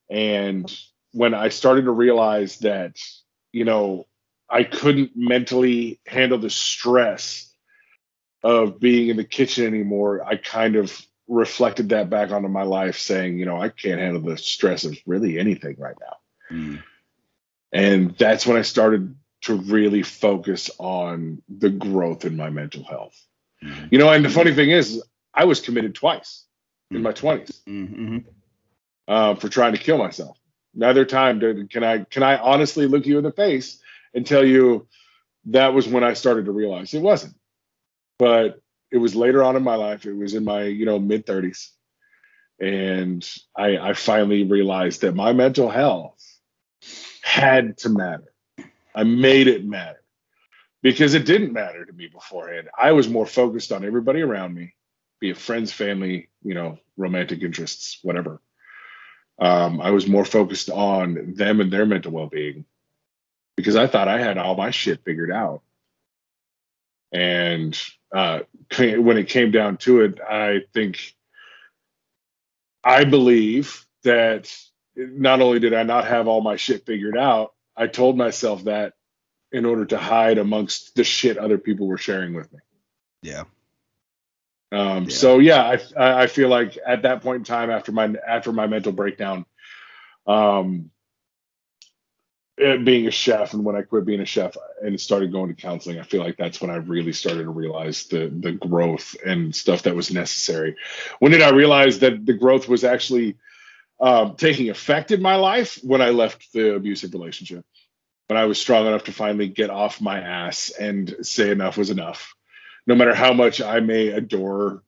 And 0.09 0.73
when 1.11 1.35
I 1.35 1.49
started 1.49 1.87
to 1.87 1.91
realize 1.91 2.59
that, 2.61 2.97
you 3.51 3.65
know, 3.65 4.07
I 4.49 4.63
couldn't 4.63 5.17
mentally 5.17 5.99
handle 6.07 6.39
the 6.39 6.49
stress 6.49 7.53
of 8.45 8.79
being 8.79 9.09
in 9.09 9.17
the 9.17 9.25
kitchen 9.25 9.67
anymore, 9.67 10.25
I 10.25 10.37
kind 10.37 10.77
of 10.77 10.97
reflected 11.33 11.89
that 11.91 12.11
back 12.11 12.31
onto 12.31 12.49
my 12.49 12.63
life, 12.63 12.99
saying, 12.99 13.39
you 13.39 13.47
know, 13.47 13.61
I 13.61 13.71
can't 13.71 14.01
handle 14.01 14.23
the 14.23 14.37
stress 14.37 14.85
of 14.85 14.97
really 15.07 15.39
anything 15.39 15.77
right 15.79 15.97
now. 16.01 16.57
Mm. 16.57 16.83
And 17.73 18.19
that's 18.19 18.47
when 18.47 18.57
I 18.59 18.63
started 18.63 19.17
to 19.43 19.55
really 19.55 20.03
focus 20.03 20.71
on 20.79 21.43
the 21.49 21.71
growth 21.71 22.25
in 22.25 22.37
my 22.37 22.51
mental 22.51 22.85
health. 22.85 23.19
Mhm. 23.63 23.89
You 23.91 23.99
know, 23.99 24.11
and 24.11 24.25
the 24.25 24.29
funny 24.29 24.55
thing 24.55 24.71
is, 24.71 25.03
I 25.35 25.45
was 25.47 25.61
committed 25.61 25.95
twice 25.95 26.45
in 26.91 27.03
my 27.03 27.13
20s 27.13 27.63
Mm-hmm. 27.67 28.19
uh, 29.09 29.35
for 29.37 29.49
trying 29.49 29.73
to 29.73 29.79
kill 29.79 29.97
myself. 29.99 30.37
Neither 30.75 31.05
time 31.05 31.39
did, 31.39 31.71
can 31.71 31.83
I 31.83 32.05
can 32.05 32.23
I 32.23 32.37
honestly 32.37 32.87
look 32.87 33.07
you 33.07 33.19
in 33.19 33.25
the 33.25 33.33
face 33.33 33.79
and 34.15 34.27
tell 34.27 34.45
you 34.47 34.87
that 35.47 35.73
was 35.75 35.89
when 35.89 36.05
I 36.05 36.13
started 36.15 36.45
to 36.47 36.53
realize 36.53 36.93
it 36.95 37.01
wasn't. 37.01 37.35
But 38.19 38.61
it 38.93 38.99
was 38.99 39.17
later 39.17 39.43
on 39.43 39.57
in 39.57 39.65
my 39.65 39.77
life. 39.77 40.07
It 40.07 40.15
was 40.15 40.35
in 40.35 40.45
my 40.45 40.65
you 40.65 40.87
know 40.87 40.99
mid 41.01 41.27
30s, 41.27 41.71
and 42.61 43.29
I, 43.57 43.79
I 43.79 43.93
finally 43.95 44.45
realized 44.45 45.01
that 45.01 45.15
my 45.17 45.33
mental 45.33 45.71
health 45.71 46.23
had 47.23 47.79
to 47.79 47.89
matter. 47.89 48.33
I 48.95 49.05
made 49.05 49.49
it 49.49 49.65
matter 49.65 50.03
because 50.83 51.15
it 51.15 51.25
didn't 51.27 51.53
matter 51.55 51.85
to 51.85 51.93
me 51.93 52.09
beforehand. 52.09 52.69
I 52.79 52.93
was 52.93 53.09
more 53.09 53.27
focused 53.27 53.73
on 53.73 53.85
everybody 53.85 54.21
around 54.21 54.55
me, 54.55 54.75
be 55.21 55.31
it 55.31 55.39
friends, 55.39 55.73
family, 55.73 56.29
you 56.43 56.55
know, 56.55 56.79
romantic 56.97 57.43
interests, 57.43 57.99
whatever. 58.03 58.41
Um, 59.41 59.81
I 59.81 59.91
was 59.91 60.07
more 60.07 60.25
focused 60.27 60.71
on 60.71 61.35
them 61.37 61.61
and 61.61 61.73
their 61.73 61.87
mental 61.87 62.13
well 62.13 62.29
being 62.29 62.67
because 63.57 63.77
I 63.77 63.87
thought 63.87 64.09
I 64.09 64.21
had 64.21 64.39
all 64.39 64.57
my 64.57 64.71
shit 64.71 65.05
figured 65.05 65.33
out. 65.33 65.63
And 67.13 67.79
uh, 68.15 68.41
when 68.79 69.19
it 69.19 69.29
came 69.29 69.51
down 69.51 69.77
to 69.79 70.01
it, 70.03 70.21
I 70.21 70.61
think 70.73 71.15
I 72.83 73.05
believe 73.05 73.87
that 74.05 74.55
not 74.97 75.41
only 75.41 75.59
did 75.59 75.75
I 75.75 75.83
not 75.83 76.07
have 76.07 76.29
all 76.29 76.41
my 76.41 76.57
shit 76.57 76.87
figured 76.87 77.17
out, 77.17 77.55
I 77.77 77.87
told 77.87 78.17
myself 78.17 78.65
that 78.65 78.95
in 79.53 79.65
order 79.67 79.85
to 79.87 79.99
hide 79.99 80.39
amongst 80.39 80.95
the 80.95 81.05
shit 81.05 81.39
other 81.39 81.59
people 81.59 81.87
were 81.87 81.99
sharing 81.99 82.35
with 82.35 82.53
me. 82.53 82.59
Yeah. 83.23 83.45
Um, 84.73 85.05
Yeah. 85.05 85.11
So 85.11 85.39
yeah, 85.39 85.79
I 85.99 86.23
I 86.23 86.27
feel 86.27 86.49
like 86.49 86.79
at 86.87 87.03
that 87.03 87.23
point 87.23 87.41
in 87.41 87.45
time, 87.45 87.71
after 87.71 87.93
my 87.93 88.15
after 88.27 88.53
my 88.53 88.67
mental 88.67 88.93
breakdown, 88.93 89.45
um, 90.27 90.91
being 92.57 93.07
a 93.07 93.11
chef, 93.11 93.55
and 93.55 93.65
when 93.65 93.77
I 93.77 93.83
quit 93.83 94.05
being 94.05 94.21
a 94.21 94.27
chef 94.27 94.57
and 94.83 95.01
started 95.01 95.33
going 95.33 95.55
to 95.55 95.61
counseling, 95.61 95.99
I 95.99 96.03
feel 96.03 96.23
like 96.23 96.37
that's 96.37 96.61
when 96.61 96.71
I 96.71 96.77
really 96.77 97.13
started 97.13 97.45
to 97.45 97.51
realize 97.51 98.05
the 98.05 98.29
the 98.29 98.53
growth 98.53 99.17
and 99.25 99.55
stuff 99.55 99.83
that 99.85 99.97
was 99.97 100.13
necessary. 100.13 100.77
When 101.19 101.33
did 101.33 101.43
I 101.43 101.51
realize 101.51 102.01
that 102.01 102.25
the 102.27 102.35
growth 102.35 102.69
was 102.69 102.85
actually 102.85 103.37
um, 104.01 104.37
taking 104.37 104.69
effect 104.69 105.11
in 105.11 105.23
my 105.23 105.37
life? 105.37 105.79
When 105.83 106.03
I 106.03 106.11
left 106.11 106.53
the 106.53 106.75
abusive 106.75 107.15
relationship, 107.15 107.65
when 108.29 108.39
I 108.39 108.45
was 108.45 108.61
strong 108.61 108.87
enough 108.87 109.05
to 109.05 109.13
finally 109.13 109.49
get 109.49 109.71
off 109.71 110.01
my 110.01 110.21
ass 110.21 110.71
and 110.71 111.15
say 111.23 111.51
enough 111.51 111.79
was 111.79 111.91
enough 111.91 112.35
no 112.87 112.95
matter 112.95 113.15
how 113.15 113.33
much 113.33 113.61
I 113.61 113.81
may 113.81 114.09
adore 114.09 114.83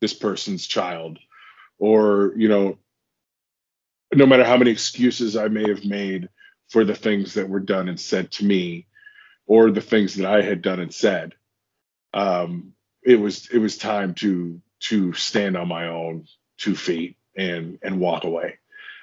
this 0.00 0.14
person's 0.14 0.66
child, 0.66 1.18
or 1.78 2.32
you 2.36 2.48
know, 2.48 2.78
no 4.14 4.26
matter 4.26 4.44
how 4.44 4.56
many 4.56 4.70
excuses 4.70 5.36
I 5.36 5.48
may 5.48 5.68
have 5.68 5.84
made 5.84 6.28
for 6.68 6.84
the 6.84 6.94
things 6.94 7.34
that 7.34 7.48
were 7.48 7.60
done 7.60 7.88
and 7.88 7.98
said 7.98 8.30
to 8.32 8.44
me, 8.44 8.86
or 9.46 9.70
the 9.70 9.80
things 9.80 10.16
that 10.16 10.26
I 10.26 10.42
had 10.42 10.62
done 10.62 10.80
and 10.80 10.92
said, 10.92 11.34
um, 12.12 12.72
it 13.02 13.20
was 13.20 13.48
it 13.50 13.58
was 13.58 13.76
time 13.76 14.14
to 14.14 14.60
to 14.80 15.12
stand 15.12 15.56
on 15.56 15.68
my 15.68 15.88
own 15.88 16.26
two 16.58 16.74
feet 16.74 17.16
and 17.36 17.78
and 17.82 18.00
walk 18.00 18.24
away. 18.24 18.58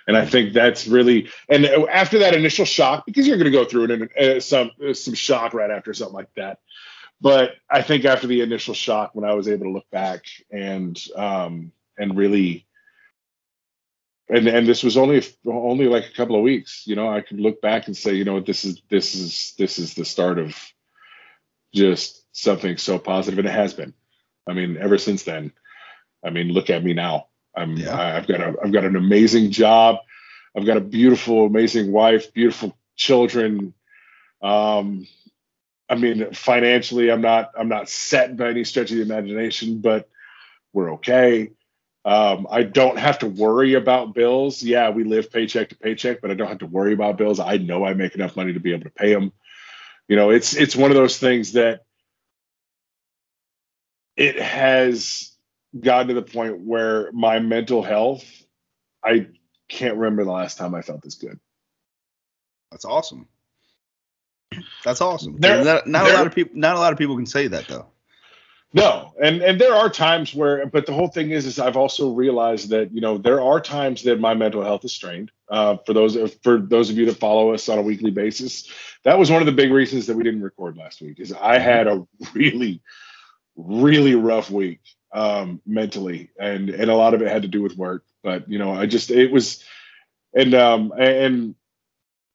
And 0.06 0.18
I 0.18 0.26
think 0.26 0.54
that's 0.54 0.88
really 0.88 1.30
and 1.48 1.66
after 1.66 2.20
that 2.20 2.34
initial 2.34 2.66
shock, 2.66 3.06
because 3.06 3.26
you're 3.26 3.38
going 3.38 3.52
to 3.52 3.58
go 3.58 3.66
through 3.66 3.86
it 3.86 3.92
and 3.92 4.18
uh, 4.18 4.40
some 4.40 4.72
uh, 4.86 4.94
some 4.94 5.14
shock 5.14 5.54
right 5.54 5.72
after 5.72 5.94
something 5.94 6.16
like 6.16 6.34
that 6.36 6.60
but 7.24 7.52
I 7.70 7.82
think 7.82 8.04
after 8.04 8.28
the 8.28 8.42
initial 8.42 8.74
shock, 8.74 9.12
when 9.16 9.24
I 9.24 9.34
was 9.34 9.48
able 9.48 9.66
to 9.68 9.72
look 9.72 9.90
back 9.92 10.26
and 10.52 11.02
um, 11.16 11.72
and 11.98 12.18
really, 12.18 12.68
and 14.30 14.48
and 14.48 14.68
this 14.68 14.84
was 14.84 14.98
only 14.98 15.24
only 15.46 15.88
like 15.88 16.06
a 16.08 16.14
couple 16.16 16.36
of 16.36 16.44
weeks, 16.44 16.84
you 16.88 16.96
know, 16.96 17.10
I 17.10 17.22
could 17.22 17.40
look 17.40 17.62
back 17.62 17.88
and 17.88 17.98
say, 17.98 18.14
you 18.14 18.26
know, 18.26 18.40
this 18.40 18.66
is 18.66 18.82
this 18.90 19.16
is 19.16 19.54
this 19.58 19.80
is 19.80 19.94
the 19.96 20.06
start 20.06 20.40
of 20.40 20.56
just 21.74 22.24
something 22.34 22.78
so 22.78 23.00
positive, 23.00 23.40
and 23.40 23.48
it 23.48 23.52
has 23.52 23.74
been. 23.74 23.94
I 24.48 24.54
mean, 24.54 24.78
ever 24.78 24.98
since 24.98 25.24
then, 25.24 25.54
I 26.26 26.30
mean, 26.32 26.50
look 26.50 26.70
at 26.70 26.84
me 26.84 26.94
now. 26.94 27.28
I'm 27.56 27.78
Yeah. 27.78 27.96
I- 27.96 28.18
I've 28.18 28.28
got 28.28 28.42
a 28.42 28.56
I've 28.64 28.74
got 28.74 28.86
an 28.86 28.96
amazing 28.96 29.52
job. 29.52 29.98
I've 30.56 30.66
got 30.66 30.78
a 30.78 30.82
beautiful, 30.82 31.46
amazing 31.46 31.92
wife, 31.92 32.34
beautiful 32.34 32.78
children. 32.96 33.74
Um, 34.42 35.08
I 35.90 35.96
mean, 35.96 36.34
financially, 36.34 37.12
I'm 37.12 37.22
not 37.22 37.52
I'm 37.58 37.70
not 37.70 37.90
set 37.90 38.38
by 38.38 38.50
any 38.50 38.64
stretch 38.64 38.92
of 38.92 38.98
the 38.98 39.04
imagination, 39.04 39.80
but 39.82 40.10
we're 40.74 40.94
okay. 40.96 41.52
Um, 42.06 42.48
I 42.50 42.64
don't 42.64 43.00
have 43.00 43.20
to 43.20 43.28
worry 43.28 43.76
about 43.76 44.14
bills. 44.14 44.62
Yeah, 44.62 44.90
we 44.90 45.06
live 45.06 45.32
paycheck 45.32 45.70
to 45.70 45.76
paycheck, 45.76 46.22
but 46.22 46.32
I 46.32 46.34
don't 46.34 46.50
have 46.50 46.60
to 46.60 46.66
worry 46.66 46.94
about 46.94 47.18
bills. 47.18 47.40
I 47.40 47.58
know 47.58 47.86
I 47.86 47.94
make 47.94 48.16
enough 48.16 48.36
money 48.36 48.54
to 48.54 48.60
be 48.60 48.74
able 48.74 48.84
to 48.84 48.90
pay 48.90 49.14
them. 49.14 49.32
You 50.10 50.18
know, 50.18 50.30
it's 50.30 50.54
it's 50.54 50.76
one 50.76 50.92
of 50.92 50.98
those 50.98 51.18
things 51.18 51.54
that 51.54 51.86
it 54.18 54.40
has 54.40 55.32
gotten 55.80 56.10
to 56.10 56.14
the 56.14 56.22
point 56.22 56.60
where 56.60 57.12
my 57.14 57.40
mental 57.40 57.82
health, 57.82 58.26
I 59.04 59.28
can't 59.70 59.96
remember 59.96 60.26
the 60.26 60.32
last 60.32 60.58
time 60.58 60.76
I 60.76 60.82
felt 60.82 61.02
this 61.02 61.16
good. 61.16 61.40
That's 62.70 62.86
awesome. 62.86 63.28
That's 64.84 65.02
awesome. 65.02 65.38
There, 65.40 65.64
not, 65.64 65.88
not 65.88 66.04
there, 66.04 66.14
a 66.14 66.18
lot 66.18 66.28
of 66.28 66.36
people. 66.36 66.54
Not 66.56 66.76
a 66.76 66.80
lot 66.80 66.92
of 66.92 67.00
people 67.00 67.16
can 67.16 67.26
say 67.26 67.48
that 67.48 67.68
though. 67.68 67.88
No, 68.76 69.14
and 69.22 69.44
and 69.44 69.62
there 69.62 69.76
are 69.76 69.88
times 69.88 70.34
where, 70.34 70.66
but 70.66 70.88
the 70.88 70.94
whole 70.94 71.08
thing 71.08 71.30
is, 71.30 71.46
is 71.46 71.60
I've 71.60 71.78
also 71.78 72.12
realized 72.12 72.70
that 72.70 72.92
you 72.92 73.02
know 73.02 73.20
there 73.20 73.40
are 73.40 73.62
times 73.62 74.02
that 74.04 74.20
my 74.20 74.34
mental 74.34 74.64
health 74.64 74.84
is 74.84 74.92
strained. 74.92 75.32
Uh, 75.48 75.78
for 75.86 75.94
those 75.94 76.18
for 76.42 76.58
those 76.58 76.90
of 76.90 76.98
you 76.98 77.06
that 77.06 77.20
follow 77.20 77.54
us 77.54 77.70
on 77.70 77.78
a 77.78 77.84
weekly 77.84 78.10
basis, 78.10 78.68
that 79.04 79.20
was 79.20 79.30
one 79.30 79.44
of 79.44 79.46
the 79.46 79.52
big 79.52 79.72
reasons 79.72 80.08
that 80.08 80.18
we 80.18 80.24
didn't 80.24 80.42
record 80.42 80.76
last 80.76 81.02
week. 81.02 81.20
Is 81.20 81.32
I 81.32 81.60
had 81.60 81.86
a 81.86 82.08
really, 82.34 82.82
really 83.56 84.16
rough 84.16 84.50
week 84.50 84.82
um, 85.14 85.62
mentally, 85.68 86.32
and 86.40 86.72
and 86.72 86.90
a 86.90 86.96
lot 86.96 87.14
of 87.14 87.22
it 87.22 87.28
had 87.28 87.44
to 87.44 87.48
do 87.48 87.62
with 87.62 87.78
work. 87.78 88.04
But 88.24 88.50
you 88.50 88.58
know, 88.58 88.74
I 88.74 88.88
just 88.88 89.12
it 89.12 89.32
was, 89.32 89.64
and 90.34 90.56
um 90.56 90.92
and 90.98 91.54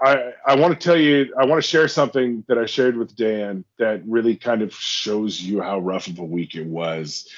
I, 0.01 0.33
I 0.47 0.55
want 0.55 0.79
to 0.79 0.85
tell 0.85 0.97
you, 0.97 1.35
I 1.39 1.45
want 1.45 1.63
to 1.63 1.69
share 1.69 1.89
something 1.89 2.45
that 2.47 2.59
I 2.59 2.67
shared 2.67 2.97
with 2.97 3.17
Dan 3.17 3.65
that 3.79 4.03
really 4.07 4.37
kind 4.37 4.63
of 4.63 4.73
shows 4.75 5.41
you 5.41 5.61
how 5.61 5.81
rough 5.81 6.07
of 6.07 6.19
a 6.19 6.25
week 6.25 6.55
it 6.55 6.67
was. 6.67 7.29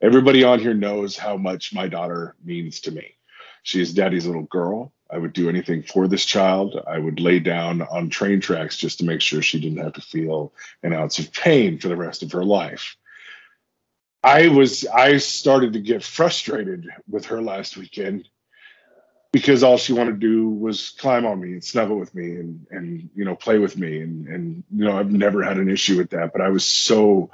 Everybody 0.00 0.42
on 0.42 0.58
here 0.58 0.74
knows 0.74 1.16
how 1.16 1.36
much 1.36 1.72
my 1.72 1.86
daughter 1.86 2.34
means 2.44 2.80
to 2.80 2.90
me. 2.90 3.14
She 3.62 3.80
is 3.80 3.94
daddy's 3.94 4.26
little 4.26 4.44
girl. 4.44 4.92
I 5.10 5.18
would 5.18 5.32
do 5.32 5.48
anything 5.48 5.82
for 5.82 6.08
this 6.08 6.24
child. 6.24 6.80
I 6.86 6.98
would 6.98 7.20
lay 7.20 7.38
down 7.38 7.82
on 7.82 8.10
train 8.10 8.40
tracks 8.40 8.76
just 8.76 8.98
to 8.98 9.04
make 9.04 9.20
sure 9.20 9.40
she 9.40 9.60
didn't 9.60 9.82
have 9.82 9.94
to 9.94 10.00
feel 10.00 10.52
an 10.82 10.92
ounce 10.92 11.18
of 11.18 11.32
pain 11.32 11.78
for 11.78 11.88
the 11.88 11.96
rest 11.96 12.22
of 12.22 12.32
her 12.32 12.44
life. 12.44 12.96
I 14.22 14.48
was 14.48 14.84
I 14.86 15.18
started 15.18 15.74
to 15.74 15.80
get 15.80 16.02
frustrated 16.02 16.88
with 17.08 17.26
her 17.26 17.40
last 17.40 17.76
weekend 17.76 18.28
because 19.32 19.62
all 19.62 19.76
she 19.76 19.92
wanted 19.92 20.20
to 20.20 20.26
do 20.26 20.48
was 20.48 20.90
climb 20.98 21.26
on 21.26 21.40
me 21.40 21.52
and 21.52 21.64
snuggle 21.64 21.98
with 21.98 22.14
me 22.14 22.36
and 22.36 22.66
and 22.70 23.10
you 23.14 23.24
know 23.24 23.34
play 23.34 23.58
with 23.58 23.76
me. 23.76 24.00
And 24.00 24.26
and 24.28 24.64
you 24.74 24.84
know 24.84 24.98
I've 24.98 25.10
never 25.10 25.42
had 25.42 25.58
an 25.58 25.70
issue 25.70 25.96
with 25.96 26.10
that 26.10 26.32
but 26.32 26.40
I 26.40 26.48
was 26.48 26.64
so 26.64 27.30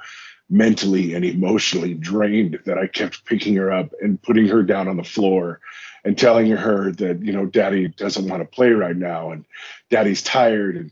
mentally 0.49 1.13
and 1.15 1.25
emotionally 1.25 1.93
drained 1.93 2.59
that 2.65 2.77
I 2.77 2.87
kept 2.87 3.25
picking 3.25 3.55
her 3.55 3.71
up 3.71 3.93
and 4.01 4.21
putting 4.21 4.47
her 4.47 4.61
down 4.61 4.87
on 4.87 4.97
the 4.97 5.03
floor 5.03 5.59
and 6.03 6.17
telling 6.17 6.51
her 6.51 6.91
that 6.91 7.21
you 7.23 7.33
know 7.33 7.45
daddy 7.45 7.87
doesn't 7.87 8.27
want 8.27 8.41
to 8.41 8.47
play 8.47 8.71
right 8.71 8.95
now 8.95 9.31
and 9.31 9.45
daddy's 9.89 10.21
tired. 10.21 10.77
And 10.77 10.91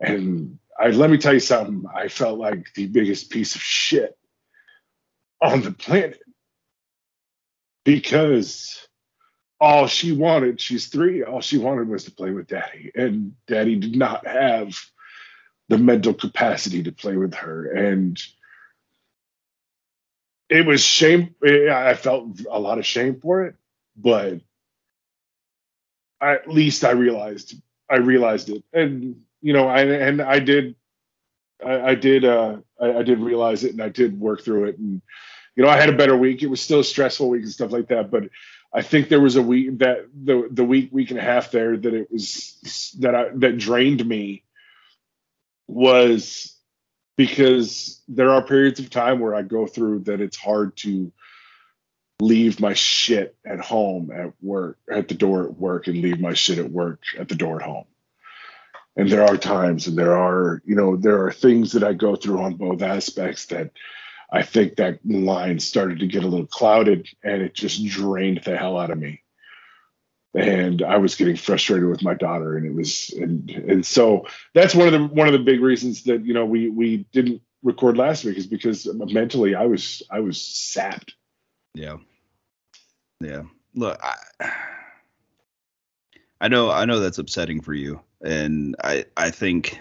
and 0.00 0.58
I 0.78 0.88
let 0.88 1.10
me 1.10 1.18
tell 1.18 1.34
you 1.34 1.40
something. 1.40 1.84
I 1.92 2.08
felt 2.08 2.38
like 2.38 2.72
the 2.74 2.86
biggest 2.86 3.30
piece 3.30 3.54
of 3.54 3.62
shit 3.62 4.16
on 5.40 5.62
the 5.62 5.72
planet 5.72 6.20
because 7.84 8.86
all 9.60 9.86
she 9.88 10.12
wanted, 10.12 10.60
she's 10.60 10.88
three, 10.88 11.24
all 11.24 11.40
she 11.42 11.58
wanted 11.58 11.88
was 11.88 12.04
to 12.04 12.12
play 12.12 12.30
with 12.32 12.48
daddy. 12.48 12.92
And 12.94 13.34
daddy 13.48 13.76
did 13.76 13.96
not 13.96 14.26
have 14.26 14.78
the 15.68 15.78
mental 15.78 16.14
capacity 16.14 16.84
to 16.84 16.92
play 16.92 17.16
with 17.16 17.34
her. 17.34 17.70
And 17.72 18.20
it 20.50 20.66
was 20.66 20.84
shame. 20.84 21.34
I 21.44 21.94
felt 21.94 22.40
a 22.50 22.60
lot 22.60 22.78
of 22.78 22.86
shame 22.86 23.20
for 23.20 23.44
it, 23.46 23.56
but 23.96 24.40
at 26.22 26.48
least 26.48 26.84
I 26.84 26.92
realized 26.92 27.56
I 27.90 27.98
realized 27.98 28.50
it. 28.50 28.64
And 28.74 29.22
you 29.42 29.54
know, 29.54 29.68
I 29.68 29.82
and 29.82 30.22
I 30.22 30.40
did 30.40 30.76
I, 31.64 31.80
I 31.90 31.96
did 31.96 32.24
uh 32.24 32.58
I, 32.80 32.98
I 32.98 33.02
did 33.04 33.20
realize 33.20 33.64
it 33.64 33.72
and 33.72 33.82
I 33.82 33.90
did 33.90 34.18
work 34.20 34.44
through 34.44 34.66
it 34.66 34.78
and 34.78 35.02
you 35.56 35.64
know, 35.64 35.70
I 35.70 35.78
had 35.80 35.90
a 35.90 35.96
better 35.96 36.16
week. 36.16 36.42
It 36.42 36.48
was 36.48 36.60
still 36.62 36.80
a 36.80 36.84
stressful 36.84 37.28
week 37.28 37.42
and 37.42 37.52
stuff 37.52 37.72
like 37.72 37.88
that, 37.88 38.10
but 38.10 38.24
I 38.74 38.82
think 38.82 39.08
there 39.08 39.20
was 39.20 39.36
a 39.36 39.42
week 39.42 39.78
that 39.78 40.08
the 40.12 40.48
the 40.50 40.64
week 40.64 40.88
week 40.92 41.10
and 41.10 41.18
a 41.18 41.22
half 41.22 41.52
there 41.52 41.76
that 41.76 41.94
it 41.94 42.10
was 42.10 42.90
that 42.98 43.14
I 43.14 43.28
that 43.36 43.56
drained 43.56 44.04
me 44.04 44.42
was 45.68 46.56
because 47.16 48.02
there 48.08 48.30
are 48.30 48.42
periods 48.42 48.80
of 48.80 48.90
time 48.90 49.20
where 49.20 49.34
I 49.34 49.42
go 49.42 49.66
through 49.66 50.00
that 50.00 50.20
it's 50.20 50.36
hard 50.36 50.76
to 50.78 51.12
leave 52.20 52.60
my 52.60 52.74
shit 52.74 53.36
at 53.46 53.60
home 53.60 54.10
at 54.10 54.32
work 54.42 54.78
at 54.90 55.06
the 55.06 55.14
door 55.14 55.44
at 55.44 55.54
work 55.56 55.86
and 55.86 55.98
leave 55.98 56.20
my 56.20 56.34
shit 56.34 56.58
at 56.58 56.70
work 56.70 57.02
at 57.16 57.28
the 57.28 57.34
door 57.36 57.60
at 57.60 57.66
home. 57.66 57.86
And 58.96 59.08
there 59.08 59.24
are 59.24 59.36
times 59.36 59.86
and 59.86 59.96
there 59.96 60.16
are 60.16 60.62
you 60.64 60.74
know 60.74 60.96
there 60.96 61.24
are 61.24 61.32
things 61.32 61.72
that 61.72 61.84
i 61.84 61.92
go 61.92 62.16
through 62.16 62.40
on 62.40 62.54
both 62.54 62.82
aspects 62.82 63.46
that 63.46 63.70
I 64.34 64.42
think 64.42 64.76
that 64.76 64.98
line 65.04 65.60
started 65.60 66.00
to 66.00 66.08
get 66.08 66.24
a 66.24 66.26
little 66.26 66.46
clouded 66.46 67.08
and 67.22 67.40
it 67.40 67.54
just 67.54 67.84
drained 67.86 68.40
the 68.44 68.56
hell 68.56 68.76
out 68.76 68.90
of 68.90 68.98
me. 68.98 69.22
And 70.34 70.82
I 70.82 70.96
was 70.96 71.14
getting 71.14 71.36
frustrated 71.36 71.88
with 71.88 72.02
my 72.02 72.14
daughter, 72.14 72.56
and 72.56 72.66
it 72.66 72.74
was, 72.74 73.14
and 73.16 73.48
and 73.50 73.86
so 73.86 74.26
that's 74.52 74.74
one 74.74 74.88
of 74.88 74.92
the 74.92 75.06
one 75.06 75.28
of 75.28 75.32
the 75.32 75.38
big 75.38 75.60
reasons 75.60 76.02
that 76.04 76.26
you 76.26 76.34
know 76.34 76.44
we 76.44 76.68
we 76.68 77.06
didn't 77.12 77.40
record 77.62 77.96
last 77.96 78.24
week 78.24 78.36
is 78.36 78.48
because 78.48 78.84
mentally 78.92 79.54
I 79.54 79.66
was 79.66 80.02
I 80.10 80.18
was 80.18 80.44
sapped. 80.44 81.14
Yeah, 81.72 81.98
yeah. 83.20 83.42
Look, 83.76 84.00
I, 84.02 84.50
I 86.40 86.48
know 86.48 86.68
I 86.68 86.84
know 86.84 86.98
that's 86.98 87.18
upsetting 87.18 87.60
for 87.60 87.72
you, 87.72 88.00
and 88.20 88.74
I 88.82 89.04
I 89.16 89.30
think 89.30 89.78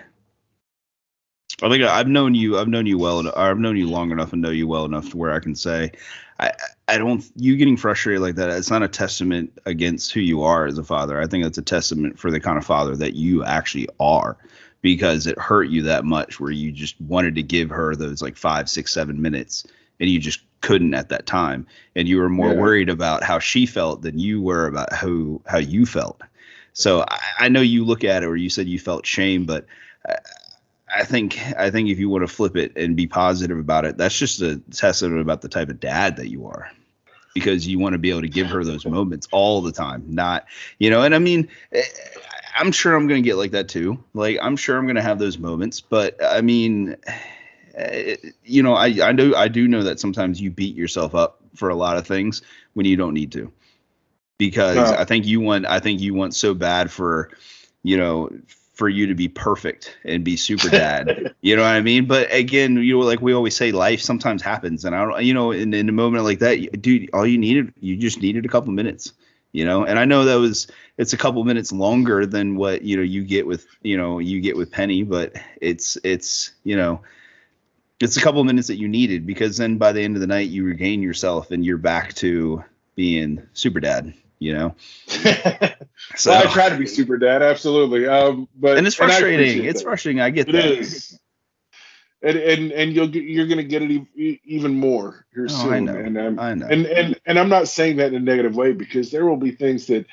I 1.63 1.69
think 1.69 1.83
I've 1.83 2.09
known 2.09 2.35
you. 2.35 2.59
I've 2.59 2.67
known 2.67 2.85
you 2.85 2.97
well. 2.97 3.31
I've 3.37 3.57
known 3.57 3.77
you 3.77 3.89
long 3.89 4.11
enough 4.11 4.33
and 4.33 4.41
know 4.41 4.49
you 4.49 4.67
well 4.67 4.83
enough 4.83 5.09
to 5.11 5.17
where 5.17 5.31
I 5.31 5.39
can 5.39 5.55
say, 5.55 5.91
I, 6.39 6.51
I 6.89 6.97
don't. 6.97 7.23
You 7.37 7.55
getting 7.55 7.77
frustrated 7.77 8.21
like 8.21 8.35
that. 8.35 8.49
It's 8.49 8.69
not 8.69 8.83
a 8.83 8.87
testament 8.89 9.57
against 9.65 10.11
who 10.11 10.19
you 10.19 10.43
are 10.43 10.65
as 10.65 10.77
a 10.77 10.83
father. 10.83 11.21
I 11.21 11.27
think 11.27 11.45
it's 11.45 11.57
a 11.57 11.63
testament 11.63 12.19
for 12.19 12.31
the 12.31 12.39
kind 12.41 12.57
of 12.57 12.65
father 12.65 12.97
that 12.97 13.13
you 13.13 13.45
actually 13.45 13.87
are, 13.99 14.35
because 14.81 15.25
it 15.25 15.39
hurt 15.39 15.69
you 15.69 15.83
that 15.83 16.03
much 16.03 16.39
where 16.39 16.51
you 16.51 16.71
just 16.71 16.99
wanted 16.99 17.35
to 17.35 17.43
give 17.43 17.69
her 17.69 17.95
those 17.95 18.21
like 18.21 18.35
five, 18.35 18.67
six, 18.67 18.91
seven 18.91 19.21
minutes, 19.21 19.65
and 20.01 20.09
you 20.09 20.19
just 20.19 20.41
couldn't 20.59 20.93
at 20.93 21.09
that 21.09 21.25
time, 21.25 21.65
and 21.95 22.07
you 22.09 22.17
were 22.17 22.29
more 22.29 22.51
yeah. 22.51 22.59
worried 22.59 22.89
about 22.89 23.23
how 23.23 23.39
she 23.39 23.65
felt 23.65 24.01
than 24.01 24.19
you 24.19 24.41
were 24.41 24.67
about 24.67 24.91
how 24.91 25.39
how 25.45 25.59
you 25.59 25.85
felt. 25.85 26.19
So 26.73 27.05
I, 27.07 27.19
I 27.39 27.47
know 27.47 27.61
you 27.61 27.85
look 27.85 28.03
at 28.03 28.23
it, 28.23 28.25
or 28.25 28.35
you 28.35 28.49
said 28.49 28.67
you 28.67 28.79
felt 28.79 29.05
shame, 29.05 29.45
but. 29.45 29.65
I, 30.05 30.17
I 30.93 31.03
think 31.03 31.39
I 31.57 31.71
think 31.71 31.89
if 31.89 31.99
you 31.99 32.09
want 32.09 32.27
to 32.27 32.33
flip 32.33 32.55
it 32.55 32.75
and 32.75 32.95
be 32.95 33.07
positive 33.07 33.57
about 33.57 33.85
it, 33.85 33.97
that's 33.97 34.17
just 34.17 34.41
a 34.41 34.57
testament 34.71 35.21
about 35.21 35.41
the 35.41 35.49
type 35.49 35.69
of 35.69 35.79
dad 35.79 36.17
that 36.17 36.29
you 36.29 36.47
are. 36.47 36.69
Because 37.33 37.67
you 37.67 37.79
want 37.79 37.93
to 37.93 37.99
be 37.99 38.11
able 38.11 38.21
to 38.21 38.29
give 38.29 38.47
her 38.47 38.63
those 38.63 38.85
moments 38.85 39.27
all 39.31 39.61
the 39.61 39.71
time, 39.71 40.03
not 40.07 40.45
you 40.77 40.91
know. 40.91 41.01
And 41.01 41.15
I 41.15 41.19
mean, 41.19 41.49
eh, 41.71 41.81
I'm 42.55 42.71
sure 42.71 42.95
I'm 42.95 43.07
going 43.07 43.23
to 43.23 43.27
get 43.27 43.37
like 43.37 43.51
that 43.51 43.69
too. 43.69 44.03
Like 44.13 44.37
I'm 44.39 44.55
sure 44.55 44.77
I'm 44.77 44.85
going 44.85 44.97
to 44.97 45.01
have 45.01 45.17
those 45.17 45.39
moments, 45.39 45.81
but 45.81 46.15
I 46.23 46.41
mean, 46.41 46.95
eh, 47.73 48.17
you 48.43 48.61
know, 48.61 48.75
I 48.75 48.87
I 49.01 49.11
know 49.13 49.33
I 49.35 49.47
do 49.47 49.67
know 49.67 49.83
that 49.83 49.99
sometimes 49.99 50.39
you 50.39 50.51
beat 50.51 50.75
yourself 50.75 51.15
up 51.15 51.41
for 51.55 51.69
a 51.69 51.75
lot 51.75 51.97
of 51.97 52.05
things 52.05 52.43
when 52.73 52.85
you 52.85 52.97
don't 52.97 53.15
need 53.15 53.31
to. 53.31 53.51
Because 54.37 54.91
I 54.91 55.05
think 55.05 55.25
you 55.25 55.39
want 55.39 55.65
I 55.65 55.79
think 55.79 56.01
you 56.01 56.13
want 56.13 56.35
so 56.35 56.53
bad 56.53 56.91
for 56.91 57.31
you 57.81 57.97
know 57.97 58.29
for 58.73 58.89
you 58.89 59.05
to 59.07 59.15
be 59.15 59.27
perfect 59.27 59.97
and 60.03 60.23
be 60.23 60.35
super 60.35 60.69
dad. 60.69 61.33
you 61.41 61.55
know 61.55 61.61
what 61.61 61.69
I 61.69 61.81
mean? 61.81 62.05
But 62.05 62.33
again, 62.33 62.75
you 62.77 62.97
know, 62.97 63.05
like 63.05 63.21
we 63.21 63.33
always 63.33 63.55
say, 63.55 63.71
life 63.71 64.01
sometimes 64.01 64.41
happens, 64.41 64.83
and 64.83 64.95
I 64.95 65.05
don't, 65.05 65.23
you 65.23 65.33
know, 65.33 65.51
in, 65.51 65.73
in 65.73 65.87
a 65.89 65.93
moment 65.93 66.23
like 66.23 66.39
that, 66.39 66.81
dude, 66.81 67.09
all 67.13 67.25
you 67.25 67.37
needed, 67.37 67.73
you 67.79 67.95
just 67.95 68.21
needed 68.21 68.45
a 68.45 68.49
couple 68.49 68.73
minutes. 68.73 69.13
You 69.51 69.65
know, 69.65 69.85
and 69.85 69.99
I 69.99 70.05
know 70.05 70.25
that 70.25 70.35
was 70.35 70.65
it's 70.97 71.13
a 71.13 71.17
couple 71.17 71.43
minutes 71.43 71.71
longer 71.71 72.25
than 72.25 72.55
what 72.55 72.81
you 72.81 72.97
know 72.97 73.03
you 73.03 73.23
get 73.23 73.45
with 73.45 73.67
you 73.83 73.95
know 73.95 74.17
you 74.17 74.41
get 74.41 74.57
with 74.57 74.71
Penny, 74.71 75.03
but 75.03 75.35
it's 75.61 75.95
it's 76.03 76.53
you 76.63 76.75
know 76.75 77.01
it's 77.99 78.17
a 78.17 78.21
couple 78.21 78.43
minutes 78.43 78.67
that 78.69 78.79
you 78.79 78.87
needed 78.87 79.27
because 79.27 79.57
then 79.57 79.77
by 79.77 79.91
the 79.91 80.01
end 80.01 80.15
of 80.15 80.21
the 80.21 80.27
night 80.27 80.49
you 80.49 80.65
regain 80.65 81.03
yourself 81.03 81.51
and 81.51 81.63
you're 81.63 81.77
back 81.77 82.15
to 82.15 82.63
being 82.95 83.47
super 83.53 83.79
dad 83.79 84.11
you 84.39 84.53
know. 84.53 84.75
so 85.07 86.31
well, 86.31 86.47
I 86.47 86.51
try 86.51 86.69
to 86.69 86.77
be 86.77 86.85
super 86.85 87.17
dad, 87.17 87.41
absolutely. 87.41 88.07
Um, 88.07 88.47
but 88.55 88.77
and 88.77 88.87
it's 88.87 88.95
frustrating. 88.95 89.59
And 89.59 89.67
it's 89.67 89.81
that. 89.81 89.85
frustrating. 89.85 90.21
I 90.21 90.29
get 90.29 90.49
it 90.49 90.53
that. 90.53 90.65
Is. 90.65 91.19
And, 92.21 92.37
and 92.37 92.71
and 92.71 92.93
you'll 92.93 93.09
get, 93.09 93.23
you're 93.23 93.47
gonna 93.47 93.63
get 93.63 93.81
it 93.81 93.91
e- 94.15 94.39
even 94.45 94.75
more 94.75 95.25
here 95.33 95.47
oh, 95.49 95.53
soon. 95.53 95.73
I 95.73 95.79
know. 95.79 95.95
And 95.95 96.17
I'm, 96.17 96.39
I 96.39 96.53
know. 96.53 96.67
And 96.67 96.85
and 96.85 97.19
and 97.25 97.37
I'm 97.37 97.49
not 97.49 97.67
saying 97.67 97.97
that 97.97 98.13
in 98.13 98.15
a 98.15 98.19
negative 98.19 98.55
way 98.55 98.71
because 98.71 99.11
there 99.11 99.25
will 99.25 99.37
be 99.37 99.51
things 99.51 99.87
that 99.87 100.05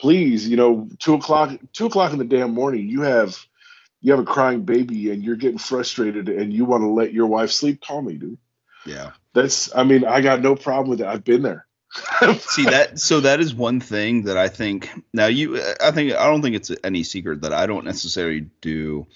please, 0.00 0.48
you 0.48 0.56
know, 0.56 0.88
two 0.98 1.14
o'clock, 1.14 1.52
two 1.72 1.86
o'clock 1.86 2.12
in 2.12 2.18
the 2.18 2.24
damn 2.24 2.52
morning, 2.52 2.88
you 2.88 3.02
have 3.02 3.38
you 4.00 4.10
have 4.10 4.20
a 4.20 4.24
crying 4.24 4.62
baby 4.62 5.12
and 5.12 5.22
you're 5.22 5.36
getting 5.36 5.58
frustrated 5.58 6.28
and 6.28 6.52
you 6.52 6.64
want 6.64 6.82
to 6.82 6.88
let 6.88 7.12
your 7.12 7.28
wife 7.28 7.52
sleep. 7.52 7.80
Call 7.80 8.02
me, 8.02 8.14
dude. 8.14 8.38
Yeah. 8.84 9.12
That's 9.32 9.74
I 9.74 9.84
mean, 9.84 10.04
I 10.04 10.20
got 10.20 10.42
no 10.42 10.56
problem 10.56 10.90
with 10.90 11.00
it. 11.00 11.06
I've 11.06 11.24
been 11.24 11.42
there. 11.42 11.66
See 12.38 12.64
that 12.64 12.98
so 12.98 13.20
that 13.20 13.40
is 13.40 13.54
one 13.54 13.80
thing 13.80 14.22
that 14.22 14.38
I 14.38 14.48
think 14.48 14.90
now 15.12 15.26
you 15.26 15.60
I 15.80 15.90
think 15.90 16.12
I 16.14 16.26
don't 16.26 16.40
think 16.40 16.56
it's 16.56 16.70
any 16.82 17.02
secret 17.02 17.42
that 17.42 17.52
I 17.52 17.66
don't 17.66 17.84
necessarily 17.84 18.46
do 18.62 19.06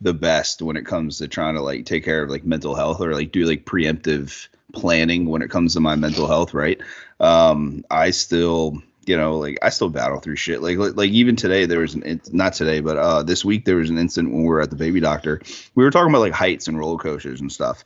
the 0.00 0.14
best 0.14 0.62
when 0.62 0.76
it 0.76 0.86
comes 0.86 1.18
to 1.18 1.28
trying 1.28 1.54
to 1.54 1.60
like 1.60 1.84
take 1.84 2.04
care 2.04 2.22
of 2.22 2.30
like 2.30 2.44
mental 2.44 2.74
health 2.74 3.00
or 3.00 3.12
like 3.12 3.30
do 3.30 3.44
like 3.44 3.66
preemptive 3.66 4.48
planning 4.72 5.26
when 5.26 5.42
it 5.42 5.50
comes 5.50 5.74
to 5.74 5.80
my 5.80 5.96
mental 5.96 6.26
health, 6.26 6.54
right? 6.54 6.80
Um 7.20 7.84
I 7.90 8.10
still 8.10 8.82
you 9.04 9.18
know 9.18 9.36
like 9.38 9.58
I 9.60 9.68
still 9.68 9.90
battle 9.90 10.20
through 10.20 10.36
shit. 10.36 10.62
Like 10.62 10.78
like, 10.78 10.96
like 10.96 11.10
even 11.10 11.36
today 11.36 11.66
there 11.66 11.80
was 11.80 11.94
an 11.94 12.22
not 12.32 12.54
today 12.54 12.80
but 12.80 12.96
uh 12.96 13.22
this 13.22 13.44
week 13.44 13.66
there 13.66 13.76
was 13.76 13.90
an 13.90 13.98
incident 13.98 14.32
when 14.32 14.44
we 14.44 14.48
were 14.48 14.62
at 14.62 14.70
the 14.70 14.76
baby 14.76 15.00
doctor. 15.00 15.42
We 15.74 15.84
were 15.84 15.90
talking 15.90 16.08
about 16.08 16.22
like 16.22 16.32
heights 16.32 16.68
and 16.68 16.78
roller 16.78 16.98
coasters 16.98 17.42
and 17.42 17.52
stuff 17.52 17.84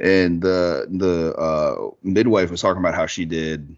and 0.00 0.40
the 0.40 0.86
the 0.90 1.34
uh, 1.36 1.90
midwife 2.02 2.50
was 2.50 2.62
talking 2.62 2.80
about 2.80 2.94
how 2.94 3.06
she 3.06 3.24
did 3.24 3.76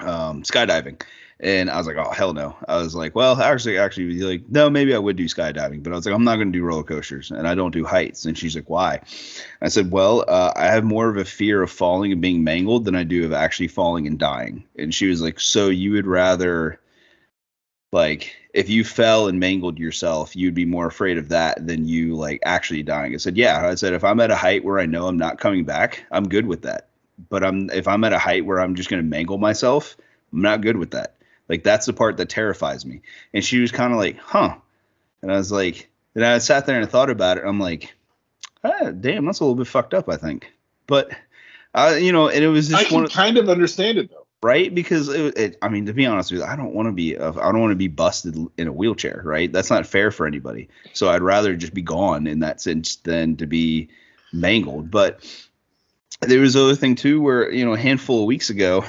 um, 0.00 0.42
skydiving, 0.42 1.00
and 1.38 1.70
I 1.70 1.78
was 1.78 1.86
like, 1.86 1.96
oh 1.96 2.10
hell 2.10 2.34
no. 2.34 2.56
I 2.68 2.76
was 2.78 2.94
like, 2.94 3.14
well, 3.14 3.40
actually, 3.40 3.78
actually, 3.78 4.20
like, 4.20 4.42
no, 4.48 4.68
maybe 4.68 4.94
I 4.94 4.98
would 4.98 5.16
do 5.16 5.26
skydiving, 5.26 5.82
but 5.82 5.92
I 5.92 5.96
was 5.96 6.04
like, 6.04 6.14
I'm 6.14 6.24
not 6.24 6.36
going 6.36 6.52
to 6.52 6.58
do 6.58 6.64
roller 6.64 6.82
coasters, 6.82 7.30
and 7.30 7.46
I 7.46 7.54
don't 7.54 7.70
do 7.70 7.84
heights. 7.84 8.24
And 8.26 8.36
she's 8.36 8.56
like, 8.56 8.68
why? 8.68 9.00
I 9.62 9.68
said, 9.68 9.90
well, 9.90 10.24
uh, 10.26 10.52
I 10.56 10.66
have 10.66 10.84
more 10.84 11.08
of 11.08 11.16
a 11.16 11.24
fear 11.24 11.62
of 11.62 11.70
falling 11.70 12.12
and 12.12 12.20
being 12.20 12.44
mangled 12.44 12.84
than 12.84 12.96
I 12.96 13.04
do 13.04 13.24
of 13.24 13.32
actually 13.32 13.68
falling 13.68 14.06
and 14.06 14.18
dying. 14.18 14.64
And 14.76 14.94
she 14.94 15.06
was 15.06 15.22
like, 15.22 15.38
so 15.38 15.68
you 15.68 15.92
would 15.92 16.06
rather 16.06 16.80
like 17.92 18.36
if 18.52 18.68
you 18.68 18.84
fell 18.84 19.28
and 19.28 19.38
mangled 19.38 19.78
yourself, 19.78 20.34
you'd 20.34 20.54
be 20.54 20.64
more 20.64 20.86
afraid 20.86 21.18
of 21.18 21.28
that 21.28 21.66
than 21.66 21.86
you 21.86 22.14
like 22.14 22.40
actually 22.44 22.82
dying. 22.82 23.14
I 23.14 23.18
said, 23.18 23.36
yeah. 23.36 23.66
I 23.66 23.74
said, 23.74 23.92
if 23.92 24.04
I'm 24.04 24.20
at 24.20 24.30
a 24.30 24.36
height 24.36 24.64
where 24.64 24.78
I 24.78 24.86
know 24.86 25.06
I'm 25.06 25.18
not 25.18 25.38
coming 25.38 25.64
back, 25.64 26.04
I'm 26.10 26.28
good 26.28 26.46
with 26.46 26.62
that. 26.62 26.88
But 27.28 27.44
I'm 27.44 27.70
if 27.70 27.86
I'm 27.86 28.02
at 28.04 28.12
a 28.12 28.18
height 28.18 28.46
where 28.46 28.60
I'm 28.60 28.74
just 28.74 28.88
gonna 28.88 29.02
mangle 29.02 29.38
myself, 29.38 29.96
I'm 30.32 30.42
not 30.42 30.62
good 30.62 30.76
with 30.76 30.92
that. 30.92 31.16
Like 31.48 31.64
that's 31.64 31.86
the 31.86 31.92
part 31.92 32.16
that 32.16 32.28
terrifies 32.28 32.86
me. 32.86 33.02
And 33.34 33.44
she 33.44 33.60
was 33.60 33.72
kind 33.72 33.92
of 33.92 33.98
like, 33.98 34.18
huh. 34.18 34.56
And 35.22 35.30
I 35.30 35.36
was 35.36 35.52
like, 35.52 35.88
and 36.14 36.24
I 36.24 36.38
sat 36.38 36.66
there 36.66 36.80
and 36.80 36.90
thought 36.90 37.10
about 37.10 37.36
it. 37.36 37.44
I'm 37.46 37.60
like, 37.60 37.94
ah, 38.64 38.90
damn, 38.90 39.26
that's 39.26 39.40
a 39.40 39.44
little 39.44 39.56
bit 39.56 39.66
fucked 39.66 39.94
up, 39.94 40.08
I 40.08 40.16
think. 40.16 40.52
But 40.86 41.10
uh, 41.74 41.96
you 42.00 42.12
know, 42.12 42.28
and 42.28 42.42
it 42.42 42.48
was 42.48 42.68
just 42.68 42.80
I 42.80 42.84
can 42.84 43.06
kind 43.06 43.36
of 43.36 43.48
understand 43.48 43.98
it 43.98 44.10
though 44.10 44.19
right? 44.42 44.74
Because 44.74 45.08
it, 45.08 45.36
it, 45.36 45.58
I 45.62 45.68
mean, 45.68 45.86
to 45.86 45.92
be 45.92 46.06
honest 46.06 46.32
with 46.32 46.40
you, 46.40 46.46
I 46.46 46.56
don't 46.56 46.74
want 46.74 46.88
to 46.88 46.92
be 46.92 47.16
I 47.16 47.30
don't 47.30 47.60
want 47.60 47.72
to 47.72 47.76
be 47.76 47.88
busted 47.88 48.36
in 48.56 48.68
a 48.68 48.72
wheelchair, 48.72 49.22
right? 49.24 49.52
That's 49.52 49.70
not 49.70 49.86
fair 49.86 50.10
for 50.10 50.26
anybody. 50.26 50.68
So 50.92 51.08
I'd 51.08 51.22
rather 51.22 51.54
just 51.56 51.74
be 51.74 51.82
gone 51.82 52.26
in 52.26 52.40
that 52.40 52.60
sense 52.60 52.96
than 52.96 53.36
to 53.36 53.46
be 53.46 53.88
mangled. 54.32 54.90
But 54.90 55.20
there 56.20 56.40
was 56.40 56.56
other 56.56 56.76
thing 56.76 56.94
too, 56.94 57.20
where 57.20 57.50
you 57.52 57.64
know, 57.64 57.74
a 57.74 57.78
handful 57.78 58.20
of 58.20 58.26
weeks 58.26 58.50
ago, 58.50 58.84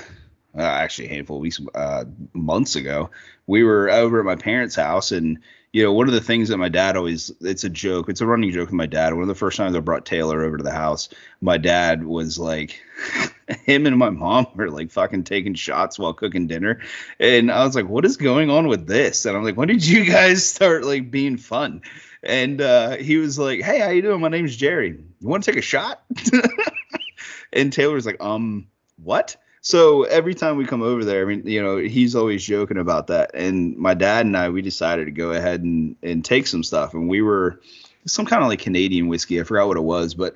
uh, 0.57 0.61
actually 0.61 1.07
a 1.07 1.13
handful 1.13 1.37
of 1.37 1.41
weeks, 1.41 1.61
uh, 1.75 2.05
months 2.33 2.75
ago, 2.75 3.09
we 3.47 3.63
were 3.63 3.89
over 3.89 4.19
at 4.19 4.25
my 4.25 4.35
parents' 4.35 4.75
house 4.75 5.11
and 5.11 5.39
you 5.73 5.83
know, 5.83 5.93
one 5.93 6.07
of 6.07 6.13
the 6.13 6.21
things 6.21 6.49
that 6.49 6.57
my 6.57 6.67
dad 6.67 6.97
always, 6.97 7.31
it's 7.39 7.63
a 7.63 7.69
joke, 7.69 8.09
it's 8.09 8.19
a 8.19 8.25
running 8.25 8.51
joke 8.51 8.67
with 8.67 8.73
my 8.73 8.85
dad. 8.85 9.13
One 9.13 9.21
of 9.21 9.29
the 9.29 9.35
first 9.35 9.55
times 9.55 9.75
I 9.75 9.79
brought 9.79 10.05
Taylor 10.05 10.43
over 10.43 10.57
to 10.57 10.63
the 10.63 10.71
house, 10.71 11.07
my 11.39 11.57
dad 11.57 12.03
was 12.03 12.37
like, 12.37 12.81
him 13.63 13.85
and 13.85 13.97
my 13.97 14.09
mom 14.09 14.47
were 14.55 14.69
like 14.69 14.91
fucking 14.91 15.23
taking 15.23 15.53
shots 15.53 15.97
while 15.97 16.13
cooking 16.13 16.47
dinner. 16.47 16.81
And 17.19 17.49
I 17.49 17.63
was 17.63 17.75
like, 17.75 17.87
what 17.87 18.05
is 18.05 18.17
going 18.17 18.49
on 18.49 18.67
with 18.67 18.85
this? 18.85 19.25
And 19.25 19.37
I'm 19.37 19.43
like, 19.43 19.55
when 19.55 19.69
did 19.69 19.85
you 19.85 20.03
guys 20.05 20.45
start 20.45 20.83
like 20.83 21.09
being 21.09 21.37
fun? 21.37 21.81
And 22.21 22.59
uh, 22.61 22.97
he 22.97 23.17
was 23.17 23.39
like, 23.39 23.61
hey, 23.61 23.79
how 23.79 23.89
you 23.89 24.01
doing? 24.01 24.19
My 24.19 24.27
name's 24.27 24.57
Jerry. 24.57 24.89
You 24.89 25.27
want 25.27 25.43
to 25.43 25.51
take 25.51 25.59
a 25.59 25.63
shot? 25.63 26.03
and 27.53 27.71
Taylor 27.71 27.95
was 27.95 28.05
like, 28.05 28.21
um, 28.21 28.67
what? 29.01 29.37
So 29.61 30.03
every 30.03 30.33
time 30.33 30.57
we 30.57 30.65
come 30.65 30.81
over 30.81 31.05
there, 31.05 31.21
I 31.21 31.25
mean, 31.25 31.45
you 31.45 31.61
know, 31.61 31.77
he's 31.77 32.15
always 32.15 32.43
joking 32.43 32.77
about 32.77 33.07
that. 33.07 33.31
And 33.35 33.77
my 33.77 33.93
dad 33.93 34.25
and 34.25 34.35
I, 34.35 34.49
we 34.49 34.63
decided 34.63 35.05
to 35.05 35.11
go 35.11 35.31
ahead 35.31 35.61
and, 35.61 35.95
and 36.01 36.25
take 36.25 36.47
some 36.47 36.63
stuff. 36.63 36.95
And 36.95 37.07
we 37.07 37.21
were 37.21 37.61
some 38.07 38.25
kind 38.25 38.41
of 38.41 38.49
like 38.49 38.59
Canadian 38.59 39.07
whiskey. 39.07 39.39
I 39.39 39.43
forgot 39.43 39.67
what 39.67 39.77
it 39.77 39.81
was, 39.81 40.15
but 40.15 40.33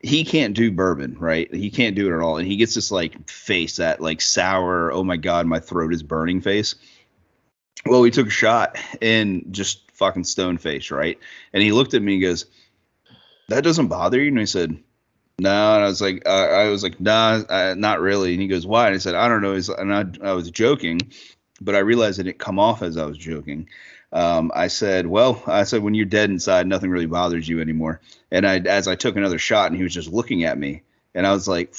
he 0.00 0.24
can't 0.24 0.54
do 0.54 0.70
bourbon, 0.70 1.16
right? 1.18 1.52
He 1.52 1.70
can't 1.70 1.96
do 1.96 2.06
it 2.06 2.14
at 2.14 2.22
all. 2.22 2.36
And 2.36 2.46
he 2.46 2.56
gets 2.56 2.76
this 2.76 2.92
like 2.92 3.28
face, 3.28 3.76
that 3.76 4.00
like 4.00 4.20
sour, 4.20 4.92
oh 4.92 5.02
my 5.02 5.16
God, 5.16 5.46
my 5.46 5.58
throat 5.58 5.92
is 5.92 6.04
burning 6.04 6.40
face. 6.40 6.76
Well, 7.84 8.00
we 8.00 8.12
took 8.12 8.28
a 8.28 8.30
shot 8.30 8.78
and 9.02 9.44
just 9.50 9.90
fucking 9.92 10.24
stone 10.24 10.56
face, 10.56 10.92
right? 10.92 11.18
And 11.52 11.64
he 11.64 11.72
looked 11.72 11.94
at 11.94 12.02
me 12.02 12.14
and 12.14 12.22
goes, 12.22 12.46
That 13.48 13.64
doesn't 13.64 13.88
bother 13.88 14.20
you? 14.20 14.28
And 14.28 14.38
I 14.38 14.44
said, 14.44 14.78
no, 15.40 15.74
and 15.74 15.84
I 15.84 15.86
was 15.86 16.00
like, 16.00 16.22
uh, 16.26 16.30
I 16.30 16.68
was 16.68 16.82
like, 16.82 17.00
nah, 17.00 17.42
uh, 17.48 17.74
not 17.76 18.00
really. 18.00 18.32
And 18.32 18.42
he 18.42 18.48
goes, 18.48 18.66
why? 18.66 18.86
And 18.86 18.94
I 18.94 18.98
said, 18.98 19.14
I 19.14 19.28
don't 19.28 19.42
know. 19.42 19.54
He's, 19.54 19.68
and 19.68 19.94
I, 19.94 20.04
I 20.22 20.32
was 20.32 20.50
joking, 20.50 21.00
but 21.60 21.74
I 21.74 21.78
realized 21.78 22.18
it 22.18 22.24
didn't 22.24 22.38
come 22.38 22.58
off 22.58 22.82
as 22.82 22.96
I 22.96 23.04
was 23.04 23.16
joking. 23.16 23.68
Um, 24.12 24.50
I 24.54 24.68
said, 24.68 25.06
well, 25.06 25.42
I 25.46 25.64
said, 25.64 25.82
when 25.82 25.94
you're 25.94 26.06
dead 26.06 26.30
inside, 26.30 26.66
nothing 26.66 26.90
really 26.90 27.06
bothers 27.06 27.48
you 27.48 27.60
anymore. 27.60 28.00
And 28.30 28.46
I, 28.46 28.58
as 28.58 28.88
I 28.88 28.96
took 28.96 29.16
another 29.16 29.38
shot, 29.38 29.68
and 29.68 29.76
he 29.76 29.82
was 29.82 29.94
just 29.94 30.12
looking 30.12 30.44
at 30.44 30.58
me, 30.58 30.82
and 31.14 31.26
I 31.26 31.32
was 31.32 31.46
like, 31.46 31.74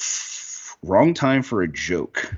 wrong 0.82 1.12
time 1.12 1.42
for 1.42 1.62
a 1.62 1.68
joke. 1.68 2.34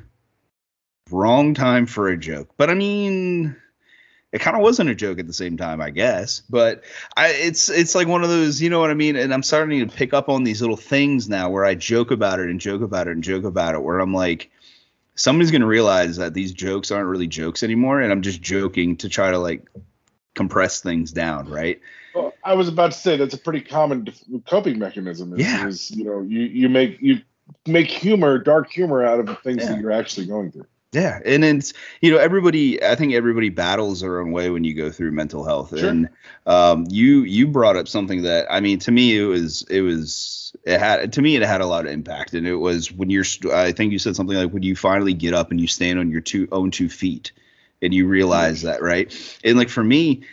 Wrong 1.11 1.55
time 1.55 1.87
for 1.87 2.09
a 2.09 2.17
joke. 2.17 2.49
But 2.57 2.71
I 2.71 2.75
mean, 2.75 3.57
it 4.33 4.41
kind 4.41 4.57
of 4.57 4.63
wasn't 4.63 4.89
a 4.89 4.95
joke 4.95 5.19
at 5.19 5.27
the 5.27 5.33
same 5.33 5.57
time, 5.57 5.81
I 5.81 5.91
guess. 5.91 6.41
But 6.49 6.83
I, 7.17 7.29
it's 7.29 7.69
it's 7.69 7.95
like 7.95 8.09
one 8.09 8.23
of 8.23 8.31
those, 8.31 8.63
you 8.63 8.71
know 8.71 8.81
what 8.81 8.91
I 8.91 8.95
mean? 8.95 9.17
And 9.17 9.33
I'm 9.33 9.43
starting 9.43 9.87
to 9.87 9.95
pick 9.95 10.15
up 10.15 10.29
on 10.29 10.45
these 10.45 10.61
little 10.61 10.77
things 10.77 11.29
now 11.29 11.51
where 11.51 11.65
I 11.65 11.75
joke 11.75 12.11
about 12.11 12.41
it 12.41 12.49
and 12.49 12.61
joke 12.61 12.83
about 12.83 13.09
it 13.09 13.13
and 13.13 13.23
joke 13.23 13.45
about 13.45 13.75
it, 13.75 13.83
where 13.83 14.01
I'm 14.01 14.15
like, 14.15 14.51
somebody's 15.15 15.51
gonna 15.51 15.67
realize 15.67 16.17
that 16.17 16.35
these 16.35 16.53
jokes 16.53 16.91
aren't 16.91 17.09
really 17.09 17.29
jokes 17.29 17.63
anymore, 17.63 18.01
and 18.01 18.11
I'm 18.11 18.23
just 18.23 18.41
joking 18.41 18.97
to 18.99 19.09
try 19.09 19.31
to 19.31 19.39
like 19.39 19.69
compress 20.35 20.81
things 20.81 21.13
down, 21.13 21.49
right? 21.49 21.79
Well, 22.15 22.33
I 22.43 22.55
was 22.55 22.69
about 22.69 22.93
to 22.93 22.99
say 22.99 23.17
that's 23.17 23.35
a 23.35 23.39
pretty 23.39 23.61
common 23.61 24.09
coping 24.47 24.79
mechanism. 24.79 25.35
Is, 25.35 25.41
yeah. 25.41 25.67
Is, 25.67 25.91
you 25.91 26.05
know, 26.05 26.23
you 26.23 26.41
you 26.41 26.69
make 26.71 27.01
you 27.03 27.21
make 27.67 27.89
humor, 27.89 28.39
dark 28.39 28.71
humor 28.71 29.05
out 29.05 29.21
of 29.21 29.27
the 29.27 29.35
things 29.37 29.63
yeah. 29.63 29.73
that 29.73 29.81
you're 29.81 29.93
actually 29.93 30.27
going 30.27 30.53
through. 30.53 30.67
Yeah, 30.93 31.21
and 31.25 31.43
it's 31.43 31.73
you 32.03 32.11
know 32.11 32.19
everybody. 32.19 32.83
I 32.85 32.97
think 32.97 33.15
everybody 33.15 33.49
battles 33.49 34.01
their 34.01 34.21
own 34.21 34.31
way 34.31 34.51
when 34.51 34.63
you 34.63 34.75
go 34.75 34.91
through 34.91 35.13
mental 35.13 35.43
health. 35.43 35.79
Sure. 35.79 35.89
And 35.89 36.11
um, 36.47 36.87
you 36.91 37.23
you 37.23 37.49
brought 37.49 37.77
up 37.77 37.89
something 37.89 38.23
that 38.23 38.47
I 38.51 38.61
mean 38.61 38.79
to 38.81 38.93
me 38.93 39.19
it 39.19 39.25
was 39.25 39.63
it 39.71 39.81
was 39.81 40.55
it 40.65 40.79
had 40.79 41.15
to 41.15 41.23
me 41.23 41.35
it 41.37 41.43
had 41.43 41.63
a 41.63 41.67
lot 41.67 41.87
of 41.87 41.93
impact. 41.93 42.35
And 42.35 42.47
it 42.47 42.57
was 42.57 42.93
when 42.93 43.09
you're 43.09 43.25
I 43.53 43.73
think 43.73 43.93
you 43.93 43.99
said 43.99 44.17
something 44.17 44.37
like 44.37 44.51
when 44.51 44.63
you 44.63 44.77
finally 44.77 45.15
get 45.15 45.33
up 45.33 45.51
and 45.51 45.59
you 45.59 45.67
stand 45.67 45.99
on 45.99 46.11
your 46.11 46.21
two 46.21 46.47
own 46.53 46.71
two 46.71 46.91
feet 46.91 47.33
and 47.81 47.95
you 47.95 48.07
realize 48.07 48.61
that 48.63 48.83
right. 48.83 49.11
And 49.43 49.57
like 49.57 49.71
for 49.71 49.83
me, 49.83 50.25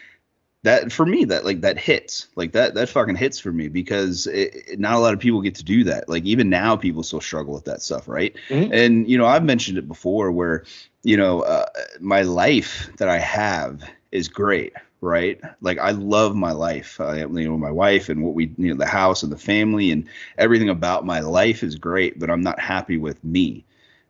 that 0.64 0.91
for 0.91 1.06
me 1.06 1.26
that 1.26 1.45
like 1.45 1.61
that 1.61 1.77
hits. 1.77 2.27
Like 2.36 2.52
that 2.53 2.73
that 2.76 2.90
fucking 2.90 3.15
hits 3.15 3.40
for 3.40 3.52
me 3.52 3.68
because 3.68 4.27
it, 4.27 4.56
it, 4.68 4.80
not 4.80 4.95
a 4.95 4.99
lot 4.99 5.14
of 5.14 5.19
people 5.19 5.41
get 5.41 5.56
to 5.56 5.64
do 5.64 5.84
that. 5.86 6.10
Like 6.10 6.26
even 6.26 6.49
now 6.49 6.76
people 6.76 7.03
still 7.03 7.22
struggle 7.22 7.53
with 7.53 7.65
that 7.65 7.81
stuff 7.81 8.07
right? 8.07 8.36
Mm-hmm. 8.49 8.73
and 8.73 9.10
you 9.10 9.18
know 9.18 9.26
i've 9.26 9.44
mentioned 9.44 9.77
it 9.77 9.88
before 9.88 10.31
where 10.31 10.65
you 11.03 11.15
know 11.18 11.41
uh, 11.41 11.65
my 11.99 12.22
life 12.22 12.90
that 12.98 13.10
i 13.10 13.19
have 13.19 13.84
is 14.11 14.27
great 14.27 14.73
right? 15.02 15.40
Like 15.61 15.80
i 15.80 15.91
love 15.91 16.36
my 16.36 16.52
life. 16.52 16.99
I, 16.99 17.19
you 17.19 17.27
know 17.27 17.57
my 17.57 17.72
wife 17.72 18.10
and 18.10 18.23
what 18.23 18.34
we 18.34 18.53
you 18.57 18.69
know 18.69 18.77
the 18.77 18.86
house 18.86 19.23
and 19.23 19.31
the 19.31 19.38
family 19.38 19.91
and 19.91 20.07
everything 20.38 20.69
about 20.69 21.06
my 21.06 21.22
life 21.22 21.64
is 21.64 21.76
great 21.76 22.19
but 22.19 22.30
i'm 22.30 22.41
not 22.41 22.60
happy 22.60 22.98
with 22.98 23.23
me 23.23 23.64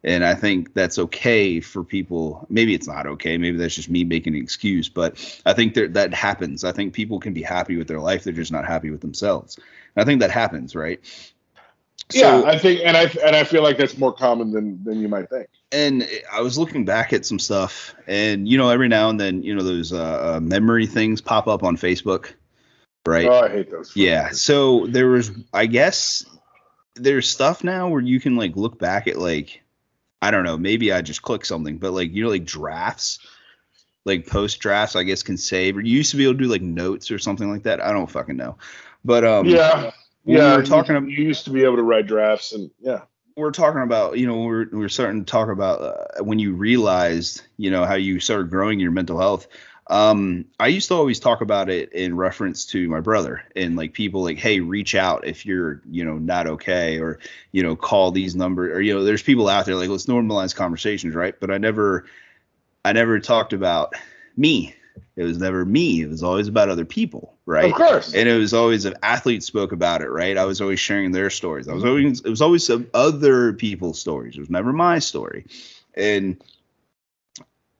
and 0.03 0.23
I 0.23 0.33
think 0.33 0.73
that's 0.73 0.97
okay 0.97 1.59
for 1.59 1.83
people. 1.83 2.45
Maybe 2.49 2.73
it's 2.73 2.87
not 2.87 3.05
okay. 3.05 3.37
Maybe 3.37 3.57
that's 3.57 3.75
just 3.75 3.89
me 3.89 4.03
making 4.03 4.35
an 4.35 4.41
excuse. 4.41 4.87
But 4.87 5.41
I 5.45 5.53
think 5.53 5.73
that 5.73 5.93
that 5.93 6.13
happens. 6.13 6.63
I 6.63 6.71
think 6.71 6.93
people 6.93 7.19
can 7.19 7.33
be 7.33 7.41
happy 7.41 7.75
with 7.75 7.87
their 7.87 7.99
life. 7.99 8.23
They're 8.23 8.33
just 8.33 8.51
not 8.51 8.65
happy 8.65 8.89
with 8.89 9.01
themselves. 9.01 9.57
And 9.57 10.01
I 10.01 10.05
think 10.05 10.21
that 10.21 10.31
happens, 10.31 10.75
right? 10.75 10.99
yeah, 12.13 12.41
I 12.43 12.57
think, 12.57 12.81
and 12.83 12.97
I 12.97 13.03
and 13.23 13.35
I 13.35 13.43
feel 13.43 13.61
like 13.61 13.77
that's 13.77 13.97
more 13.97 14.13
common 14.13 14.51
than 14.51 14.83
than 14.83 14.99
you 14.99 15.07
might 15.07 15.29
think. 15.29 15.47
And 15.71 16.07
I 16.31 16.41
was 16.41 16.57
looking 16.57 16.85
back 16.85 17.13
at 17.13 17.25
some 17.25 17.37
stuff, 17.37 17.93
and 18.07 18.47
you 18.47 18.57
know, 18.57 18.69
every 18.69 18.87
now 18.87 19.09
and 19.09 19.19
then, 19.19 19.43
you 19.43 19.53
know, 19.53 19.63
those 19.63 19.93
uh, 19.93 20.35
uh 20.35 20.39
memory 20.39 20.87
things 20.87 21.21
pop 21.21 21.47
up 21.47 21.63
on 21.63 21.77
Facebook, 21.77 22.33
right? 23.05 23.27
Oh, 23.27 23.41
I 23.41 23.49
hate 23.49 23.69
those. 23.69 23.95
Yeah. 23.95 24.29
So 24.31 24.87
there 24.87 25.07
was, 25.07 25.31
I 25.53 25.67
guess, 25.67 26.25
there's 26.95 27.29
stuff 27.29 27.63
now 27.63 27.89
where 27.89 28.01
you 28.01 28.19
can 28.19 28.35
like 28.35 28.55
look 28.55 28.79
back 28.79 29.07
at 29.07 29.17
like 29.17 29.61
I 30.21 30.31
don't 30.31 30.43
know, 30.43 30.57
maybe 30.57 30.91
I 30.91 31.01
just 31.01 31.21
click 31.21 31.45
something, 31.45 31.77
but 31.77 31.91
like 31.93 32.11
you 32.11 32.23
know, 32.23 32.29
like 32.29 32.45
drafts, 32.45 33.19
like 34.05 34.27
post 34.27 34.59
drafts, 34.59 34.95
I 34.95 35.03
guess 35.03 35.23
can 35.23 35.37
save. 35.37 35.77
Or 35.77 35.81
you 35.81 35.97
used 35.97 36.11
to 36.11 36.17
be 36.17 36.23
able 36.23 36.33
to 36.33 36.39
do 36.39 36.49
like 36.49 36.61
notes 36.61 37.11
or 37.11 37.19
something 37.19 37.51
like 37.51 37.63
that. 37.63 37.81
I 37.81 37.91
don't 37.91 38.09
fucking 38.09 38.37
know, 38.37 38.57
but 39.05 39.23
um, 39.23 39.45
yeah, 39.45 39.91
yeah. 40.25 40.55
We 40.55 40.61
are 40.61 40.63
talking. 40.63 40.95
You, 41.09 41.17
you 41.17 41.23
used 41.27 41.45
to 41.45 41.51
be 41.51 41.63
able 41.63 41.77
to 41.77 41.83
write 41.83 42.07
drafts, 42.07 42.53
and 42.53 42.69
yeah. 42.79 43.01
we're 43.35 43.51
talking 43.51 43.81
about, 43.81 44.17
you 44.17 44.27
know, 44.27 44.41
we're 44.41 44.67
we're 44.71 44.89
starting 44.89 45.23
to 45.23 45.31
talk 45.31 45.49
about 45.49 45.81
uh, 45.81 46.23
when 46.23 46.39
you 46.39 46.53
realized, 46.53 47.43
you 47.57 47.71
know, 47.71 47.85
how 47.85 47.95
you 47.95 48.19
started 48.19 48.49
growing 48.49 48.79
your 48.79 48.91
mental 48.91 49.19
health. 49.19 49.47
Um, 49.89 50.45
I 50.59 50.67
used 50.67 50.87
to 50.89 50.93
always 50.93 51.19
talk 51.19 51.41
about 51.41 51.69
it 51.69 51.91
in 51.93 52.15
reference 52.15 52.65
to 52.67 52.87
my 52.89 52.99
brother 52.99 53.43
and 53.55 53.75
like 53.75 53.93
people 53.93 54.21
like, 54.21 54.37
hey, 54.37 54.59
reach 54.59 54.93
out 54.93 55.25
if 55.25 55.47
you're, 55.47 55.81
you 55.89 56.05
know, 56.05 56.19
not 56.19 56.45
okay, 56.45 56.99
or 56.99 57.19
you 57.51 57.63
know, 57.63 57.75
call 57.75 58.11
these 58.11 58.35
numbers, 58.35 58.71
or 58.71 58.81
you 58.81 58.93
know, 58.93 59.03
there's 59.03 59.23
people 59.23 59.49
out 59.49 59.65
there 59.65 59.75
like 59.75 59.89
let's 59.89 60.05
normalize 60.05 60.55
conversations, 60.55 61.15
right? 61.15 61.39
But 61.39 61.49
I 61.49 61.57
never, 61.57 62.05
I 62.85 62.93
never 62.93 63.19
talked 63.19 63.53
about 63.53 63.95
me. 64.37 64.75
It 65.15 65.23
was 65.23 65.37
never 65.37 65.65
me. 65.65 66.01
It 66.01 66.09
was 66.09 66.23
always 66.23 66.47
about 66.47 66.69
other 66.69 66.85
people, 66.85 67.35
right? 67.45 67.65
Of 67.65 67.73
course. 67.73 68.13
And 68.13 68.29
it 68.29 68.37
was 68.37 68.53
always 68.53 68.85
if 68.85 68.93
athletes 69.01 69.47
spoke 69.47 69.71
about 69.71 70.01
it, 70.01 70.09
right? 70.09 70.37
I 70.37 70.45
was 70.45 70.61
always 70.61 70.79
sharing 70.79 71.11
their 71.11 71.29
stories. 71.29 71.67
I 71.67 71.73
was 71.73 71.83
always 71.83 72.21
it 72.21 72.29
was 72.29 72.41
always 72.41 72.65
some 72.65 72.87
other 72.93 73.53
people's 73.53 73.99
stories. 73.99 74.37
It 74.37 74.39
was 74.39 74.49
never 74.49 74.71
my 74.71 74.99
story. 74.99 75.45
And 75.95 76.41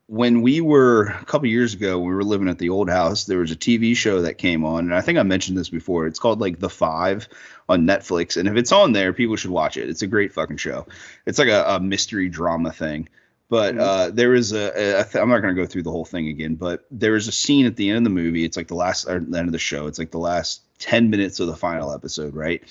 when 0.09 0.41
we 0.41 0.59
were 0.59 1.03
a 1.05 1.25
couple 1.25 1.47
years 1.47 1.75
ago, 1.75 1.99
we 1.99 2.11
were 2.11 2.23
living 2.23 2.49
at 2.49 2.57
the 2.57 2.69
old 2.69 2.89
house, 2.89 3.25
there 3.25 3.37
was 3.37 3.51
a 3.51 3.55
TV 3.55 3.95
show 3.95 4.23
that 4.23 4.39
came 4.39 4.65
on, 4.65 4.85
and 4.85 4.95
I 4.95 5.01
think 5.01 5.19
I 5.19 5.23
mentioned 5.23 5.55
this 5.55 5.69
before. 5.69 6.07
It's 6.07 6.17
called 6.17 6.41
like 6.41 6.57
The 6.59 6.69
Five 6.69 7.29
on 7.69 7.85
Netflix, 7.85 8.35
and 8.35 8.49
if 8.49 8.55
it's 8.55 8.71
on 8.71 8.91
there, 8.91 9.13
people 9.13 9.35
should 9.35 9.51
watch 9.51 9.77
it. 9.77 9.87
It's 9.87 10.01
a 10.01 10.07
great 10.07 10.33
fucking 10.33 10.57
show. 10.57 10.87
It's 11.27 11.37
like 11.37 11.49
a, 11.49 11.63
a 11.75 11.79
mystery 11.79 12.27
drama 12.27 12.71
thing. 12.71 13.07
But 13.49 13.75
Mhm. 13.75 13.79
uh, 13.79 14.09
there 14.11 14.33
is 14.33 14.51
a, 14.51 14.99
a 14.99 15.03
th- 15.03 15.15
I'm 15.21 15.29
not 15.29 15.41
going 15.41 15.55
to 15.55 15.61
go 15.61 15.67
through 15.67 15.83
the 15.83 15.91
whole 15.91 16.05
thing 16.05 16.27
again, 16.27 16.55
but 16.55 16.85
there 16.89 17.15
is 17.15 17.27
a 17.27 17.31
scene 17.31 17.67
at 17.67 17.75
the 17.75 17.89
end 17.89 17.97
of 17.99 18.03
the 18.05 18.09
movie. 18.09 18.45
It's 18.45 18.57
like 18.57 18.67
the 18.67 18.75
last, 18.75 19.05
or 19.07 19.19
the 19.19 19.37
end 19.37 19.47
of 19.47 19.51
the 19.51 19.59
show. 19.59 19.85
It's 19.85 19.99
like 19.99 20.11
the 20.11 20.17
last 20.19 20.61
10 20.79 21.09
minutes 21.11 21.39
of 21.39 21.47
the 21.47 21.55
final 21.55 21.93
episode, 21.93 22.33
right? 22.35 22.63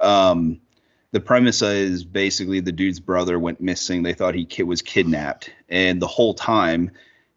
Um, 0.00 0.60
the 1.16 1.20
premise 1.20 1.62
is 1.62 2.04
basically 2.04 2.60
the 2.60 2.72
dude's 2.72 3.00
brother 3.00 3.38
went 3.38 3.58
missing. 3.58 4.02
They 4.02 4.12
thought 4.12 4.34
he 4.34 4.44
ki- 4.44 4.64
was 4.64 4.82
kidnapped, 4.82 5.50
and 5.66 6.02
the 6.02 6.06
whole 6.06 6.34
time 6.34 6.90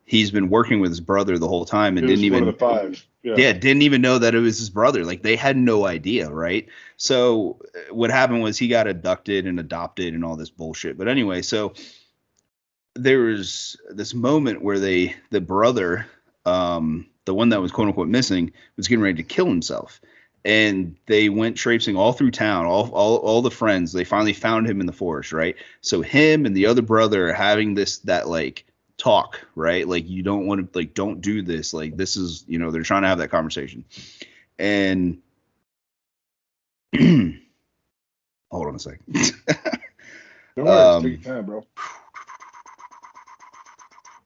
he's 0.03 0.31
been 0.31 0.49
working 0.49 0.81
with 0.81 0.91
his 0.91 0.99
brother 0.99 1.37
the 1.37 1.47
whole 1.47 1.63
time 1.63 1.97
and 1.97 2.03
It 2.03 2.09
didn't 2.09 2.25
even 2.25 2.53
five. 2.55 3.07
Yeah. 3.23 3.35
yeah, 3.37 3.53
didn't 3.53 3.83
even 3.83 4.01
know 4.01 4.17
that 4.17 4.35
it 4.35 4.39
was 4.39 4.59
his 4.59 4.69
brother. 4.69 5.05
Like 5.05 5.23
they 5.23 5.37
had 5.37 5.55
no 5.55 5.85
idea, 5.85 6.29
right? 6.29 6.67
So 6.97 7.61
uh, 7.73 7.93
what 7.93 8.09
happened 8.09 8.41
was 8.41 8.57
he 8.57 8.67
got 8.67 8.85
abducted 8.85 9.47
and 9.47 9.61
adopted 9.61 10.13
and 10.13 10.25
all 10.25 10.35
this 10.35 10.49
bullshit. 10.49 10.97
But 10.97 11.07
anyway, 11.07 11.41
so 11.41 11.73
there 12.95 13.19
was 13.19 13.77
this 13.91 14.13
moment 14.13 14.61
where 14.61 14.79
they 14.79 15.15
the 15.29 15.39
brother, 15.39 16.05
um, 16.45 17.05
the 17.23 17.33
one 17.33 17.47
that 17.49 17.61
was 17.61 17.71
quote 17.71 17.87
unquote 17.87 18.09
missing, 18.09 18.51
was 18.75 18.89
getting 18.89 19.03
ready 19.03 19.23
to 19.23 19.35
kill 19.35 19.47
himself. 19.47 20.01
And 20.45 20.95
they 21.05 21.27
went 21.29 21.57
traipsing 21.57 21.95
all 21.97 22.13
through 22.13 22.31
town, 22.31 22.65
all, 22.65 22.89
all 22.91 23.17
all 23.17 23.41
the 23.41 23.51
friends. 23.51 23.91
They 23.91 24.05
finally 24.05 24.33
found 24.33 24.67
him 24.67 24.79
in 24.79 24.85
the 24.85 24.93
forest, 24.93 25.33
right? 25.33 25.55
So 25.81 26.01
him 26.01 26.45
and 26.45 26.55
the 26.55 26.65
other 26.65 26.81
brother 26.81 27.29
are 27.29 27.33
having 27.33 27.73
this 27.73 27.97
that 27.99 28.27
like 28.29 28.65
talk, 28.97 29.41
right? 29.55 29.87
Like 29.87 30.07
you 30.07 30.23
don't 30.23 30.45
want 30.47 30.71
to 30.71 30.79
like 30.79 30.93
don't 30.93 31.19
do 31.21 31.41
this. 31.41 31.73
Like 31.73 31.97
this 31.97 32.15
is, 32.15 32.45
you 32.47 32.57
know, 32.57 32.71
they're 32.71 32.83
trying 32.83 33.01
to 33.01 33.09
have 33.09 33.17
that 33.17 33.31
conversation. 33.31 33.83
And 34.57 35.19
hold 36.97 38.67
on 38.67 38.75
a 38.75 38.79
second. 38.79 39.01
Don't 40.55 40.65
worry, 40.65 40.95
Um, 40.95 41.03
take 41.03 41.23
your 41.25 41.35
time, 41.35 41.45
bro. 41.45 41.65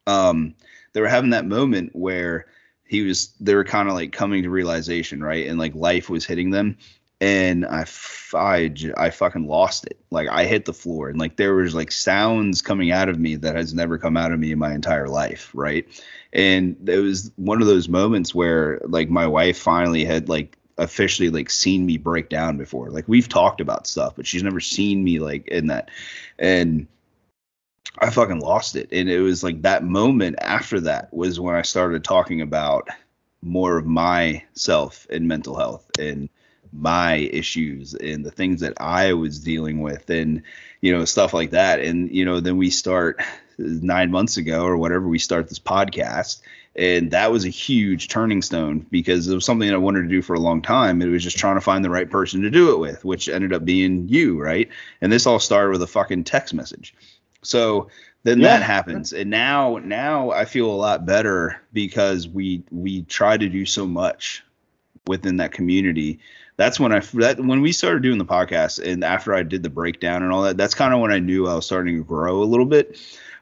um 0.07 0.56
they 0.94 1.02
were 1.02 1.07
having 1.07 1.31
that 1.31 1.45
moment 1.45 1.95
where 1.95 2.48
he 2.94 3.02
was 3.02 3.34
they 3.40 3.56
were 3.56 3.64
kind 3.64 3.90
of 3.90 3.95
like 3.95 4.11
coming 4.11 4.44
to 4.44 4.52
realization, 4.52 5.24
right? 5.24 5.48
And 5.48 5.57
like 5.57 5.74
life 5.74 6.11
was 6.11 6.26
hitting 6.26 6.52
them. 6.52 6.78
And 7.20 7.65
I, 7.65 7.82
f- 7.82 8.36
I, 8.36 8.68
j- 8.68 8.94
I 8.95 9.10
fucking 9.10 9.48
lost 9.48 9.88
it. 9.88 9.98
Like 10.11 10.28
I 10.30 10.44
hit 10.44 10.65
the 10.65 10.74
floor, 10.74 11.10
and 11.10 11.18
like 11.18 11.38
there 11.38 11.56
was 11.56 11.74
like 11.74 11.91
sounds 11.91 12.61
coming 12.61 12.91
out 12.91 13.10
of 13.10 13.18
me 13.18 13.36
that 13.38 13.56
has 13.56 13.74
never 13.74 13.98
come 13.98 14.15
out 14.15 14.32
of 14.32 14.40
me 14.40 14.52
in 14.52 14.60
my 14.60 14.76
entire 14.76 15.07
life, 15.07 15.49
right? 15.56 15.88
And 16.34 16.88
it 16.88 16.99
was 16.99 17.32
one 17.38 17.61
of 17.61 17.68
those 17.68 17.90
moments 17.90 18.36
where 18.36 18.80
like 18.86 19.10
my 19.10 19.26
wife 19.26 19.57
finally 19.57 20.06
had 20.06 20.30
like 20.30 20.56
officially 20.78 21.30
like 21.30 21.49
seen 21.49 21.88
me 21.88 21.98
break 21.98 22.30
down 22.30 22.57
before. 22.57 22.91
Like 22.91 23.07
we've 23.07 23.30
talked 23.30 23.61
about 23.61 23.88
stuff, 23.88 24.15
but 24.15 24.28
she's 24.28 24.44
never 24.44 24.60
seen 24.60 25.03
me 25.03 25.18
like 25.20 25.48
in 25.48 25.68
that. 25.68 25.90
And 26.38 26.88
I 27.99 28.10
fucking 28.10 28.39
lost 28.39 28.76
it. 28.76 28.89
And 28.91 29.10
it 29.10 29.19
was 29.19 29.43
like 29.43 29.61
that 29.61 29.84
moment 29.84 30.38
after 30.41 30.80
that 30.81 31.14
was 31.14 31.39
when 31.39 31.55
I 31.55 31.61
started 31.61 32.03
talking 32.03 32.41
about 32.41 32.89
more 33.41 33.77
of 33.77 33.85
myself 33.85 35.05
and 35.10 35.27
mental 35.27 35.55
health 35.55 35.85
and 35.99 36.30
my 36.72 37.15
issues 37.15 37.93
and 37.93 38.26
the 38.26 38.31
things 38.31 38.61
that 38.61 38.73
I 38.77 39.14
was 39.14 39.39
dealing 39.39 39.81
with 39.81 40.10
and 40.10 40.41
you 40.81 40.91
know 40.91 41.05
stuff 41.05 41.34
like 41.34 41.51
that. 41.51 41.80
And 41.80 42.10
you 42.11 42.26
know 42.26 42.39
then 42.39 42.57
we 42.57 42.72
start 42.72 43.22
9 43.57 44.11
months 44.11 44.38
ago 44.38 44.64
or 44.64 44.77
whatever 44.77 45.07
we 45.07 45.19
start 45.19 45.49
this 45.49 45.60
podcast. 45.60 46.41
And 46.76 47.11
that 47.11 47.31
was 47.31 47.45
a 47.45 47.49
huge 47.49 48.07
turning 48.07 48.41
stone 48.41 48.88
because 48.89 49.27
it 49.27 49.35
was 49.35 49.45
something 49.45 49.72
I 49.72 49.77
wanted 49.77 50.01
to 50.01 50.07
do 50.07 50.23
for 50.23 50.34
a 50.34 50.39
long 50.39 50.64
time. 50.64 51.03
It 51.03 51.10
was 51.10 51.22
just 51.22 51.38
trying 51.38 51.57
to 51.57 51.61
find 51.61 51.85
the 51.85 51.91
right 51.91 52.10
person 52.10 52.41
to 52.41 52.49
do 52.49 52.72
it 52.73 52.80
with 52.80 53.05
which 53.05 53.30
ended 53.30 53.53
up 53.53 53.64
being 53.64 54.10
you 54.10 54.41
right? 54.41 54.68
And 54.99 55.11
this 55.11 55.27
all 55.27 55.39
started 55.39 55.72
with 55.72 55.84
a 55.84 55.88
fucking 55.88 56.23
text 56.23 56.55
message 56.55 56.95
so 57.44 57.90
then 58.24 58.40
Yeah. 58.40 58.57
that 58.57 58.64
happens. 58.64 59.14
And 59.14 59.30
now 59.30 59.80
now 59.84 60.32
I 60.32 60.45
feel 60.45 60.68
a 60.72 60.74
lot 60.76 61.06
better 61.06 61.61
because 61.74 62.28
we 62.28 62.64
we 62.72 63.03
try 63.03 63.38
to 63.38 63.49
do 63.49 63.65
so 63.65 63.86
much 63.86 64.44
within 65.07 65.38
that 65.38 65.52
community. 65.52 66.20
That's 66.56 66.80
when 66.80 66.91
I 66.91 66.99
that 66.99 67.40
when 67.40 67.61
we 67.61 67.72
started 67.72 68.03
doing 68.03 68.18
the 68.18 68.26
podcast 68.26 68.82
and 68.84 69.03
after 69.03 69.34
I 69.34 69.44
did 69.44 69.64
the 69.64 69.70
breakdown 69.70 70.24
and 70.24 70.32
all 70.32 70.44
that 70.44 70.57
that's 70.57 70.76
kind 70.76 70.94
of 70.94 70.99
when 70.99 71.11
I 71.11 71.20
knew 71.20 71.48
I 71.48 71.56
was 71.56 71.65
starting 71.65 71.98
to 71.98 72.03
grow 72.03 72.41
a 72.41 72.45
little 72.45 72.65
bit. 72.65 72.98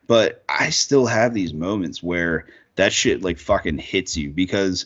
But 0.07 0.44
I 0.49 0.72
still 0.72 1.06
have 1.06 1.34
these 1.34 1.53
moments 1.53 2.02
where 2.02 2.48
that 2.76 2.91
shit 2.91 3.22
like 3.22 3.38
fucking 3.38 3.78
hits 3.78 4.18
you 4.18 4.30
because 4.32 4.86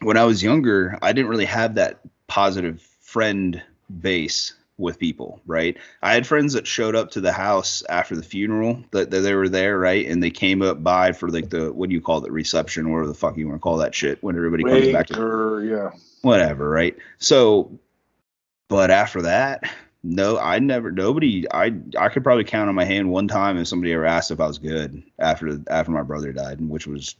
when 0.00 0.16
I 0.16 0.24
was 0.24 0.42
younger 0.42 0.98
I 1.02 1.12
didn't 1.12 1.30
really 1.30 1.44
have 1.44 1.76
that 1.76 2.00
positive 2.26 2.80
friend 3.00 3.62
base 4.00 4.54
with 4.78 4.98
people, 4.98 5.40
right? 5.46 5.76
I 6.02 6.14
had 6.14 6.26
friends 6.26 6.54
that 6.54 6.66
showed 6.66 6.96
up 6.96 7.12
to 7.12 7.20
the 7.20 7.32
house 7.32 7.82
after 7.88 8.16
the 8.16 8.22
funeral 8.22 8.82
that, 8.90 9.10
that 9.10 9.20
they 9.20 9.34
were 9.34 9.48
there, 9.48 9.78
right? 9.78 10.06
And 10.06 10.22
they 10.22 10.30
came 10.30 10.62
up 10.62 10.82
by 10.82 11.12
for 11.12 11.28
like 11.28 11.50
the 11.50 11.72
what 11.72 11.88
do 11.88 11.94
you 11.94 12.00
call 12.00 12.24
it, 12.24 12.32
reception, 12.32 12.86
or 12.86 12.92
whatever 12.92 13.08
the 13.08 13.14
fuck 13.14 13.36
you 13.36 13.48
want 13.48 13.60
to 13.60 13.62
call 13.62 13.78
that 13.78 13.94
shit 13.94 14.22
when 14.22 14.36
everybody 14.36 14.64
comes 14.64 14.92
back 14.92 15.06
to 15.08 15.20
or 15.20 15.64
yeah. 15.64 15.90
whatever, 16.22 16.68
right? 16.68 16.96
So, 17.18 17.78
but 18.68 18.90
after 18.90 19.22
that, 19.22 19.70
no, 20.02 20.38
I 20.38 20.58
never, 20.58 20.90
nobody, 20.90 21.46
I, 21.52 21.74
I 21.98 22.08
could 22.08 22.24
probably 22.24 22.44
count 22.44 22.68
on 22.68 22.74
my 22.74 22.84
hand 22.84 23.10
one 23.10 23.28
time 23.28 23.58
if 23.58 23.68
somebody 23.68 23.92
ever 23.92 24.04
asked 24.04 24.30
if 24.30 24.40
I 24.40 24.46
was 24.46 24.58
good 24.58 25.02
after, 25.18 25.60
after 25.68 25.92
my 25.92 26.02
brother 26.02 26.32
died, 26.32 26.60
which 26.60 26.86
was 26.86 27.14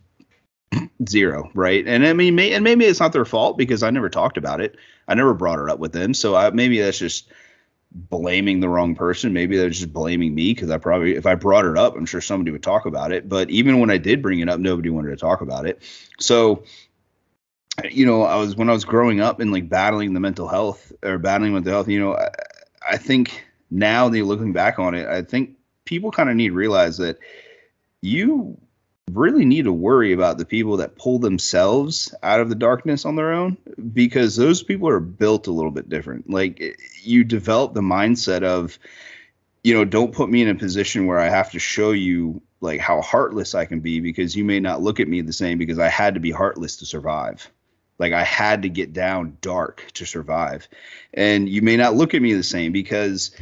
zero, 1.08 1.50
right? 1.54 1.86
And 1.86 2.04
I 2.06 2.12
mean, 2.12 2.34
may, 2.34 2.52
and 2.54 2.64
maybe 2.64 2.84
it's 2.84 2.98
not 2.98 3.12
their 3.12 3.24
fault 3.24 3.56
because 3.56 3.82
I 3.82 3.90
never 3.90 4.08
talked 4.08 4.36
about 4.36 4.60
it. 4.60 4.76
I 5.06 5.14
never 5.14 5.34
brought 5.34 5.60
it 5.60 5.68
up 5.68 5.78
with 5.78 5.92
them. 5.92 6.14
So 6.14 6.34
I, 6.34 6.50
maybe 6.50 6.80
that's 6.80 6.98
just 6.98 7.30
blaming 7.94 8.60
the 8.60 8.68
wrong 8.68 8.94
person. 8.94 9.32
Maybe 9.32 9.56
they're 9.56 9.70
just 9.70 9.92
blaming 9.92 10.34
me 10.34 10.54
because 10.54 10.70
I 10.70 10.78
probably, 10.78 11.14
if 11.14 11.26
I 11.26 11.34
brought 11.34 11.64
it 11.64 11.76
up, 11.76 11.96
I'm 11.96 12.06
sure 12.06 12.20
somebody 12.20 12.50
would 12.50 12.62
talk 12.62 12.86
about 12.86 13.12
it. 13.12 13.28
But 13.28 13.50
even 13.50 13.80
when 13.80 13.90
I 13.90 13.98
did 13.98 14.22
bring 14.22 14.40
it 14.40 14.48
up, 14.48 14.60
nobody 14.60 14.90
wanted 14.90 15.10
to 15.10 15.16
talk 15.16 15.40
about 15.40 15.66
it. 15.66 15.82
So, 16.18 16.64
you 17.90 18.06
know, 18.06 18.22
I 18.22 18.36
was 18.36 18.56
when 18.56 18.68
I 18.68 18.72
was 18.72 18.84
growing 18.84 19.20
up 19.20 19.40
and 19.40 19.52
like 19.52 19.68
battling 19.68 20.14
the 20.14 20.20
mental 20.20 20.48
health 20.48 20.92
or 21.02 21.18
battling 21.18 21.52
mental 21.54 21.72
health, 21.72 21.88
you 21.88 22.00
know, 22.00 22.16
I, 22.16 22.28
I 22.90 22.96
think 22.96 23.44
now 23.70 24.08
that 24.08 24.24
looking 24.24 24.52
back 24.52 24.78
on 24.78 24.94
it, 24.94 25.06
I 25.06 25.22
think 25.22 25.56
people 25.84 26.10
kind 26.10 26.28
of 26.28 26.36
need 26.36 26.48
to 26.48 26.54
realize 26.54 26.98
that 26.98 27.18
you 28.00 28.58
really 29.10 29.44
need 29.44 29.64
to 29.64 29.72
worry 29.72 30.12
about 30.12 30.38
the 30.38 30.44
people 30.44 30.78
that 30.78 30.96
pull 30.96 31.18
themselves 31.18 32.14
out 32.22 32.40
of 32.40 32.48
the 32.48 32.54
darkness 32.54 33.04
on 33.04 33.16
their 33.16 33.32
own 33.32 33.56
because 33.92 34.36
those 34.36 34.62
people 34.62 34.88
are 34.88 35.00
built 35.00 35.48
a 35.48 35.52
little 35.52 35.70
bit 35.70 35.88
different. 35.88 36.30
Like 36.30 36.78
you 37.02 37.24
develop 37.24 37.74
the 37.74 37.80
mindset 37.80 38.42
of, 38.42 38.78
you 39.64 39.74
know, 39.74 39.84
don't 39.84 40.14
put 40.14 40.30
me 40.30 40.42
in 40.42 40.48
a 40.48 40.54
position 40.54 41.06
where 41.06 41.18
I 41.18 41.28
have 41.28 41.50
to 41.52 41.58
show 41.58 41.90
you 41.90 42.42
like 42.60 42.80
how 42.80 43.02
heartless 43.02 43.54
I 43.54 43.64
can 43.64 43.80
be 43.80 44.00
because 44.00 44.36
you 44.36 44.44
may 44.44 44.60
not 44.60 44.82
look 44.82 45.00
at 45.00 45.08
me 45.08 45.20
the 45.20 45.32
same 45.32 45.58
because 45.58 45.78
I 45.78 45.88
had 45.88 46.14
to 46.14 46.20
be 46.20 46.30
heartless 46.30 46.76
to 46.76 46.86
survive. 46.86 47.50
Like 47.98 48.12
I 48.12 48.24
had 48.24 48.62
to 48.62 48.68
get 48.68 48.92
down 48.92 49.36
dark 49.40 49.84
to 49.94 50.06
survive. 50.06 50.68
And 51.12 51.48
you 51.48 51.60
may 51.60 51.76
not 51.76 51.94
look 51.94 52.14
at 52.14 52.22
me 52.22 52.34
the 52.34 52.42
same 52.42 52.72
because 52.72 53.32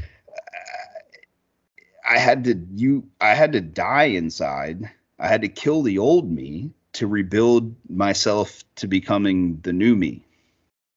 I 2.09 2.19
had 2.19 2.45
to 2.45 2.67
you 2.75 3.09
I 3.21 3.35
had 3.35 3.53
to 3.53 3.61
die 3.61 4.05
inside. 4.05 4.91
I 5.21 5.29
had 5.29 5.43
to 5.43 5.49
kill 5.49 5.83
the 5.83 5.99
old 5.99 6.31
me 6.31 6.73
to 6.95 7.07
rebuild 7.07 7.75
myself 7.89 8.65
to 8.77 8.89
becoming 8.89 9.61
the 9.63 9.73
new 9.73 9.95
me. 9.95 10.25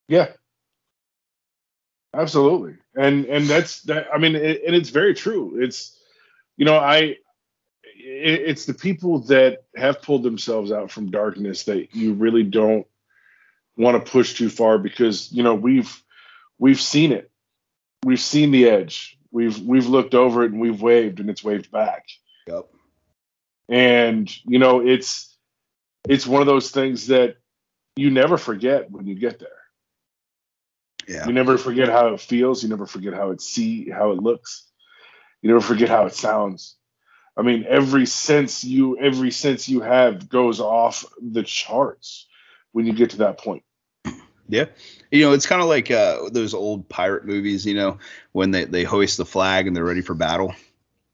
Yeah. 0.08 0.30
Absolutely. 2.14 2.76
And 2.96 3.26
and 3.26 3.46
that's 3.46 3.82
that 3.84 4.08
I 4.14 4.18
mean 4.18 4.36
it, 4.36 4.62
and 4.66 4.76
it's 4.76 4.90
very 4.90 5.14
true. 5.14 5.62
It's 5.62 5.98
you 6.58 6.66
know, 6.66 6.78
I 6.78 6.96
it, 6.96 7.18
it's 7.98 8.66
the 8.66 8.74
people 8.74 9.20
that 9.24 9.64
have 9.76 10.02
pulled 10.02 10.24
themselves 10.24 10.72
out 10.72 10.92
from 10.92 11.12
darkness 11.12 11.64
that 11.64 11.94
you 11.96 12.14
really 12.14 12.44
don't 12.44 12.88
want 13.76 14.04
to 14.04 14.12
push 14.12 14.36
too 14.36 14.50
far 14.50 14.78
because 14.78 15.32
you 15.32 15.44
know 15.44 15.56
we've 15.56 16.02
we've 16.60 16.80
seen 16.80 17.12
it 17.12 17.32
we've 18.06 18.20
seen 18.20 18.52
the 18.52 18.70
edge 18.70 19.18
we've 19.32 19.60
we've 19.60 19.88
looked 19.88 20.14
over 20.14 20.44
it 20.44 20.52
and 20.52 20.62
we've 20.62 20.82
waved 20.82 21.20
and 21.20 21.30
it's 21.30 21.44
waved 21.44 21.72
back. 21.72 22.06
Yep. 22.48 22.73
And 23.70 24.30
you 24.46 24.60
know, 24.60 24.86
it's 24.86 25.36
it's 26.08 26.28
one 26.28 26.42
of 26.42 26.48
those 26.48 26.72
things 26.72 27.08
that 27.08 27.38
you 27.96 28.12
never 28.12 28.38
forget 28.38 28.92
when 28.92 29.08
you 29.08 29.16
get 29.16 29.40
there. 29.40 29.50
Yeah. 31.08 31.28
You 31.28 31.34
never 31.34 31.58
forget 31.58 31.90
how 31.90 32.08
it 32.14 32.22
feels. 32.22 32.64
You 32.64 32.70
never 32.70 32.86
forget 32.86 33.14
how 33.14 33.32
it 33.32 33.42
see 33.42 33.90
how 33.90 34.12
it 34.12 34.20
looks. 34.20 34.70
You 35.42 35.50
never 35.50 35.62
forget 35.62 35.90
how 35.90 36.06
it 36.06 36.14
sounds. 36.14 36.76
I 37.36 37.42
mean, 37.42 37.66
every 37.68 38.06
sense 38.06 38.64
you 38.64 38.98
every 38.98 39.32
sense 39.32 39.68
you 39.68 39.82
have 39.82 40.30
goes 40.30 40.60
off 40.60 41.06
the 41.22 41.44
charts 41.44 42.28
when 42.72 42.86
you 42.86 42.94
get 42.94 43.12
to 43.12 43.18
that 43.18 43.40
point. 43.40 43.64
Yeah. 44.48 44.66
You 45.10 45.26
know, 45.26 45.32
it's 45.34 45.46
kind 45.46 45.62
of 45.62 45.68
like 45.68 45.90
uh, 45.90 46.30
those 46.30 46.54
old 46.54 46.88
pirate 46.90 47.26
movies, 47.26 47.66
you 47.66 47.76
know, 47.76 47.98
when 48.34 48.52
they, 48.52 48.66
they 48.66 48.84
hoist 48.84 49.18
the 49.18 49.26
flag 49.26 49.68
and 49.68 49.76
they're 49.76 49.86
ready 49.86 50.02
for 50.02 50.14
battle. 50.14 50.54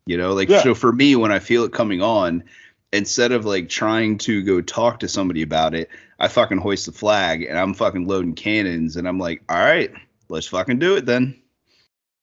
You 0.10 0.18
know, 0.18 0.34
like, 0.34 0.50
Yeah. 0.50 0.64
so 0.64 0.74
for 0.74 0.92
me, 0.92 1.16
when 1.16 1.32
I 1.32 1.38
feel 1.38 1.66
it 1.66 1.72
coming 1.72 2.02
on, 2.02 2.44
instead 2.92 3.32
of 3.32 3.46
like 3.46 3.70
trying 3.70 4.18
to 4.18 4.42
go 4.42 4.60
talk 4.60 5.02
to 5.02 5.08
somebody 5.08 5.44
about 5.44 5.76
it, 5.76 5.88
I 6.20 6.28
fucking 6.28 6.58
hoist 6.58 6.88
the 6.88 6.92
flag 6.92 7.44
and 7.44 7.60
I'm 7.60 7.76
fucking 7.76 8.08
loading 8.08 8.34
cannons 8.34 8.96
and 8.98 9.08
I'm 9.08 9.20
like, 9.20 9.44
all 9.48 9.60
right, 9.60 9.92
let's 10.28 10.48
fucking 10.48 10.80
do 10.80 10.96
it 10.96 11.06
then. 11.06 11.40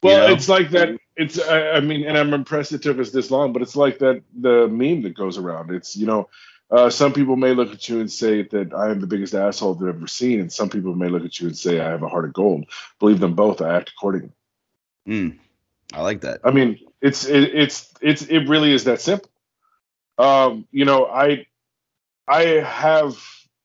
Well, 0.03 0.23
You 0.23 0.29
know? 0.29 0.35
it's 0.35 0.49
like 0.49 0.71
that. 0.71 0.99
It's 1.17 1.39
I, 1.41 1.75
I 1.75 1.81
mean, 1.81 2.05
and 2.05 2.19
I'm 2.19 2.35
impressed 2.35 2.73
it 2.73 2.83
took 2.83 2.99
us 2.99 3.13
this 3.13 3.31
long, 3.31 3.53
but 3.53 3.63
it's 3.63 3.77
like 3.77 4.01
that 4.01 4.21
the 4.37 4.67
meme 4.67 5.03
that 5.03 5.15
goes 5.15 5.39
around. 5.39 5.71
It's 5.71 5.97
you 5.97 6.07
know, 6.07 6.29
uh, 6.73 6.91
some 6.91 7.13
people 7.13 7.37
may 7.37 7.55
look 7.55 7.73
at 7.73 7.89
you 7.89 8.01
and 8.01 8.11
say 8.11 8.43
that 8.43 8.75
I 8.75 8.91
am 8.91 8.99
the 8.99 9.07
biggest 9.07 9.33
asshole 9.33 9.77
they've 9.77 9.95
ever 9.95 10.09
seen, 10.09 10.41
and 10.41 10.53
some 10.53 10.69
people 10.71 10.95
may 10.97 11.09
look 11.09 11.25
at 11.25 11.39
you 11.39 11.47
and 11.47 11.57
say 11.57 11.79
I 11.79 11.89
have 11.91 12.03
a 12.03 12.09
heart 12.09 12.25
of 12.25 12.33
gold. 12.33 12.67
Believe 12.99 13.21
them 13.21 13.35
both. 13.35 13.63
I 13.63 13.77
act 13.77 13.91
accordingly. 13.91 14.33
Mm, 15.09 15.39
I 15.95 16.03
like 16.03 16.23
that. 16.23 16.41
I 16.45 16.51
mean, 16.51 16.81
it's 17.01 17.27
it, 17.27 17.55
it's 17.55 17.93
it's 18.01 18.23
it 18.23 18.49
really 18.49 18.73
is 18.73 18.85
that 18.85 19.01
simple. 19.01 19.31
Um, 20.19 20.67
you 20.71 20.85
know, 20.85 21.07
I 21.07 21.47
I 22.27 22.43
have 22.43 23.17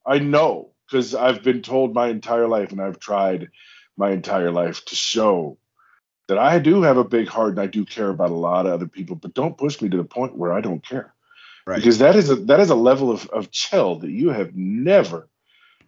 I 0.06 0.20
know 0.20 0.72
because 0.86 1.16
I've 1.16 1.44
been 1.44 1.62
told 1.62 1.94
my 1.94 2.10
entire 2.10 2.48
life, 2.48 2.72
and 2.72 2.82
I've 2.82 3.00
tried 3.00 3.50
my 3.98 4.12
entire 4.12 4.52
life 4.52 4.84
to 4.86 4.96
show 4.96 5.58
that 6.28 6.38
I 6.38 6.60
do 6.60 6.82
have 6.82 6.98
a 6.98 7.04
big 7.04 7.28
heart 7.28 7.52
and 7.52 7.60
I 7.60 7.68
do 7.68 7.86
care 7.86 8.10
about 8.10 8.32
a 8.32 8.36
lot 8.36 8.66
of 8.66 8.74
other 8.74 8.88
people, 8.88 9.16
but 9.16 9.34
don't 9.34 9.58
push 9.58 9.82
me 9.82 9.90
to 9.90 9.98
the 9.98 10.04
point 10.04 10.38
where 10.38 10.54
I 10.54 10.62
don't 10.62 10.82
care. 10.84 11.14
Right. 11.68 11.76
Because 11.76 12.00
that 12.00 12.16
is 12.16 12.30
a 12.30 12.36
that 12.36 12.60
is 12.60 12.70
a 12.70 12.76
level 12.76 13.12
of, 13.12 13.28
of 13.30 13.52
chill 13.52 14.00
that 14.00 14.10
you 14.10 14.30
have 14.30 14.56
never 14.56 15.28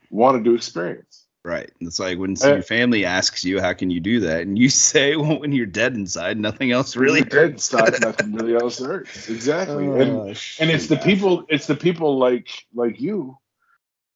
wanted 0.09 0.43
to 0.45 0.53
experience. 0.53 1.22
Right. 1.45 1.69
And 1.79 1.87
it's 1.87 1.99
like 1.99 2.17
when 2.17 2.35
Uh, 2.41 2.53
your 2.53 2.61
family 2.63 3.03
asks 3.05 3.43
you, 3.43 3.59
how 3.59 3.73
can 3.73 3.89
you 3.89 3.99
do 3.99 4.21
that? 4.21 4.41
And 4.41 4.57
you 4.57 4.69
say, 4.69 5.15
well, 5.17 5.39
when 5.39 5.51
you're 5.51 5.65
dead 5.65 5.93
inside, 5.95 6.39
nothing 6.39 6.71
else 6.71 6.95
really 6.95 7.19
You're 7.19 7.25
dead 7.25 7.51
hurts. 7.51 7.73
inside, 7.73 8.01
nothing 8.01 8.33
really 8.33 8.55
else 8.55 8.79
hurts. 8.79 9.29
Exactly. 9.29 9.85
and 9.85 10.11
Oh, 10.11 10.27
and 10.59 10.69
it's 10.71 10.87
the 10.87 10.97
people 10.97 11.45
it's 11.49 11.67
the 11.67 11.75
people 11.75 12.17
like 12.17 12.47
like 12.73 12.99
you 13.01 13.37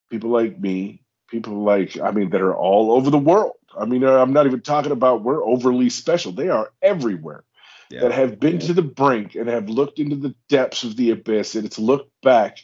people 0.10 0.30
like 0.30 0.58
me 0.60 1.02
people 1.28 1.64
like 1.64 2.00
i 2.00 2.12
mean 2.12 2.30
that 2.30 2.42
are 2.42 2.56
all 2.56 2.92
over 2.94 3.10
the 3.10 3.18
world 3.18 3.52
i 3.78 3.84
mean 3.84 4.06
uh, 4.06 4.14
i'm 4.22 4.32
not 4.32 4.46
even 4.46 4.62
talking 4.62 4.94
about 4.94 5.22
we're 5.24 5.44
overly 5.44 5.90
special 5.90 6.32
they 6.32 6.48
are 6.48 6.72
everywhere 6.82 7.44
Yeah. 7.92 8.02
that 8.04 8.14
have 8.14 8.40
been 8.40 8.60
to 8.60 8.74
the 8.74 8.82
brink 8.82 9.36
and 9.36 9.50
have 9.50 9.68
looked 9.68 10.00
into 10.00 10.16
the 10.16 10.34
depths 10.48 10.86
of 10.86 10.96
the 10.96 11.12
abyss 11.12 11.56
and 11.56 11.66
it's 11.66 11.78
looked 11.78 12.10
back 12.22 12.60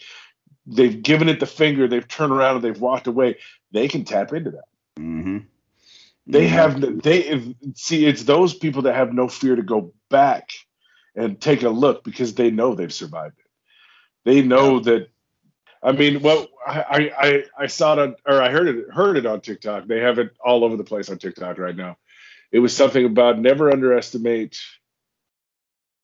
they've 0.65 1.03
given 1.03 1.27
it 1.27 1.41
the 1.41 1.45
finger 1.45 1.89
they've 1.89 2.07
turned 2.07 2.31
around 2.31 2.55
and 2.55 2.63
they've 2.63 2.79
walked 2.79 3.07
away 3.07 3.35
they 3.73 3.89
can 3.89 4.05
tap 4.05 4.33
into 4.33 4.51
that 4.51 4.65
Mm-hmm. 4.99 5.37
they 6.27 6.47
have 6.47 6.79
no- 6.79 6.91
they 6.91 7.19
if, 7.25 7.43
see 7.75 8.05
it's 8.05 8.23
those 8.23 8.53
people 8.53 8.83
that 8.83 8.95
have 8.95 9.13
no 9.13 9.27
fear 9.27 9.55
to 9.55 9.63
go 9.63 9.93
back 10.09 10.51
and 11.15 11.39
take 11.39 11.63
a 11.63 11.69
look 11.69 12.03
because 12.03 12.33
they 12.35 12.51
know 12.51 12.75
they've 12.75 12.93
survived 12.93 13.39
it. 13.39 13.45
They 14.25 14.41
know 14.41 14.79
that. 14.81 15.09
I 15.83 15.93
mean, 15.93 16.21
well, 16.21 16.47
I, 16.67 17.11
I 17.17 17.43
I 17.63 17.67
saw 17.67 17.93
it 17.93 17.99
on, 17.99 18.15
or 18.27 18.41
I 18.41 18.51
heard 18.51 18.67
it 18.67 18.91
heard 18.91 19.17
it 19.17 19.25
on 19.25 19.41
TikTok. 19.41 19.87
They 19.87 19.99
have 20.01 20.19
it 20.19 20.31
all 20.43 20.63
over 20.65 20.77
the 20.77 20.83
place 20.83 21.09
on 21.09 21.19
TikTok 21.19 21.57
right 21.59 21.75
now. 21.75 21.97
It 22.51 22.59
was 22.59 22.75
something 22.75 23.05
about 23.05 23.39
never 23.39 23.71
underestimate, 23.71 24.59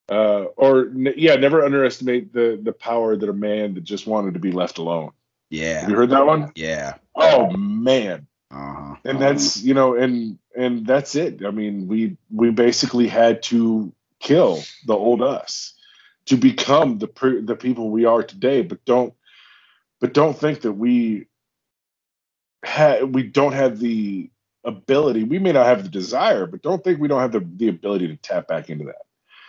uh, 0.09 0.45
or 0.57 0.87
yeah, 1.17 1.35
never 1.35 1.65
underestimate 1.65 2.33
the 2.33 2.59
the 2.63 2.73
power 2.73 3.17
that 3.17 3.29
a 3.29 3.33
man 3.33 3.75
that 3.75 3.83
just 3.85 4.07
wanted 4.07 4.35
to 4.35 4.41
be 4.41 4.51
left 4.53 4.79
alone. 4.79 5.11
Yeah. 5.49 5.81
Have 5.81 5.89
you 5.89 5.95
heard 5.95 6.09
that 6.11 6.25
one? 6.25 6.51
Yeah. 6.55 6.95
Oh 7.15 7.49
man, 7.51 8.27
Uh-huh. 8.51 8.95
and 9.05 9.19
that's 9.21 9.61
you 9.61 9.73
know 9.73 9.95
and 9.95 10.37
and 10.55 10.85
that's 10.85 11.15
it 11.15 11.45
i 11.45 11.51
mean 11.51 11.87
we 11.87 12.17
we 12.33 12.49
basically 12.49 13.07
had 13.07 13.43
to 13.43 13.93
kill 14.19 14.61
the 14.87 14.93
old 14.93 15.21
us 15.21 15.73
to 16.25 16.35
become 16.37 16.97
the 16.97 17.07
pre- 17.07 17.41
the 17.41 17.55
people 17.55 17.89
we 17.91 18.05
are 18.05 18.23
today 18.23 18.61
but 18.63 18.83
don't 18.85 19.13
but 20.01 20.13
don't 20.13 20.37
think 20.37 20.61
that 20.61 20.71
we 20.73 21.27
ha- 22.65 23.03
we 23.03 23.23
don't 23.23 23.53
have 23.53 23.79
the 23.79 24.29
ability 24.63 25.23
we 25.23 25.39
may 25.39 25.51
not 25.51 25.65
have 25.67 25.83
the 25.83 25.89
desire 25.89 26.45
but 26.45 26.61
don't 26.61 26.83
think 26.83 26.99
we 26.99 27.07
don't 27.07 27.21
have 27.21 27.31
the, 27.31 27.47
the 27.57 27.67
ability 27.69 28.07
to 28.07 28.15
tap 28.17 28.47
back 28.47 28.69
into 28.69 28.85
that 28.85 29.05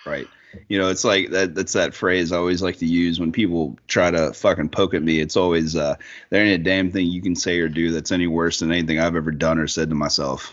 Right. 0.06 0.28
You 0.68 0.78
know, 0.78 0.88
it's 0.90 1.04
like 1.04 1.30
that 1.30 1.54
that's 1.54 1.72
that 1.74 1.94
phrase 1.94 2.32
I 2.32 2.36
always 2.36 2.62
like 2.62 2.78
to 2.78 2.86
use 2.86 3.20
when 3.20 3.30
people 3.32 3.78
try 3.88 4.10
to 4.10 4.32
fucking 4.32 4.70
poke 4.70 4.94
at 4.94 5.02
me. 5.02 5.20
It's 5.20 5.36
always 5.36 5.76
uh 5.76 5.96
there 6.30 6.44
ain't 6.44 6.60
a 6.60 6.64
damn 6.64 6.90
thing 6.90 7.06
you 7.06 7.22
can 7.22 7.36
say 7.36 7.58
or 7.60 7.68
do 7.68 7.92
that's 7.92 8.12
any 8.12 8.26
worse 8.26 8.58
than 8.60 8.72
anything 8.72 8.98
I've 8.98 9.16
ever 9.16 9.30
done 9.30 9.58
or 9.58 9.66
said 9.66 9.88
to 9.90 9.94
myself. 9.94 10.50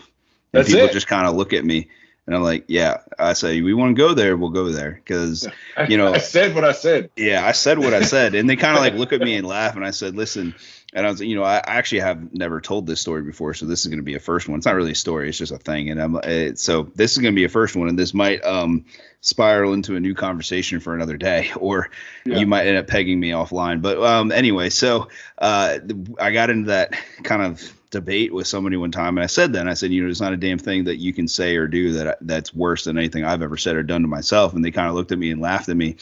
And 0.52 0.60
That's 0.60 0.68
people 0.72 0.86
it. 0.86 0.92
just 0.92 1.06
kind 1.08 1.26
of 1.26 1.34
look 1.34 1.52
at 1.52 1.64
me 1.64 1.88
and 2.26 2.36
I'm 2.36 2.42
like, 2.42 2.64
yeah, 2.68 2.98
I 3.18 3.32
say 3.32 3.60
we 3.62 3.72
want 3.74 3.96
to 3.96 4.00
go 4.00 4.12
there, 4.14 4.36
we'll 4.36 4.50
go 4.50 4.70
there 4.70 5.00
cuz 5.06 5.46
You 5.88 5.96
know- 5.96 6.12
i 6.14 6.18
said 6.18 6.54
what 6.54 6.64
i 6.64 6.72
said 6.72 7.10
yeah, 7.16 7.44
I 7.46 7.52
said 7.52 7.78
what 7.78 7.94
I 7.94 8.02
said, 8.02 8.34
and 8.34 8.48
they 8.48 8.56
kind 8.56 8.76
of 8.76 8.82
like 8.82 8.94
look 8.94 9.12
at 9.12 9.20
me 9.20 9.34
and 9.36 9.46
laugh, 9.46 9.74
and 9.76 9.84
I 9.84 9.90
said, 9.90 10.14
"Listen," 10.14 10.54
and 10.94 11.06
I 11.06 11.10
was, 11.10 11.20
you 11.20 11.36
know, 11.36 11.44
I 11.44 11.62
actually 11.66 12.00
have 12.00 12.32
never 12.32 12.60
told 12.60 12.86
this 12.86 13.00
story 13.00 13.22
before, 13.22 13.54
so 13.54 13.66
this 13.66 13.80
is 13.80 13.86
going 13.86 13.98
to 13.98 14.04
be 14.04 14.14
a 14.14 14.20
first 14.20 14.48
one. 14.48 14.56
It's 14.58 14.66
not 14.66 14.74
really 14.74 14.92
a 14.92 14.96
story; 14.96 15.28
it's 15.28 15.38
just 15.38 15.52
a 15.52 15.58
thing, 15.58 15.90
and 15.90 16.00
I'm 16.00 16.16
uh, 16.16 16.54
so 16.54 16.90
this 16.94 17.12
is 17.12 17.18
going 17.18 17.34
to 17.34 17.38
be 17.38 17.44
a 17.44 17.48
first 17.48 17.76
one, 17.76 17.88
and 17.88 17.98
this 17.98 18.14
might 18.14 18.44
um 18.44 18.84
spiral 19.20 19.72
into 19.72 19.96
a 19.96 20.00
new 20.00 20.14
conversation 20.14 20.80
for 20.80 20.94
another 20.94 21.16
day, 21.16 21.50
or 21.56 21.90
Yeah. 22.24 22.38
you 22.38 22.46
might 22.46 22.66
end 22.66 22.78
up 22.78 22.86
pegging 22.86 23.20
me 23.20 23.30
offline. 23.30 23.82
But 23.82 23.98
um, 24.02 24.32
anyway, 24.32 24.70
so 24.70 25.08
uh, 25.38 25.78
I 26.20 26.30
got 26.32 26.50
into 26.50 26.68
that 26.68 26.94
kind 27.22 27.42
of 27.42 27.74
debate 27.90 28.32
with 28.32 28.46
somebody 28.46 28.76
one 28.76 28.90
time, 28.92 29.16
and 29.18 29.24
I 29.24 29.28
said 29.28 29.54
that, 29.54 29.66
I 29.68 29.74
said, 29.74 29.90
you 29.90 30.02
know, 30.02 30.08
there's 30.08 30.20
not 30.20 30.32
a 30.34 30.36
damn 30.36 30.58
thing 30.58 30.84
that 30.84 30.96
you 30.96 31.12
can 31.12 31.26
say 31.26 31.56
or 31.56 31.66
do 31.66 31.94
that 31.94 32.18
that's 32.20 32.54
worse 32.54 32.84
than 32.84 32.98
anything 32.98 33.24
I've 33.24 33.42
ever 33.42 33.56
said 33.56 33.76
or 33.76 33.82
done 33.82 34.02
to 34.02 34.08
myself, 34.08 34.54
and 34.54 34.64
they 34.64 34.70
kind 34.70 34.88
of 34.88 34.94
looked 34.94 35.12
at 35.12 35.18
me 35.18 35.30
and 35.30 35.40
laughed 35.40 35.68
at 35.68 35.76
me. 35.76 35.96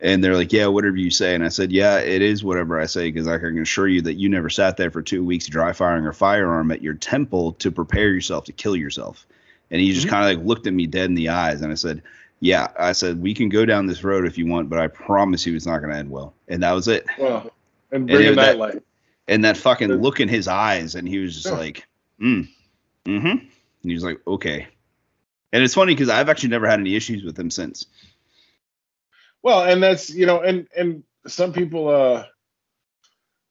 And 0.00 0.22
they're 0.22 0.36
like, 0.36 0.52
yeah, 0.52 0.66
whatever 0.68 0.96
you 0.96 1.10
say. 1.10 1.34
And 1.34 1.44
I 1.44 1.48
said, 1.48 1.72
yeah, 1.72 1.98
it 1.98 2.22
is 2.22 2.44
whatever 2.44 2.80
I 2.80 2.86
say, 2.86 3.10
because 3.10 3.26
I 3.26 3.38
can 3.38 3.58
assure 3.58 3.88
you 3.88 4.00
that 4.02 4.14
you 4.14 4.28
never 4.28 4.48
sat 4.48 4.76
there 4.76 4.90
for 4.92 5.02
two 5.02 5.24
weeks 5.24 5.46
dry 5.48 5.72
firing 5.72 6.06
a 6.06 6.12
firearm 6.12 6.70
at 6.70 6.82
your 6.82 6.94
temple 6.94 7.52
to 7.54 7.72
prepare 7.72 8.10
yourself 8.10 8.44
to 8.44 8.52
kill 8.52 8.76
yourself. 8.76 9.26
And 9.70 9.80
he 9.80 9.92
just 9.92 10.06
Mhm. 10.06 10.10
kind 10.10 10.30
of 10.30 10.38
like 10.38 10.46
looked 10.46 10.66
at 10.68 10.72
me 10.72 10.86
dead 10.86 11.06
in 11.06 11.14
the 11.14 11.30
eyes. 11.30 11.62
And 11.62 11.72
I 11.72 11.74
said, 11.74 12.02
yeah, 12.40 12.68
I 12.78 12.92
said, 12.92 13.20
we 13.20 13.34
can 13.34 13.48
go 13.48 13.64
down 13.66 13.86
this 13.86 14.04
road 14.04 14.24
if 14.24 14.38
you 14.38 14.46
want, 14.46 14.70
but 14.70 14.78
I 14.78 14.86
promise 14.86 15.44
you 15.44 15.56
it's 15.56 15.66
not 15.66 15.78
going 15.80 15.90
to 15.92 15.98
end 15.98 16.10
well. 16.10 16.32
And 16.46 16.62
that 16.62 16.72
was 16.72 16.86
it. 16.86 17.04
well 17.18 17.50
and 17.90 18.02
And 18.02 18.06
bring 18.08 18.26
it- 18.28 18.36
that 18.36 18.44
that- 18.52 18.58
light 18.58 18.82
And 19.26 19.44
that 19.44 19.56
fucking 19.56 19.92
look 19.92 20.20
in 20.20 20.28
his 20.28 20.46
eyes, 20.48 20.94
and 20.94 21.06
he 21.08 21.18
was 21.18 21.34
just 21.34 21.46
Yeah. 21.46 21.52
like, 21.58 21.86
mm, 22.20 22.48
mm-hmm. 23.04 23.26
And 23.26 23.48
he 23.82 23.92
was 23.94 24.02
like, 24.04 24.20
okay. 24.26 24.68
And 25.52 25.62
it's 25.62 25.74
funny 25.74 25.92
because 25.94 26.08
I've 26.08 26.28
actually 26.28 26.48
never 26.50 26.66
had 26.68 26.78
any 26.80 26.94
issues 26.94 27.24
with 27.24 27.38
him 27.38 27.50
since. 27.50 27.84
Well, 29.42 29.64
and 29.64 29.82
that's 29.82 30.10
you 30.10 30.26
know, 30.26 30.40
and 30.40 30.66
and 30.76 31.04
some 31.26 31.52
people, 31.52 31.88
uh, 31.88 32.24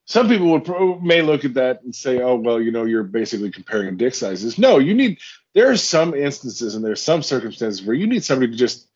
some 0.05 0.27
people 0.29 0.51
would 0.51 0.65
pro- 0.65 0.99
may 0.99 1.21
look 1.21 1.43
at 1.45 1.55
that 1.55 1.83
and 1.83 1.93
say, 1.93 2.21
oh 2.21 2.35
well, 2.35 2.61
you 2.61 2.71
know, 2.71 2.85
you're 2.85 3.03
basically 3.03 3.51
comparing 3.51 3.97
dick 3.97 4.15
sizes. 4.15 4.57
No, 4.57 4.79
you 4.79 4.93
need. 4.93 5.19
There 5.53 5.69
are 5.71 5.77
some 5.77 6.13
instances 6.13 6.75
and 6.75 6.85
there's 6.85 7.01
some 7.01 7.23
circumstances 7.23 7.83
where 7.83 7.95
you 7.95 8.07
need 8.07 8.23
somebody 8.23 8.51
to 8.51 8.57
just 8.57 8.87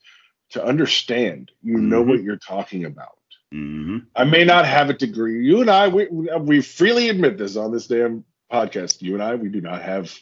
to 0.50 0.64
understand. 0.64 1.50
You 1.62 1.78
know 1.78 2.02
Mhm. 2.04 2.08
what 2.08 2.22
you're 2.22 2.36
talking 2.38 2.84
about. 2.84 3.18
hmm 3.50 3.98
I 4.16 4.24
may 4.24 4.44
not 4.44 4.64
have 4.66 4.88
a 4.90 4.94
degree. 4.94 5.44
You 5.44 5.60
and 5.60 5.70
I, 5.70 5.88
we 5.88 6.06
we 6.40 6.60
freely 6.62 7.08
admit 7.08 7.36
this 7.36 7.56
on 7.56 7.72
this 7.72 7.86
damn 7.86 8.24
podcast. 8.50 9.02
You 9.02 9.14
and 9.14 9.22
I, 9.22 9.34
we 9.34 9.48
do 9.48 9.60
not 9.60 9.82
have 9.82 10.16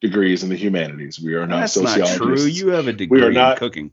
degrees 0.00 0.44
in 0.44 0.48
the 0.50 0.56
humanities. 0.56 1.18
We 1.20 1.34
are 1.34 1.46
not 1.46 1.60
That's 1.60 1.76
not 1.76 1.88
sociologists 1.96 2.44
true. 2.46 2.52
You 2.52 2.68
have 2.68 2.86
a 2.86 2.92
degree 2.92 3.20
we 3.20 3.26
are 3.26 3.32
not- 3.32 3.52
in 3.54 3.58
cooking. 3.58 3.92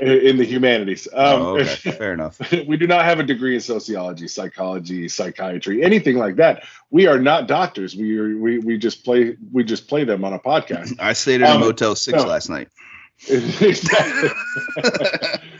In 0.00 0.36
the 0.36 0.44
humanities. 0.44 1.08
Um, 1.12 1.42
oh, 1.42 1.58
okay. 1.58 1.74
Fair 1.98 2.12
enough. 2.12 2.40
we 2.66 2.76
do 2.76 2.86
not 2.86 3.04
have 3.04 3.20
a 3.20 3.22
degree 3.22 3.54
in 3.54 3.60
sociology, 3.60 4.28
psychology, 4.28 5.08
psychiatry, 5.08 5.82
anything 5.82 6.16
like 6.16 6.36
that. 6.36 6.64
We 6.90 7.06
are 7.06 7.18
not 7.18 7.46
doctors. 7.46 7.96
We 7.96 8.18
are, 8.18 8.36
we 8.36 8.58
we 8.58 8.78
just 8.78 9.04
play 9.04 9.36
we 9.52 9.64
just 9.64 9.88
play 9.88 10.04
them 10.04 10.24
on 10.24 10.32
a 10.32 10.38
podcast. 10.38 10.96
I 11.00 11.12
stayed 11.12 11.42
at 11.42 11.50
a 11.50 11.54
Um, 11.54 11.60
Motel 11.60 11.94
6 11.94 12.16
no. 12.16 12.28
last 12.28 12.48
night. 12.48 12.68
Exactly. 13.28 14.30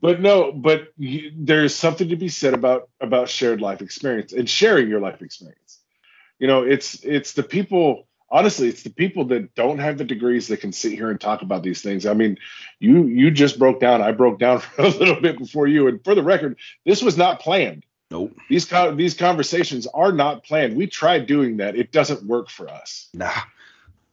but 0.00 0.20
no, 0.20 0.52
but 0.52 0.88
you, 0.98 1.32
there's 1.34 1.74
something 1.74 2.08
to 2.10 2.16
be 2.16 2.28
said 2.28 2.54
about 2.54 2.90
about 3.00 3.28
shared 3.28 3.60
life 3.60 3.80
experience 3.80 4.32
and 4.32 4.48
sharing 4.48 4.88
your 4.88 5.00
life 5.00 5.22
experience. 5.22 5.78
You 6.38 6.46
know, 6.46 6.62
it's 6.62 7.02
it's 7.04 7.32
the 7.32 7.42
people. 7.42 8.07
Honestly, 8.30 8.68
it's 8.68 8.82
the 8.82 8.90
people 8.90 9.24
that 9.26 9.54
don't 9.54 9.78
have 9.78 9.98
the 9.98 10.04
degrees 10.04 10.48
that 10.48 10.60
can 10.60 10.72
sit 10.72 10.92
here 10.92 11.10
and 11.10 11.20
talk 11.20 11.42
about 11.42 11.62
these 11.62 11.82
things. 11.82 12.06
I 12.06 12.14
mean, 12.14 12.38
you 12.78 13.04
you 13.04 13.30
just 13.30 13.58
broke 13.58 13.80
down. 13.80 14.02
I 14.02 14.12
broke 14.12 14.38
down 14.38 14.58
for 14.60 14.82
a 14.82 14.88
little 14.88 15.20
bit 15.20 15.38
before 15.38 15.66
you. 15.66 15.88
And 15.88 16.02
for 16.04 16.14
the 16.14 16.22
record, 16.22 16.58
this 16.84 17.02
was 17.02 17.16
not 17.16 17.40
planned. 17.40 17.84
Nope. 18.10 18.36
These 18.48 18.64
co- 18.64 18.94
these 18.94 19.14
conversations 19.14 19.86
are 19.86 20.12
not 20.12 20.44
planned. 20.44 20.76
We 20.76 20.86
tried 20.86 21.26
doing 21.26 21.58
that. 21.58 21.76
It 21.76 21.92
doesn't 21.92 22.24
work 22.24 22.48
for 22.48 22.68
us. 22.68 23.08
Nah, 23.12 23.30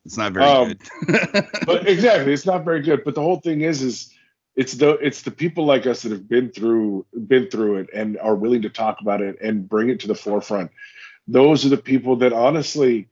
it's 0.06 0.18
not 0.18 0.34
very 0.34 0.46
Um, 0.46 0.74
good. 1.08 1.48
But 1.66 1.88
exactly, 1.88 2.34
it's 2.34 2.46
not 2.46 2.66
very 2.66 2.82
good. 2.82 3.04
But 3.06 3.16
the 3.16 3.22
whole 3.22 3.40
thing 3.40 3.62
is, 3.62 3.82
is 3.82 4.14
it's 4.56 4.74
the 4.74 4.92
it's 4.92 5.22
the 5.22 5.32
people 5.32 5.66
like 5.66 5.86
us 5.86 6.02
that 6.04 6.12
have 6.12 6.28
been 6.28 6.50
through 6.52 7.06
been 7.28 7.50
through 7.50 7.78
it 7.78 7.90
and 7.94 8.18
are 8.20 8.36
willing 8.36 8.64
to 8.64 8.70
talk 8.70 9.00
about 9.02 9.22
it 9.22 9.40
and 9.42 9.68
bring 9.68 9.90
it 9.90 10.02
to 10.02 10.08
the 10.08 10.16
forefront. 10.16 10.72
Those 11.28 11.66
are 11.66 11.70
the 11.70 11.78
people 11.78 12.18
that 12.18 12.34
honestly 12.34 13.08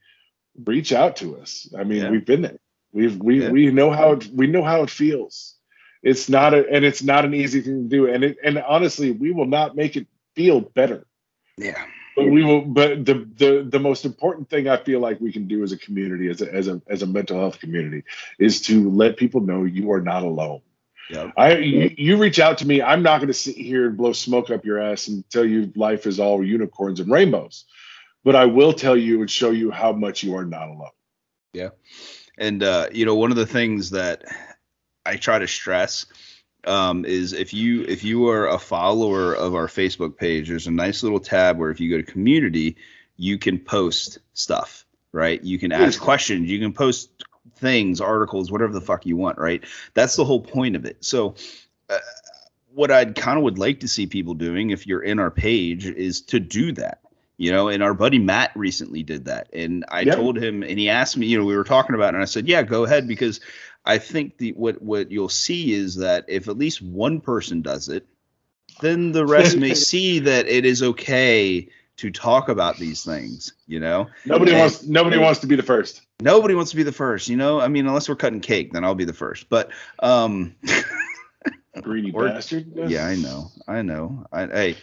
reach 0.65 0.93
out 0.93 1.17
to 1.17 1.38
us. 1.38 1.67
I 1.77 1.84
mean, 1.84 2.03
Yeah. 2.03 2.09
we've 2.11 2.25
been 2.25 2.41
there. 2.41 2.59
We've 2.91 3.17
we 3.17 3.41
Yeah. 3.41 3.49
we 3.51 3.71
know 3.71 3.89
how 3.91 4.13
it, 4.13 4.27
we 4.34 4.47
know 4.47 4.63
how 4.63 4.84
it 4.84 4.89
feels. 4.89 5.55
It's 6.03 6.30
not 6.30 6.53
a 6.53 6.67
and 6.69 6.84
it's 6.85 7.01
not 7.03 7.25
an 7.25 7.34
easy 7.34 7.61
thing 7.61 7.84
to 7.84 7.89
do. 7.89 8.07
And 8.07 8.23
it 8.23 8.38
and 8.43 8.57
honestly, 8.59 9.11
we 9.11 9.31
will 9.31 9.45
not 9.47 9.75
make 9.75 9.95
it 9.95 10.07
feel 10.35 10.59
better. 10.61 11.05
yeah. 11.57 11.85
But 12.15 12.30
we 12.30 12.43
will. 12.43 12.61
But 12.61 13.05
the 13.05 13.27
the 13.38 13.65
the 13.67 13.80
most 13.80 14.05
important 14.05 14.47
thing 14.47 14.67
I 14.67 14.77
feel 14.77 14.99
like 14.99 15.19
we 15.19 15.31
can 15.34 15.47
do 15.47 15.63
as 15.63 15.71
a 15.71 15.77
community, 15.77 16.30
as 16.30 16.43
a 16.43 16.53
as 16.53 16.67
a 16.67 16.80
as 16.88 17.01
a 17.01 17.07
mental 17.07 17.39
health 17.39 17.59
community, 17.59 18.03
is 18.38 18.61
to 18.63 18.88
let 18.91 19.17
people 19.17 19.41
know 19.41 19.63
you 19.63 19.91
are 19.93 20.01
not 20.01 20.21
alone. 20.21 20.61
Yep. 21.09 21.34
I 21.35 21.57
you, 21.57 21.95
you 21.97 22.17
reach 22.17 22.39
out 22.39 22.59
to 22.59 22.67
me. 22.67 22.84
I'm 22.84 23.01
not 23.01 23.17
going 23.17 23.30
to 23.30 23.34
sit 23.34 23.55
here 23.55 23.88
and 23.88 23.97
blow 23.97 24.13
smoke 24.13 24.51
up 24.51 24.63
your 24.63 24.80
ass 24.80 25.07
and 25.07 25.27
tell 25.31 25.43
you 25.43 25.71
life 25.75 26.05
is 26.05 26.19
all 26.19 26.43
unicorns 26.43 26.99
and 26.99 27.11
rainbows, 27.11 27.65
but 28.23 28.35
I 28.35 28.45
will 28.45 28.73
tell 28.73 28.95
you 28.95 29.21
and 29.21 29.29
show 29.29 29.51
you 29.51 29.71
how 29.71 29.91
much 29.91 30.23
you 30.23 30.35
are 30.35 30.45
not 30.45 30.69
alone. 30.69 30.89
Yeah. 31.53 31.69
And 32.37 32.63
uh, 32.63 32.87
you 32.91 33.05
know, 33.05 33.15
one 33.15 33.31
of 33.31 33.37
the 33.37 33.45
things 33.45 33.91
that 33.91 34.23
I 35.05 35.17
try 35.17 35.39
to 35.39 35.47
stress 35.47 36.05
um, 36.65 37.05
is 37.05 37.33
if 37.33 37.53
you 37.53 37.83
if 37.83 38.03
you 38.03 38.29
are 38.29 38.47
a 38.47 38.57
follower 38.57 39.33
of 39.33 39.55
our 39.55 39.67
Facebook 39.67 40.17
page, 40.17 40.49
there's 40.49 40.67
a 40.67 40.71
nice 40.71 41.03
little 41.03 41.19
tab 41.19 41.57
where 41.57 41.69
if 41.69 41.79
you 41.79 41.89
go 41.89 41.97
to 41.97 42.11
community, 42.11 42.77
you 43.17 43.37
can 43.37 43.59
post 43.59 44.19
stuff, 44.33 44.85
right? 45.11 45.43
You 45.43 45.59
can 45.59 45.71
ask 45.71 45.99
questions, 46.01 46.49
you 46.49 46.59
can 46.59 46.73
post 46.73 47.09
things, 47.57 48.01
articles, 48.01 48.51
whatever 48.51 48.73
the 48.73 48.81
fuck 48.81 49.05
you 49.05 49.15
want, 49.15 49.37
right? 49.37 49.63
That's 49.93 50.15
the 50.15 50.25
whole 50.25 50.41
point 50.41 50.75
of 50.75 50.85
it. 50.85 51.03
So. 51.03 51.35
Uh, 51.89 51.97
what 52.75 52.89
I'd 52.89 53.13
kind 53.13 53.37
of 53.37 53.43
would 53.43 53.59
like 53.59 53.81
to 53.81 53.87
see 53.87 54.07
people 54.07 54.33
doing 54.33 54.71
if 54.71 54.87
you're 54.87 55.03
in 55.03 55.19
our 55.19 55.29
page 55.29 55.85
is 55.85 56.21
to 56.21 56.39
do 56.39 56.71
that 56.71 57.02
you 57.44 57.52
know 57.52 57.68
and 57.68 57.84
our 57.84 57.94
buddy 57.94 58.20
matt 58.20 58.52
recently 58.56 59.03
did 59.03 59.26
that 59.26 59.49
and 59.53 59.84
i 59.90 60.02
Yep. 60.02 60.15
told 60.15 60.38
him 60.38 60.64
and 60.64 60.80
he 60.80 60.90
asked 60.90 61.18
me 61.18 61.28
you 61.28 61.38
know 61.38 61.45
we 61.45 61.56
were 61.57 61.64
talking 61.64 61.95
about 61.95 62.14
it 62.14 62.15
and 62.15 62.22
i 62.24 62.26
said 62.26 62.48
yeah 62.48 62.64
go 62.64 62.84
ahead 62.86 63.07
because 63.07 63.41
i 63.86 63.98
think 63.98 64.38
the 64.38 64.52
what 64.53 64.82
what 64.82 65.11
you'll 65.11 65.30
see 65.30 65.74
is 65.74 65.95
that 65.98 66.26
if 66.28 66.48
at 66.48 66.57
least 66.57 66.82
one 66.82 67.20
person 67.22 67.61
does 67.61 67.90
it 67.90 68.06
then 68.82 69.11
the 69.11 69.26
rest 69.26 69.57
may 69.57 69.74
see 69.91 70.20
that 70.20 70.48
it 70.48 70.65
is 70.65 70.82
okay 70.82 71.68
to 71.98 72.10
talk 72.10 72.49
about 72.49 72.78
these 72.78 73.03
things 73.03 73.53
you 73.68 73.80
know 73.80 74.07
Nobody 74.26 74.52
And- 74.52 74.60
wants 74.61 74.84
nobody 74.84 75.18
wants 75.18 75.40
to 75.41 75.48
be 75.48 75.56
the 75.56 75.64
first. 75.64 76.02
nobody 76.22 76.56
wants 76.56 76.72
to 76.72 76.78
be 76.78 76.84
the 76.84 76.91
first 76.91 77.28
you 77.30 77.36
know 77.38 77.60
i 77.60 77.68
mean 77.68 77.86
unless 77.88 78.07
we're 78.10 78.15
cutting 78.15 78.40
cake 78.41 78.72
then 78.74 78.84
i'll 78.86 78.95
be 78.95 79.06
the 79.06 79.14
first 79.14 79.49
but 79.49 79.70
um 79.99 80.56
Greedy 81.82 82.11
Or- 82.14 82.28
bastard. 82.30 82.68
Yeah, 82.76 83.06
I 83.06 83.15
know. 83.15 83.52
I 83.68 83.82
know. 83.82 84.26
I, 84.32 84.45
hey, 84.45 84.76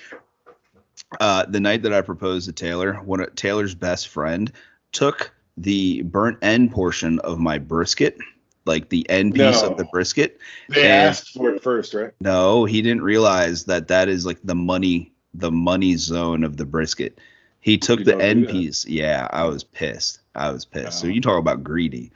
uh, 1.19 1.45
the 1.47 1.61
night 1.61 1.83
that 1.83 1.93
I 1.93 2.01
proposed 2.03 2.47
to 2.47 2.53
Taylor, 2.53 2.95
one 3.05 3.21
of 3.21 3.35
Taylor's 3.35 3.75
best 3.75 4.09
friend 4.09 4.53
took 4.93 5.33
the 5.57 6.03
burnt 6.03 6.39
end 6.43 6.71
portion 6.71 7.19
of 7.21 7.39
my 7.39 7.59
brisket, 7.59 8.17
like 8.65 8.89
the 8.89 9.09
end 9.11 9.35
piece 9.35 9.63
No. 9.63 9.71
of 9.71 9.77
the 9.77 9.85
brisket. 9.87 10.39
They 10.69 10.83
And- 10.83 10.93
asked 11.09 11.31
for 11.35 11.51
it 11.51 11.63
first, 11.63 11.95
right? 11.95 12.13
No, 12.21 12.65
he 12.65 12.81
didn't 12.83 13.03
realize 13.03 13.65
that 13.65 13.89
that 13.89 14.09
is 14.09 14.25
like 14.25 14.39
the 14.45 14.55
money, 14.55 15.13
the 15.35 15.51
money 15.51 15.97
zone 15.97 16.45
of 16.45 16.57
the 16.57 16.65
brisket. 16.67 17.19
He 17.61 17.77
took 17.77 17.99
You 18.01 18.05
the 18.07 18.19
end 18.21 18.49
piece. 18.49 18.87
Yeah, 18.87 19.29
I 19.33 19.45
was 19.45 19.65
pissed. 19.65 20.21
I 20.35 20.51
was 20.51 20.65
pissed. 20.65 21.01
So 21.01 21.07
Oh. 21.07 21.11
you 21.11 21.21
talk 21.21 21.39
about 21.39 21.63
greedy. 21.65 22.11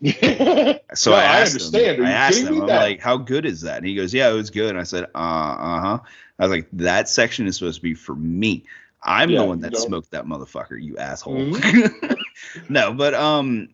no, 0.22 0.78
So 0.94 1.12
I 1.12 1.22
I 1.22 1.40
asked 1.40 1.54
understand. 1.54 1.98
him. 1.98 2.04
I 2.04 2.10
asked 2.10 2.38
him. 2.44 2.60
I'm 2.60 2.66
That- 2.68 2.80
like, 2.80 3.00
"How 3.00 3.16
good 3.16 3.46
is 3.46 3.62
that?" 3.62 3.78
And 3.78 3.86
he 3.86 3.94
goes, 3.94 4.12
"Yeah, 4.14 4.30
it 4.30 4.34
was 4.34 4.50
good." 4.50 4.70
And 4.70 4.78
I 4.78 4.84
said, 4.84 5.04
"Uh, 5.14 5.18
uh 5.18 5.80
huh." 5.80 5.98
I 6.38 6.42
was 6.42 6.50
like, 6.50 6.68
"That 6.74 7.08
section 7.08 7.46
is 7.46 7.56
supposed 7.56 7.76
to 7.76 7.82
be 7.82 7.94
for 7.94 8.14
me. 8.14 8.64
I'm 9.02 9.30
Yeah, 9.30 9.40
the 9.40 9.44
one 9.46 9.60
that 9.60 9.76
smoked 9.76 10.10
that 10.10 10.26
motherfucker, 10.26 10.82
you 10.82 10.98
asshole." 10.98 11.36
Mhm. 11.46 12.15
no, 12.68 12.92
but 12.92 13.14
um, 13.14 13.68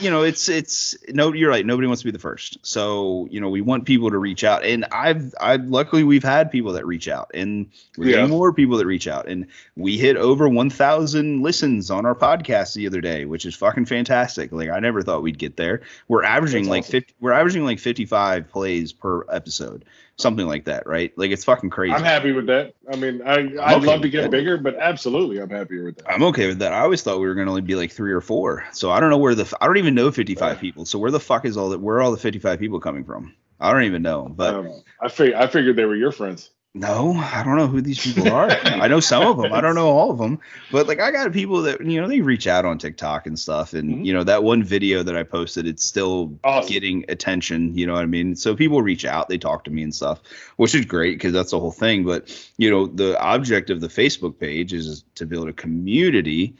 you 0.00 0.10
know, 0.10 0.22
it's 0.22 0.48
it's 0.48 0.96
no, 1.08 1.32
you're 1.32 1.50
right. 1.50 1.64
Nobody 1.64 1.86
wants 1.86 2.02
to 2.02 2.06
be 2.06 2.10
the 2.12 2.18
first. 2.18 2.58
So 2.62 3.26
you 3.30 3.40
know, 3.40 3.48
we 3.48 3.60
want 3.60 3.84
people 3.84 4.10
to 4.10 4.18
reach 4.18 4.44
out, 4.44 4.64
and 4.64 4.84
I've 4.92 5.34
I've 5.40 5.64
luckily 5.66 6.04
we've 6.04 6.24
had 6.24 6.50
people 6.50 6.72
that 6.74 6.86
reach 6.86 7.08
out, 7.08 7.30
and 7.34 7.70
we're 7.96 8.06
Yeah. 8.08 8.16
getting 8.16 8.30
more 8.30 8.52
people 8.52 8.76
that 8.78 8.86
reach 8.86 9.08
out, 9.08 9.28
and 9.28 9.46
we 9.76 9.96
hit 9.98 10.16
over 10.16 10.48
1,000 10.48 11.42
listens 11.42 11.90
on 11.90 12.06
our 12.06 12.14
podcast 12.14 12.74
the 12.74 12.86
other 12.86 13.00
day, 13.00 13.24
which 13.24 13.46
is 13.46 13.54
fucking 13.54 13.86
fantastic. 13.86 14.52
Like 14.52 14.68
I 14.70 14.78
never 14.80 15.02
thought 15.02 15.22
we'd 15.22 15.38
get 15.38 15.56
there. 15.56 15.82
We're 16.08 16.24
averaging 16.24 16.64
That's 16.64 16.70
like 16.70 16.82
awesome. 16.82 16.92
50. 16.92 17.14
We're 17.20 17.32
averaging 17.32 17.64
like 17.64 17.78
55 17.78 18.48
plays 18.48 18.92
per 18.92 19.24
episode, 19.30 19.84
something 20.18 20.46
like 20.46 20.64
that, 20.64 20.86
right? 20.86 21.12
Like 21.16 21.30
it's 21.30 21.44
fucking 21.44 21.70
crazy. 21.70 21.94
I'm 21.94 22.02
happy 22.02 22.32
with 22.32 22.46
that. 22.46 22.74
I 22.92 22.96
mean, 22.96 23.22
I, 23.24 23.34
I'd 23.34 23.78
okay 23.78 23.86
love 23.86 24.02
to 24.02 24.08
get 24.08 24.22
that. 24.22 24.30
bigger, 24.30 24.58
but 24.58 24.76
absolutely, 24.76 25.38
I'm 25.38 25.50
happier 25.50 25.84
with 25.84 25.96
that. 25.98 26.10
I'm 26.10 26.22
okay 26.24 26.48
with 26.48 26.58
that. 26.58 26.72
I 26.72 26.80
always 26.80 27.02
thought 27.02 27.20
we 27.20 27.26
were 27.26 27.34
going 27.34 27.46
to 27.46 27.50
only 27.50 27.62
be 27.62 27.76
like 27.76 27.92
three 27.92 28.12
or 28.12 28.20
four. 28.20 28.64
So 28.72 28.90
I 28.90 29.00
don't 29.00 29.10
know 29.10 29.18
where 29.18 29.34
the 29.34 29.56
I 29.60 29.66
don't 29.66 29.78
even 29.78 29.94
know 29.94 30.10
55 30.10 30.58
people. 30.58 30.84
So 30.84 30.98
where 30.98 31.10
the 31.10 31.20
fuck 31.20 31.44
is 31.44 31.56
all 31.56 31.70
that? 31.70 31.80
Where 31.80 31.96
are 31.96 32.02
all 32.02 32.10
the 32.10 32.18
55 32.18 32.58
people 32.58 32.80
coming 32.80 33.04
from? 33.04 33.34
I 33.60 33.72
don't 33.72 33.84
even 33.84 34.02
know. 34.02 34.28
But 34.28 34.54
um, 34.54 34.82
I 35.00 35.08
fig- 35.08 35.34
I 35.34 35.46
figured 35.46 35.76
they 35.76 35.84
were 35.84 35.96
your 35.96 36.12
friends. 36.12 36.50
No, 36.74 37.14
I 37.14 37.42
don't 37.44 37.56
know 37.56 37.66
who 37.66 37.80
these 37.80 37.98
people 38.00 38.30
are. 38.30 38.50
I 38.50 38.88
know 38.88 39.00
some 39.00 39.26
of 39.26 39.38
them. 39.38 39.52
I 39.52 39.60
don't 39.60 39.74
know 39.74 39.88
all 39.88 40.10
of 40.10 40.18
them. 40.18 40.38
But 40.70 40.86
like 40.86 41.00
I 41.00 41.10
got 41.10 41.32
people 41.32 41.62
that 41.62 41.84
you 41.84 42.00
know 42.00 42.06
they 42.06 42.20
reach 42.20 42.46
out 42.46 42.64
on 42.64 42.78
TikTok 42.78 43.26
and 43.26 43.38
stuff. 43.38 43.72
And 43.72 43.96
Mhm. 43.96 44.04
you 44.04 44.12
know 44.12 44.22
that 44.24 44.44
one 44.44 44.62
video 44.62 45.02
that 45.02 45.16
I 45.16 45.22
posted, 45.22 45.66
it's 45.66 45.84
still 45.84 46.38
Awesome. 46.44 46.72
getting 46.72 47.04
attention. 47.08 47.76
You 47.76 47.86
know 47.86 47.94
what 47.94 48.02
I 48.02 48.06
mean? 48.06 48.36
So 48.36 48.54
people 48.54 48.82
reach 48.82 49.04
out, 49.04 49.28
they 49.28 49.38
talk 49.38 49.64
to 49.64 49.70
me 49.70 49.82
and 49.82 49.94
stuff, 49.94 50.20
which 50.56 50.74
is 50.74 50.84
great 50.84 51.16
because 51.16 51.32
that's 51.32 51.50
the 51.50 51.58
whole 51.58 51.72
thing. 51.72 52.04
But 52.04 52.30
you 52.58 52.70
know, 52.70 52.86
the 52.86 53.18
object 53.20 53.70
of 53.70 53.80
the 53.80 53.88
Facebook 53.88 54.38
page 54.38 54.72
is 54.72 55.04
to 55.16 55.26
build 55.26 55.48
a 55.48 55.52
community 55.52 56.54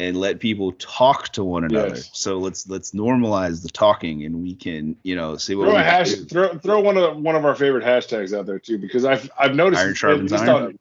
and 0.00 0.16
let 0.16 0.40
people 0.40 0.72
talk 0.72 1.28
to 1.30 1.44
one 1.44 1.64
another. 1.64 1.88
Yes. 1.94 2.10
So 2.14 2.38
let's 2.38 2.68
let's 2.68 2.92
normalize 2.92 3.62
the 3.62 3.68
talking, 3.68 4.24
and 4.24 4.42
we 4.42 4.54
can 4.54 4.96
you 5.02 5.14
know 5.14 5.36
see 5.36 5.54
what 5.54 5.64
Throw 5.64 5.74
we 5.74 5.80
a 5.80 5.84
hash, 5.84 6.14
do. 6.14 6.24
throw 6.24 6.58
throw 6.58 6.80
one 6.80 6.96
of 6.96 7.16
one 7.18 7.36
of 7.36 7.44
our 7.44 7.54
favorite 7.54 7.84
hashtags 7.84 8.36
out 8.36 8.46
there 8.46 8.58
too, 8.58 8.78
because 8.78 9.04
I've 9.04 9.30
I've 9.38 9.54
noticed 9.54 9.82
Iron 9.82 9.94
sharpens 9.94 10.32
least 10.32 10.44
iron. 10.44 10.62
on- 10.64 10.78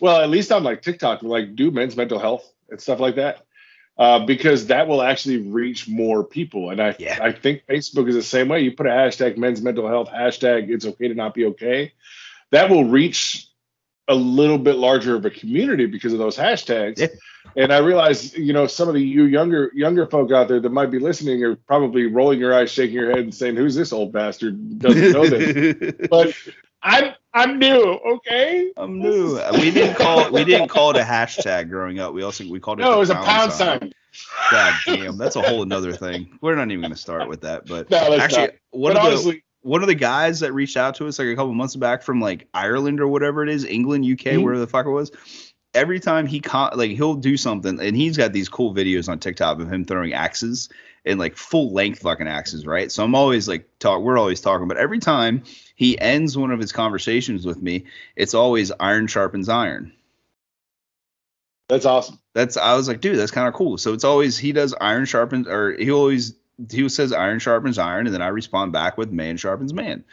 well, 0.00 0.20
at 0.20 0.30
least 0.30 0.50
on 0.50 0.64
like 0.64 0.82
TikTok, 0.82 1.22
like 1.22 1.54
do 1.54 1.70
men's 1.70 1.96
mental 1.96 2.18
health 2.18 2.50
and 2.70 2.80
stuff 2.80 2.98
like 2.98 3.16
that, 3.16 3.44
uh, 3.98 4.24
because 4.24 4.66
that 4.66 4.88
will 4.88 5.02
actually 5.02 5.38
reach 5.38 5.88
more 5.88 6.24
people. 6.24 6.70
And 6.70 6.80
I 6.80 6.96
Yeah. 6.98 7.18
I 7.20 7.32
think 7.32 7.64
Facebook 7.68 8.08
is 8.08 8.14
the 8.14 8.22
same 8.22 8.48
way. 8.48 8.60
You 8.60 8.72
put 8.72 8.86
a 8.86 8.90
hashtag 8.90 9.36
men's 9.36 9.62
mental 9.62 9.86
health 9.88 10.08
hashtag 10.10 10.70
it's 10.70 10.86
okay 10.86 11.08
to 11.08 11.14
not 11.14 11.34
be 11.34 11.46
okay, 11.46 11.92
that 12.50 12.70
will 12.70 12.84
reach 12.84 13.48
a 14.08 14.14
little 14.14 14.58
bit 14.58 14.76
larger 14.76 15.14
of 15.14 15.24
a 15.24 15.30
community 15.30 15.86
because 15.86 16.12
of 16.12 16.18
those 16.18 16.36
hashtags. 16.36 16.98
Yeah. 16.98 17.06
And 17.56 17.72
I 17.72 17.78
realize, 17.78 18.36
you 18.36 18.52
know, 18.52 18.66
some 18.66 18.88
of 18.88 18.94
the 18.94 19.00
you 19.00 19.24
younger 19.24 19.70
younger 19.74 20.06
folk 20.06 20.32
out 20.32 20.48
there 20.48 20.60
that 20.60 20.70
might 20.70 20.90
be 20.90 20.98
listening 20.98 21.44
are 21.44 21.56
probably 21.56 22.06
rolling 22.06 22.38
your 22.38 22.54
eyes, 22.54 22.70
shaking 22.70 22.96
your 22.96 23.10
head, 23.10 23.20
and 23.20 23.34
saying, 23.34 23.56
"Who's 23.56 23.74
this 23.74 23.92
old 23.92 24.12
bastard? 24.12 24.78
Doesn't 24.78 25.12
know 25.12 25.26
this." 25.26 25.94
but 26.10 26.34
I'm 26.82 27.14
I'm 27.34 27.58
new, 27.58 28.00
okay? 28.06 28.72
I'm 28.76 28.98
new. 28.98 29.40
We 29.54 29.70
didn't 29.70 29.96
call 29.96 30.20
it. 30.20 30.32
We 30.32 30.44
didn't 30.44 30.68
call 30.68 30.90
it 30.90 30.96
a 30.96 31.04
hashtag 31.04 31.68
growing 31.68 32.00
up. 32.00 32.14
We 32.14 32.22
also 32.22 32.48
we 32.48 32.60
called 32.60 32.80
it. 32.80 32.84
No, 32.84 32.94
it 32.94 32.98
was 32.98 33.10
a 33.10 33.16
pound 33.16 33.52
sign. 33.52 33.92
God 34.50 34.74
damn, 34.84 35.16
that's 35.16 35.36
a 35.36 35.42
whole 35.42 35.62
another 35.62 35.92
thing. 35.92 36.38
We're 36.40 36.54
not 36.54 36.70
even 36.70 36.82
going 36.82 36.92
to 36.92 36.98
start 36.98 37.28
with 37.28 37.40
that. 37.42 37.66
But 37.66 37.90
No, 37.90 38.14
actually, 38.18 38.42
not. 38.42 38.54
one 38.70 38.94
But 38.94 39.06
honestly, 39.06 39.42
one 39.62 39.82
of 39.82 39.88
the 39.88 39.94
guys 39.94 40.40
that 40.40 40.52
reached 40.52 40.76
out 40.76 40.96
to 40.96 41.06
us 41.06 41.18
like 41.18 41.28
a 41.28 41.34
couple 41.36 41.54
months 41.54 41.76
back 41.76 42.02
from 42.02 42.20
like 42.20 42.48
Ireland 42.52 43.00
or 43.00 43.08
whatever 43.08 43.42
it 43.42 43.48
is, 43.48 43.64
England, 43.64 44.04
UK, 44.04 44.34
Mhm. 44.36 44.42
wherever 44.42 44.60
the 44.60 44.66
fuck 44.66 44.86
it 44.86 44.90
was. 44.90 45.10
Every 45.74 46.00
time 46.00 46.26
he 46.26 46.40
con- 46.40 46.72
like 46.76 46.90
he'll 46.90 47.14
do 47.14 47.36
something, 47.36 47.80
and 47.80 47.96
he's 47.96 48.16
got 48.16 48.32
these 48.32 48.48
cool 48.48 48.74
videos 48.74 49.08
on 49.08 49.18
TikTok 49.18 49.58
of 49.60 49.72
him 49.72 49.84
throwing 49.84 50.12
axes 50.12 50.68
and 51.04 51.18
like 51.18 51.36
full 51.36 51.72
length 51.72 52.00
fucking 52.00 52.28
axes, 52.28 52.66
right? 52.66 52.92
So 52.92 53.02
I'm 53.02 53.14
always 53.14 53.48
like 53.48 53.66
talk. 53.78 54.02
We're 54.02 54.18
always 54.18 54.40
talking, 54.40 54.68
but 54.68 54.76
every 54.76 54.98
time 54.98 55.42
he 55.74 55.98
ends 55.98 56.36
one 56.36 56.50
of 56.50 56.60
his 56.60 56.72
conversations 56.72 57.46
with 57.46 57.60
me, 57.62 57.86
it's 58.16 58.34
always 58.34 58.70
iron 58.78 59.06
sharpens 59.06 59.48
iron. 59.48 59.92
that's 61.68 61.86
awesome. 61.86 62.18
That's 62.34 62.56
I 62.58 62.74
was 62.76 62.86
like, 62.86 63.00
dude, 63.00 63.16
that's 63.18 63.30
kind 63.30 63.48
of 63.48 63.54
cool. 63.54 63.78
So 63.78 63.94
it's 63.94 64.04
always 64.04 64.36
he 64.36 64.52
does 64.52 64.74
iron 64.78 65.06
sharpens, 65.06 65.46
or 65.48 65.72
he 65.72 65.90
always 65.90 66.34
he 66.70 66.88
says 66.88 67.12
iron 67.12 67.38
sharpens 67.38 67.78
iron, 67.78 68.06
and 68.06 68.14
then 68.14 68.22
I 68.22 68.28
respond 68.28 68.72
back 68.72 68.98
with 68.98 69.10
man 69.10 69.36
sharpens 69.36 69.72
man, 69.72 70.04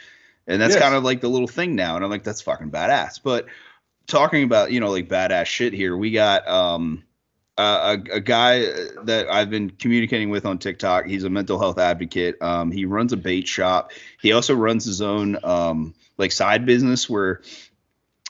and 0.47 0.61
that's 0.61 0.75
Yes. 0.75 0.83
kind 0.83 0.95
of 0.95 1.03
like 1.03 1.21
the 1.21 1.29
little 1.29 1.47
thing 1.47 1.75
now. 1.75 1.95
And 1.95 2.03
I'm 2.03 2.11
like, 2.11 2.23
that's 2.23 2.41
fucking 2.41 2.71
badass. 2.71 3.19
But 3.23 3.45
talking 4.07 4.43
about 4.43 4.71
you 4.71 4.79
know 4.79 4.91
like 4.91 5.07
badass 5.09 5.45
shit 5.45 5.73
here, 5.73 5.95
we 5.95 6.11
got 6.11 6.47
um 6.47 7.03
uh, 7.57 7.97
a, 8.11 8.15
a 8.15 8.19
guy 8.21 8.59
that 9.03 9.27
I've 9.29 9.49
been 9.49 9.69
communicating 9.69 10.29
with 10.29 10.45
on 10.45 10.59
TikTok. 10.59 11.05
He's 11.07 11.25
a 11.25 11.29
mental 11.29 11.59
health 11.59 11.77
advocate. 11.77 12.41
Um, 12.41 12.71
he 12.71 12.85
runs 12.85 13.11
a 13.11 13.17
bait 13.17 13.49
shop. 13.49 13.91
He 14.21 14.31
also 14.31 14.55
runs 14.55 14.85
his 14.85 15.01
own 15.01 15.37
um, 15.43 15.93
like 16.17 16.31
side 16.31 16.65
business 16.65 17.09
where 17.09 17.41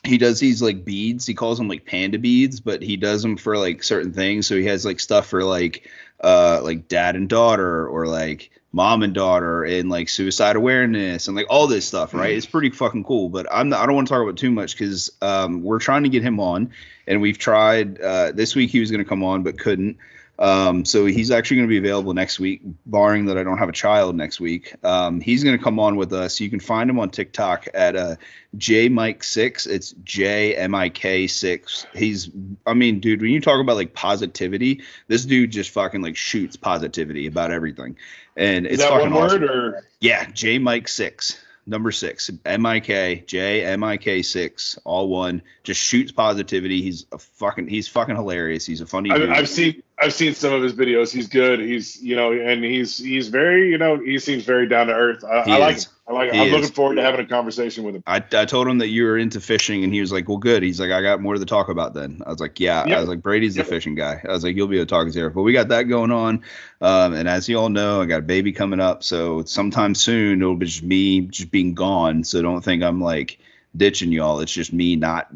he 0.02 0.18
does 0.18 0.40
these 0.40 0.60
like 0.60 0.84
beads. 0.84 1.26
He 1.26 1.34
calls 1.34 1.58
them 1.58 1.68
like 1.68 1.86
panda 1.86 2.18
beads, 2.18 2.58
but 2.58 2.82
he 2.82 2.96
does 2.96 3.22
them 3.22 3.36
for 3.36 3.56
like 3.56 3.84
certain 3.84 4.12
things. 4.12 4.48
So 4.48 4.56
he 4.56 4.64
has 4.64 4.84
like 4.84 4.98
stuff 4.98 5.28
for 5.28 5.44
like 5.44 5.88
uh 6.22 6.60
like 6.62 6.88
dad 6.88 7.16
and 7.16 7.28
daughter 7.28 7.86
or 7.88 8.06
like 8.06 8.50
mom 8.72 9.02
and 9.02 9.14
daughter 9.14 9.64
and 9.64 9.88
like 9.90 10.08
suicide 10.08 10.56
awareness 10.56 11.26
and 11.26 11.36
like 11.36 11.46
all 11.50 11.66
this 11.66 11.86
stuff, 11.86 12.14
right? 12.14 12.36
It's 12.36 12.46
pretty 12.46 12.70
fucking 12.70 13.04
cool. 13.04 13.28
But 13.28 13.46
I'm 13.50 13.68
not, 13.70 13.80
I 13.80 13.86
don't 13.86 13.96
want 13.96 14.08
to 14.08 14.14
talk 14.14 14.22
about 14.22 14.36
too 14.36 14.50
much 14.50 14.76
because 14.76 15.10
um, 15.20 15.62
we're 15.62 15.80
trying 15.80 16.04
to 16.04 16.08
get 16.08 16.22
him 16.22 16.38
on, 16.38 16.70
and 17.06 17.20
we've 17.20 17.38
tried. 17.38 18.00
Uh, 18.00 18.32
this 18.32 18.54
week 18.54 18.70
he 18.70 18.80
was 18.80 18.90
going 18.90 19.02
to 19.02 19.08
come 19.08 19.24
on 19.24 19.42
but 19.42 19.58
couldn't. 19.58 19.98
Um, 20.40 20.86
so 20.86 21.04
he's 21.04 21.30
actually 21.30 21.58
going 21.58 21.68
to 21.68 21.70
be 21.70 21.76
available 21.76 22.14
next 22.14 22.40
week, 22.40 22.62
barring 22.86 23.26
that 23.26 23.36
I 23.36 23.42
don't 23.42 23.58
have 23.58 23.68
a 23.68 23.72
child 23.72 24.16
next 24.16 24.40
week. 24.40 24.74
Um, 24.82 25.20
he's 25.20 25.44
going 25.44 25.56
to 25.58 25.62
come 25.62 25.78
on 25.78 25.96
with 25.96 26.14
us. 26.14 26.40
You 26.40 26.48
can 26.48 26.60
find 26.60 26.88
him 26.88 26.98
on 26.98 27.10
TikTok 27.10 27.68
at 27.74 27.94
uh, 27.94 28.16
J 28.56 28.88
Mike 28.88 29.22
six. 29.22 29.66
It's 29.66 29.92
J 30.02 30.56
M 30.56 30.74
I 30.74 30.88
K 30.88 31.26
six. 31.26 31.86
He's, 31.94 32.30
I 32.66 32.72
mean, 32.72 33.00
dude, 33.00 33.20
when 33.20 33.32
you 33.32 33.40
talk 33.42 33.60
about 33.60 33.76
like 33.76 33.92
positivity, 33.92 34.82
this 35.08 35.26
dude 35.26 35.50
just 35.50 35.70
fucking 35.72 36.00
like 36.00 36.16
shoots 36.16 36.56
positivity 36.56 37.26
about 37.26 37.50
everything, 37.50 37.98
and 38.34 38.66
Is 38.66 38.74
it's 38.74 38.82
that 38.82 38.92
fucking 38.92 39.12
one 39.12 39.24
awesome. 39.24 39.44
or 39.44 39.84
Yeah, 40.00 40.24
J 40.30 40.58
Mike 40.58 40.88
six, 40.88 41.38
number 41.66 41.92
six, 41.92 42.30
M 42.46 42.64
I 42.64 42.80
K 42.80 43.24
J 43.26 43.62
M 43.66 43.84
I 43.84 43.98
K 43.98 44.22
six, 44.22 44.78
all 44.84 45.10
one. 45.10 45.42
Just 45.64 45.82
shoots 45.82 46.12
positivity. 46.12 46.80
He's 46.80 47.04
a 47.12 47.18
fucking, 47.18 47.68
he's 47.68 47.88
fucking 47.88 48.16
hilarious. 48.16 48.64
He's 48.64 48.80
a 48.80 48.86
funny. 48.86 49.10
Dude. 49.10 49.28
I've 49.28 49.50
seen 49.50 49.82
I've 50.02 50.14
seen 50.14 50.34
some 50.34 50.54
of 50.54 50.62
his 50.62 50.72
videos. 50.72 51.12
He's 51.12 51.28
good. 51.28 51.60
He's 51.60 52.02
you 52.02 52.16
know, 52.16 52.32
and 52.32 52.64
he's 52.64 52.96
he's 52.96 53.28
very 53.28 53.70
you 53.70 53.76
know 53.76 53.98
he 53.98 54.18
seems 54.18 54.44
very 54.44 54.66
down 54.66 54.86
to 54.86 54.94
earth. 54.94 55.22
I, 55.24 55.42
I 55.42 55.58
like. 55.58 55.78
I 56.08 56.12
like. 56.12 56.32
He 56.32 56.40
I'm 56.40 56.46
is. 56.46 56.52
looking 56.52 56.70
forward 56.70 56.94
to 56.94 57.02
having 57.02 57.20
a 57.20 57.28
conversation 57.28 57.84
with 57.84 57.96
him. 57.96 58.02
I, 58.06 58.24
I 58.32 58.46
told 58.46 58.66
him 58.66 58.78
that 58.78 58.88
you 58.88 59.04
were 59.04 59.18
into 59.18 59.40
fishing, 59.40 59.84
and 59.84 59.92
he 59.92 60.00
was 60.00 60.10
like, 60.10 60.26
"Well, 60.26 60.38
good." 60.38 60.62
He's 60.62 60.80
like, 60.80 60.90
"I 60.90 61.02
got 61.02 61.20
more 61.20 61.34
to 61.34 61.44
talk 61.44 61.68
about 61.68 61.92
then." 61.92 62.22
I 62.24 62.30
was 62.30 62.40
like, 62.40 62.58
"Yeah." 62.58 62.86
Yep. 62.86 62.96
I 62.96 63.00
was 63.00 63.08
like, 63.10 63.22
"Brady's 63.22 63.56
Yep. 63.56 63.66
the 63.66 63.70
fishing 63.70 63.94
guy." 63.94 64.22
I 64.26 64.32
was 64.32 64.42
like, 64.42 64.56
"You'll 64.56 64.68
be 64.68 64.76
able 64.76 64.86
to 64.86 64.90
talk 64.90 65.14
ear." 65.14 65.28
But 65.28 65.42
we 65.42 65.52
got 65.52 65.68
that 65.68 65.82
going 65.82 66.10
on, 66.10 66.42
um, 66.80 67.12
and 67.12 67.28
as 67.28 67.48
you 67.48 67.58
all 67.58 67.68
know, 67.68 68.00
I 68.00 68.06
got 68.06 68.20
a 68.20 68.22
baby 68.22 68.52
coming 68.52 68.80
up, 68.80 69.02
so 69.02 69.44
sometime 69.44 69.94
soon 69.94 70.40
it'll 70.40 70.56
be 70.56 70.66
just 70.66 70.82
me 70.82 71.20
just 71.22 71.50
being 71.50 71.74
gone. 71.74 72.24
So 72.24 72.40
don't 72.40 72.62
think 72.62 72.82
I'm 72.82 73.02
like 73.02 73.38
ditching 73.76 74.12
y'all. 74.12 74.40
It's 74.40 74.52
just 74.52 74.72
me 74.72 74.96
not 74.96 75.30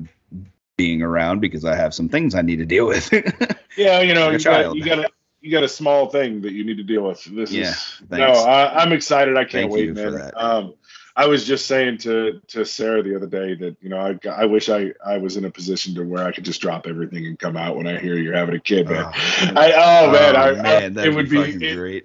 being 0.77 1.03
around 1.03 1.41
because 1.41 1.65
I 1.65 1.77
have 1.77 1.95
some 1.95 2.09
things 2.09 2.35
I 2.35 2.43
need 2.43 2.57
to 2.57 2.67
deal 2.67 2.87
with. 2.87 3.11
Yeah, 3.77 4.03
you 4.03 4.15
know, 4.15 4.29
Like 4.29 4.39
you 4.39 4.45
got, 4.45 4.77
you 4.77 4.85
got 4.85 4.99
a 5.01 5.11
you 5.41 5.51
got 5.51 5.65
a 5.65 5.69
small 5.69 6.09
thing 6.09 6.41
that 6.43 6.53
you 6.53 6.65
need 6.65 6.77
to 6.77 6.85
deal 6.85 7.03
with. 7.09 7.25
This 7.25 7.51
Yeah, 7.51 7.71
is 7.71 8.03
no, 8.09 8.17
thanks. 8.17 8.39
I, 8.39 8.69
I'm 8.69 8.93
excited. 8.93 9.37
I 9.37 9.43
can't 9.43 9.71
Thank 9.71 9.73
wait, 9.73 9.93
man. 9.93 10.31
Um, 10.37 10.75
I 11.17 11.27
was 11.27 11.45
just 11.45 11.67
saying 11.67 11.99
to 11.99 12.41
to 12.49 12.65
Sarah 12.65 13.03
the 13.03 13.15
other 13.17 13.27
day 13.27 13.55
that 13.55 13.77
you 13.81 13.89
know 13.89 13.99
I 13.99 14.29
I 14.29 14.47
wish 14.47 14.69
I 14.69 14.93
I 15.05 15.19
was 15.19 15.37
in 15.37 15.45
a 15.45 15.51
position 15.51 15.95
to 15.97 16.05
where 16.05 16.25
I 16.25 16.33
could 16.33 16.45
just 16.45 16.61
drop 16.61 16.87
everything 16.87 17.27
and 17.27 17.39
come 17.39 17.57
out 17.57 17.77
when 17.77 17.87
I 17.87 17.99
hear 17.99 18.17
you're 18.17 18.35
having 18.35 18.55
a 18.55 18.61
kid, 18.61 18.89
man. 18.89 19.05
Oh. 19.05 19.11
I 19.57 19.73
oh 19.73 20.11
man, 20.13 20.37
I, 20.37 20.49
I, 20.51 20.63
man, 20.63 20.95
that'd 20.95 21.13
it 21.13 21.17
would 21.17 21.29
be, 21.29 21.57
be 21.57 21.67
it, 21.67 21.75
great. 21.77 22.05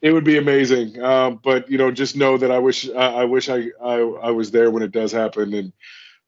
it 0.00 0.12
would 0.12 0.24
be 0.24 0.38
amazing. 0.38 1.00
Um, 1.02 1.40
but 1.42 1.70
you 1.70 1.78
know, 1.78 1.90
just 1.90 2.16
know 2.16 2.36
that 2.38 2.50
I 2.50 2.58
wish 2.58 2.88
I, 2.88 2.94
I 2.94 3.24
wish 3.24 3.48
I, 3.48 3.70
I 3.82 3.96
I 3.98 4.30
was 4.30 4.50
there 4.50 4.70
when 4.70 4.82
it 4.82 4.92
does 4.92 5.12
happen. 5.12 5.52
And 5.52 5.72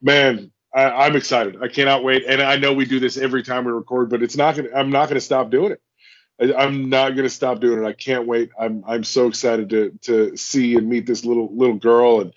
man, 0.02 0.52
I, 0.74 0.84
I'm 1.06 1.16
excited. 1.16 1.62
I 1.62 1.68
cannot 1.68 2.04
wait. 2.04 2.24
And 2.26 2.40
I 2.40 2.56
know 2.56 2.72
we 2.72 2.84
do 2.84 3.00
this 3.00 3.16
every 3.16 3.42
time 3.42 3.64
we 3.64 3.72
record, 3.72 4.10
but 4.10 4.22
it's 4.22 4.36
not 4.36 4.56
gonna. 4.56 4.70
I'm 4.74 4.90
not 4.90 5.08
gonna 5.08 5.20
stop 5.20 5.50
doing 5.50 5.72
it. 5.72 5.82
I, 6.40 6.64
I'm 6.64 6.88
not 6.88 7.16
gonna 7.16 7.28
stop 7.28 7.60
doing 7.60 7.82
it. 7.82 7.86
I 7.86 7.92
can't 7.92 8.26
wait. 8.26 8.50
I'm 8.58 8.84
I'm 8.86 9.04
so 9.04 9.26
excited 9.26 9.70
to 9.70 9.98
to 10.02 10.36
see 10.36 10.76
and 10.76 10.88
meet 10.88 11.06
this 11.06 11.24
little 11.24 11.54
little 11.54 11.76
girl 11.76 12.20
and 12.20 12.34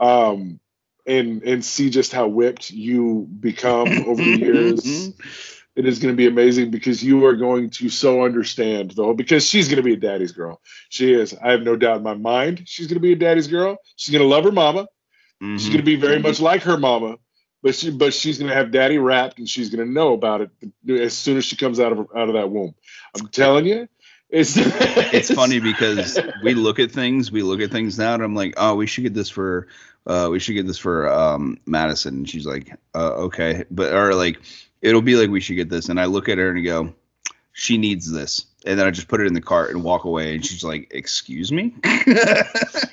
um 0.00 0.60
and 1.06 1.42
and 1.42 1.64
see 1.64 1.90
just 1.90 2.12
how 2.12 2.26
whipped 2.26 2.70
you 2.70 3.28
become 3.40 3.86
over 4.08 4.22
the 4.22 4.38
years 4.38 5.12
it 5.76 5.86
is 5.86 5.98
going 5.98 6.12
to 6.12 6.16
be 6.16 6.26
amazing 6.26 6.70
because 6.70 7.02
you 7.02 7.24
are 7.26 7.34
going 7.34 7.68
to 7.68 7.88
so 7.88 8.24
understand 8.24 8.92
whole 8.96 9.14
because 9.14 9.44
she's 9.44 9.68
going 9.68 9.76
to 9.76 9.82
be 9.82 9.94
a 9.94 9.96
daddy's 9.96 10.32
girl. 10.32 10.60
She 10.88 11.12
is. 11.12 11.34
I 11.34 11.50
have 11.50 11.62
no 11.62 11.76
doubt 11.76 11.98
in 11.98 12.02
my 12.04 12.14
mind 12.14 12.62
she's 12.66 12.86
going 12.86 12.94
to 12.96 13.00
be 13.00 13.12
a 13.12 13.16
daddy's 13.16 13.48
girl. 13.48 13.76
She's 13.96 14.12
going 14.12 14.22
to 14.22 14.28
love 14.28 14.44
her 14.44 14.52
mama. 14.52 14.86
Mhm. 15.42 15.58
She's 15.58 15.68
going 15.68 15.78
to 15.78 15.84
be 15.84 15.96
very 15.96 16.20
much 16.20 16.40
like 16.40 16.62
her 16.62 16.78
mama, 16.78 17.16
but 17.64 17.74
she 17.74 17.90
but 17.90 18.12
she's 18.12 18.38
going 18.38 18.50
to 18.50 18.54
have 18.54 18.70
daddy 18.70 18.98
wrapped 18.98 19.38
and 19.38 19.48
she's 19.48 19.70
going 19.70 19.84
to 19.84 19.90
know 19.90 20.12
about 20.12 20.42
it 20.42 20.50
as 20.88 21.14
soon 21.14 21.38
as 21.38 21.46
she 21.46 21.56
comes 21.56 21.80
out 21.80 21.92
of 21.92 21.98
out 22.14 22.28
of 22.28 22.34
that 22.34 22.50
womb. 22.50 22.74
I'm 23.18 23.26
telling 23.28 23.64
you, 23.64 23.88
it's 24.28 24.52
it's 24.56 25.32
funny 25.34 25.60
because 25.60 26.18
we 26.42 26.52
look 26.54 26.78
at 26.78 26.92
things, 26.92 27.32
we 27.32 27.42
look 27.42 27.60
at 27.60 27.70
things 27.70 27.98
now, 27.98 28.12
and 28.12 28.22
I'm 28.22 28.34
like, 28.34 28.52
oh, 28.58 28.74
we 28.74 28.86
should 28.86 29.04
get 29.04 29.14
this 29.14 29.30
for, 29.30 29.68
uh, 30.06 30.28
we 30.30 30.40
should 30.40 30.52
get 30.52 30.66
this 30.66 30.76
for 30.76 31.10
um, 31.10 31.58
Madison. 31.64 32.16
And 32.16 32.28
she's 32.28 32.46
like, 32.46 32.76
uh, 32.94 33.12
okay, 33.14 33.64
but 33.70 33.94
or 33.94 34.14
like, 34.14 34.40
it'll 34.82 35.00
be 35.02 35.16
like 35.16 35.30
we 35.30 35.40
should 35.40 35.56
get 35.56 35.70
this, 35.70 35.88
and 35.88 35.98
I 35.98 36.04
look 36.04 36.28
at 36.28 36.36
her 36.36 36.50
and 36.50 36.58
I 36.58 36.62
go, 36.62 36.92
she 37.54 37.78
needs 37.78 38.12
this, 38.12 38.44
and 38.66 38.78
then 38.78 38.86
I 38.86 38.90
just 38.90 39.08
put 39.08 39.22
it 39.22 39.26
in 39.26 39.32
the 39.32 39.40
cart 39.40 39.70
and 39.70 39.82
walk 39.82 40.04
away, 40.04 40.34
and 40.34 40.44
she's 40.44 40.64
like, 40.64 40.88
excuse 40.92 41.50
me. 41.50 41.74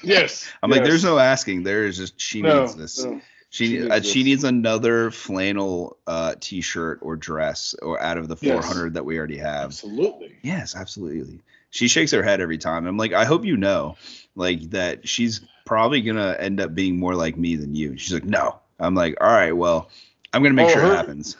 yes. 0.01 0.49
I'm 0.63 0.71
like, 0.71 0.85
there's 0.85 1.03
no 1.03 1.19
asking. 1.19 1.63
There 1.63 1.83
is 1.83 1.97
just 1.97 2.21
she 2.21 2.41
No, 2.41 2.61
needs 2.61 2.75
this. 2.77 3.03
no. 3.03 3.19
She 3.51 3.65
She 3.65 3.67
she, 3.67 3.79
needs 3.79 3.91
uh, 3.91 4.01
she 4.01 4.23
needs 4.23 4.43
another 4.45 5.11
flannel 5.11 5.97
uh, 6.07 6.35
t-shirt 6.39 6.99
or 7.01 7.15
dress 7.17 7.75
or 7.81 8.01
out 8.01 8.17
of 8.17 8.27
the 8.27 8.37
Yes. 8.41 8.65
400 8.65 8.93
that 8.95 9.05
we 9.05 9.17
already 9.17 9.37
have. 9.37 9.65
Absolutely. 9.65 10.35
Yes, 10.41 10.75
absolutely. 10.75 11.41
She 11.69 11.87
shakes 11.87 12.11
her 12.11 12.23
head 12.23 12.41
every 12.41 12.57
time. 12.57 12.85
I'm 12.87 12.97
like, 12.97 13.13
I 13.13 13.25
hope 13.25 13.45
you 13.45 13.57
know, 13.57 13.95
like 14.35 14.61
that 14.71 15.07
she's 15.07 15.41
probably 15.65 16.01
gonna 16.01 16.35
end 16.39 16.59
up 16.61 16.73
being 16.73 16.97
more 16.97 17.13
like 17.13 17.37
me 17.37 17.55
than 17.57 17.75
you. 17.75 17.97
She's 17.97 18.13
like, 18.13 18.23
no. 18.25 18.59
I'm 18.79 18.95
like, 18.95 19.15
all 19.21 19.27
right, 19.29 19.51
well, 19.51 19.89
I'm 20.33 20.41
gonna 20.43 20.55
make 20.55 20.67
Oh, 20.69 20.73
sure 20.73 20.81
her- 20.81 20.93
it 20.93 20.95
happens. 20.95 21.37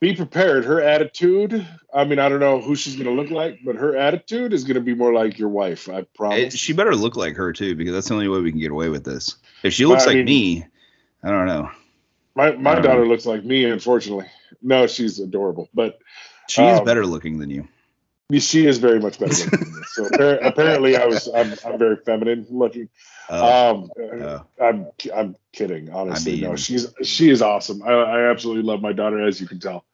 Be 0.00 0.14
prepared. 0.14 0.66
Her 0.66 0.82
attitude. 0.82 1.66
I 1.94 2.04
mean, 2.04 2.18
I 2.18 2.28
don't 2.28 2.40
know 2.40 2.60
who 2.60 2.74
she's 2.74 2.94
going 2.96 3.06
to 3.06 3.12
look 3.12 3.30
like, 3.30 3.60
but 3.64 3.76
her 3.76 3.96
attitude 3.96 4.52
is 4.52 4.64
going 4.64 4.74
to 4.74 4.82
be 4.82 4.94
more 4.94 5.14
like 5.14 5.38
your 5.38 5.48
wife. 5.48 5.88
I 5.88 5.98
It, 6.00 6.14
promise. 6.14 6.54
she 6.56 6.74
better 6.74 6.94
look 6.94 7.16
like 7.16 7.36
her 7.36 7.54
too, 7.54 7.74
because 7.74 7.94
that's 7.94 8.08
the 8.08 8.14
only 8.14 8.28
way 8.28 8.40
we 8.40 8.50
can 8.50 8.60
get 8.60 8.70
away 8.70 8.90
with 8.90 9.04
this. 9.04 9.36
If 9.62 9.72
she 9.72 9.86
looks 9.86 10.02
I 10.02 10.08
like 10.08 10.16
mean- 10.16 10.24
me, 10.26 10.66
I 11.24 11.30
don't 11.30 11.46
know. 11.46 11.70
My 12.36 12.52
my 12.52 12.74
daughter 12.80 13.06
looks 13.06 13.24
like 13.26 13.44
me, 13.44 13.64
unfortunately. 13.64 14.26
No, 14.62 14.86
she's 14.86 15.18
adorable, 15.20 15.68
but 15.74 15.98
She 16.48 16.62
is 16.62 16.78
Um, 16.80 16.84
better 16.84 17.06
looking 17.06 17.38
than 17.38 17.48
you. 17.50 17.66
she 18.38 18.66
is 18.66 18.78
very 18.78 19.00
much 19.00 19.18
better 19.18 19.32
looking 19.34 19.60
than 19.60 19.74
me. 19.74 19.82
So 19.86 20.04
appar- 20.10 20.44
apparently, 20.46 20.96
I 20.96 21.06
was 21.06 21.28
I'm, 21.28 21.54
I'm 21.64 21.78
very 21.78 21.96
feminine 22.04 22.46
looking. 22.50 22.88
Uh, 23.30 23.72
um, 23.74 23.90
uh, 24.22 24.40
I'm 24.60 24.86
I'm 25.14 25.36
kidding. 25.52 25.90
Honestly, 25.90 26.40
no, 26.40 26.48
mean- 26.48 26.56
she's 26.56 26.92
she 27.02 27.30
is 27.30 27.40
awesome. 27.40 27.82
I, 27.82 27.92
I 27.92 28.30
absolutely 28.30 28.64
love 28.64 28.82
my 28.82 28.92
daughter, 28.92 29.26
as 29.26 29.40
you 29.40 29.46
can 29.46 29.60
tell. 29.60 29.84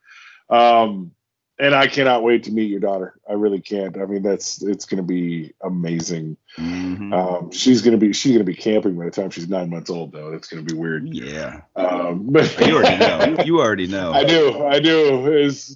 Um, 0.48 1.12
and 1.60 1.74
I 1.74 1.86
cannot 1.86 2.22
wait 2.22 2.44
to 2.44 2.52
meet 2.52 2.70
your 2.70 2.80
daughter. 2.80 3.14
I 3.28 3.34
really 3.34 3.60
can't. 3.60 3.96
I 3.98 4.06
mean, 4.06 4.22
that's 4.22 4.62
it's 4.62 4.84
going 4.86 4.96
to 4.98 5.02
be 5.06 5.52
amazing. 5.62 6.36
mhm. 6.58 7.12
Um, 7.14 7.52
she's 7.52 7.82
going 7.82 7.92
to 7.92 7.98
be 7.98 8.12
she's 8.12 8.32
going 8.32 8.44
to 8.44 8.50
be 8.50 8.54
camping 8.56 8.96
by 8.98 9.04
the 9.04 9.10
time 9.10 9.30
she's 9.30 9.48
nine 9.48 9.70
months 9.70 9.90
old, 9.90 10.12
though. 10.12 10.30
That's 10.30 10.48
going 10.48 10.64
to 10.66 10.74
be 10.74 10.78
weird. 10.78 11.06
yeah, 11.08 11.60
Um, 11.76 12.26
but 12.30 12.58
you 12.66 12.76
already 12.76 12.96
know. 12.98 13.44
You 13.44 13.60
already 13.60 13.86
know. 13.86 14.12
I 14.12 14.24
do. 14.24 14.64
I 14.66 14.80
do. 14.80 15.32
Is 15.32 15.66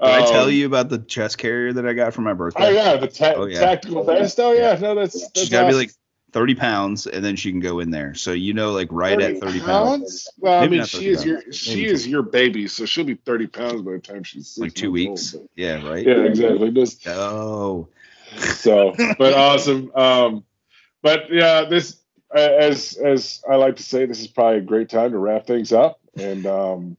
Did 0.00 0.08
I 0.10 0.24
tell 0.30 0.44
um, 0.44 0.50
you 0.52 0.66
about 0.66 0.88
the 0.88 0.98
chest 0.98 1.38
carrier 1.38 1.72
that 1.74 1.86
I 1.86 1.92
got 1.92 2.14
for 2.14 2.22
my 2.22 2.32
birthday? 2.32 2.66
Oh 2.66 2.70
yeah, 2.70 2.96
the 2.96 3.06
ta- 3.08 3.34
Oh, 3.36 3.46
yeah. 3.46 3.60
tactical 3.60 4.02
vest. 4.04 4.40
Oh 4.40 4.52
yeah, 4.52 4.76
no, 4.80 4.94
that's, 4.94 5.20
that's 5.20 5.38
She's 5.38 5.48
got 5.50 5.62
to 5.62 5.68
be 5.68 5.74
like 5.74 5.92
30 6.32 6.54
pounds, 6.54 7.06
and 7.06 7.24
then 7.24 7.36
she 7.36 7.50
can 7.50 7.60
go 7.60 7.80
in 7.80 7.90
there. 7.90 8.14
So 8.14 8.32
you 8.32 8.54
know, 8.54 8.72
like 8.72 8.88
right 8.90 9.20
at 9.20 9.38
30 9.38 9.60
pounds, 9.60 10.30
Well, 10.38 10.62
I 10.62 10.66
mean, 10.66 10.84
she 10.84 10.98
30 10.98 11.10
is 11.10 11.24
your 11.24 11.52
she 11.52 11.74
Maybe 11.74 11.90
is 11.90 12.08
your 12.08 12.22
baby, 12.22 12.68
so 12.68 12.86
she'll 12.86 13.04
be 13.04 13.14
thirty 13.14 13.46
pounds 13.46 13.82
by 13.82 13.92
the 13.92 13.98
time 13.98 14.22
she's 14.22 14.58
like 14.58 14.74
two 14.74 14.90
weeks. 14.90 15.34
old, 15.34 15.48
Yeah, 15.56 15.86
right. 15.88 16.06
yeah, 16.06 16.24
exactly. 16.24 16.70
Just 16.70 17.06
Oh, 17.08 17.88
so, 18.36 18.94
but 18.96 19.34
awesome. 19.34 19.92
Um, 19.94 20.44
but 21.02 21.30
yeah, 21.30 21.64
this 21.64 21.96
as 22.34 22.96
as 22.96 23.42
I 23.48 23.56
like 23.56 23.76
to 23.76 23.82
say, 23.82 24.06
this 24.06 24.20
is 24.20 24.28
probably 24.28 24.58
a 24.58 24.62
great 24.62 24.88
time 24.88 25.12
to 25.12 25.18
wrap 25.18 25.46
things 25.46 25.72
up, 25.72 26.00
and 26.16 26.46
um, 26.46 26.96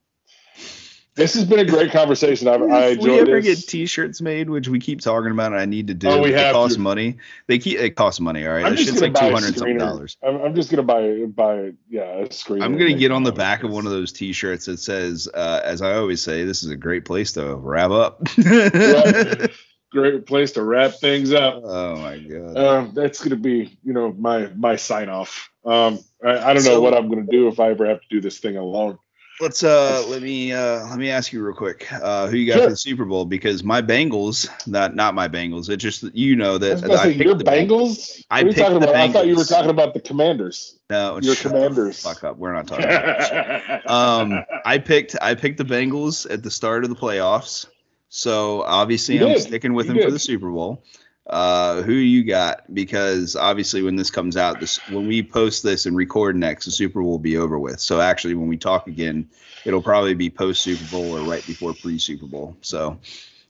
this 1.16 1.34
has 1.36 1.46
been 1.46 1.60
a 1.60 1.66
great 1.66 1.92
conversation. 1.92 2.48
I've, 2.48 2.62
I 2.64 2.86
if 2.88 3.00
we 3.00 3.20
ever 3.20 3.40
this. 3.42 3.62
get 3.62 3.70
T-shirts 3.70 4.22
made, 4.22 4.50
which 4.50 4.68
we 4.68 4.80
keep 4.80 5.02
talking 5.02 5.32
about, 5.32 5.52
and 5.52 5.62
I 5.62 5.66
need 5.66 5.88
to 5.88 5.94
do. 5.94 6.08
Oh, 6.10 6.22
we 6.22 6.32
have 6.32 6.52
it 6.52 6.54
costs 6.54 6.76
to. 6.76 6.82
money. 6.82 7.18
They 7.48 7.60
keep 7.60 7.78
it 7.80 7.92
costs 7.96 8.20
money. 8.20 8.46
All 8.48 8.54
right, 8.54 8.66
I'm 8.66 8.76
just 8.76 8.90
gonna 9.00 9.14
like 9.14 9.16
a 9.22 9.32
hundred 9.32 9.56
something 9.58 9.78
dollars. 9.78 10.18
I'm, 10.24 10.42
I'm 10.42 10.56
just 10.56 10.70
gonna 10.72 10.84
buy 10.84 11.26
buy 11.28 11.74
yeah 11.90 12.20
a 12.24 12.32
screen. 12.32 12.64
I'm 12.64 12.78
gonna 12.78 12.94
get 12.94 13.12
on 13.12 13.24
the 13.24 13.32
back 13.32 13.64
of 13.64 13.72
one 13.72 13.86
of 13.86 13.92
those 13.92 14.12
T-shirts 14.12 14.66
that 14.66 14.78
says, 14.80 15.28
uh, 15.34 15.62
as 15.64 15.82
I 15.82 15.94
always 15.96 16.22
say, 16.22 16.46
this 16.46 16.64
is 16.64 16.70
a 16.72 16.76
great 16.78 17.06
place 17.06 17.34
to 17.34 17.56
wrap 17.56 17.92
up. 17.92 18.22
Right. 18.38 19.50
Great 19.92 20.26
place 20.26 20.54
to 20.54 20.64
wrap 20.64 20.94
things 20.96 21.32
up. 21.32 21.62
oh 21.64 21.96
my 21.98 22.18
god. 22.18 22.58
Um, 22.58 22.92
that's 22.96 23.20
going 23.20 23.30
to 23.30 23.36
be, 23.36 23.78
you 23.84 23.94
know, 23.94 24.12
my 24.12 24.48
my 24.56 24.76
sign 24.76 25.08
off. 25.08 25.52
Um, 25.64 26.00
I, 26.26 26.30
I 26.32 26.54
don't 26.56 26.64
know 26.64 26.72
So- 26.72 26.82
what 26.82 26.96
I'm 26.96 27.10
going 27.10 27.24
to 27.24 27.32
do 27.32 27.48
if 27.48 27.60
I 27.60 27.70
ever 27.70 27.86
have 27.86 28.02
to 28.02 28.08
do 28.10 28.20
this 28.20 28.40
thing 28.40 28.58
alone. 28.58 28.98
Let's 29.42 29.64
uh 29.64 30.04
let 30.08 30.22
me 30.22 30.52
uh 30.54 30.86
let 30.88 30.98
me 30.98 31.10
ask 31.10 31.34
you 31.34 31.44
real 31.44 31.56
quick. 31.56 31.92
Uh 31.92 32.28
who 32.28 32.38
you 32.38 32.48
got 32.48 32.56
Sure. 32.56 32.64
for 32.66 32.70
the 32.72 32.78
Super 32.78 33.06
Bowl? 33.06 33.26
Because 33.26 33.64
my 33.64 33.82
Bengals, 33.82 34.48
not 34.68 34.96
not 34.96 35.16
my 35.16 35.28
Bengals. 35.28 35.70
It 35.70 35.78
just 35.78 36.04
you 36.16 36.36
know 36.36 36.58
that 36.58 36.80
say, 36.80 37.14
picked 37.14 37.24
your 37.24 37.36
the 37.36 37.44
Bengals. 37.44 38.24
I 38.30 38.44
What 38.44 38.44
are 38.44 38.48
you 38.48 38.54
picked 38.54 38.58
talking 38.60 38.80
the 38.80 38.90
about? 38.90 38.96
I 38.96 39.12
thought 39.12 39.28
you 39.28 39.36
were 39.36 39.44
talking 39.46 39.70
about 39.70 39.94
the 39.94 40.00
Commanders. 40.02 40.80
No, 40.90 41.20
Your 41.22 41.36
Commanders. 41.36 42.02
Fuck 42.04 42.24
up. 42.24 42.38
We're 42.38 42.54
not 42.54 42.68
talking 42.68 42.86
about 42.86 43.20
that 43.20 43.90
um, 43.90 44.44
I 44.66 44.78
picked 44.78 45.16
I 45.22 45.36
picked 45.36 45.58
the 45.58 45.66
Bengals 45.66 46.30
at 46.32 46.44
the 46.44 46.52
start 46.52 46.84
of 46.84 46.90
the 46.90 46.96
playoffs. 46.96 47.66
So 48.10 48.62
obviously 48.62 49.16
You 49.18 49.26
I'm 49.26 49.34
did. 49.34 49.42
sticking 49.42 49.74
with 49.74 49.88
You 49.88 49.94
them 49.94 50.04
for 50.04 50.12
the 50.12 50.20
Super 50.20 50.52
Bowl. 50.52 50.84
Uh, 51.26 51.82
who 51.84 51.94
you 51.94 52.24
got? 52.26 52.72
Because 52.74 53.36
obviously 53.36 53.82
when 53.82 53.96
this 53.96 54.12
comes 54.12 54.36
out, 54.36 54.60
this 54.60 54.78
when 54.90 55.08
we 55.08 55.24
post 55.24 55.64
this 55.64 55.86
and 55.86 55.96
record 55.96 56.36
next, 56.36 56.66
the 56.66 56.72
Super 56.72 57.02
Bowl 57.02 57.12
will 57.12 57.20
be 57.20 57.38
over 57.38 57.58
with. 57.58 57.80
So 57.80 58.02
actually 58.02 58.34
when 58.36 58.50
we 58.50 58.58
talk 58.58 58.88
again, 58.88 59.30
it'll 59.66 59.82
probably 59.82 60.14
be 60.16 60.30
post 60.30 60.62
Super 60.62 60.84
Bowl 60.92 61.18
or 61.18 61.22
right 61.30 61.46
before 61.48 61.74
pre 61.74 61.98
Super 61.98 62.26
Bowl. 62.26 62.58
So 62.62 63.00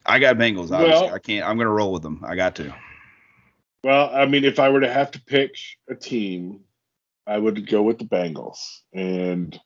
I 0.06 0.20
got 0.20 0.36
Bengals. 0.38 0.72
Obviously, 0.72 1.08
Well- 1.08 1.16
I 1.16 1.20
can't. 1.20 1.48
I'm 1.48 1.58
gonna 1.58 1.72
roll 1.72 1.92
with 1.92 2.04
them. 2.04 2.24
I 2.28 2.36
got 2.36 2.56
to. 2.58 2.74
Well, 3.84 4.10
I 4.14 4.26
mean, 4.28 4.46
if 4.46 4.60
I 4.60 4.70
were 4.70 4.80
to 4.82 4.92
have 4.94 5.12
to 5.12 5.22
pick 5.22 5.56
a 5.90 5.96
team, 5.96 6.62
I 7.26 7.38
would 7.38 7.68
go 7.68 7.82
with 7.82 7.98
the 7.98 8.06
Bengals. 8.06 8.58
And 8.94 9.60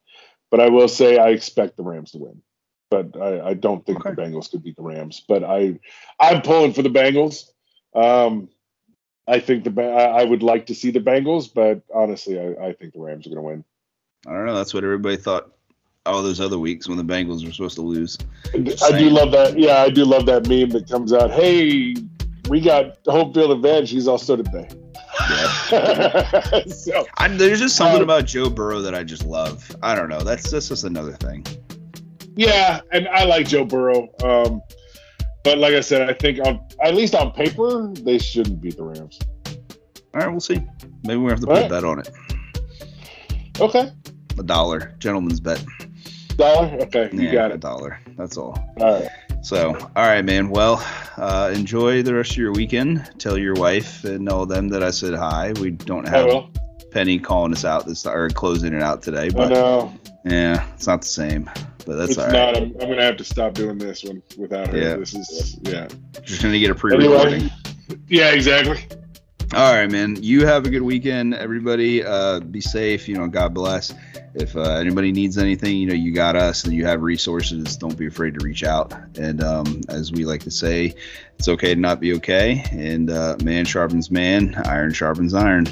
but 0.50 0.62
I 0.62 0.70
will 0.70 0.88
say 0.88 1.18
I 1.18 1.30
expect 1.30 1.76
the 1.76 1.84
Rams 1.84 2.12
to 2.12 2.20
win. 2.20 2.42
But 2.90 3.20
I, 3.22 3.50
I 3.50 3.54
don't 3.54 3.86
think 3.86 4.00
Okay. 4.00 4.16
the 4.16 4.22
Bengals 4.22 4.50
could 4.50 4.64
beat 4.64 4.78
the 4.78 4.82
Rams. 4.84 5.24
But 5.28 5.44
I 5.44 5.78
I'm 6.22 6.42
pulling 6.42 6.72
for 6.72 6.84
the 6.84 6.90
Bengals. 6.90 7.44
Um 7.98 8.50
I 9.28 9.40
think 9.40 9.66
the 9.66 9.84
I 9.84 10.24
would 10.24 10.42
like 10.42 10.68
to 10.68 10.76
see 10.76 10.90
the 10.92 11.02
Bengals, 11.02 11.54
but 11.54 11.82
honestly, 11.94 12.40
I, 12.40 12.68
I 12.68 12.74
think 12.74 12.94
the 12.94 13.00
Rams 13.02 13.28
are 13.28 13.30
going 13.30 13.42
to 13.42 13.42
win. 13.42 13.64
I 14.26 14.32
don't 14.32 14.46
know. 14.46 14.56
That's 14.56 14.74
what 14.74 14.86
everybody 14.86 15.18
thought. 15.18 15.52
All 16.06 16.24
those 16.24 16.40
other 16.40 16.58
weeks 16.58 16.88
when 16.88 16.98
the 16.98 17.04
Bengals 17.04 17.46
were 17.46 17.52
supposed 17.52 17.76
to 17.76 17.82
lose. 17.82 18.18
I 18.54 18.98
do 18.98 19.10
love 19.10 19.34
that. 19.34 19.60
Yeah, 19.60 19.82
I 19.82 19.90
do 19.90 20.06
love 20.06 20.26
that 20.28 20.48
meme 20.48 20.70
that 20.70 20.88
comes 20.90 21.12
out. 21.12 21.32
Hey, 21.32 21.94
we 22.48 22.62
got 22.62 23.00
home 23.06 23.34
field 23.34 23.52
advantage. 23.52 23.90
He's 23.90 24.08
all 24.08 24.18
so 24.18 24.38
did 24.38 24.50
they. 24.54 24.70
so 26.68 27.06
I, 27.18 27.28
there's 27.28 27.60
just 27.60 27.76
something 27.76 27.98
Um, 27.98 28.04
about 28.04 28.26
Joe 28.26 28.50
Burrow 28.50 28.80
that 28.82 28.96
I 28.96 29.04
just 29.04 29.26
love. 29.26 29.70
I 29.84 29.96
don't 29.96 30.08
know. 30.08 30.22
That's 30.22 30.50
that's 30.50 30.70
just 30.70 30.86
another 30.86 31.12
thing. 31.14 31.46
yeah, 32.38 32.80
and 32.94 33.10
I 33.10 33.26
like 33.26 33.48
Joe 33.48 33.66
Burrow. 33.66 34.08
Um, 34.24 34.62
but 35.48 35.60
like 35.60 35.74
I 35.74 35.80
said, 35.80 36.10
I 36.10 36.14
think 36.14 36.46
on 36.46 36.60
at 36.84 36.94
least 36.94 37.16
on 37.16 37.32
paper 37.32 37.88
they 37.94 38.18
shouldn't 38.18 38.60
beat 38.60 38.76
the 38.76 38.84
Rams. 38.84 39.18
All 40.14 40.22
right, 40.22 40.30
we'll 40.30 40.42
see. 40.42 40.62
Maybe 41.04 41.18
we 41.18 41.30
have 41.32 41.40
to 41.40 41.48
All 41.48 41.56
put 41.56 41.66
a 41.68 41.70
bet 41.70 41.84
on 41.86 42.00
it. 42.00 42.10
Okay, 43.62 43.92
A 44.38 44.44
dollar, 44.44 44.94
gentleman's 45.00 45.40
bet. 45.40 45.64
dollar. 46.36 46.68
Okay, 46.82 47.10
you 47.14 47.22
yeah, 47.22 47.32
got 47.32 47.52
a 47.54 47.58
dollar. 47.58 48.00
That's 48.18 48.36
all. 48.36 48.58
All 48.82 49.00
right. 49.00 49.10
So, 49.42 49.74
all 49.96 50.06
right, 50.06 50.26
man. 50.26 50.50
Well, 50.50 50.86
uh, 51.16 51.52
enjoy 51.56 52.04
the 52.04 52.14
rest 52.14 52.32
of 52.32 52.38
your 52.38 52.52
weekend. 52.52 53.10
Tell 53.18 53.38
your 53.38 53.54
wife 53.54 54.04
and 54.04 54.28
all 54.28 54.46
them 54.46 54.68
that 54.70 54.84
I 54.84 54.92
said 54.92 55.14
hi. 55.14 55.54
We 55.62 55.72
don't 55.72 56.08
have. 56.08 56.46
Penny 56.92 57.20
calling 57.20 57.52
us 57.54 57.64
out 57.66 57.86
this 57.86 58.06
or 58.06 58.30
closing 58.30 58.74
it 58.74 58.82
out 58.82 59.02
today, 59.04 59.28
I 59.28 59.30
but 59.30 59.50
know. 59.50 59.94
Yeah, 60.32 60.68
it's 60.74 60.88
not 60.88 61.02
the 61.02 61.08
same. 61.08 61.50
But 61.86 61.96
that's 61.96 62.12
it's 62.12 62.18
all 62.18 62.26
right. 62.26 62.34
not. 62.34 62.58
I'm, 62.58 62.64
I'm 62.64 62.90
gonna 62.90 63.04
have 63.04 63.18
to 63.18 63.24
stop 63.24 63.54
doing 63.54 63.78
this 63.78 64.04
one 64.04 64.22
without 64.38 64.68
her. 64.68 64.78
Yeah. 64.78 64.96
This 64.96 65.14
is 65.14 65.58
yeah. 65.62 65.88
Just 66.22 66.42
gonna 66.42 66.60
get 66.60 66.70
a 66.70 66.76
pre-recording. 66.76 67.34
Anyway, 67.34 67.52
yeah, 68.08 68.32
exactly. 68.32 68.80
All 69.54 69.74
right, 69.74 69.90
man. 69.90 70.22
You 70.22 70.46
have 70.46 70.66
a 70.66 70.70
good 70.70 70.82
weekend, 70.82 71.34
everybody. 71.34 72.04
Uh, 72.04 72.42
be 72.42 72.60
safe. 72.60 73.08
You 73.08 73.16
know, 73.16 73.28
God 73.28 73.54
bless. 73.54 73.94
If 74.34 74.56
uh, 74.58 74.74
anybody 74.74 75.14
needs 75.14 75.38
anything, 75.38 75.78
you 75.78 75.88
know, 75.88 75.96
you 75.96 76.14
got 76.14 76.36
us, 76.36 76.66
and 76.66 76.74
you 76.74 76.86
have 76.86 77.02
resources. 77.02 77.78
Don't 77.78 77.98
be 77.98 78.08
afraid 78.08 78.38
to 78.38 78.46
reach 78.46 78.64
out. 78.66 78.94
And 79.18 79.42
um, 79.42 79.82
as 79.88 80.12
we 80.12 80.26
like 80.26 80.42
to 80.44 80.52
say, 80.52 80.94
it's 81.40 81.48
okay 81.48 81.74
to 81.74 81.80
not 81.80 82.02
be 82.02 82.14
okay. 82.16 82.64
And 82.72 83.10
uh, 83.10 83.38
man 83.42 83.64
sharpens 83.64 84.12
man, 84.12 84.54
iron 84.66 84.92
sharpens 84.92 85.34
iron. 85.34 85.66